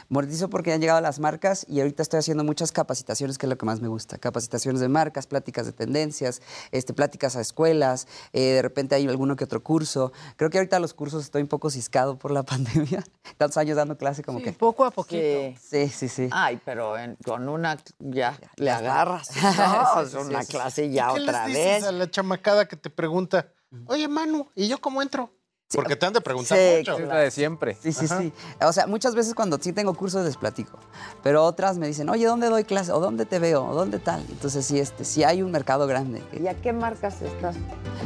Monetizo 0.09 0.49
porque 0.49 0.71
han 0.71 0.81
llegado 0.81 1.01
las 1.01 1.19
marcas 1.19 1.65
y 1.67 1.79
ahorita 1.79 2.03
estoy 2.03 2.19
haciendo 2.19 2.43
muchas 2.43 2.71
capacitaciones, 2.71 3.39
que 3.39 3.47
es 3.47 3.49
lo 3.49 3.57
que 3.57 3.65
más 3.65 3.81
me 3.81 3.87
gusta. 3.87 4.19
Capacitaciones 4.19 4.81
de 4.81 4.89
marcas, 4.89 5.25
pláticas 5.25 5.65
de 5.65 5.71
tendencias, 5.71 6.41
este, 6.71 6.93
pláticas 6.93 7.35
a 7.35 7.41
escuelas, 7.41 8.07
eh, 8.33 8.41
de 8.41 8.61
repente 8.61 8.93
hay 8.93 9.07
alguno 9.07 9.35
que 9.35 9.45
otro 9.45 9.63
curso. 9.63 9.94
Creo 10.37 10.49
que 10.49 10.57
ahorita 10.57 10.79
los 10.79 10.93
cursos 10.93 11.23
estoy 11.23 11.41
un 11.41 11.47
poco 11.47 11.69
ciscado 11.69 12.17
por 12.17 12.31
la 12.31 12.43
pandemia. 12.51 13.03
Tantos 13.37 13.57
años 13.57 13.75
dando 13.77 13.97
clase 13.97 14.23
como 14.23 14.41
que... 14.41 14.51
Poco 14.53 14.85
a 14.85 14.91
poquito. 14.91 15.57
Sí, 15.59 15.87
sí, 15.89 16.07
sí. 16.09 16.29
Ay, 16.31 16.59
pero 16.63 16.97
en- 16.97 17.15
con 17.25 17.47
una 17.49 17.77
ya 17.99 18.37
le 18.57 18.71
agarras. 18.71 19.29
No, 19.35 20.01
es 20.01 20.09
Sí, 20.11 20.17
sí, 20.17 20.23
una 20.29 20.39
sí, 20.41 20.45
sí. 20.47 20.51
clase 20.51 20.89
ya 20.91 21.07
¿Qué 21.13 21.21
otra 21.21 21.47
les 21.47 21.55
dices 21.55 21.81
vez. 21.81 21.83
a 21.85 21.91
la 21.91 22.09
chamacada 22.09 22.67
que 22.67 22.75
te 22.75 22.89
pregunta, 22.89 23.51
oye, 23.87 24.07
Manu, 24.07 24.49
¿y 24.55 24.67
yo 24.67 24.79
cómo 24.79 25.01
entro? 25.01 25.31
Porque 25.73 25.95
te 25.95 26.05
han 26.05 26.13
de 26.13 26.21
preguntar 26.21 26.57
Sí, 26.57 26.75
mucho. 26.77 26.97
Es 26.99 27.07
la 27.07 27.15
de 27.17 27.31
siempre. 27.31 27.75
Sí, 27.81 27.91
sí, 27.91 28.05
Ajá. 28.05 28.19
sí. 28.19 28.31
O 28.61 28.71
sea, 28.71 28.85
muchas 28.87 29.15
veces 29.15 29.33
cuando 29.33 29.57
sí 29.59 29.73
tengo 29.73 29.93
cursos 29.95 30.23
les 30.23 30.37
platico, 30.37 30.77
pero 31.23 31.43
otras 31.43 31.77
me 31.79 31.87
dicen, 31.87 32.07
oye, 32.09 32.25
¿dónde 32.27 32.49
doy 32.49 32.63
clase? 32.63 32.91
¿O 32.91 32.99
dónde 32.99 33.25
te 33.25 33.39
veo? 33.39 33.65
¿O 33.65 33.73
dónde 33.73 33.97
tal? 33.99 34.23
Entonces 34.29 34.63
sí, 34.65 34.79
este, 34.79 35.03
sí 35.03 35.23
hay 35.23 35.41
un 35.41 35.51
mercado 35.51 35.87
grande. 35.87 36.23
¿Y 36.33 36.47
a 36.47 36.53
qué 36.53 36.71
marcas 36.71 37.19
estás? 37.21 37.55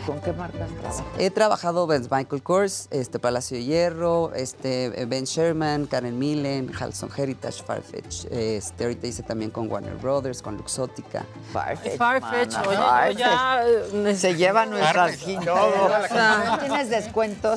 ¿Con 0.08 0.22
qué 0.22 0.32
marcas 0.32 0.70
trabajas? 0.80 1.04
He 1.18 1.30
trabajado 1.32 1.86
con 1.86 2.02
Michael 2.10 2.42
Kors, 2.42 2.88
este, 2.92 3.20
Palacio 3.20 3.58
de 3.58 3.66
Hierro, 3.66 4.32
este, 4.36 5.06
Ben 5.08 5.26
Sherman, 5.26 5.86
Karen 5.86 6.18
Millen, 6.18 6.72
Halson 6.80 7.10
Heritage, 7.16 7.62
Farfetch. 7.64 8.26
Este, 8.32 8.86
ahorita 8.86 9.06
hice 9.08 9.22
también 9.24 9.52
con 9.52 9.70
Warner 9.70 9.96
Brothers, 9.96 10.42
con 10.42 10.56
Luxótica. 10.56 11.26
Farfetch. 11.52 11.98
Farfetch, 11.98 12.56
oye, 12.68 12.78
Farfetch. 12.78 13.18
ya... 13.18 13.64
eh, 13.68 14.16
Se 14.16 14.36
lleva 14.36 14.66
nuestras 14.66 14.94
Farfetch. 14.96 15.20
ginebras. 15.26 16.06
O 16.06 16.14
sea, 16.14 16.44
¿No 16.46 16.60
¿Tienes 16.60 16.90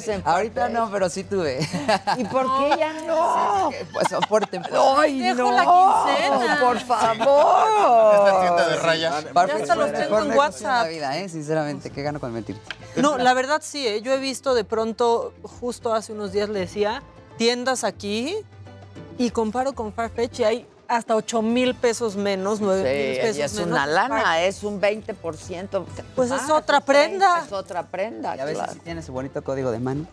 en 0.09 0.23
Ahorita 0.25 0.69
no, 0.69 0.91
pero 0.91 1.09
sí 1.09 1.25
tuve. 1.25 1.59
¿Y 2.17 2.25
por 2.25 2.47
qué 2.59 2.77
ya 2.79 2.93
no? 3.07 3.71
Pues 3.93 4.09
por 4.29 4.47
temporada. 4.47 5.01
¡Ay, 5.01 5.21
Dejo 5.21 5.39
no! 5.39 5.53
la 5.53 5.63
quincena. 5.63 6.59
¡Por 6.61 6.79
favor! 6.81 8.15
Esta 8.15 8.41
tienda 8.41 8.69
de 8.69 8.77
raya. 8.77 9.13
Farfetch 9.33 9.61
hasta 9.63 9.77
los 9.77 9.93
tengo 9.93 10.19
en 10.21 10.37
WhatsApp. 10.37 10.89
vida, 10.89 11.19
¿eh? 11.19 11.29
Sinceramente, 11.29 11.91
qué 11.91 12.03
gano 12.03 12.21
con 12.21 12.33
mentirte. 12.33 12.63
No, 12.97 13.17
la 13.19 13.35
verdad 13.35 13.61
sí, 13.63 13.87
¿eh? 13.87 14.03
yo 14.03 14.13
he 14.13 14.19
visto 14.19 14.55
de 14.55 14.65
pronto, 14.65 15.33
justo 15.43 15.95
hace 15.95 16.13
unos 16.13 16.33
días 16.33 16.49
le 16.49 16.61
decía, 16.61 17.03
tiendas 17.39 17.85
aquí 17.85 18.37
y 19.19 19.31
comparo 19.31 19.73
con 19.75 19.93
Farfetch 19.93 20.41
y 20.41 20.45
hay 20.45 20.67
hasta 20.89 21.17
8 21.17 21.43
mil 21.43 21.75
pesos 21.75 22.17
menos, 22.17 22.61
9 22.61 22.83
mil 22.83 23.15
Sí, 23.17 23.21
pesos 23.23 23.37
y 23.39 23.43
es 23.43 23.53
menos. 23.55 23.69
una 23.71 23.87
lana, 23.87 24.43
es 24.43 24.63
un 24.63 24.81
20%. 24.81 25.85
Pues 26.17 26.31
es 26.31 26.51
otra 26.51 26.79
un 26.79 26.85
30, 26.85 26.87
prenda. 26.87 27.43
Es 27.47 27.53
otra 27.53 27.83
prenda, 27.87 28.37
Y 28.37 28.41
a 28.41 28.45
veces 28.45 28.59
claro. 28.59 28.73
sí 28.75 28.79
tiene 28.81 29.03
su 29.03 29.13
bonito 29.13 29.43
código 29.43 29.71
de 29.71 29.79
mano. 29.79 30.07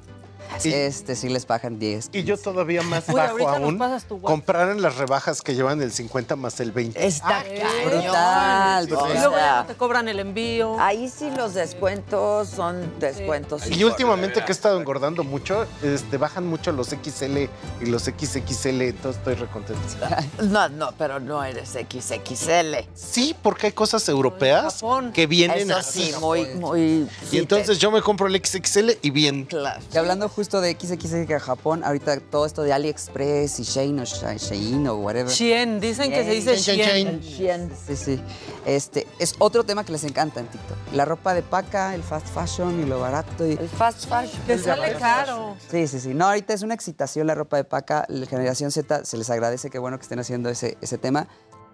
Este 0.63 1.15
sí 1.15 1.29
les 1.29 1.45
pagan 1.45 1.79
10. 1.79 2.09
Y 2.13 2.23
yo 2.23 2.37
todavía 2.37 2.81
más 2.81 3.07
Uy, 3.07 3.15
bajo 3.15 3.47
aún, 3.49 3.79
comprar 4.21 4.69
en 4.69 4.81
las 4.81 4.97
rebajas 4.97 5.41
que 5.41 5.55
llevan 5.55 5.81
el 5.81 5.91
50 5.91 6.35
más 6.35 6.59
el 6.59 6.71
20. 6.71 7.05
Está 7.05 7.43
brutal, 7.85 8.87
cañón. 8.87 9.11
Y 9.11 9.13
luego 9.19 9.35
ya 9.35 9.61
no 9.61 9.65
te 9.67 9.75
cobran 9.75 10.07
el 10.07 10.19
envío. 10.19 10.79
ahí 10.79 11.09
sí 11.09 11.29
los 11.35 11.53
descuentos 11.53 12.49
son 12.49 12.99
descuentos. 12.99 13.63
Y 13.69 13.83
últimamente 13.83 14.43
que 14.43 14.51
he 14.51 14.55
estado 14.55 14.79
engordando 14.79 15.23
mucho, 15.23 15.65
este, 15.83 16.17
bajan 16.17 16.45
mucho 16.47 16.71
los 16.71 16.87
XL 16.87 17.37
y 17.81 17.85
los 17.85 18.03
XXL, 18.03 18.81
entonces 18.81 19.17
estoy 19.19 19.35
recontento. 19.35 19.79
No, 20.49 20.67
no, 20.69 20.91
pero 20.97 21.19
no 21.19 21.43
eres 21.43 21.69
XXL. 21.69 22.75
Sí, 22.93 23.35
porque 23.41 23.67
hay 23.67 23.73
cosas 23.73 24.07
europeas 24.09 24.81
que 25.13 25.27
vienen 25.27 25.69
Eso 25.69 25.77
así. 25.77 26.11
sí, 26.11 26.19
muy, 26.19 26.45
muy. 26.55 27.07
Y 27.31 27.37
entonces 27.37 27.77
yo 27.77 27.91
me 27.91 28.01
compro 28.01 28.27
el 28.27 28.35
XXL 28.43 28.91
y 29.01 29.09
bien. 29.11 29.45
Claro. 29.45 29.79
Y 29.93 29.97
hablando 29.97 30.27
justo 30.39 30.61
de 30.61 30.71
XXX 30.71 31.27
que 31.27 31.35
a 31.35 31.39
Japón, 31.41 31.83
ahorita 31.83 32.17
todo 32.21 32.45
esto 32.45 32.61
de 32.63 32.71
AliExpress 32.71 33.59
y 33.59 33.63
Shein 33.63 33.99
o 33.99 34.03
Sh- 34.03 34.37
Shein 34.37 34.87
o 34.87 34.95
whatever. 34.95 35.27
Shein, 35.33 35.81
dicen 35.81 36.09
que 36.09 36.23
se 36.23 36.31
dice 36.31 36.55
Shein. 36.55 37.19
Shein. 37.19 37.69
Sí, 37.85 37.97
sí. 37.97 38.21
Este, 38.65 39.05
es 39.19 39.35
otro 39.39 39.65
tema 39.65 39.83
que 39.83 39.91
les 39.91 40.05
encanta 40.05 40.39
en 40.39 40.47
TikTok. 40.47 40.77
La 40.93 41.03
ropa 41.03 41.33
de 41.33 41.41
paca, 41.41 41.93
el 41.93 42.03
fast 42.03 42.27
fashion 42.27 42.79
y 42.79 42.85
lo 42.85 43.01
barato. 43.01 43.45
Y... 43.45 43.51
El 43.51 43.67
fast 43.67 44.05
fashion. 44.07 44.41
Que 44.47 44.57
sale 44.57 44.93
caro. 44.93 45.57
Sí, 45.69 45.87
sí, 45.89 45.99
sí. 45.99 46.13
No, 46.13 46.27
ahorita 46.27 46.53
es 46.53 46.61
una 46.61 46.73
excitación 46.73 47.27
la 47.27 47.35
ropa 47.35 47.57
de 47.57 47.65
paca. 47.65 48.05
La 48.07 48.25
generación 48.25 48.71
Z 48.71 49.03
se 49.03 49.17
les 49.17 49.29
agradece, 49.29 49.69
qué 49.69 49.77
bueno 49.77 49.97
que 49.97 50.03
estén 50.03 50.19
haciendo 50.19 50.49
ese, 50.49 50.77
ese 50.79 50.97
tema, 50.97 51.27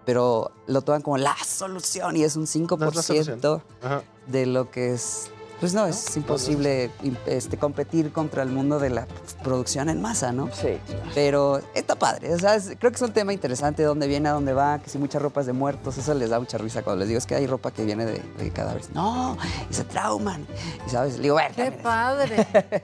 pero 0.04 0.50
lo 0.66 0.82
toman 0.82 1.02
como 1.02 1.18
la 1.18 1.36
solución 1.46 2.16
y 2.16 2.24
es 2.24 2.34
un 2.34 2.46
5% 2.46 3.62
Ajá. 3.82 4.02
de 4.26 4.46
lo 4.46 4.72
que 4.72 4.92
es... 4.92 5.30
Pues 5.60 5.72
no, 5.72 5.86
es 5.86 6.16
imposible 6.16 6.90
im- 7.02 7.16
este, 7.26 7.56
competir 7.56 8.12
contra 8.12 8.42
el 8.42 8.50
mundo 8.50 8.78
de 8.78 8.90
la 8.90 9.06
producción 9.42 9.88
en 9.88 10.02
masa, 10.02 10.30
¿no? 10.32 10.50
Sí. 10.52 10.78
Pero 11.14 11.60
está 11.74 11.94
padre, 11.94 12.34
o 12.34 12.38
sea, 12.38 12.54
es- 12.56 12.72
creo 12.78 12.90
que 12.90 12.96
es 12.96 13.02
un 13.02 13.12
tema 13.12 13.32
interesante, 13.32 13.82
dónde 13.82 14.06
viene, 14.06 14.28
a 14.28 14.32
dónde 14.32 14.52
va, 14.52 14.78
que 14.80 14.90
si 14.90 14.98
mucha 14.98 15.18
ropa 15.18 15.40
es 15.40 15.46
de 15.46 15.54
muertos, 15.54 15.96
eso 15.96 16.12
les 16.14 16.28
da 16.30 16.38
mucha 16.38 16.58
risa 16.58 16.82
cuando 16.82 17.00
les 17.00 17.08
digo, 17.08 17.18
es 17.18 17.26
que 17.26 17.34
hay 17.36 17.46
ropa 17.46 17.70
que 17.70 17.84
viene 17.84 18.04
de, 18.04 18.22
de 18.38 18.50
cadáveres. 18.50 18.90
No, 18.90 19.36
y 19.70 19.72
se 19.74 19.84
trauman. 19.84 20.46
Y 20.86 20.90
sabes, 20.90 21.16
le 21.16 21.22
digo, 21.22 21.34
bueno, 21.36 21.54
Qué 21.56 21.72
padre. 21.72 22.46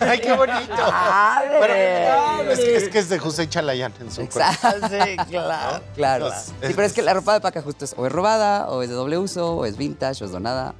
¡Ay, 0.00 0.18
qué 0.20 0.32
bonito! 0.32 0.74
Padre. 0.76 1.58
Pero 1.60 2.50
es, 2.52 2.58
que, 2.58 2.76
es 2.76 2.88
que 2.88 2.98
es 3.00 3.08
de 3.10 3.18
José 3.18 3.48
Chalayán 3.48 3.92
en 4.00 4.10
su 4.10 4.22
Exacto. 4.22 4.68
Sí, 4.88 5.16
claro. 5.28 5.82
Claro. 5.94 6.26
Pues, 6.28 6.44
Sí, 6.68 6.72
pero 6.74 6.82
es 6.84 6.92
que 6.92 7.02
la 7.02 7.14
ropa 7.14 7.34
de 7.34 7.40
paca 7.40 7.60
justo 7.62 7.84
es 7.84 7.94
o 7.96 8.06
es 8.06 8.12
robada, 8.12 8.68
o 8.70 8.82
es 8.82 8.88
de 8.88 8.94
doble 8.94 9.18
uso, 9.18 9.56
o 9.56 9.64
es 9.66 9.76
vintage, 9.76 10.24
o 10.24 10.26
es 10.26 10.32
donada. 10.32 10.74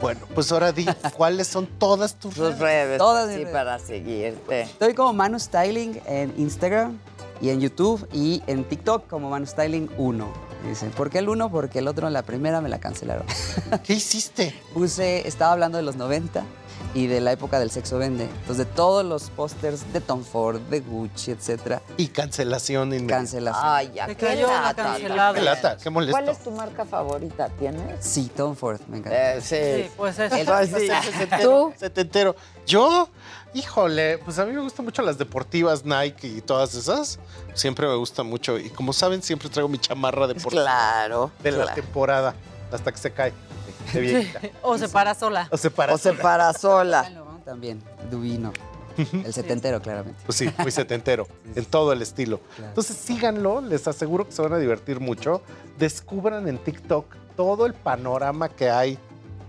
Bueno, 0.00 0.20
pues 0.34 0.50
ahora 0.52 0.72
di, 0.72 0.87
¿cuáles 1.16 1.46
son 1.48 1.66
todas 1.66 2.14
tus 2.14 2.34
Tus 2.34 2.58
redes. 2.58 2.98
Todas 2.98 3.24
sí, 3.24 3.36
mis 3.36 3.44
redes. 3.44 3.52
para 3.52 3.78
seguirte. 3.78 4.62
Estoy 4.62 4.94
como 4.94 5.12
Manu 5.12 5.38
Styling 5.38 6.00
en 6.06 6.34
Instagram 6.36 6.98
y 7.40 7.50
en 7.50 7.60
YouTube 7.60 8.08
y 8.12 8.42
en 8.46 8.64
TikTok 8.64 9.06
como 9.06 9.30
Manu 9.30 9.46
Styling 9.46 9.90
1. 9.96 10.48
Dicen, 10.68 10.90
¿por 10.90 11.08
qué 11.08 11.18
el 11.18 11.28
1? 11.28 11.50
Porque 11.50 11.78
el 11.78 11.86
otro, 11.86 12.10
la 12.10 12.22
primera, 12.22 12.60
me 12.60 12.68
la 12.68 12.80
cancelaron. 12.80 13.24
¿Qué 13.84 13.94
hiciste? 13.94 14.54
Puse, 14.74 15.26
estaba 15.26 15.52
hablando 15.52 15.78
de 15.78 15.84
los 15.84 15.96
90 15.96 16.44
y 16.94 17.06
de 17.06 17.20
la 17.20 17.32
época 17.32 17.58
del 17.58 17.70
sexo 17.70 17.98
vende. 17.98 18.24
Entonces, 18.24 18.58
de 18.58 18.64
todos 18.64 19.04
los 19.04 19.30
pósters 19.30 19.92
de 19.92 20.00
Tom 20.00 20.24
Ford, 20.24 20.60
de 20.62 20.80
Gucci, 20.80 21.30
etcétera. 21.32 21.82
Y 21.96 22.08
cancelación 22.08 22.88
inmediata. 22.88 23.16
Cancelación. 23.16 23.64
Ay, 23.66 23.90
ya, 23.94 24.06
qué 24.14 24.36
lata. 24.36 24.96
Qué 24.96 25.42
lata, 25.42 25.76
qué 25.76 25.90
molesto. 25.90 26.16
¿Cuál 26.18 26.28
es 26.28 26.38
tu 26.42 26.50
marca 26.50 26.84
favorita? 26.84 27.48
¿Tienes? 27.58 28.04
Sí, 28.04 28.30
Tom 28.34 28.56
Ford, 28.56 28.80
me 28.88 28.98
encanta. 28.98 29.34
Eh, 29.36 29.40
sí. 29.40 29.56
Sí, 29.84 29.90
pues 29.96 30.18
eso. 30.18 30.36
Pues 30.46 30.70
sí. 30.70 30.88
¿Tú? 31.42 31.72
Setentero. 31.76 32.34
¿Yo? 32.66 33.08
Híjole, 33.54 34.18
pues 34.18 34.38
a 34.38 34.44
mí 34.44 34.52
me 34.52 34.60
gustan 34.60 34.84
mucho 34.84 35.00
las 35.02 35.16
deportivas 35.18 35.84
Nike 35.84 36.26
y 36.28 36.40
todas 36.42 36.74
esas. 36.74 37.18
Siempre 37.54 37.86
me 37.88 37.94
gustan 37.96 38.26
mucho. 38.26 38.58
Y 38.58 38.68
como 38.70 38.92
saben, 38.92 39.22
siempre 39.22 39.48
traigo 39.48 39.68
mi 39.68 39.78
chamarra 39.78 40.26
deportiva 40.26 40.62
Claro. 40.62 41.30
de 41.42 41.52
la 41.52 41.62
claro. 41.64 41.74
temporada 41.74 42.34
hasta 42.70 42.92
que 42.92 42.98
se 42.98 43.10
cae. 43.10 43.32
De 43.92 44.00
viejita. 44.00 44.40
O 44.62 44.78
se 44.78 44.88
para 44.88 45.14
sola. 45.14 45.48
O 45.50 45.56
se 45.56 45.70
para. 45.70 45.94
O 45.94 45.98
se 45.98 46.12
para 46.12 46.52
sola. 46.52 47.10
También, 47.44 47.82
Dubino. 48.10 48.52
El 49.12 49.32
setentero, 49.32 49.80
claramente. 49.80 50.20
Pues 50.26 50.36
sí, 50.36 50.50
muy 50.58 50.72
setentero, 50.72 51.28
en 51.54 51.64
todo 51.64 51.92
el 51.92 52.02
estilo. 52.02 52.40
Entonces 52.58 52.96
síganlo, 52.96 53.60
les 53.60 53.86
aseguro 53.86 54.26
que 54.26 54.32
se 54.32 54.42
van 54.42 54.52
a 54.52 54.58
divertir 54.58 54.98
mucho. 54.98 55.40
Descubran 55.78 56.48
en 56.48 56.58
TikTok 56.58 57.06
todo 57.36 57.66
el 57.66 57.74
panorama 57.74 58.48
que 58.48 58.70
hay 58.70 58.98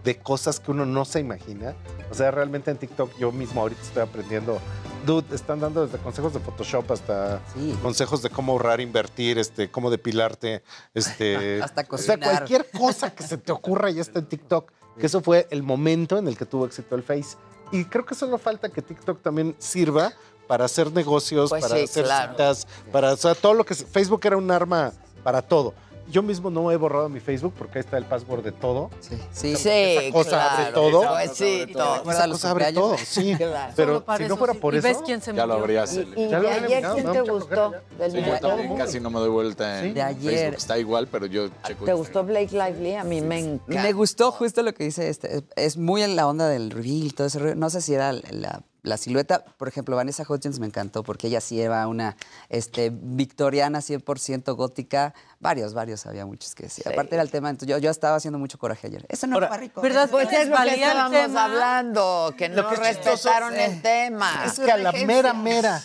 de 0.03 0.17
cosas 0.17 0.59
que 0.59 0.71
uno 0.71 0.85
no 0.85 1.03
se 1.03 1.19
imagina. 1.19 1.73
O 2.11 2.13
sea, 2.13 2.29
realmente 2.31 2.69
en 2.69 2.77
TikTok 2.77 3.17
yo 3.17 3.31
mismo 3.31 3.61
ahorita 3.61 3.81
estoy 3.81 4.03
aprendiendo. 4.03 4.59
Dude, 5.05 5.33
están 5.35 5.59
dando 5.59 5.85
desde 5.85 5.97
consejos 5.99 6.33
de 6.33 6.39
Photoshop 6.39 6.91
hasta 6.91 7.41
Sí. 7.53 7.77
consejos 7.81 8.21
de 8.21 8.29
cómo 8.29 8.51
ahorrar, 8.53 8.81
invertir, 8.81 9.37
este, 9.39 9.69
cómo 9.71 9.89
depilarte, 9.89 10.61
este, 10.93 11.61
Hasta 11.63 11.81
o 11.81 11.97
sea, 11.97 12.15
cocinar. 12.15 12.19
cualquier 12.19 12.69
cosa 12.71 13.13
que 13.13 13.23
se 13.23 13.37
te 13.37 13.51
ocurra 13.51 13.89
ya 13.91 14.01
está 14.01 14.19
en 14.19 14.25
TikTok. 14.27 14.71
Que 14.99 15.05
eso 15.05 15.21
fue 15.21 15.47
el 15.51 15.63
momento 15.63 16.17
en 16.17 16.27
el 16.27 16.37
que 16.37 16.45
tuvo 16.45 16.65
éxito 16.65 16.95
el 16.95 17.03
Face. 17.03 17.37
Y 17.71 17.85
creo 17.85 18.05
que 18.05 18.15
solo 18.15 18.37
falta 18.37 18.67
que 18.69 18.81
TikTok 18.81 19.21
también 19.21 19.55
sirva 19.57 20.11
para 20.47 20.65
hacer 20.65 20.91
negocios, 20.91 21.49
Pues 21.51 21.61
para 21.63 21.77
sí, 21.77 21.83
hacer 21.83 22.03
claro. 22.03 22.31
citas, 22.33 22.67
para, 22.91 23.13
o 23.13 23.17
sea, 23.17 23.33
todo 23.35 23.53
lo 23.53 23.65
que 23.65 23.75
Facebook 23.75 24.19
era 24.25 24.35
un 24.35 24.51
arma 24.51 24.91
para 25.23 25.41
todo. 25.41 25.73
Yo 26.09 26.23
mismo 26.23 26.49
no 26.49 26.71
he 26.71 26.75
borrado 26.77 27.07
mi 27.09 27.19
Facebook 27.19 27.53
porque 27.57 27.77
ahí 27.79 27.83
está 27.85 27.97
el 27.97 28.05
password 28.05 28.43
de 28.43 28.51
todo. 28.51 28.89
Sí, 28.99 29.15
sí. 29.31 29.55
Sí, 29.55 29.69
Esa 29.69 30.11
cosa 30.11 30.29
claro. 30.29 30.49
abre 30.61 30.73
todo. 30.73 31.07
Pues 31.09 31.31
sí, 31.33 31.65
todo. 31.71 31.95
¿Recuerdas 31.97 32.15
Esa 32.17 32.27
los 32.27 32.37
cosa 32.37 32.51
abre 32.51 32.73
todo, 32.73 32.97
sí. 32.97 33.35
Claro. 33.37 33.73
Pero 33.75 34.05
si 34.17 34.23
no 34.23 34.37
fuera 34.37 34.53
por 34.55 34.73
¿Y 34.73 34.77
eso, 34.79 34.87
ves 34.87 34.97
quién 35.05 35.21
se 35.21 35.33
Ya 35.33 35.45
lo 35.45 35.53
habrías 35.53 35.93
¿Y, 35.95 35.99
y 36.15 36.29
Ya 36.29 36.39
de 36.39 36.49
ayer 36.49 36.83
quién 36.93 37.05
¿no? 37.05 37.11
te 37.11 37.21
gustó? 37.31 37.73
Del 37.97 38.11
Sí, 38.11 38.21
yo 38.25 38.39
también 38.39 38.75
casi 38.75 38.99
no 38.99 39.09
me 39.09 39.19
doy 39.19 39.29
vuelta 39.29 39.83
en 39.85 39.93
De 39.93 40.01
ayer. 40.01 40.33
Facebook. 40.33 40.57
Está 40.57 40.77
igual, 40.79 41.07
pero 41.07 41.25
yo 41.27 41.47
checo 41.65 41.85
¿Te 41.85 41.93
gustó 41.93 42.23
Blake 42.23 42.51
Lively? 42.51 42.95
A 42.95 43.03
mí 43.03 43.21
me 43.21 43.39
encanta. 43.39 43.83
Me 43.83 43.93
gustó 43.93 44.31
justo 44.31 44.63
lo 44.63 44.73
que 44.73 44.83
dice 44.85 45.09
este. 45.09 45.37
Es- 45.37 45.43
Es 45.55 45.77
muy 45.77 46.01
en 46.01 46.15
la 46.15 46.27
onda 46.27 46.47
del 46.49 46.71
reveal, 46.71 47.13
todo 47.13 47.27
ese. 47.27 47.55
No 47.55 47.69
sé 47.69 47.81
si 47.81 47.93
era 47.93 48.11
la, 48.13 48.63
la 48.89 48.97
silueta. 48.97 49.45
Por 49.57 49.67
ejemplo, 49.67 49.95
Vanessa 49.95 50.25
Hudgens 50.27 50.59
me 50.59 50.65
encantó 50.65 51.03
porque 51.03 51.27
ella 51.27 51.39
sí 51.39 51.61
era 51.61 51.87
una 51.87 52.17
este, 52.49 52.91
victoriana 52.93 53.79
100% 53.79 54.55
gótica. 54.55 55.13
Varios, 55.39 55.73
varios, 55.73 56.05
había 56.05 56.25
muchos 56.25 56.53
que 56.55 56.67
sí. 56.67 56.81
Aparte 56.85 57.15
era 57.15 57.21
el 57.23 57.31
tema, 57.31 57.49
entonces 57.49 57.69
yo, 57.69 57.77
yo 57.77 57.89
estaba 57.91 58.17
haciendo 58.17 58.37
mucho 58.39 58.57
coraje 58.57 58.87
ayer. 58.87 59.05
Eso 59.07 59.27
no 59.27 59.35
Ahora, 59.35 59.47
fue 59.47 59.57
rico. 59.57 59.81
¿Verdad? 59.81 60.09
Pues 60.09 60.29
¿Les 60.31 60.41
es 60.41 60.49
lo 60.49 60.57
que 60.57 60.73
estábamos 60.75 61.11
tema? 61.11 61.45
hablando, 61.45 62.33
que 62.37 62.49
Lo 62.49 62.63
no 62.63 62.69
que 62.69 62.75
respetaron 62.75 63.55
el 63.55 63.81
tema. 63.81 64.43
es 64.45 64.59
que 64.59 64.71
a 64.71 64.77
la 64.77 64.91
mera 64.91 65.33
mera 65.33 65.81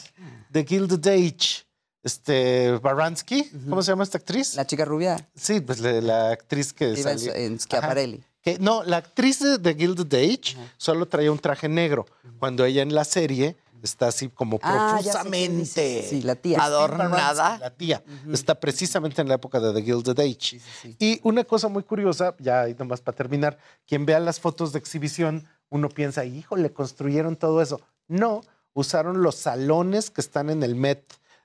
de 0.51 0.65
Gilded 0.65 1.07
Age, 1.07 1.65
este, 2.03 2.73
Baranski, 2.83 3.51
¿cómo 3.69 3.83
se 3.83 3.91
llama 3.93 4.05
esta 4.05 4.19
actriz? 4.19 4.55
La 4.55 4.67
chica 4.67 4.85
rubia 4.85 5.29
Sí, 5.35 5.61
pues 5.61 5.81
la, 5.81 5.93
la 6.01 6.31
actriz 6.31 6.73
que 6.73 6.91
iba 6.91 7.13
en, 7.13 7.19
salió- 7.19 7.35
en 7.35 7.59
Schiaparelli. 7.59 8.19
Ajá. 8.19 8.29
Que, 8.45 8.59
no, 8.59 8.83
la 8.85 8.99
actriz 8.99 9.41
de, 9.41 9.59
de 9.59 9.75
Gilded 9.75 10.15
Age 10.15 10.57
solo 10.77 11.07
traía 11.07 11.33
un 11.33 11.39
traje 11.39 11.69
negro, 11.69 12.05
cuando 12.39 12.65
ella 12.65 12.83
en 12.83 12.95
la 12.95 13.05
serie 13.05 13.57
está 13.83 14.09
así 14.09 14.29
como 14.29 14.59
Ah, 14.63 14.99
profusamente. 15.03 16.03
Sí, 16.09 16.23
la 16.23 16.35
tía. 16.37 16.63
Adornada. 16.63 17.59
La 17.59 17.71
tía. 17.71 18.03
Está 18.33 18.55
precisamente 18.59 19.21
en 19.23 19.29
la 19.29 19.35
época 19.35 19.61
de 19.61 19.73
The 19.73 19.83
Gilded 19.83 20.19
Age. 20.21 20.61
Y 20.99 21.21
una 21.23 21.45
cosa 21.45 21.69
muy 21.69 21.83
curiosa, 21.83 22.35
ya 22.39 22.63
ahí 22.63 22.75
nomás 22.79 23.01
para 23.01 23.17
terminar, 23.17 23.59
quien 23.87 24.07
vea 24.07 24.21
las 24.21 24.41
fotos 24.41 24.73
de 24.73 24.79
exhibición, 24.79 25.47
uno 25.71 25.89
piensa, 25.89 26.25
híjole, 26.25 26.73
construyeron 26.73 27.37
todo 27.37 27.61
eso. 27.63 27.81
No, 28.09 28.43
usaron 28.75 29.23
los 29.23 29.37
salones 29.37 30.11
que 30.11 30.21
están 30.21 30.51
en 30.51 30.63
el 30.63 30.75
Met, 30.75 31.03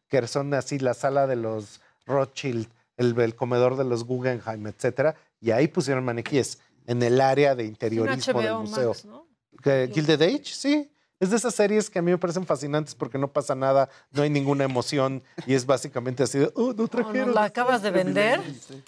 que 0.07 0.26
son 0.27 0.53
así 0.53 0.80
la 0.80 0.93
sala 0.93 1.27
de 1.27 1.35
los 1.35 1.80
Rothschild, 2.05 2.67
el, 2.97 3.17
el 3.19 3.35
comedor 3.35 3.77
de 3.77 3.85
los 3.85 4.03
Guggenheim, 4.03 4.67
etcétera, 4.67 5.15
y 5.41 5.51
ahí 5.51 5.67
pusieron 5.69 6.03
maniquíes 6.03 6.59
en 6.88 7.01
el 7.03 7.19
área 7.22 7.56
de 7.56 7.65
interiorismo 7.65 8.41
del 8.41 8.53
museo. 8.56 8.89
Max, 8.89 9.06
¿no? 9.06 9.26
Gilded 9.64 10.22
Age, 10.22 10.45
sí. 10.45 10.91
Es 11.19 11.31
de 11.31 11.35
esas 11.35 11.53
series 11.53 11.89
que 11.89 11.99
a 11.99 12.01
mí 12.01 12.11
me 12.11 12.18
parecen 12.18 12.45
fascinantes 12.45 12.95
porque 12.95 13.18
no 13.18 13.27
pasa 13.27 13.53
nada, 13.53 13.89
no 14.11 14.22
hay 14.22 14.30
ninguna 14.30 14.64
emoción 14.64 15.22
y 15.45 15.53
es 15.53 15.65
básicamente 15.65 16.23
así 16.23 16.39
de, 16.39 16.49
oh, 16.56 16.72
no 16.73 16.84
¿O 16.85 16.88
trajeron. 16.88 17.27
¿Nos 17.27 17.35
la 17.35 17.43
acabas 17.43 17.81
de 17.81 17.91
vender? 17.91 18.39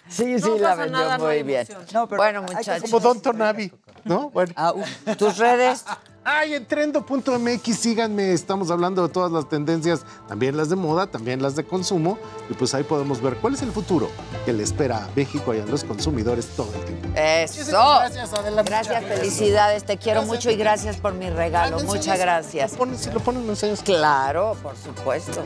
Sí, 0.08 0.40
sí, 0.40 0.48
No 0.48 0.58
la 0.58 0.70
pasa 0.70 0.82
vendió 0.84 0.98
nada, 1.00 1.18
muy 1.18 1.44
bien. 1.44 1.68
emoción. 1.70 1.86
No, 1.94 2.08
pero 2.08 2.22
bueno, 2.22 2.42
muchachos. 2.44 2.84
Como 2.90 3.00
Don 3.02 3.22
Tonavi, 3.22 3.74
¿no? 4.06 4.30
Bueno. 4.30 4.54
Ah, 4.56 4.72
uf. 4.74 4.88
¿Tus 5.18 5.38
redes? 5.38 5.84
Ay, 6.24 6.54
en 6.54 6.68
trendo.mx, 6.68 7.76
síganme, 7.80 8.32
estamos 8.32 8.70
hablando 8.70 9.02
de 9.08 9.12
todas 9.12 9.32
las 9.32 9.50
tendencias, 9.50 10.02
también 10.28 10.56
las 10.56 10.70
de 10.70 10.76
moda, 10.76 11.08
también 11.08 11.42
las 11.42 11.56
de 11.56 11.64
consumo, 11.64 12.20
y 12.48 12.54
pues 12.54 12.76
ahí 12.76 12.84
podemos 12.84 13.20
ver 13.24 13.38
cuál 13.38 13.56
es 13.56 13.64
el 13.64 13.72
futuro 13.72 14.08
que 14.46 14.54
le 14.54 14.62
espera 14.62 15.06
a 15.06 15.10
México 15.16 15.52
y 15.56 15.60
a 15.60 15.66
los 15.66 15.84
consumidores 15.84 16.46
todo 16.56 16.72
el 16.76 16.86
tiempo. 16.86 17.08
Eso. 17.16 17.64
Gracias, 17.72 18.34
Adela. 18.34 18.62
Gracias, 18.62 19.04
felicidades. 19.04 19.84
Te 19.84 19.98
quiero 19.98 20.20
Gracias. 20.22 20.36
mucho 20.38 20.52
y 20.52 20.58
gracias 20.58 20.98
por 20.98 21.14
mi 21.16 21.28
regalo. 21.32 21.78
Ah, 21.78 21.82
¿me 21.82 21.88
Muchas 21.88 22.20
gracias. 22.20 22.78
Ponen- 22.78 22.98
si 22.98 23.10
lo 23.10 23.20
ponen, 23.20 23.44
me 23.44 23.50
enseñas. 23.54 23.82
Claro, 23.82 24.56
por 24.62 24.78
supuesto. 24.78 25.42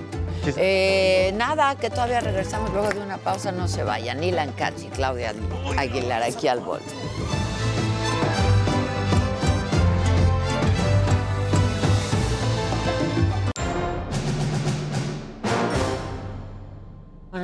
Eh, 0.57 1.33
nada, 1.37 1.75
que 1.75 1.89
todavía 1.89 2.19
regresamos 2.19 2.69
luego 2.73 2.89
de 2.89 2.99
una 2.99 3.17
pausa. 3.17 3.53
No 3.53 3.69
se 3.69 3.83
vayan. 3.83 4.21
Ilan 4.21 4.51
Katz 4.51 4.83
y 4.83 4.87
Claudia 4.87 5.33
Aguilar 5.77 6.21
aquí 6.21 6.49
al 6.49 6.59
bol. 6.59 6.81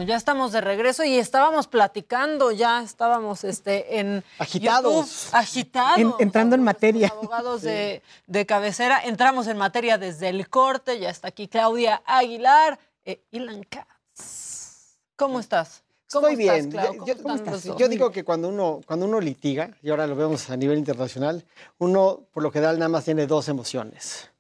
Bueno, 0.02 0.14
ya 0.14 0.18
estamos 0.18 0.52
de 0.52 0.62
regreso 0.62 1.04
y 1.04 1.20
estábamos 1.20 1.68
platicando, 1.68 2.50
ya 2.52 2.82
estábamos 2.82 3.44
este, 3.44 4.00
en 4.00 4.24
Agitados. 4.40 4.92
YouTube, 5.26 5.30
agitados. 5.38 6.00
En- 6.00 6.14
entrando 6.18 6.56
en 6.56 6.64
materia. 6.64 7.10
Abogados 7.10 7.62
de, 7.62 8.02
de 8.26 8.46
cabecera, 8.48 9.00
entramos 9.06 9.46
en 9.46 9.58
materia 9.58 10.00
desde 10.00 10.30
el 10.30 10.50
corte, 10.50 10.98
ya 11.00 11.12
está 11.12 11.28
aquí 11.28 11.48
Claudia 11.48 12.02
Aguilar, 12.08 12.80
eh, 13.06 13.22
Ilan 13.30 13.62
Katz. 13.62 14.96
¿Cómo 15.16 15.40
estás? 15.40 15.84
¿Cómo 16.12 16.30
Estoy 16.30 16.46
estás, 16.48 16.58
bien. 16.68 16.72
Clau? 16.72 17.06
Yo- 17.06 17.22
¿Cómo 17.22 17.38
yo, 17.38 17.44
dos? 17.52 17.78
yo 17.78 17.88
digo 17.88 18.12
que 18.12 18.24
cuando 18.24 18.50
uno, 18.50 18.82
cuando 18.88 19.06
uno 19.06 19.20
litiga, 19.22 19.70
y 19.84 19.92
ahora 19.92 20.08
lo 20.08 20.16
vemos 20.16 20.50
a 20.50 20.58
nivel 20.58 20.80
internacional, 20.80 21.46
uno 21.78 22.22
por 22.34 22.42
lo 22.42 22.50
general 22.52 22.80
nada 22.80 22.90
más 22.90 23.06
tiene 23.06 23.28
dos 23.28 23.48
emociones, 23.50 24.32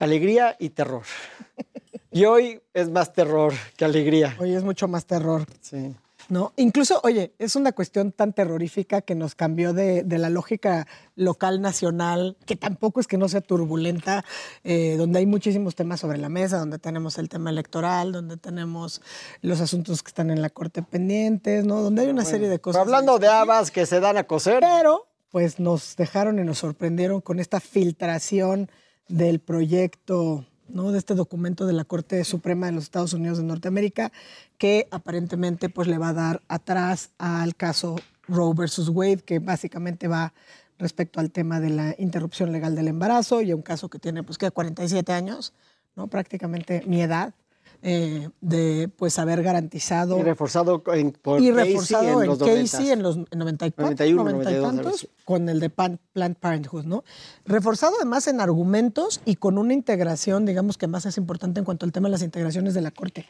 alegría 0.00 0.56
y 0.58 0.70
terror. 0.70 1.04
Y 2.12 2.24
hoy 2.26 2.60
es 2.74 2.90
más 2.90 3.12
terror 3.12 3.54
que 3.76 3.84
alegría. 3.84 4.36
Hoy 4.38 4.54
es 4.54 4.62
mucho 4.62 4.86
más 4.86 5.06
terror. 5.06 5.46
Sí. 5.60 5.94
¿no? 6.28 6.52
Incluso, 6.56 7.00
oye, 7.04 7.34
es 7.38 7.56
una 7.56 7.72
cuestión 7.72 8.12
tan 8.12 8.32
terrorífica 8.32 9.02
que 9.02 9.14
nos 9.14 9.34
cambió 9.34 9.72
de, 9.72 10.02
de 10.02 10.18
la 10.18 10.30
lógica 10.30 10.86
local, 11.14 11.60
nacional, 11.60 12.36
que 12.46 12.56
tampoco 12.56 13.00
es 13.00 13.06
que 13.06 13.18
no 13.18 13.28
sea 13.28 13.40
turbulenta, 13.40 14.24
eh, 14.64 14.96
donde 14.98 15.20
hay 15.20 15.26
muchísimos 15.26 15.74
temas 15.74 16.00
sobre 16.00 16.18
la 16.18 16.28
mesa, 16.28 16.58
donde 16.58 16.78
tenemos 16.78 17.18
el 17.18 17.28
tema 17.28 17.50
electoral, 17.50 18.12
donde 18.12 18.36
tenemos 18.36 19.02
los 19.40 19.60
asuntos 19.60 20.02
que 20.02 20.08
están 20.08 20.30
en 20.30 20.42
la 20.42 20.50
corte 20.50 20.82
pendientes, 20.82 21.64
¿no? 21.64 21.82
Donde 21.82 22.02
hay 22.02 22.08
una 22.08 22.24
serie 22.24 22.48
de 22.48 22.60
cosas. 22.60 22.82
Hablando 22.82 23.18
de 23.18 23.28
habas 23.28 23.70
que 23.70 23.86
se 23.86 24.00
dan 24.00 24.16
a 24.16 24.24
coser. 24.24 24.60
Pero, 24.60 25.08
pues 25.30 25.58
nos 25.58 25.96
dejaron 25.96 26.38
y 26.38 26.44
nos 26.44 26.58
sorprendieron 26.58 27.20
con 27.20 27.40
esta 27.40 27.60
filtración 27.60 28.70
del 29.08 29.40
proyecto, 29.40 30.46
¿no? 30.72 30.90
De 30.90 30.98
este 30.98 31.14
documento 31.14 31.66
de 31.66 31.72
la 31.72 31.84
Corte 31.84 32.24
Suprema 32.24 32.66
de 32.66 32.72
los 32.72 32.84
Estados 32.84 33.12
Unidos 33.12 33.38
de 33.38 33.44
Norteamérica, 33.44 34.10
que 34.58 34.88
aparentemente 34.90 35.68
pues 35.68 35.88
le 35.88 35.98
va 35.98 36.08
a 36.08 36.14
dar 36.14 36.42
atrás 36.48 37.10
al 37.18 37.54
caso 37.54 37.96
Roe 38.26 38.54
versus 38.54 38.88
Wade, 38.88 39.18
que 39.18 39.38
básicamente 39.38 40.08
va 40.08 40.32
respecto 40.78 41.20
al 41.20 41.30
tema 41.30 41.60
de 41.60 41.70
la 41.70 41.94
interrupción 41.98 42.52
legal 42.52 42.74
del 42.74 42.88
embarazo 42.88 43.42
y 43.42 43.50
a 43.50 43.56
un 43.56 43.62
caso 43.62 43.88
que 43.88 43.98
tiene 43.98 44.22
pues 44.22 44.38
que 44.38 44.50
47 44.50 45.12
años, 45.12 45.54
¿no? 45.94 46.08
Prácticamente 46.08 46.82
mi 46.86 47.02
edad. 47.02 47.34
Eh, 47.82 48.28
de 48.40 48.88
pues 48.96 49.18
haber 49.18 49.42
garantizado 49.42 50.16
Y 50.18 50.22
reforzado 50.22 50.82
en- 50.94 51.10
por 51.12 51.40
y 51.40 51.50
Casey 51.50 51.64
reforzado 51.72 52.22
en 52.22 52.28
los 52.28 52.40
en, 52.40 52.46
Casey 52.46 52.86
90s. 52.86 52.92
en 52.92 53.02
los 53.02 53.16
94, 53.34 53.82
91, 53.84 54.22
90 54.24 54.50
y 54.50 54.54
92, 54.54 54.68
algo 54.70 54.82
tantos, 54.82 55.08
con 55.24 55.48
el 55.48 55.58
de 55.60 55.68
Pan- 55.70 56.00
Planned 56.12 56.36
Parenthood, 56.36 56.84
¿no? 56.84 57.02
Reforzado 57.44 57.94
además 57.96 58.26
en 58.28 58.40
argumentos 58.40 59.20
y 59.24 59.34
con 59.36 59.58
una 59.58 59.72
integración, 59.74 60.46
digamos 60.46 60.78
que 60.78 60.86
más 60.86 61.06
es 61.06 61.16
importante 61.18 61.58
en 61.58 61.64
cuanto 61.64 61.84
al 61.84 61.92
tema 61.92 62.08
de 62.08 62.12
las 62.12 62.22
integraciones 62.22 62.74
de 62.74 62.82
la 62.82 62.92
Corte. 62.92 63.26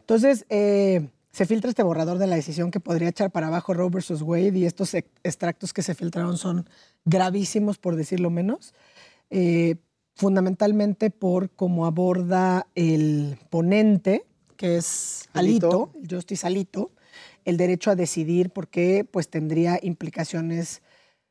Entonces, 0.00 0.44
eh, 0.50 1.08
se 1.32 1.46
filtra 1.46 1.70
este 1.70 1.82
borrador 1.82 2.18
de 2.18 2.26
la 2.26 2.36
decisión 2.36 2.70
que 2.70 2.80
podría 2.80 3.08
echar 3.08 3.30
para 3.32 3.46
abajo 3.48 3.72
Roe 3.74 3.88
versus 3.90 4.20
Wade 4.22 4.52
y 4.58 4.66
estos 4.66 4.92
ex- 4.94 5.08
extractos 5.24 5.72
que 5.72 5.82
se 5.82 5.94
filtraron 5.94 6.36
son 6.36 6.68
gravísimos, 7.06 7.78
por 7.78 7.96
decirlo 7.96 8.30
menos. 8.30 8.74
Eh, 9.30 9.76
fundamentalmente 10.14 11.10
por 11.10 11.50
cómo 11.50 11.86
aborda 11.86 12.66
el 12.74 13.38
ponente, 13.50 14.24
que 14.56 14.76
es 14.76 15.28
Alito, 15.32 15.90
el 16.00 16.08
Justice 16.08 16.46
Alito, 16.46 16.92
el 17.44 17.56
derecho 17.56 17.90
a 17.90 17.96
decidir, 17.96 18.50
porque 18.50 19.06
pues 19.10 19.28
tendría 19.28 19.78
implicaciones. 19.82 20.82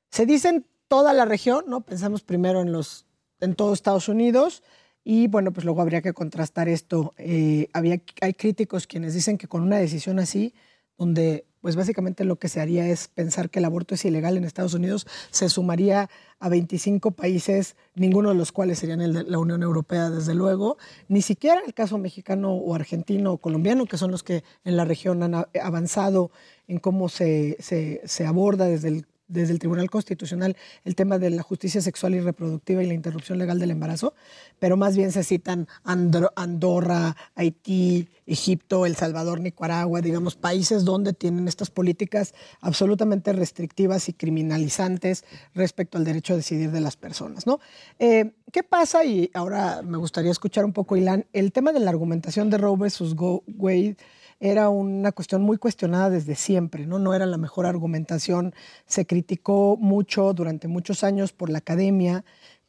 Se 0.10 0.26
dice 0.26 0.50
en 0.50 0.66
toda 0.88 1.14
la 1.14 1.26
región, 1.26 1.66
¿no? 1.68 1.82
Pensamos 1.82 2.24
primero 2.24 2.62
en 2.62 2.72
los 2.72 3.06
en 3.40 3.56
todo 3.56 3.74
Estados 3.74 4.08
Unidos 4.08 4.64
y 5.04 5.28
bueno, 5.28 5.52
pues 5.52 5.66
luego 5.66 5.82
habría 5.82 6.02
que 6.02 6.14
contrastar 6.14 6.70
esto. 6.70 7.14
Eh, 7.18 7.70
había, 7.74 8.02
hay 8.22 8.34
críticos 8.34 8.88
quienes 8.88 9.14
dicen 9.14 9.38
que 9.38 9.48
con 9.48 9.62
una 9.62 9.78
decisión 9.78 10.20
así, 10.20 10.54
donde 10.98 11.46
pues 11.64 11.78
básicamente 11.78 12.26
lo 12.26 12.36
que 12.36 12.50
se 12.50 12.60
haría 12.60 12.86
es 12.90 13.08
pensar 13.08 13.50
que 13.50 13.60
el 13.60 13.66
aborto 13.66 13.96
es 13.96 14.04
ilegal 14.04 14.36
en 14.36 14.44
Estados 14.44 14.74
Unidos, 14.74 15.08
se 15.32 15.48
sumaría 15.48 16.10
a 16.42 16.50
25 16.50 17.12
países, 17.12 17.78
ninguno 17.96 18.28
de 18.30 18.36
los 18.36 18.52
cuales 18.52 18.80
serían 18.80 19.00
el 19.00 19.14
de 19.14 19.24
la 19.24 19.40
Unión 19.40 19.64
Europea, 19.64 20.10
desde 20.10 20.36
luego, 20.36 20.78
ni 21.08 21.22
siquiera 21.22 21.62
el 21.66 21.74
caso 21.74 21.98
mexicano 21.98 22.52
o 22.54 22.76
argentino 22.76 23.32
o 23.32 23.38
colombiano, 23.38 23.86
que 23.86 23.98
son 23.98 24.12
los 24.12 24.24
que 24.24 24.44
en 24.66 24.76
la 24.76 24.84
región 24.84 25.24
han 25.24 25.46
avanzado 25.64 26.32
en 26.68 26.80
cómo 26.80 27.08
se, 27.08 27.56
se- 27.62 28.02
se 28.04 28.26
aborda 28.26 28.66
desde 28.66 28.90
el, 28.90 29.06
desde 29.28 29.54
el 29.54 29.60
Tribunal 29.60 29.90
Constitucional 29.90 30.56
el 30.84 30.96
tema 30.96 31.18
de 31.18 31.30
la 31.30 31.44
justicia 31.44 31.82
sexual 31.82 32.16
y 32.16 32.20
reproductiva 32.20 32.84
y 32.84 32.88
la 32.88 32.94
interrupción 32.94 33.38
legal 33.38 33.60
del 33.60 33.72
embarazo, 33.72 34.14
pero 34.60 34.78
más 34.78 34.96
bien 34.96 35.12
se 35.12 35.24
citan 35.24 35.68
Andorra, 35.84 37.16
Haití, 37.36 38.10
Egipto, 38.26 38.86
El 38.86 38.96
Salvador, 38.96 39.40
Nicaragua, 39.40 40.02
digamos, 40.02 40.36
países 40.36 40.86
donde 40.86 41.14
tienen 41.14 41.48
estas 41.48 41.70
políticas 41.70 42.34
absolutamente 42.62 43.34
restrictivas 43.34 44.10
y 44.10 44.14
criminalizantes 44.14 45.26
respecto 45.54 45.98
al 45.98 46.06
derecho 46.06 46.34
a 46.34 46.38
decidir 46.38 46.72
de 46.72 46.82
las 46.82 46.96
personas, 46.96 47.46
¿no? 47.46 47.60
Eh, 48.00 48.32
¿Qué 48.52 48.64
pasa? 48.64 49.04
Y 49.04 49.32
ahora 49.34 49.82
me 49.82 49.98
gustaría 49.98 50.32
escuchar 50.32 50.64
un 50.64 50.74
poco, 50.74 50.96
Ilan, 50.96 51.26
el 51.34 51.52
tema 51.52 51.72
de 51.72 51.80
la 51.80 51.90
argumentación 51.90 52.50
de 52.50 52.58
Roe 52.58 52.78
versus 52.78 53.16
Wade 53.18 53.98
era 54.46 54.68
una 54.70 55.14
cuestión 55.14 55.42
muy 55.42 55.58
cuestionada 55.58 56.10
desde 56.10 56.36
siempre, 56.36 56.86
¿no? 56.86 57.00
No 57.00 57.14
era 57.14 57.26
la 57.26 57.38
mejor 57.38 57.66
argumentación, 57.66 58.54
se 58.86 59.06
criticó 59.06 59.78
mucho 59.80 60.34
durante 60.34 60.68
muchos 60.68 61.06
años 61.06 61.32
por 61.32 61.50
la 61.50 61.60
academia, 61.60 62.26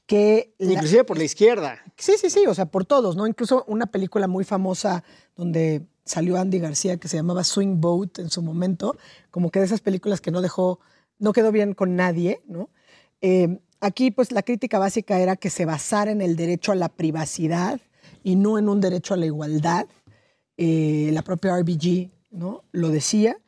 que... 0.06 0.55
la- 0.59 0.74
Inclusive 0.74 1.02
por 1.02 1.18
la 1.18 1.24
izquierda. 1.24 1.78
Sí, 1.96 2.12
sí, 2.16 2.30
sí, 2.30 2.46
o 2.46 2.55
sea, 2.55 2.66
por 2.66 2.84
todos, 2.84 3.16
¿no? 3.16 3.26
Incluso 3.26 3.64
una 3.66 3.86
película 3.86 4.28
muy 4.28 4.44
famosa 4.44 5.02
donde 5.34 5.82
salió 6.05 6.36
Andy 6.38 6.60
García 6.60 6.96
que 6.98 7.09
se 7.09 7.16
llamaba 7.16 7.42
Swing 7.42 7.80
Boat 7.80 8.20
en 8.20 8.30
su 8.30 8.40
momento, 8.40 8.96
como 9.32 9.51
que 9.51 9.59
de 9.59 9.64
esas 9.66 9.80
películas 9.80 10.20
que 10.20 10.30
no 10.30 10.42
dejó, 10.42 10.78
no 11.18 11.32
quedó 11.32 11.51
bien 11.51 11.74
con 11.74 11.96
nadie, 11.96 12.40
¿no? 12.46 12.68
Eh, 13.20 13.59
aquí, 13.80 14.12
pues, 14.12 14.30
la 14.30 14.42
crítica 14.42 14.78
básica 14.78 15.18
era 15.18 15.34
que 15.34 15.51
se 15.51 15.64
basara 15.64 16.12
en 16.12 16.20
el 16.20 16.36
derecho 16.36 16.70
a 16.70 16.76
la 16.76 16.88
privacidad 16.88 17.80
y 18.22 18.36
no 18.36 18.59
en 18.59 18.68
un 18.68 18.80
derecho 18.80 19.14
a 19.14 19.16
la 19.16 19.27
igualdad. 19.27 19.86
Eh, 20.56 21.10
la 21.12 21.22
propia 21.22 21.56
RBG, 21.58 22.10
¿no? 22.30 22.64
Lo 22.72 22.90
decía. 22.90 23.38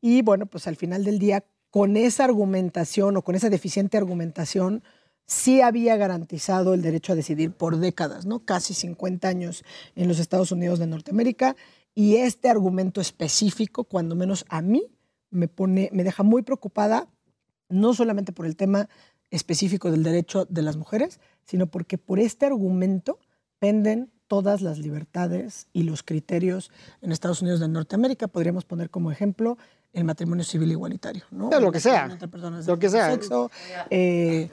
Y 0.00 0.22
bueno, 0.22 0.46
pues 0.46 0.66
al 0.66 0.76
final 0.76 1.04
del 1.04 1.18
día, 1.18 1.44
con 1.70 1.96
esa 1.96 2.24
argumentación 2.24 3.16
o 3.16 3.22
con 3.22 3.34
esa 3.34 3.50
deficiente 3.50 3.96
argumentación, 3.96 4.82
sí 5.26 5.60
había 5.60 5.96
garantizado 5.96 6.74
el 6.74 6.82
derecho 6.82 7.12
a 7.12 7.16
decidir 7.16 7.52
por 7.52 7.78
décadas, 7.78 8.26
¿no? 8.26 8.44
Casi 8.44 8.74
50 8.74 9.28
años 9.28 9.64
en 9.94 10.08
los 10.08 10.18
Estados 10.18 10.52
Unidos 10.52 10.78
de 10.78 10.86
Norteamérica. 10.86 11.56
Y 11.94 12.16
este 12.16 12.48
argumento 12.48 13.00
específico, 13.00 13.84
cuando 13.84 14.14
menos 14.14 14.44
a 14.48 14.62
mí, 14.62 14.84
me 15.30 15.48
pone, 15.48 15.90
me 15.92 16.04
deja 16.04 16.22
muy 16.22 16.42
preocupada, 16.42 17.08
no 17.68 17.94
solamente 17.94 18.32
por 18.32 18.46
el 18.46 18.56
tema 18.56 18.88
específico 19.30 19.90
del 19.90 20.02
derecho 20.02 20.44
de 20.46 20.62
las 20.62 20.76
mujeres, 20.76 21.20
sino 21.44 21.66
porque 21.66 21.98
por 21.98 22.20
este 22.20 22.46
argumento 22.46 23.18
penden 23.58 24.12
todas 24.28 24.60
las 24.62 24.78
libertades 24.78 25.66
y 25.72 25.82
los 25.84 26.02
criterios 26.02 26.70
en 27.02 27.12
Estados 27.12 27.42
Unidos 27.42 27.60
de 27.60 27.68
Norteamérica. 27.68 28.28
Podríamos 28.28 28.64
poner 28.64 28.90
como 28.90 29.10
ejemplo 29.12 29.56
el 29.92 30.04
matrimonio 30.04 30.44
civil 30.44 30.70
igualitario, 30.72 31.24
¿no? 31.30 31.48
Lo 31.58 31.72
que 31.72 31.80
sea. 31.80 32.04
Entre 32.04 32.28
personas 32.28 32.66
Lo 32.66 32.78
que 32.78 32.90
sea. 32.90 33.10
Sexo, 33.12 33.50
eh, 33.88 34.50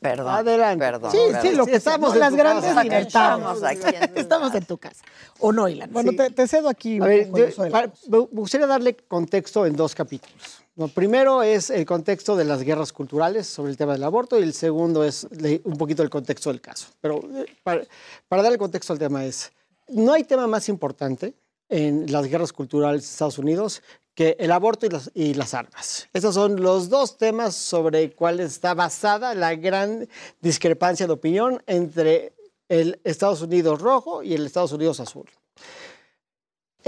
Perdón. 0.00 0.34
Adelante. 0.34 0.84
Perdón. 0.84 1.10
Sí, 1.10 1.18
sí, 1.40 1.54
lo 1.54 1.64
que 1.64 1.76
estamos 1.76 2.10
estamos 2.10 2.14
en 2.14 2.20
las 2.20 2.34
grandes 2.34 2.64
casa. 2.64 2.82
libertades. 2.82 3.06
Estamos 3.06 3.62
aquí 3.62 3.96
en 3.96 4.10
tu 4.14 4.20
Estamos 4.20 4.54
en 4.54 4.64
tu 4.66 4.76
casa. 4.78 5.02
¿O 5.38 5.52
no, 5.52 5.66
Ilan? 5.68 5.90
Bueno, 5.92 6.10
Sí. 6.10 6.16
te, 6.18 6.30
te 6.30 6.46
cedo 6.48 6.68
aquí. 6.68 7.00
A 7.00 7.06
ver, 7.06 7.30
yo- 7.32 7.70
para- 7.70 7.90
me 8.08 8.18
gustaría 8.18 8.66
darle 8.66 8.96
contexto 8.96 9.64
en 9.64 9.76
dos 9.76 9.94
capítulos. 9.94 10.62
Primero 10.94 11.42
es 11.42 11.70
el 11.70 11.86
contexto 11.86 12.36
de 12.36 12.44
las 12.44 12.62
guerras 12.62 12.92
culturales 12.92 13.46
sobre 13.46 13.70
el 13.70 13.78
tema 13.78 13.94
del 13.94 14.04
aborto 14.04 14.38
y 14.38 14.42
el 14.42 14.52
segundo 14.52 15.04
es 15.04 15.26
un 15.64 15.78
poquito 15.78 16.02
el 16.02 16.10
contexto 16.10 16.50
del 16.50 16.60
caso. 16.60 16.88
Pero 17.00 17.20
eh, 17.34 17.46
para, 17.62 17.82
para 18.28 18.42
darle 18.42 18.58
contexto 18.58 18.92
al 18.92 18.98
tema 18.98 19.24
es, 19.24 19.52
no 19.88 20.12
hay 20.12 20.24
tema 20.24 20.46
más 20.46 20.68
importante 20.68 21.34
en 21.70 22.12
las 22.12 22.26
guerras 22.26 22.52
culturales 22.52 23.02
de 23.02 23.08
Estados 23.08 23.38
Unidos 23.38 23.82
que 24.14 24.36
el 24.38 24.52
aborto 24.52 24.86
y 24.86 24.90
las, 24.90 25.10
y 25.14 25.34
las 25.34 25.54
armas. 25.54 26.08
Esos 26.12 26.34
son 26.34 26.60
los 26.62 26.90
dos 26.90 27.16
temas 27.16 27.54
sobre 27.54 28.10
cuales 28.12 28.52
está 28.52 28.74
basada 28.74 29.34
la 29.34 29.54
gran 29.54 30.08
discrepancia 30.40 31.06
de 31.06 31.12
opinión 31.12 31.62
entre 31.66 32.34
el 32.68 33.00
Estados 33.04 33.40
Unidos 33.42 33.80
rojo 33.80 34.22
y 34.22 34.34
el 34.34 34.44
Estados 34.44 34.72
Unidos 34.72 35.00
azul. 35.00 35.26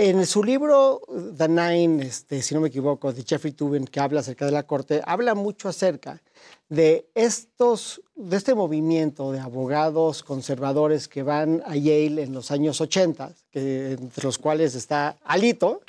En 0.01 0.25
su 0.27 0.45
libro 0.45 1.03
The 1.37 1.49
Nine, 1.49 2.05
este, 2.05 2.41
si 2.41 2.55
no 2.55 2.61
me 2.61 2.69
equivoco, 2.69 3.13
de 3.13 3.25
Jeffrey 3.25 3.53
Tubin, 3.53 3.85
que 3.85 3.99
habla 3.99 4.21
acerca 4.21 4.47
de 4.47 4.53
la 4.53 4.63
corte, 4.63 5.03
habla 5.05 5.35
mucho 5.35 5.69
acerca 5.69 6.23
de 6.69 7.09
estos, 7.17 8.01
de 8.15 8.37
este 8.37 8.55
movimiento 8.55 9.33
de 9.33 9.41
abogados 9.41 10.23
conservadores 10.23 11.09
que 11.09 11.25
van 11.25 11.65
a 11.67 11.75
Yale 11.75 12.23
en 12.23 12.33
los 12.33 12.53
años 12.53 12.81
80, 12.81 13.33
que, 13.51 13.95
entre 13.95 14.23
los 14.25 14.39
cuales 14.39 14.77
está 14.77 15.17
Alito, 15.25 15.81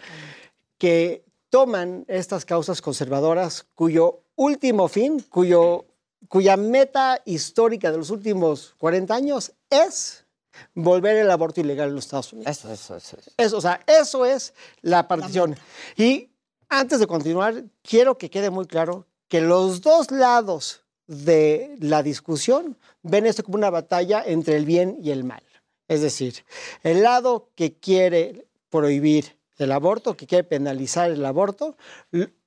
que 0.79 1.23
toman 1.51 2.05
estas 2.07 2.45
causas 2.45 2.81
conservadoras 2.81 3.67
cuyo 3.75 4.21
último 4.35 4.87
fin, 4.87 5.23
cuyo, 5.29 5.85
cuya 6.27 6.57
meta 6.57 7.21
histórica 7.25 7.91
de 7.91 7.99
los 7.99 8.09
últimos 8.09 8.73
40 8.79 9.13
años 9.13 9.51
es 9.69 10.25
volver 10.73 11.17
el 11.17 11.31
aborto 11.31 11.61
ilegal 11.61 11.89
en 11.89 11.95
los 11.95 12.05
Estados 12.05 12.33
Unidos. 12.33 12.57
Eso, 12.57 12.71
eso, 12.71 12.95
eso. 12.95 13.17
Eso, 13.37 13.57
o 13.57 13.61
sea, 13.61 13.81
eso 13.87 14.25
es 14.25 14.53
la 14.81 15.07
partición. 15.07 15.55
Y 15.95 16.29
antes 16.69 16.99
de 16.99 17.07
continuar, 17.07 17.63
quiero 17.81 18.17
que 18.17 18.29
quede 18.29 18.49
muy 18.49 18.65
claro 18.65 19.07
que 19.27 19.41
los 19.41 19.81
dos 19.81 20.11
lados 20.11 20.83
de 21.07 21.75
la 21.79 22.03
discusión 22.03 22.77
ven 23.01 23.25
esto 23.25 23.43
como 23.43 23.57
una 23.57 23.69
batalla 23.69 24.23
entre 24.25 24.55
el 24.55 24.65
bien 24.65 24.97
y 25.01 25.11
el 25.11 25.23
mal. 25.23 25.43
Es 25.87 26.01
decir, 26.01 26.45
el 26.83 27.01
lado 27.01 27.49
que 27.55 27.73
quiere 27.73 28.45
prohibir 28.69 29.39
el 29.57 29.71
aborto, 29.71 30.15
que 30.15 30.27
quiere 30.27 30.43
penalizar 30.43 31.11
el 31.11 31.25
aborto, 31.25 31.75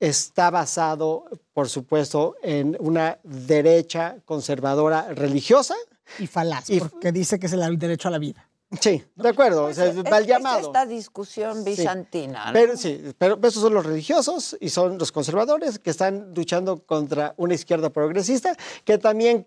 está 0.00 0.50
basado, 0.50 1.24
por 1.52 1.68
supuesto, 1.68 2.36
en 2.42 2.76
una 2.80 3.18
derecha 3.22 4.16
conservadora 4.24 5.12
religiosa. 5.12 5.74
Y 6.18 6.26
falaz, 6.26 6.66
porque 6.78 7.12
dice 7.12 7.38
que 7.38 7.46
es 7.46 7.52
el 7.52 7.78
derecho 7.78 8.08
a 8.08 8.10
la 8.10 8.18
vida. 8.18 8.48
Sí, 8.80 9.04
de 9.16 9.28
acuerdo, 9.28 9.66
o 9.66 9.74
sea, 9.74 9.86
Es- 9.86 9.94
mal 9.96 10.22
es 10.22 10.26
llamado. 10.28 10.60
esta 10.66 10.86
discusión 10.86 11.58
Sí. 11.62 11.70
bizantina. 11.70 12.46
¿no? 12.46 12.52
Pero 12.54 12.76
sí, 12.76 13.02
pero 13.18 13.38
esos 13.42 13.62
son 13.62 13.74
los 13.74 13.84
religiosos 13.84 14.56
y 14.60 14.70
son 14.70 14.96
los 14.96 15.12
conservadores 15.12 15.78
que 15.78 15.90
están 15.90 16.32
luchando 16.34 16.78
contra 16.84 17.34
una 17.36 17.52
izquierda 17.54 17.90
progresista 17.90 18.56
que 18.84 18.96
también, 18.96 19.46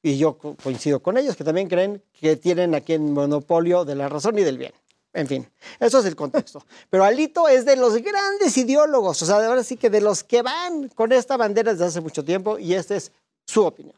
y 0.00 0.16
yo 0.16 0.38
co- 0.38 0.56
coincido 0.62 1.00
con 1.00 1.18
ellos, 1.18 1.34
que 1.34 1.42
también 1.42 1.68
creen 1.68 2.00
que 2.20 2.36
tienen 2.36 2.74
aquí 2.76 2.92
el 2.92 3.00
monopolio 3.00 3.84
de 3.84 3.96
la 3.96 4.08
razón 4.08 4.38
y 4.38 4.42
del 4.42 4.58
bien. 4.58 4.72
En 5.12 5.26
fin, 5.26 5.48
eso 5.80 5.98
es 5.98 6.04
el 6.04 6.14
contexto. 6.14 6.64
Pero 6.90 7.02
Alito 7.02 7.48
es 7.48 7.64
de 7.64 7.74
los 7.74 7.96
grandes 7.96 8.56
ideólogos, 8.58 9.20
o 9.22 9.26
sea, 9.26 9.40
de 9.40 9.46
ahora 9.46 9.64
sí 9.64 9.76
que 9.76 9.90
de 9.90 10.00
los 10.02 10.22
que 10.22 10.42
van 10.42 10.88
con 10.90 11.10
esta 11.10 11.36
bandera 11.36 11.72
desde 11.72 11.86
hace 11.86 12.00
mucho 12.00 12.24
tiempo 12.24 12.58
y 12.60 12.74
esta 12.74 12.94
es 12.94 13.10
su 13.44 13.64
opinión. 13.64 13.96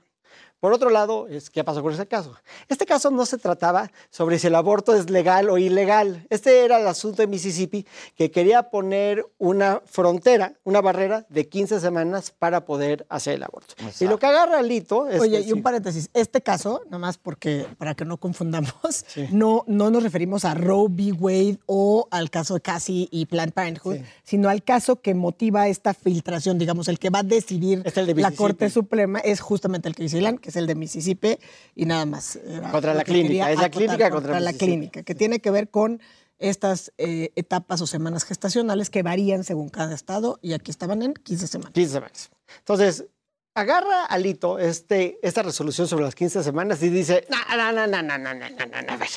Por 0.60 0.72
otro 0.72 0.90
lado, 0.90 1.28
es, 1.28 1.50
¿qué 1.50 1.62
pasó 1.62 1.82
con 1.82 1.92
ese 1.92 2.06
caso? 2.06 2.34
Este 2.68 2.84
caso 2.84 3.10
no 3.10 3.26
se 3.26 3.38
trataba 3.38 3.90
sobre 4.10 4.38
si 4.38 4.48
el 4.48 4.54
aborto 4.54 4.94
es 4.94 5.08
legal 5.08 5.50
o 5.50 5.58
ilegal. 5.58 6.26
Este 6.30 6.64
era 6.64 6.80
el 6.80 6.86
asunto 6.86 7.22
de 7.22 7.28
Mississippi 7.28 7.86
que 8.16 8.30
quería 8.30 8.70
poner 8.70 9.24
una 9.38 9.82
frontera, 9.86 10.54
una 10.64 10.80
barrera 10.80 11.26
de 11.28 11.48
15 11.48 11.78
semanas 11.78 12.32
para 12.36 12.64
poder 12.64 13.06
hacer 13.08 13.34
el 13.34 13.44
aborto. 13.44 13.74
Y 14.00 14.06
lo 14.06 14.18
que 14.18 14.26
agarra 14.26 14.58
Alito 14.58 15.08
es 15.08 15.20
Oye, 15.20 15.42
que 15.42 15.48
y 15.48 15.52
un 15.52 15.58
sí. 15.58 15.62
paréntesis. 15.62 16.10
Este 16.12 16.40
caso, 16.40 16.82
nada 16.86 16.98
más 16.98 17.18
porque 17.18 17.66
para 17.78 17.94
que 17.94 18.04
no 18.04 18.16
confundamos, 18.16 19.04
no, 19.30 19.64
no 19.68 19.90
nos 19.90 20.02
referimos 20.02 20.44
a 20.44 20.54
Roe 20.54 20.88
v. 20.88 21.12
Wade 21.12 21.58
o 21.66 22.08
al 22.10 22.30
caso 22.30 22.54
de 22.54 22.60
Cassie 22.60 23.08
y 23.10 23.26
Planned 23.26 23.52
Parenthood, 23.52 23.98
sino 24.24 24.48
al 24.48 24.62
caso 24.64 25.00
que 25.00 25.14
motiva 25.14 25.68
esta 25.68 25.94
filtración, 25.94 26.58
digamos, 26.58 26.88
el 26.88 26.98
que 26.98 27.10
va 27.10 27.20
a 27.20 27.22
decidir 27.22 27.82
de 27.82 28.14
la. 28.14 28.32
Corte 28.38 28.70
Suprema 28.70 29.18
es 29.18 29.40
justamente 29.40 29.88
el 29.88 29.94
que 29.94 30.04
dice 30.04 30.18
Ilan, 30.18 30.38
que 30.48 30.50
es 30.50 30.56
el 30.56 30.66
de 30.66 30.74
Mississippi, 30.74 31.38
y 31.74 31.84
nada 31.84 32.06
más. 32.06 32.36
Era 32.36 32.70
Contra 32.70 32.94
la 32.94 33.04
clínica, 33.04 33.52
es 33.52 33.60
la 33.60 33.68
clínica 33.68 34.08
contra 34.08 34.40
la 34.40 34.52
Mississippi. 34.52 34.64
clínica, 34.64 35.02
que 35.02 35.14
tiene 35.14 35.40
que 35.40 35.50
ver 35.50 35.68
con 35.68 36.00
estas 36.38 36.90
eh, 36.96 37.32
etapas 37.36 37.82
o 37.82 37.86
semanas 37.86 38.24
gestacionales 38.24 38.88
que 38.88 39.02
varían 39.02 39.44
según 39.44 39.68
cada 39.68 39.94
estado, 39.94 40.38
y 40.40 40.54
aquí 40.54 40.70
estaban 40.70 41.02
en 41.02 41.12
15 41.12 41.46
semanas. 41.48 41.72
15 41.74 41.92
semanas. 41.92 42.30
Entonces, 42.60 43.04
agarra 43.52 44.06
Alito 44.06 44.58
este, 44.58 45.18
esta 45.20 45.42
resolución 45.42 45.86
sobre 45.86 46.04
las 46.04 46.14
15 46.14 46.42
semanas 46.42 46.82
y 46.82 46.88
dice, 46.88 47.26
no, 47.28 47.36
no, 47.54 47.72
no, 47.72 47.86
no, 47.86 48.02
no, 48.02 48.16
no, 48.16 48.34
no, 48.34 48.48
no, 48.48 48.66
no, 48.66 48.82
no, 48.82 48.92
a 48.92 48.96
ver, 48.96 49.08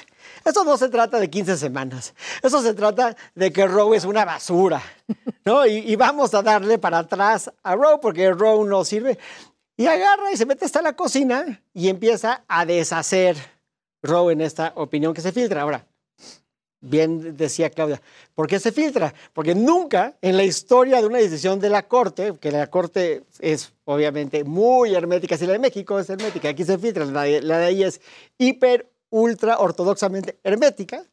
esto 0.44 0.66
no 0.66 0.78
se 0.78 0.90
trata 0.90 1.18
de 1.18 1.30
15 1.30 1.56
semanas, 1.56 2.14
eso 2.44 2.62
se 2.62 2.74
trata 2.74 3.16
de 3.36 3.54
que 3.54 3.66
Roe 3.68 3.96
es 3.96 4.04
una 4.04 4.26
basura, 4.26 4.82
¿no? 5.46 5.66
Y, 5.66 5.78
y 5.78 5.96
vamos 5.96 6.34
a 6.34 6.42
darle 6.42 6.78
para 6.78 7.00
atrás 7.00 7.50
a 7.64 7.76
Roe 7.76 8.00
porque 8.02 8.34
Roe 8.34 8.68
no 8.68 8.84
sirve. 8.84 9.18
Y 9.82 9.88
agarra 9.88 10.32
y 10.32 10.38
se 10.38 10.46
mete 10.46 10.66
hasta 10.66 10.82
la 10.82 10.96
cocina 10.96 11.64
y 11.74 11.90
empieza 11.90 12.44
a 12.48 12.66
deshacer 12.66 13.36
Roe 14.04 14.34
en 14.34 14.42
esta 14.42 14.74
opinión 14.76 15.14
que 15.14 15.22
se 15.22 15.32
filtra. 15.32 15.64
Ahora, 15.64 15.88
bien 16.82 17.36
decía 17.36 17.70
Claudia, 17.72 18.00
¿por 18.36 18.48
qué 18.48 18.60
se 18.60 18.72
filtra? 18.72 19.12
Porque 19.34 19.56
nunca 19.56 20.18
en 20.22 20.38
la 20.38 20.44
historia 20.44 21.00
de 21.00 21.08
una 21.08 21.18
decisión 21.18 21.60
de 21.60 21.70
la 21.70 21.88
Corte, 21.88 22.38
que 22.40 22.52
la 22.52 22.68
Corte 22.68 23.24
es 23.40 23.74
obviamente 23.86 24.44
muy 24.44 24.94
hermética, 24.94 25.36
si 25.36 25.48
la 25.48 25.54
de 25.54 25.60
México 25.60 25.98
es 25.98 26.10
hermética, 26.10 26.50
aquí 26.50 26.64
se 26.64 26.78
filtra, 26.78 27.06
la 27.06 27.24
de, 27.24 27.54
ahí 27.54 27.84
es 27.84 28.02
hiper, 28.38 28.88
ultra, 29.10 29.60
ortodoxamente 29.60 30.38
hermética, 30.44 31.04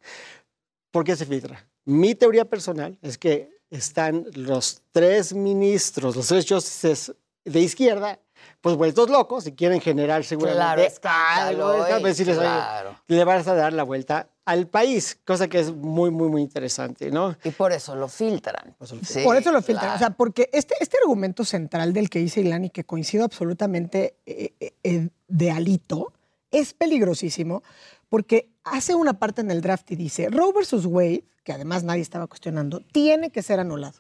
¿por 0.91 1.05
qué 1.05 1.17
se 1.17 1.25
filtra? 1.25 1.67
Mi 1.87 2.15
teoría 2.15 2.45
personal 2.45 2.99
es 3.01 3.17
que 3.17 3.51
están 3.71 4.27
los 4.35 4.83
tres 4.93 5.33
ministros, 5.33 6.17
los 6.17 6.27
tres 6.27 6.47
jueces 6.47 7.15
de 7.45 7.61
izquierda, 7.61 8.19
pues 8.61 8.77
vueltos 8.77 9.11
locos 9.11 9.47
y 9.47 9.53
quieren 9.53 9.81
generar 9.81 10.25
seguramente 10.25 10.59
Claro, 10.59 10.83
escándalo, 10.83 11.69
algo, 11.85 12.07
decirles, 12.07 12.39
oye, 12.39 12.47
claro. 12.47 12.97
le 13.07 13.25
vas 13.25 13.47
a 13.49 13.55
dar 13.55 13.73
la 13.73 13.83
vuelta 13.83 14.29
al 14.45 14.67
país, 14.67 15.19
cosa 15.27 15.47
que 15.49 15.61
es 15.61 15.73
muy, 15.75 16.11
muy, 16.11 16.29
muy 16.29 16.41
interesante, 16.43 17.11
¿no? 17.11 17.37
Y 17.45 17.51
por 17.51 17.73
eso 17.73 17.95
lo 17.95 18.09
filtran. 18.09 18.75
Sí, 19.03 19.21
Por 19.23 19.37
eso 19.37 19.53
lo 19.53 19.61
filtran. 19.61 19.89
claro. 19.89 19.97
O 19.97 19.99
sea, 19.99 20.11
porque 20.11 20.49
este, 20.53 20.75
este 20.81 20.97
argumento 21.03 21.45
central 21.45 21.93
del 21.93 22.09
que 22.09 22.19
dice 22.19 22.41
Ilan 22.41 22.65
y 22.65 22.71
que 22.71 22.85
coincido 22.85 23.25
absolutamente 23.25 24.17
eh, 24.25 24.55
eh, 24.83 25.09
de 25.29 25.51
Alito 25.51 26.13
es 26.51 26.73
peligrosísimo 26.73 27.63
porque 28.09 28.51
hace 28.65 28.95
una 28.95 29.19
parte 29.19 29.43
en 29.43 29.51
el 29.51 29.61
draft 29.61 29.91
y 29.91 29.97
dice 29.97 30.29
Roe 30.31 30.53
versus 30.53 30.87
Wade, 30.87 31.25
que 31.45 31.53
además 31.53 31.85
nadie 31.85 32.03
estaba 32.03 32.27
cuestionando, 32.27 32.81
tiene 32.81 33.31
que 33.31 33.43
ser 33.43 33.61
anulado. 33.61 33.99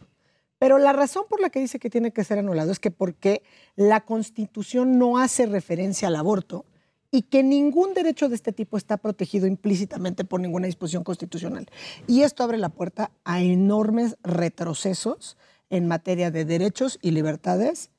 Pero 0.58 0.78
la 0.78 0.92
razón 0.92 1.24
por 1.28 1.40
la 1.40 1.50
que 1.50 1.60
dice 1.60 1.78
que 1.78 1.90
tiene 1.90 2.12
que 2.12 2.24
ser 2.24 2.38
anulado 2.38 2.72
es 2.72 2.80
que 2.80 2.90
porque 2.90 3.42
la 3.76 4.00
Constitución 4.04 4.98
no 4.98 5.18
hace 5.18 5.46
referencia 5.46 6.08
al 6.08 6.16
aborto 6.16 6.64
y 7.10 7.22
que 7.22 7.42
ningún 7.42 7.94
derecho 7.94 8.28
de 8.28 8.34
este 8.34 8.52
tipo 8.52 8.76
está 8.76 8.96
protegido 8.96 9.46
implícitamente 9.46 10.24
por 10.24 10.40
ninguna 10.40 10.66
disposición 10.66 11.04
constitucional. 11.04 11.68
Y 12.06 12.22
esto 12.22 12.42
abre 12.42 12.58
la 12.58 12.68
puerta 12.68 13.10
a 13.24 13.40
enormes 13.40 14.16
retrocesos 14.22 15.36
en 15.70 15.86
materia 15.86 16.30
de 16.30 16.44
derechos 16.44 16.98
y 17.00 17.12
libertades 17.12 17.90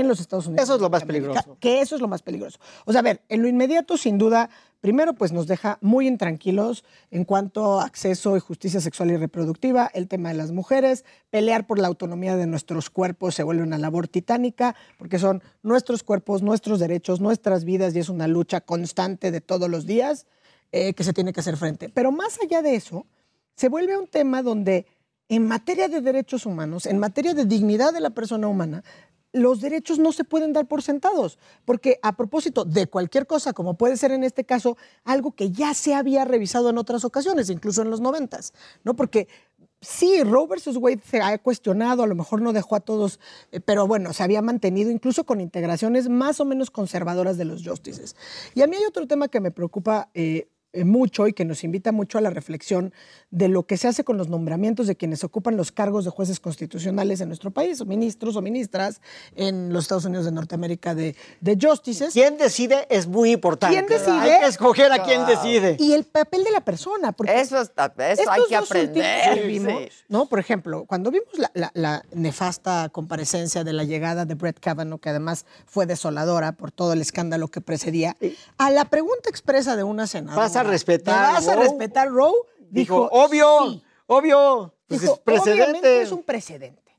en 0.00 0.08
los 0.08 0.20
Estados 0.20 0.46
Unidos. 0.46 0.64
Eso 0.64 0.74
es 0.76 0.80
lo 0.80 0.90
más 0.90 1.02
América, 1.02 1.26
peligroso. 1.26 1.56
Que 1.60 1.80
eso 1.80 1.94
es 1.94 2.00
lo 2.00 2.08
más 2.08 2.22
peligroso. 2.22 2.58
O 2.84 2.92
sea, 2.92 3.00
a 3.00 3.02
ver, 3.02 3.22
en 3.28 3.42
lo 3.42 3.48
inmediato, 3.48 3.96
sin 3.96 4.18
duda, 4.18 4.50
primero, 4.80 5.14
pues 5.14 5.32
nos 5.32 5.46
deja 5.46 5.78
muy 5.80 6.06
intranquilos 6.06 6.84
en 7.10 7.24
cuanto 7.24 7.80
a 7.80 7.84
acceso 7.84 8.36
y 8.36 8.40
justicia 8.40 8.80
sexual 8.80 9.10
y 9.10 9.16
reproductiva, 9.16 9.90
el 9.92 10.08
tema 10.08 10.28
de 10.30 10.36
las 10.36 10.52
mujeres, 10.52 11.04
pelear 11.30 11.66
por 11.66 11.78
la 11.78 11.88
autonomía 11.88 12.36
de 12.36 12.46
nuestros 12.46 12.90
cuerpos 12.90 13.34
se 13.34 13.42
vuelve 13.42 13.62
una 13.62 13.78
labor 13.78 14.08
titánica, 14.08 14.76
porque 14.98 15.18
son 15.18 15.42
nuestros 15.62 16.02
cuerpos, 16.02 16.42
nuestros 16.42 16.78
derechos, 16.78 17.20
nuestras 17.20 17.64
vidas, 17.64 17.94
y 17.94 17.98
es 17.98 18.08
una 18.08 18.28
lucha 18.28 18.60
constante 18.60 19.30
de 19.30 19.40
todos 19.40 19.68
los 19.68 19.86
días 19.86 20.26
eh, 20.72 20.94
que 20.94 21.04
se 21.04 21.12
tiene 21.12 21.32
que 21.32 21.40
hacer 21.40 21.56
frente. 21.56 21.88
Pero 21.88 22.12
más 22.12 22.38
allá 22.42 22.62
de 22.62 22.74
eso, 22.74 23.06
se 23.54 23.68
vuelve 23.68 23.96
un 23.96 24.06
tema 24.06 24.42
donde 24.42 24.86
en 25.28 25.46
materia 25.46 25.88
de 25.88 26.00
derechos 26.00 26.46
humanos, 26.46 26.86
en 26.86 26.98
materia 26.98 27.34
de 27.34 27.44
dignidad 27.44 27.92
de 27.92 28.00
la 28.00 28.10
persona 28.10 28.48
humana, 28.48 28.82
los 29.42 29.60
derechos 29.60 29.98
no 29.98 30.12
se 30.12 30.24
pueden 30.24 30.52
dar 30.52 30.66
por 30.66 30.82
sentados, 30.82 31.38
porque 31.64 31.98
a 32.02 32.16
propósito 32.16 32.64
de 32.64 32.86
cualquier 32.86 33.26
cosa, 33.26 33.52
como 33.52 33.74
puede 33.74 33.96
ser 33.96 34.12
en 34.12 34.24
este 34.24 34.44
caso, 34.44 34.76
algo 35.04 35.32
que 35.32 35.50
ya 35.50 35.74
se 35.74 35.94
había 35.94 36.24
revisado 36.24 36.70
en 36.70 36.78
otras 36.78 37.04
ocasiones, 37.04 37.50
incluso 37.50 37.82
en 37.82 37.90
los 37.90 38.00
noventas, 38.00 38.52
¿no? 38.84 38.94
Porque 38.94 39.28
sí, 39.80 40.22
Roe 40.22 40.46
versus 40.46 40.76
Wade 40.76 41.00
se 41.04 41.20
ha 41.20 41.38
cuestionado, 41.38 42.02
a 42.02 42.06
lo 42.06 42.14
mejor 42.14 42.42
no 42.42 42.52
dejó 42.52 42.76
a 42.76 42.80
todos, 42.80 43.20
eh, 43.52 43.60
pero 43.60 43.86
bueno, 43.86 44.12
se 44.12 44.22
había 44.22 44.42
mantenido 44.42 44.90
incluso 44.90 45.24
con 45.24 45.40
integraciones 45.40 46.08
más 46.08 46.40
o 46.40 46.44
menos 46.44 46.70
conservadoras 46.70 47.36
de 47.36 47.44
los 47.44 47.66
justices. 47.66 48.16
Y 48.54 48.62
a 48.62 48.66
mí 48.66 48.76
hay 48.76 48.84
otro 48.84 49.06
tema 49.06 49.28
que 49.28 49.40
me 49.40 49.50
preocupa 49.50 50.10
eh, 50.14 50.48
mucho 50.84 51.26
y 51.28 51.32
que 51.32 51.44
nos 51.44 51.64
invita 51.64 51.92
mucho 51.92 52.18
a 52.18 52.20
la 52.20 52.30
reflexión 52.30 52.92
de 53.30 53.48
lo 53.48 53.64
que 53.66 53.76
se 53.76 53.88
hace 53.88 54.04
con 54.04 54.16
los 54.18 54.28
nombramientos 54.28 54.86
de 54.86 54.96
quienes 54.96 55.24
ocupan 55.24 55.56
los 55.56 55.72
cargos 55.72 56.04
de 56.04 56.10
jueces 56.10 56.40
constitucionales 56.40 57.20
en 57.20 57.28
nuestro 57.28 57.50
país, 57.50 57.80
o 57.80 57.84
ministros 57.86 58.36
o 58.36 58.42
ministras 58.42 59.00
en 59.36 59.72
los 59.72 59.84
Estados 59.84 60.04
Unidos 60.04 60.24
de 60.26 60.32
Norteamérica 60.32 60.94
de, 60.94 61.16
de 61.40 61.58
justices. 61.60 62.12
¿Quién 62.12 62.36
decide? 62.38 62.86
Es 62.90 63.06
muy 63.06 63.32
importante. 63.32 63.76
¿Quién 63.76 63.86
decide? 63.86 64.34
Hay 64.34 64.40
que 64.40 64.46
escoger 64.46 64.92
a 64.92 65.02
quién 65.02 65.26
decide. 65.26 65.76
Y 65.78 65.92
el 65.92 66.04
papel 66.04 66.44
de 66.44 66.50
la 66.50 66.60
persona. 66.60 67.12
Porque 67.12 67.38
Eso, 67.40 67.60
está, 67.60 67.92
eso 68.10 68.30
hay 68.30 68.42
que 68.48 68.56
aprender. 68.56 69.34
que 69.34 69.46
vimos, 69.46 69.72
sí. 69.84 69.88
¿no? 70.08 70.26
Por 70.26 70.38
ejemplo, 70.38 70.84
cuando 70.86 71.10
vimos 71.10 71.28
la, 71.38 71.50
la- 71.54 71.70
la 71.74 72.02
nefasta 72.12 72.88
comparecencia 72.90 73.64
de 73.64 73.72
la 73.72 73.84
llegada 73.84 74.24
de 74.26 74.34
Brett 74.34 74.60
Kavanaugh, 74.60 75.00
que 75.00 75.08
además 75.10 75.46
fue 75.66 75.86
desoladora 75.86 76.52
por 76.52 76.70
todo 76.72 76.92
el 76.92 77.00
escándalo 77.00 77.48
que 77.48 77.60
precedía, 77.60 78.16
a 78.58 78.70
la 78.70 78.84
pregunta 78.86 79.28
expresa 79.30 79.76
de 79.76 79.82
una 79.82 80.06
senadora. 80.06 80.42
¿Vas 80.42 80.56
a 80.58 80.62
respetar 80.64 81.28
¿me 81.28 81.32
¿Vas 81.34 81.48
a 81.48 81.54
Roe? 81.54 81.64
respetar 81.64 82.08
Roe? 82.08 82.32
Dijo, 82.70 83.08
obvio, 83.12 83.70
sí. 83.70 83.82
obvio. 84.06 84.74
Pues 84.86 85.00
Dijo, 85.00 85.14
es 85.14 85.20
precedente. 85.20 85.62
obviamente 85.62 86.02
es 86.02 86.12
un 86.12 86.22
precedente. 86.22 86.92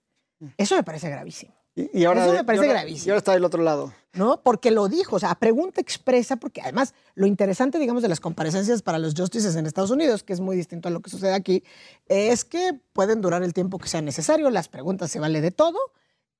Eso 0.58 0.76
me 0.76 0.84
parece 0.84 1.10
gravísimo. 1.10 1.54
Y, 1.76 2.00
y 2.02 2.06
ahora, 2.06 2.26
Eso 2.26 2.34
me 2.34 2.44
parece 2.44 2.66
y 2.66 2.68
ahora- 2.68 2.80
gravísimo. 2.82 3.08
Y 3.08 3.10
ahora 3.12 3.18
está 3.20 3.32
del 3.34 3.46
otro 3.46 3.62
lado. 3.64 3.94
¿no? 4.14 4.42
Porque 4.42 4.72
lo 4.72 4.88
dijo, 4.88 5.18
o 5.18 5.20
sea, 5.20 5.32
a 5.32 5.36
pregunta 5.40 5.80
expresa, 5.82 6.36
porque 6.38 6.62
además 6.62 6.96
lo 7.14 7.28
interesante, 7.28 7.78
digamos, 7.78 8.02
de 8.02 8.10
las 8.10 8.20
comparecencias 8.20 8.82
para 8.82 8.98
los 8.98 9.14
justices 9.14 9.56
en 9.56 9.68
Estados 9.68 9.92
Unidos, 9.92 10.24
que 10.24 10.34
es 10.34 10.40
muy 10.40 10.56
distinto 10.56 10.88
a 10.88 10.92
lo 10.92 11.00
que 11.02 11.12
sucede 11.12 11.34
aquí, 11.34 11.64
es 12.08 12.44
que 12.44 12.80
pueden 12.94 13.22
durar 13.22 13.44
el 13.44 13.54
tiempo 13.54 13.78
que 13.78 13.88
sea 13.88 14.02
necesario, 14.02 14.50
las 14.50 14.68
preguntas 14.68 15.12
se 15.12 15.20
vale 15.20 15.42
de 15.42 15.52
todo, 15.52 15.78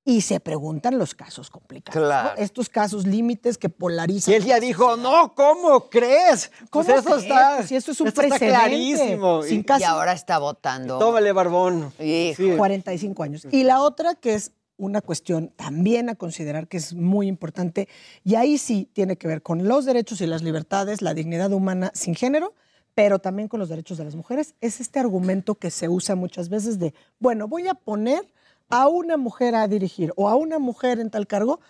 y 0.04 0.22
se 0.22 0.40
preguntan 0.40 0.98
los 0.98 1.14
casos 1.14 1.50
complicados. 1.50 2.00
¿no? 2.00 2.06
Claro. 2.08 2.30
Estos 2.38 2.68
casos 2.68 3.06
límites 3.06 3.58
que 3.58 3.68
polarizan. 3.68 4.32
Y 4.32 4.36
él 4.38 4.44
ya 4.44 4.58
dijo, 4.58 4.96
no, 4.96 5.34
¿cómo 5.34 5.88
crees? 5.90 6.50
¿Cómo 6.70 6.84
Pues 6.86 6.98
eso 6.98 7.04
crees? 7.10 7.22
está, 7.24 7.56
Pues 7.56 7.68
si 7.68 7.76
esto 7.76 7.92
es 7.92 8.00
un 8.00 8.08
esto 8.08 8.22
está 8.22 8.36
precedente. 8.38 8.58
clarísimo. 8.60 9.42
Sin 9.42 9.60
Y- 9.60 9.64
caso- 9.64 9.80
Y 9.80 9.84
ahora 9.84 10.12
está 10.12 10.38
votando. 10.38 10.98
Tómale, 10.98 11.32
barbón. 11.32 11.92
Sí. 11.98 12.34
45 12.56 13.22
años. 13.22 13.46
Y 13.50 13.64
la 13.64 13.82
otra 13.82 14.14
que 14.14 14.34
es 14.34 14.52
una 14.78 15.02
cuestión 15.02 15.48
también 15.56 16.08
a 16.08 16.14
considerar 16.14 16.66
que 16.66 16.78
es 16.78 16.94
muy 16.94 17.26
importante, 17.28 17.86
y 18.24 18.36
ahí 18.36 18.56
sí 18.56 18.88
tiene 18.94 19.16
que 19.18 19.28
ver 19.28 19.42
con 19.42 19.68
los 19.68 19.84
derechos 19.84 20.22
y 20.22 20.26
las 20.26 20.40
libertades, 20.42 21.02
la 21.02 21.12
dignidad 21.12 21.52
humana 21.52 21.90
sin 21.94 22.14
género, 22.14 22.54
pero 22.94 23.18
también 23.18 23.46
con 23.48 23.60
los 23.60 23.68
derechos 23.68 23.98
de 23.98 24.04
las 24.04 24.16
mujeres, 24.16 24.54
es 24.62 24.80
este 24.80 24.98
argumento 24.98 25.54
que 25.56 25.70
se 25.70 25.90
usa 25.90 26.14
muchas 26.14 26.48
veces 26.48 26.78
de, 26.78 26.94
bueno, 27.18 27.46
voy 27.46 27.68
a 27.68 27.74
poner 27.74 28.32
a 28.70 28.88
una 28.88 29.16
mujer 29.16 29.54
a 29.54 29.68
dirigir 29.68 30.12
o 30.16 30.28
a 30.28 30.36
una 30.36 30.58
mujer 30.58 31.00
en 31.00 31.10
tal 31.10 31.26
cargo, 31.26 31.60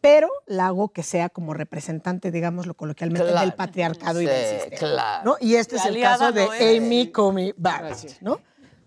pero 0.00 0.28
la 0.46 0.66
hago 0.66 0.88
que 0.90 1.02
sea 1.02 1.28
como 1.28 1.54
representante, 1.54 2.30
digámoslo 2.30 2.74
coloquialmente, 2.74 3.28
Claro. 3.28 3.40
del 3.46 3.54
patriarcado 3.54 4.20
y 4.20 4.26
Sí, 4.26 4.30
del 4.32 4.60
sistema. 4.60 4.78
claro. 4.78 5.24
¿no? 5.24 5.36
Y 5.40 5.54
este 5.54 5.76
La 5.76 5.82
es 5.82 5.86
el 5.88 6.00
caso 6.02 6.32
de 6.32 6.44
no. 6.46 6.52
Amy 6.86 7.10
Comey 7.10 7.54
Barrett, 7.56 8.20
¿no? 8.20 8.40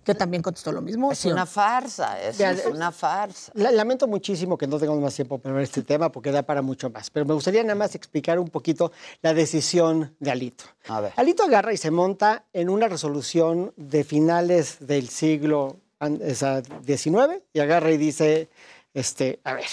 que 0.03 0.15
también 0.15 0.41
contestó 0.41 0.71
lo 0.71 0.81
mismo. 0.81 1.11
Es 1.11 1.19
¿sí 1.19 1.29
o 1.29 1.33
una 1.33 1.45
farsa, 1.45 2.19
es, 2.19 2.35
Mira, 2.39 2.51
es 2.51 2.65
una 2.65 2.91
farsa. 2.91 3.51
La- 3.53 3.69
Lamento 3.71 4.07
muchísimo 4.07 4.57
que 4.57 4.65
no 4.65 4.79
tengamos 4.79 4.99
más 4.99 5.13
tiempo 5.13 5.37
para 5.37 5.53
ver 5.53 5.63
este 5.63 5.83
tema 5.83 6.11
porque 6.11 6.31
da 6.31 6.41
para 6.41 6.63
mucho 6.63 6.89
más, 6.89 7.11
pero 7.11 7.23
me 7.23 7.35
gustaría 7.35 7.61
nada 7.61 7.75
más 7.75 7.93
explicar 7.93 8.39
un 8.39 8.47
poquito 8.49 8.91
la 9.21 9.35
decisión 9.35 10.15
de 10.19 10.31
Alito. 10.31 10.63
A 10.87 11.01
ver. 11.01 11.13
Alito 11.17 11.43
agarra 11.43 11.71
y 11.71 11.77
se 11.77 11.91
monta 11.91 12.45
en 12.51 12.69
una 12.69 12.87
resolución 12.87 13.73
de 13.77 14.03
finales 14.03 14.77
del 14.79 15.07
siglo 15.07 15.77
an- 16.01 16.19
esa, 16.21 16.61
XIX 16.85 17.41
y 17.53 17.59
agarra 17.59 17.91
y 17.91 17.97
dice, 17.97 18.49
este, 18.93 19.39
a 19.43 19.53
ver, 19.53 19.65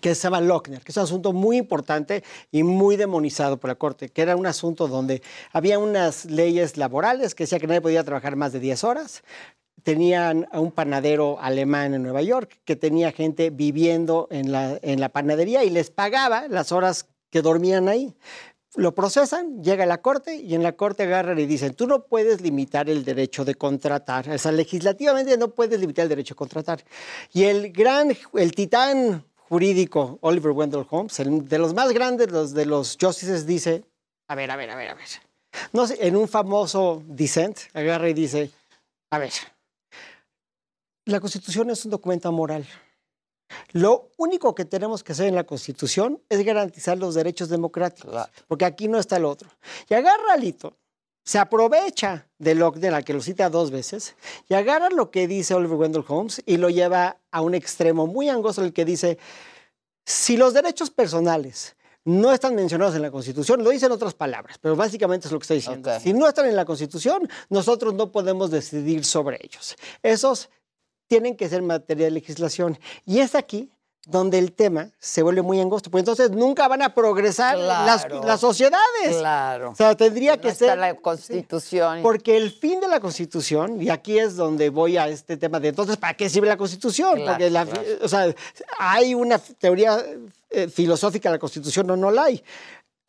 que 0.00 0.14
se 0.14 0.22
llama 0.22 0.40
Lochner, 0.40 0.82
que 0.82 0.90
es 0.90 0.96
un 0.96 1.02
asunto 1.04 1.32
muy 1.32 1.56
importante 1.58 2.24
y 2.50 2.62
muy 2.62 2.96
demonizado 2.96 3.58
por 3.58 3.68
la 3.68 3.74
Corte, 3.74 4.08
que 4.08 4.22
era 4.22 4.36
un 4.36 4.46
asunto 4.46 4.88
donde 4.88 5.22
había 5.52 5.78
unas 5.78 6.24
leyes 6.26 6.76
laborales 6.76 7.34
que 7.34 7.44
decía 7.44 7.58
que 7.58 7.66
nadie 7.66 7.80
podía 7.82 8.04
trabajar 8.04 8.36
más 8.36 8.52
de 8.52 8.60
10 8.60 8.84
horas. 8.84 9.22
Tenían 9.82 10.48
a 10.52 10.60
un 10.60 10.70
panadero 10.72 11.38
alemán 11.40 11.92
en 11.94 12.02
Nueva 12.02 12.22
York 12.22 12.60
que 12.64 12.76
tenía 12.76 13.12
gente 13.12 13.50
viviendo 13.50 14.28
en 14.30 14.50
la, 14.52 14.78
en 14.82 15.00
la 15.00 15.08
panadería 15.10 15.64
y 15.64 15.70
les 15.70 15.90
pagaba 15.90 16.46
las 16.48 16.72
horas 16.72 17.08
que 17.30 17.42
dormían 17.42 17.88
ahí. 17.88 18.14
Lo 18.74 18.94
procesan, 18.94 19.62
llega 19.62 19.84
a 19.84 19.86
la 19.86 20.00
corte 20.00 20.36
y 20.36 20.54
en 20.54 20.62
la 20.62 20.72
corte 20.72 21.02
agarran 21.02 21.38
y 21.38 21.44
dicen, 21.44 21.74
tú 21.74 21.86
no 21.86 22.06
puedes 22.06 22.40
limitar 22.40 22.88
el 22.88 23.04
derecho 23.04 23.44
de 23.44 23.54
contratar. 23.54 24.26
O 24.30 24.50
legislativamente 24.50 25.36
no 25.36 25.48
puedes 25.48 25.78
limitar 25.78 26.04
el 26.04 26.08
derecho 26.08 26.34
de 26.34 26.38
contratar. 26.38 26.82
Y 27.34 27.44
el 27.44 27.70
gran, 27.70 28.16
el 28.34 28.52
titán 28.52 29.26
jurídico 29.36 30.18
Oliver 30.22 30.52
Wendell 30.52 30.86
Holmes, 30.88 31.20
el 31.20 31.46
de 31.46 31.58
los 31.58 31.74
más 31.74 31.92
grandes 31.92 32.54
de 32.54 32.64
los 32.64 32.96
justices, 32.98 33.46
dice, 33.46 33.84
a 34.28 34.34
ver, 34.34 34.50
a 34.50 34.56
ver, 34.56 34.70
a 34.70 34.76
ver, 34.76 34.88
a 34.88 34.94
ver. 34.94 35.08
No 35.74 35.86
sé, 35.86 35.98
en 36.06 36.16
un 36.16 36.26
famoso 36.26 37.02
dissent, 37.06 37.58
agarra 37.74 38.08
y 38.08 38.14
dice, 38.14 38.50
a 39.10 39.18
ver, 39.18 39.32
la 41.04 41.20
Constitución 41.20 41.68
es 41.68 41.84
un 41.84 41.90
documento 41.90 42.32
moral. 42.32 42.66
Lo 43.72 44.10
único 44.16 44.54
que 44.54 44.64
tenemos 44.64 45.02
que 45.02 45.12
hacer 45.12 45.26
en 45.26 45.34
la 45.34 45.44
Constitución 45.44 46.20
es 46.28 46.44
garantizar 46.44 46.98
los 46.98 47.14
derechos 47.14 47.48
democráticos, 47.48 48.28
porque 48.48 48.64
aquí 48.64 48.88
no 48.88 48.98
está 48.98 49.16
el 49.16 49.24
otro. 49.24 49.48
Y 49.88 49.94
agarra 49.94 50.34
Alito, 50.34 50.76
se 51.24 51.38
aprovecha 51.38 52.26
de 52.38 52.54
Lochner, 52.54 52.94
al 52.94 53.04
que 53.04 53.12
lo 53.12 53.20
cita 53.20 53.48
dos 53.48 53.70
veces, 53.70 54.16
y 54.48 54.54
agarra 54.54 54.90
lo 54.90 55.10
que 55.10 55.28
dice 55.28 55.54
Oliver 55.54 55.76
Wendell 55.76 56.04
Holmes 56.06 56.42
y 56.46 56.56
lo 56.56 56.68
lleva 56.68 57.18
a 57.30 57.40
un 57.40 57.54
extremo 57.54 58.06
muy 58.06 58.28
angosto, 58.28 58.62
el 58.62 58.72
que 58.72 58.84
dice, 58.84 59.18
si 60.04 60.36
los 60.36 60.52
derechos 60.52 60.90
personales 60.90 61.76
no 62.04 62.32
están 62.32 62.56
mencionados 62.56 62.96
en 62.96 63.02
la 63.02 63.12
Constitución, 63.12 63.62
lo 63.62 63.70
dice 63.70 63.86
en 63.86 63.92
otras 63.92 64.14
palabras, 64.14 64.58
pero 64.60 64.74
básicamente 64.74 65.28
es 65.28 65.32
lo 65.32 65.38
que 65.38 65.44
está 65.44 65.54
diciendo. 65.54 65.90
Si 66.00 66.12
no 66.12 66.26
están 66.26 66.46
en 66.46 66.56
la 66.56 66.64
Constitución, 66.64 67.28
nosotros 67.48 67.94
no 67.94 68.10
podemos 68.10 68.50
decidir 68.50 69.04
sobre 69.04 69.38
ellos. 69.40 69.76
Esos 70.02 70.50
tienen 71.12 71.36
que 71.36 71.46
ser 71.46 71.60
materia 71.60 72.06
de 72.06 72.10
legislación. 72.10 72.78
Y 73.04 73.18
es 73.18 73.34
aquí 73.34 73.70
donde 74.06 74.38
el 74.38 74.52
tema 74.52 74.88
se 74.98 75.22
vuelve 75.22 75.42
muy 75.42 75.60
angosto, 75.60 75.90
pues 75.90 76.00
entonces 76.00 76.30
nunca 76.30 76.66
van 76.68 76.80
a 76.80 76.94
progresar 76.94 77.58
las, 77.58 78.06
Claro. 78.06 78.26
las 78.26 78.40
sociedades. 78.40 79.16
Claro. 79.18 79.70
O 79.72 79.74
sea, 79.76 79.94
tendría 79.94 80.38
que 80.38 80.46
No 80.48 80.52
está 80.52 80.66
ser... 80.68 80.78
la 80.78 80.94
Constitución. 80.94 82.00
Porque 82.02 82.36
el 82.38 82.50
fin 82.50 82.80
de 82.80 82.88
la 82.88 82.98
Constitución, 82.98 83.80
y 83.82 83.90
aquí 83.90 84.18
es 84.18 84.34
donde 84.36 84.70
voy 84.70 84.96
a 84.96 85.06
este 85.08 85.36
tema 85.36 85.60
de 85.60 85.68
entonces, 85.68 85.98
¿para 85.98 86.14
qué 86.14 86.30
sirve 86.30 86.48
la 86.48 86.56
Constitución? 86.56 87.16
Claro, 87.16 87.32
Porque 87.32 87.50
la- 87.50 87.66
claro. 87.66 87.82
o 88.02 88.08
sea, 88.08 88.34
hay 88.78 89.14
una 89.14 89.38
teoría 89.38 90.02
eh, 90.50 90.68
filosófica 90.68 91.28
de 91.28 91.34
la 91.36 91.38
Constitución 91.38 91.90
o 91.90 91.96
no 91.96 92.10
la 92.10 92.24
hay. 92.24 92.42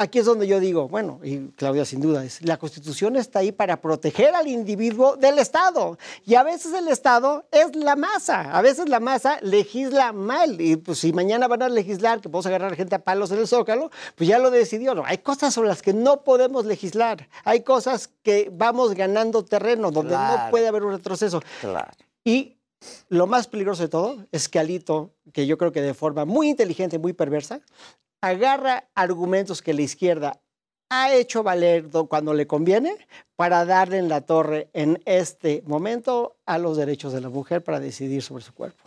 Aquí 0.03 0.19
es 0.19 0.25
donde 0.25 0.47
yo 0.47 0.59
digo, 0.59 0.89
bueno, 0.89 1.21
y 1.23 1.47
Claudia 1.55 1.85
sin 1.85 2.01
duda, 2.01 2.25
es, 2.25 2.41
la 2.45 2.57
Constitución 2.57 3.15
está 3.15 3.39
ahí 3.39 3.53
para 3.53 3.79
proteger 3.79 4.35
al 4.35 4.47
individuo 4.49 5.15
del 5.15 5.39
Estado. 5.39 5.97
Y 6.25 6.35
a 6.35 6.43
veces 6.43 6.73
el 6.73 6.89
Estado 6.89 7.45
es 7.51 7.73
la 7.73 7.95
masa. 7.95 8.41
A 8.51 8.61
veces 8.61 8.89
la 8.89 8.99
masa 8.99 9.39
legisla 9.41 10.11
mal. 10.11 10.59
Y 10.59 10.75
pues 10.75 10.99
si 10.99 11.13
mañana 11.13 11.47
van 11.47 11.61
a 11.61 11.69
legislar 11.69 12.19
que 12.19 12.27
podemos 12.27 12.47
agarrar 12.47 12.75
gente 12.75 12.95
a 12.95 12.99
palos 12.99 13.31
en 13.31 13.39
el 13.39 13.47
zócalo, 13.47 13.91
pues 14.15 14.27
ya 14.27 14.39
lo 14.39 14.51
decidió. 14.51 14.93
No, 14.93 15.03
hay 15.05 15.19
cosas 15.19 15.53
sobre 15.53 15.69
las 15.69 15.81
que 15.81 15.93
no 15.93 16.23
podemos 16.23 16.65
legislar. 16.65 17.29
Hay 17.45 17.61
cosas 17.61 18.09
que 18.23 18.49
vamos 18.51 18.93
ganando 18.95 19.45
terreno, 19.45 19.89
donde 19.89 20.11
no 20.15 20.17
Claro. 20.19 20.51
puede 20.51 20.67
haber 20.67 20.83
un 20.83 20.91
retroceso. 20.91 21.41
Claro. 21.61 21.91
Y 22.25 22.57
lo 23.07 23.27
más 23.27 23.47
peligroso 23.47 23.83
de 23.83 23.87
todo 23.87 24.25
es 24.33 24.49
que 24.49 24.59
Alito, 24.59 25.11
que 25.31 25.47
yo 25.47 25.57
creo 25.57 25.71
que 25.71 25.81
de 25.81 25.93
forma 25.93 26.25
muy 26.25 26.49
inteligente, 26.49 26.99
muy 26.99 27.13
perversa, 27.13 27.61
agarra 28.23 28.85
argumentos 28.95 29.61
que 29.61 29.73
la 29.73 29.81
izquierda 29.81 30.39
ha 30.89 31.13
hecho 31.13 31.43
valer 31.43 31.89
do- 31.89 32.07
cuando 32.07 32.33
le 32.33 32.47
conviene 32.47 32.95
para 33.35 33.65
darle 33.65 33.97
en 33.97 34.07
la 34.07 34.21
torre 34.21 34.69
en 34.73 35.01
este 35.05 35.61
momento 35.65 36.37
a 36.45 36.57
los 36.57 36.77
derechos 36.77 37.11
de 37.11 37.19
la 37.19 37.27
mujer 37.29 37.61
para 37.63 37.81
decidir 37.81 38.21
sobre 38.21 38.43
su 38.43 38.53
cuerpo. 38.53 38.81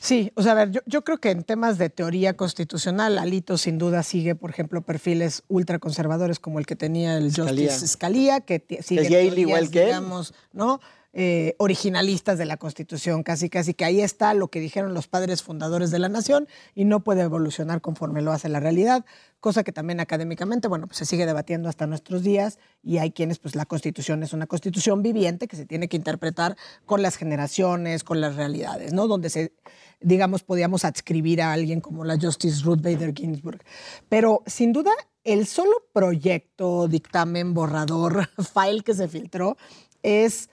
Sí, 0.00 0.32
o 0.36 0.42
sea, 0.42 0.52
a 0.52 0.54
ver, 0.54 0.70
yo, 0.70 0.80
yo 0.86 1.02
creo 1.02 1.18
que 1.18 1.30
en 1.30 1.42
temas 1.42 1.78
de 1.78 1.88
teoría 1.90 2.36
constitucional, 2.36 3.18
Alito 3.18 3.58
sin 3.58 3.78
duda 3.78 4.02
sigue, 4.04 4.34
por 4.36 4.50
ejemplo, 4.50 4.82
perfiles 4.82 5.42
ultraconservadores 5.48 6.38
como 6.38 6.58
el 6.60 6.66
que 6.66 6.76
tenía 6.76 7.16
el 7.16 7.32
Scalia. 7.32 7.70
Justice 7.70 7.88
Scalia, 7.88 8.40
que 8.40 8.64
sigue 8.82 9.02
Es 9.02 9.08
teorías, 9.08 9.38
igual 9.38 9.70
que 9.70 9.84
digamos, 9.86 10.34
¿no? 10.52 10.80
Eh, 11.20 11.56
originalistas 11.58 12.38
de 12.38 12.44
la 12.44 12.58
Constitución, 12.58 13.24
casi 13.24 13.50
casi 13.50 13.74
que 13.74 13.84
ahí 13.84 14.00
está 14.00 14.34
lo 14.34 14.52
que 14.52 14.60
dijeron 14.60 14.94
los 14.94 15.08
padres 15.08 15.42
fundadores 15.42 15.90
de 15.90 15.98
la 15.98 16.08
nación 16.08 16.46
y 16.76 16.84
no 16.84 17.02
puede 17.02 17.22
evolucionar 17.22 17.80
conforme 17.80 18.22
lo 18.22 18.30
hace 18.30 18.48
la 18.48 18.60
realidad, 18.60 19.04
cosa 19.40 19.64
que 19.64 19.72
también 19.72 19.98
académicamente, 19.98 20.68
bueno, 20.68 20.86
pues 20.86 20.98
se 20.98 21.06
sigue 21.06 21.26
debatiendo 21.26 21.68
hasta 21.68 21.88
nuestros 21.88 22.22
días 22.22 22.60
y 22.84 22.98
hay 22.98 23.10
quienes, 23.10 23.40
pues 23.40 23.56
la 23.56 23.66
Constitución 23.66 24.22
es 24.22 24.32
una 24.32 24.46
Constitución 24.46 25.02
viviente 25.02 25.48
que 25.48 25.56
se 25.56 25.66
tiene 25.66 25.88
que 25.88 25.96
interpretar 25.96 26.56
con 26.86 27.02
las 27.02 27.16
generaciones, 27.16 28.04
con 28.04 28.20
las 28.20 28.36
realidades, 28.36 28.92
¿no? 28.92 29.08
Donde 29.08 29.28
se, 29.28 29.52
digamos, 30.00 30.44
podíamos 30.44 30.84
adscribir 30.84 31.42
a 31.42 31.52
alguien 31.52 31.80
como 31.80 32.04
la 32.04 32.16
Justice 32.16 32.62
Ruth 32.62 32.80
Bader 32.80 33.12
Ginsburg. 33.12 33.64
Pero 34.08 34.44
sin 34.46 34.72
duda, 34.72 34.92
el 35.24 35.48
solo 35.48 35.82
proyecto, 35.92 36.86
dictamen, 36.86 37.54
borrador, 37.54 38.28
file 38.54 38.84
que 38.84 38.94
se 38.94 39.08
filtró 39.08 39.56
es 40.04 40.48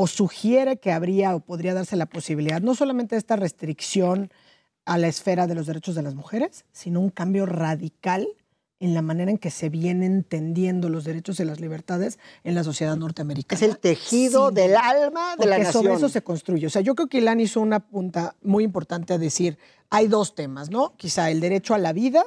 o 0.00 0.06
sugiere 0.06 0.76
que 0.76 0.92
habría 0.92 1.34
o 1.34 1.40
podría 1.40 1.74
darse 1.74 1.96
la 1.96 2.06
posibilidad 2.06 2.60
no 2.60 2.76
solamente 2.76 3.16
de 3.16 3.18
esta 3.18 3.34
restricción 3.34 4.30
a 4.84 4.96
la 4.96 5.08
esfera 5.08 5.48
de 5.48 5.56
los 5.56 5.66
derechos 5.66 5.96
de 5.96 6.02
las 6.02 6.14
mujeres, 6.14 6.64
sino 6.70 7.00
un 7.00 7.10
cambio 7.10 7.46
radical 7.46 8.28
en 8.78 8.94
la 8.94 9.02
manera 9.02 9.32
en 9.32 9.38
que 9.38 9.50
se 9.50 9.70
vienen 9.70 10.12
entendiendo 10.12 10.88
los 10.88 11.02
derechos 11.02 11.40
y 11.40 11.44
las 11.44 11.58
libertades 11.58 12.20
en 12.44 12.54
la 12.54 12.62
sociedad 12.62 12.96
norteamericana. 12.96 13.58
Es 13.58 13.68
el 13.68 13.76
tejido 13.76 14.52
del 14.52 14.76
alma 14.76 15.34
de 15.36 15.46
la 15.46 15.56
Porque 15.56 15.72
sobre 15.72 15.88
nación. 15.88 15.96
eso 15.96 16.08
se 16.08 16.22
construye. 16.22 16.68
O 16.68 16.70
sea, 16.70 16.80
yo 16.80 16.94
creo 16.94 17.08
que 17.08 17.18
Ilan 17.18 17.40
hizo 17.40 17.60
una 17.60 17.80
punta 17.80 18.36
muy 18.40 18.62
importante 18.62 19.14
a 19.14 19.18
decir, 19.18 19.58
hay 19.90 20.06
dos 20.06 20.36
temas, 20.36 20.70
¿no? 20.70 20.94
Quizá 20.96 21.28
el 21.32 21.40
derecho 21.40 21.74
a 21.74 21.78
la 21.78 21.92
vida, 21.92 22.24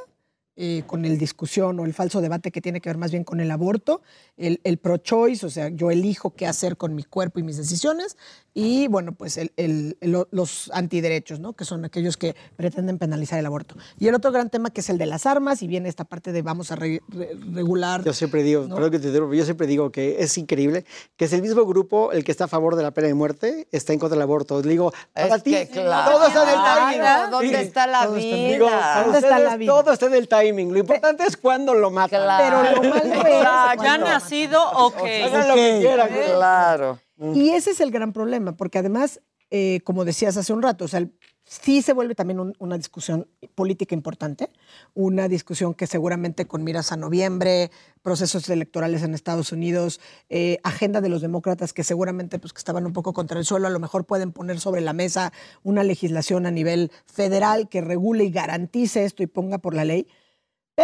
eh, 0.64 0.84
con 0.86 1.06
el 1.06 1.18
discusión 1.18 1.80
o 1.80 1.86
el 1.86 1.94
falso 1.96 2.22
debate 2.22 2.52
que 2.52 2.62
tiene 2.62 2.82
que 2.82 2.90
ver 2.90 2.98
más 3.00 3.10
bien 3.10 3.24
con 3.24 3.40
el 3.40 3.50
aborto, 3.50 4.04
el, 4.38 4.62
el 4.64 4.78
pro-choice, 4.78 5.44
o 5.44 5.50
sea, 5.50 5.70
yo 5.70 5.90
elijo 5.90 6.36
qué 6.36 6.46
hacer 6.46 6.78
con 6.78 6.94
mi 6.94 7.04
cuerpo 7.04 7.40
y 7.40 7.44
mis 7.44 7.58
decisiones, 7.58 8.16
y 8.54 8.88
bueno, 8.90 9.14
pues 9.14 9.38
el- 9.38 9.52
el- 9.58 9.98
el- 10.02 10.28
los 10.30 10.70
antiderechos, 10.74 11.40
¿no? 11.40 11.54
Que 11.54 11.66
son 11.66 11.84
aquellos 11.84 12.16
que 12.16 12.36
pretenden 12.58 13.00
penalizar 13.00 13.40
el 13.40 13.46
aborto. 13.48 13.76
Y 13.98 14.08
el 14.08 14.14
otro 14.14 14.32
gran 14.32 14.50
tema 14.52 14.70
que 14.70 14.82
es 14.82 14.90
el 14.92 15.00
de 15.00 15.08
las 15.08 15.26
armas, 15.26 15.64
y 15.64 15.68
viene 15.68 15.90
esta 15.90 16.04
parte 16.04 16.32
de 16.32 16.44
vamos 16.44 16.72
a 16.72 16.76
re- 16.76 17.02
re- 17.08 17.32
regular. 17.54 18.04
Yo 18.04 18.14
siempre 18.14 18.44
digo, 18.44 18.68
¿no? 18.68 18.76
perdón 18.76 18.92
que 18.92 19.00
te 19.00 19.08
interrumpa, 19.08 19.36
yo 19.36 19.46
siempre 19.46 19.66
digo 19.66 19.92
que 19.92 20.22
es 20.22 20.38
increíble 20.38 20.86
que 21.16 21.26
es 21.26 21.34
el 21.34 21.42
mismo 21.42 21.66
grupo 21.66 22.12
el 22.12 22.24
que 22.24 22.32
está 22.32 22.44
a 22.44 22.48
favor 22.48 22.76
de 22.76 22.84
la 22.84 22.92
pena 22.92 23.08
de 23.08 23.16
muerte, 23.16 23.68
está 23.72 23.94
en 23.94 24.00
contra 24.00 24.16
del 24.16 24.22
aborto. 24.24 24.62
Digo, 24.62 24.94
para 25.14 25.36
Es 25.38 25.44
ti, 25.44 25.52
que 25.52 25.68
claro, 25.70 26.12
todo 26.12 26.28
está 26.28 26.44
en 26.44 26.50
el 26.50 26.56
timing. 27.02 27.32
¿dónde 27.32 27.62
está 27.62 27.88
la 27.88 28.08
vida? 28.08 28.48
digo, 28.52 28.70
¿Dónde 29.04 29.18
está 29.20 29.40
la 29.40 29.58
vida? 29.58 29.72
Todo 29.74 29.94
está 29.94 30.06
en 30.08 30.14
el 30.14 30.28
timing. 30.28 30.51
Lo 30.54 30.78
importante 30.80 31.24
es 31.24 31.38
cuándo 31.38 31.74
lo 31.74 31.92
matan. 31.92 32.22
Pero 32.40 32.64
lo 32.82 32.90
malo 32.90 33.06
es 33.28 33.44
¿Ya 33.44 33.74
cuando- 33.78 34.08
nacido 34.08 34.62
o 34.72 34.94
qué? 34.94 35.24
Hagan 35.24 35.48
lo 35.48 35.56
que 35.56 35.78
quieran. 35.80 36.10
Claro. 36.36 37.00
Y 37.34 37.50
ese 37.52 37.72
es 37.72 37.80
el 37.82 37.92
gran 37.92 38.14
problema, 38.14 38.56
porque 38.58 38.80
además, 38.80 39.22
eh, 39.52 39.82
como 39.84 40.06
decías 40.06 40.38
hace 40.38 40.54
un 40.54 40.62
rato, 40.62 40.86
o 40.86 40.88
sea, 40.88 41.00
el- 41.00 41.14
sí 41.44 41.82
se 41.82 41.92
vuelve 41.94 42.16
también 42.16 42.40
un- 42.40 42.56
una 42.60 42.78
discusión 42.78 43.28
política 43.56 43.94
importante, 43.94 44.50
una 44.94 45.28
discusión 45.28 45.74
que 45.74 45.86
seguramente 45.86 46.48
con 46.48 46.64
miras 46.64 46.92
a 46.92 46.98
noviembre, 46.98 47.70
procesos 48.02 48.48
electorales 48.50 49.04
en 49.04 49.14
Estados 49.14 49.52
Unidos, 49.52 50.00
eh, 50.30 50.60
agenda 50.64 51.02
de 51.02 51.10
los 51.10 51.22
demócratas 51.22 51.74
que 51.74 51.84
seguramente 51.84 52.40
pues, 52.40 52.54
que 52.54 52.60
estaban 52.60 52.86
un 52.86 52.94
poco 52.94 53.12
contra 53.14 53.38
el 53.38 53.46
suelo, 53.46 53.68
a 53.68 53.72
lo 53.72 53.80
mejor 53.80 54.06
pueden 54.06 54.32
poner 54.32 54.60
sobre 54.60 54.82
la 54.82 54.94
mesa 54.94 55.34
una 55.64 55.84
legislación 55.84 56.46
a 56.46 56.52
nivel 56.52 56.92
federal 57.06 57.68
que 57.70 57.82
regule 57.82 58.24
y 58.24 58.32
garantice 58.32 59.04
esto 59.04 59.22
y 59.22 59.28
ponga 59.28 59.58
por 59.60 59.76
la 59.76 59.84
ley. 59.86 60.08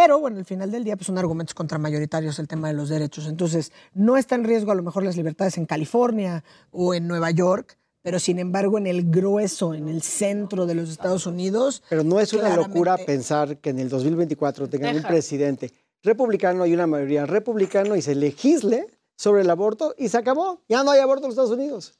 Pero 0.00 0.20
bueno, 0.20 0.38
al 0.38 0.44
final 0.44 0.70
del 0.70 0.84
día, 0.84 0.94
pues 0.94 1.08
son 1.08 1.18
argumentos 1.18 1.54
contramayoritarios 1.54 2.38
el 2.38 2.46
tema 2.46 2.68
de 2.68 2.74
los 2.74 2.88
derechos. 2.88 3.26
Entonces, 3.26 3.72
no 3.94 4.16
está 4.16 4.36
en 4.36 4.44
riesgo 4.44 4.70
a 4.70 4.76
lo 4.76 4.84
mejor 4.84 5.02
las 5.02 5.16
libertades 5.16 5.58
en 5.58 5.66
California 5.66 6.44
o 6.70 6.94
en 6.94 7.08
Nueva 7.08 7.32
York, 7.32 7.76
pero 8.00 8.20
sin 8.20 8.38
embargo 8.38 8.78
en 8.78 8.86
el 8.86 9.10
grueso, 9.10 9.74
en 9.74 9.88
el 9.88 10.02
centro 10.02 10.66
de 10.66 10.76
los 10.76 10.88
Estados 10.88 11.26
Unidos. 11.26 11.82
Pero 11.88 12.04
no 12.04 12.20
es 12.20 12.32
una 12.32 12.54
locura 12.54 12.96
pensar 12.96 13.58
que 13.58 13.70
en 13.70 13.80
el 13.80 13.88
2024 13.88 14.68
tengan 14.68 14.90
un 14.90 14.96
Deja. 14.98 15.08
presidente 15.08 15.72
republicano 16.04 16.64
y 16.64 16.74
una 16.74 16.86
mayoría 16.86 17.26
republicano 17.26 17.96
y 17.96 18.02
se 18.02 18.14
legisle 18.14 18.86
sobre 19.16 19.42
el 19.42 19.50
aborto 19.50 19.96
y 19.98 20.10
se 20.10 20.16
acabó. 20.16 20.62
Ya 20.68 20.84
no 20.84 20.92
hay 20.92 21.00
aborto 21.00 21.24
en 21.24 21.30
los 21.30 21.34
Estados 21.34 21.58
Unidos. 21.58 21.98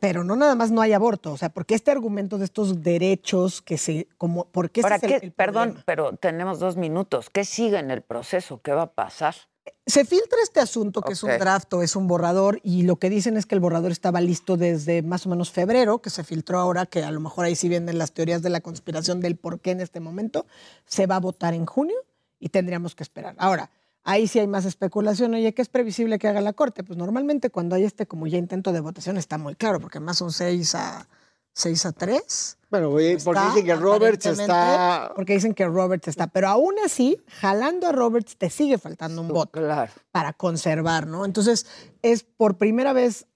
Pero 0.00 0.24
no 0.24 0.36
nada 0.36 0.54
más 0.54 0.70
no 0.70 0.80
hay 0.80 0.92
aborto, 0.92 1.32
o 1.32 1.36
sea, 1.36 1.48
porque 1.48 1.74
este 1.74 1.90
argumento 1.90 2.38
de 2.38 2.44
estos 2.44 2.82
derechos 2.82 3.62
que 3.62 3.78
se, 3.78 4.08
como, 4.16 4.48
Ahora, 4.54 4.96
es 4.96 5.02
el- 5.02 5.08
¿qué? 5.08 5.26
el 5.26 5.32
perdón, 5.32 5.82
pero 5.86 6.16
tenemos 6.16 6.58
dos 6.58 6.76
minutos. 6.76 7.30
¿Qué 7.30 7.44
sigue 7.44 7.78
en 7.78 7.90
el 7.90 8.02
proceso? 8.02 8.60
¿Qué 8.62 8.72
va 8.72 8.82
a 8.82 8.92
pasar? 8.92 9.34
Se 9.84 10.04
filtra 10.04 10.38
este 10.42 10.60
asunto 10.60 11.02
que 11.02 11.12
es 11.12 11.22
un 11.22 11.30
draft 11.38 11.72
o 11.74 11.82
es 11.82 11.94
un 11.94 12.06
borrador 12.08 12.58
y 12.62 12.82
lo 12.82 12.96
que 12.96 13.10
dicen 13.10 13.36
es 13.36 13.44
que 13.44 13.54
el 13.54 13.60
borrador 13.60 13.90
estaba 13.90 14.20
listo 14.20 14.56
desde 14.56 15.02
más 15.02 15.26
o 15.26 15.28
menos 15.28 15.50
febrero, 15.50 16.00
que 16.00 16.08
se 16.10 16.24
filtró 16.24 16.58
ahora, 16.58 16.86
que 16.86 17.02
a 17.02 17.10
lo 17.10 17.20
mejor 17.20 17.44
ahí 17.44 17.54
sí 17.54 17.68
vienen 17.68 17.98
las 17.98 18.12
teorías 18.12 18.40
de 18.42 18.48
la 18.50 18.60
conspiración 18.60 19.20
del 19.20 19.36
por 19.36 19.60
qué 19.60 19.72
en 19.72 19.80
este 19.80 20.00
momento. 20.00 20.46
Se 20.86 21.06
va 21.06 21.16
a 21.16 21.20
votar 21.20 21.52
en 21.54 21.66
junio 21.66 21.96
y 22.40 22.48
tendríamos 22.48 22.94
que 22.94 23.02
esperar. 23.02 23.34
Ahora, 23.38 23.70
ahí 24.08 24.26
sí 24.26 24.38
hay 24.38 24.46
más 24.46 24.64
especulación. 24.64 25.34
Oye, 25.34 25.52
¿qué 25.52 25.60
es 25.60 25.68
previsible 25.68 26.18
que 26.18 26.28
haga 26.28 26.40
la 26.40 26.54
Corte? 26.54 26.82
Pues 26.82 26.98
normalmente 26.98 27.50
cuando 27.50 27.76
hay 27.76 27.84
este 27.84 28.06
como 28.06 28.26
ya 28.26 28.38
intento 28.38 28.72
de 28.72 28.80
votación 28.80 29.18
está 29.18 29.36
muy 29.36 29.54
claro, 29.54 29.80
porque 29.80 30.00
más 30.00 30.16
son 30.16 30.32
seis 30.32 30.74
a, 30.74 31.06
seis 31.52 31.84
a 31.84 31.92
tres. 31.92 32.56
Bueno, 32.70 32.90
oye, 32.90 33.18
porque 33.22 33.40
Está, 33.40 33.50
dicen 33.50 33.66
que 33.66 33.74
Roberts 33.74 34.26
está... 34.26 35.12
Porque 35.14 35.34
dicen 35.34 35.54
que 35.54 35.66
Roberts 35.66 36.08
está. 36.08 36.26
Pero 36.26 36.48
aún 36.48 36.74
así, 36.84 37.18
jalando 37.26 37.86
a 37.86 37.92
Roberts, 37.92 38.36
te 38.36 38.48
sigue 38.48 38.78
faltando 38.78 39.20
un 39.20 39.28
voto 39.28 39.60
para 40.10 40.32
conservar, 40.32 41.06
¿no? 41.06 41.26
Entonces, 41.26 41.66
es 42.00 42.24
por 42.24 42.56
primera 42.56 42.94
vez, 42.94 43.26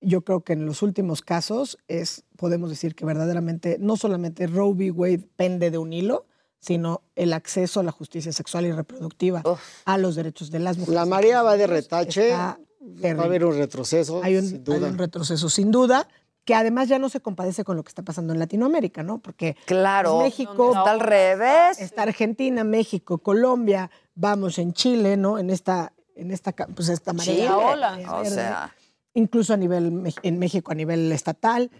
yo 0.00 0.22
creo 0.22 0.42
que 0.42 0.54
en 0.54 0.66
los 0.66 0.82
últimos 0.82 1.22
casos, 1.22 1.78
es, 1.86 2.24
podemos 2.36 2.70
decir 2.70 2.96
que 2.96 3.04
verdaderamente 3.04 3.76
no 3.78 3.96
solamente 3.96 4.48
Roe 4.48 4.72
v. 4.72 4.90
Wade 4.90 5.28
pende 5.36 5.70
de 5.70 5.78
un 5.78 5.92
hilo, 5.92 6.26
sino 6.60 7.02
el 7.16 7.32
acceso 7.32 7.80
a 7.80 7.82
la 7.82 7.90
justicia 7.90 8.32
sexual 8.32 8.66
y 8.66 8.72
reproductiva, 8.72 9.42
a 9.84 9.98
los 9.98 10.14
derechos 10.14 10.50
de 10.50 10.60
las 10.60 10.76
mujeres. 10.78 10.94
La 10.94 11.06
marea 11.06 11.42
va 11.42 11.56
de 11.56 11.66
retache, 11.66 12.32
va 12.32 12.58
a 13.02 13.24
haber 13.24 13.44
un 13.44 13.56
retroceso, 13.56 14.20
hay 14.22 14.36
un, 14.36 14.46
sin 14.46 14.56
hay 14.56 14.62
duda. 14.62 14.88
un 14.88 14.98
retroceso 14.98 15.48
sin 15.48 15.70
duda, 15.70 16.06
que 16.44 16.54
además 16.54 16.88
ya 16.88 16.98
no 16.98 17.08
se 17.08 17.20
compadece 17.20 17.64
con 17.64 17.76
lo 17.76 17.82
que 17.82 17.88
está 17.88 18.02
pasando 18.02 18.32
en 18.32 18.38
Latinoamérica, 18.38 19.02
¿no? 19.02 19.18
Porque 19.18 19.56
Claro, 19.66 20.14
pues, 20.14 20.24
México 20.26 20.74
está 20.76 20.90
al 20.90 21.00
revés. 21.00 21.80
Está 21.80 22.02
Argentina, 22.02 22.64
México, 22.64 23.18
Colombia, 23.18 23.90
vamos 24.14 24.58
en 24.58 24.72
Chile, 24.72 25.16
¿no? 25.16 25.38
En 25.38 25.50
esta, 25.50 25.92
en 26.14 26.30
esta, 26.30 26.52
pues 26.52 26.88
esta 26.88 27.12
marea 27.12 27.34
Chile, 27.34 27.48
verde, 27.48 28.06
o 28.08 28.24
sea. 28.24 28.74
incluso 29.14 29.54
a 29.54 29.56
nivel 29.56 30.12
en 30.22 30.38
México 30.38 30.72
a 30.72 30.74
nivel 30.74 31.10
estatal. 31.12 31.70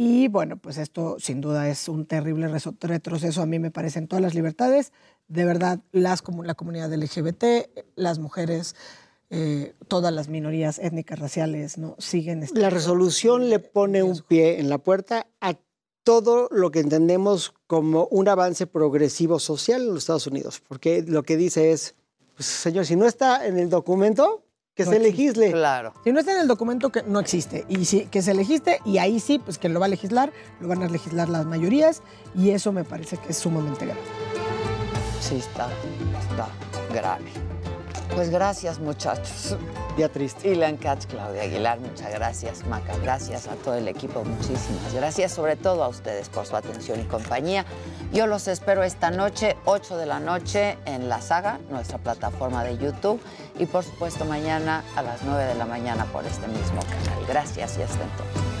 Y 0.00 0.28
bueno, 0.28 0.58
pues 0.58 0.78
esto 0.78 1.16
sin 1.18 1.40
duda 1.40 1.68
es 1.68 1.88
un 1.88 2.06
terrible 2.06 2.46
retroceso, 2.82 3.42
a 3.42 3.46
mí 3.46 3.58
me 3.58 3.72
parece, 3.72 3.98
en 3.98 4.06
todas 4.06 4.22
las 4.22 4.32
libertades. 4.32 4.92
De 5.26 5.44
verdad, 5.44 5.80
las, 5.90 6.22
la 6.44 6.54
comunidad 6.54 6.94
LGBT, 6.94 7.44
las 7.96 8.20
mujeres, 8.20 8.76
eh, 9.28 9.74
todas 9.88 10.12
las 10.12 10.28
minorías 10.28 10.78
étnicas, 10.78 11.18
raciales, 11.18 11.78
¿no? 11.78 11.96
Siguen 11.98 12.46
La 12.54 12.70
resolución 12.70 13.50
le 13.50 13.58
pone 13.58 14.04
un 14.04 14.20
pie 14.20 14.60
en 14.60 14.68
la 14.68 14.78
puerta 14.78 15.26
a 15.40 15.56
todo 16.04 16.48
lo 16.52 16.70
que 16.70 16.78
entendemos 16.78 17.52
como 17.66 18.06
un 18.12 18.28
avance 18.28 18.68
progresivo 18.68 19.40
social 19.40 19.80
en 19.80 19.88
los 19.88 20.04
Estados 20.04 20.28
Unidos, 20.28 20.62
porque 20.68 21.02
lo 21.02 21.24
que 21.24 21.36
dice 21.36 21.72
es, 21.72 21.96
pues 22.36 22.46
señor, 22.46 22.86
si 22.86 22.94
no 22.94 23.04
está 23.04 23.44
en 23.48 23.58
el 23.58 23.68
documento, 23.68 24.44
que 24.78 24.84
No 24.84 24.92
se 24.92 24.96
existe. 24.98 25.10
legisle. 25.40 25.50
Claro. 25.50 25.92
Si 26.04 26.12
no 26.12 26.20
está 26.20 26.32
en 26.34 26.40
el 26.40 26.46
documento, 26.46 26.90
que 26.90 27.02
no 27.02 27.18
existe. 27.18 27.64
Y 27.68 27.84
si, 27.84 28.06
que 28.06 28.22
se 28.22 28.32
legisle, 28.32 28.78
y 28.84 28.98
ahí 28.98 29.18
sí, 29.18 29.40
pues 29.40 29.58
quien 29.58 29.74
lo 29.74 29.80
va 29.80 29.86
a 29.86 29.88
legislar, 29.88 30.32
lo 30.60 30.68
van 30.68 30.84
a 30.84 30.88
legislar 30.88 31.28
las 31.28 31.44
mayorías, 31.46 32.00
y 32.32 32.50
eso 32.50 32.70
me 32.70 32.84
parece 32.84 33.16
que 33.16 33.30
es 33.32 33.36
sumamente 33.38 33.86
grave. 33.86 34.00
Sí, 35.20 35.34
está, 35.34 35.68
está 36.30 36.48
grave. 36.94 37.24
Pues 38.14 38.30
gracias, 38.30 38.78
muchachos. 38.78 39.56
Día 39.96 40.08
triste. 40.08 40.48
Ilan 40.48 40.76
Katz, 40.76 41.06
Claudia 41.06 41.42
Aguilar, 41.42 41.78
muchas 41.80 42.12
gracias. 42.12 42.66
Maca, 42.66 42.96
gracias 43.02 43.46
a 43.48 43.54
todo 43.56 43.74
el 43.74 43.88
equipo, 43.88 44.24
muchísimas 44.24 44.94
gracias. 44.94 45.32
Sobre 45.32 45.56
todo 45.56 45.84
a 45.84 45.88
ustedes 45.88 46.28
por 46.28 46.46
su 46.46 46.56
atención 46.56 47.00
y 47.00 47.04
compañía. 47.04 47.64
Yo 48.12 48.26
los 48.26 48.48
espero 48.48 48.82
esta 48.82 49.10
noche, 49.10 49.56
8 49.64 49.96
de 49.96 50.06
la 50.06 50.20
noche, 50.20 50.78
en 50.86 51.08
La 51.08 51.20
Saga, 51.20 51.58
nuestra 51.70 51.98
plataforma 51.98 52.64
de 52.64 52.78
YouTube. 52.78 53.20
Y 53.58 53.66
por 53.66 53.84
supuesto, 53.84 54.24
mañana 54.24 54.82
a 54.96 55.02
las 55.02 55.22
9 55.22 55.44
de 55.44 55.54
la 55.54 55.66
mañana 55.66 56.04
por 56.06 56.24
este 56.24 56.46
mismo 56.48 56.80
canal. 56.82 57.26
Gracias 57.28 57.78
y 57.78 57.82
hasta 57.82 58.02
entonces. 58.02 58.57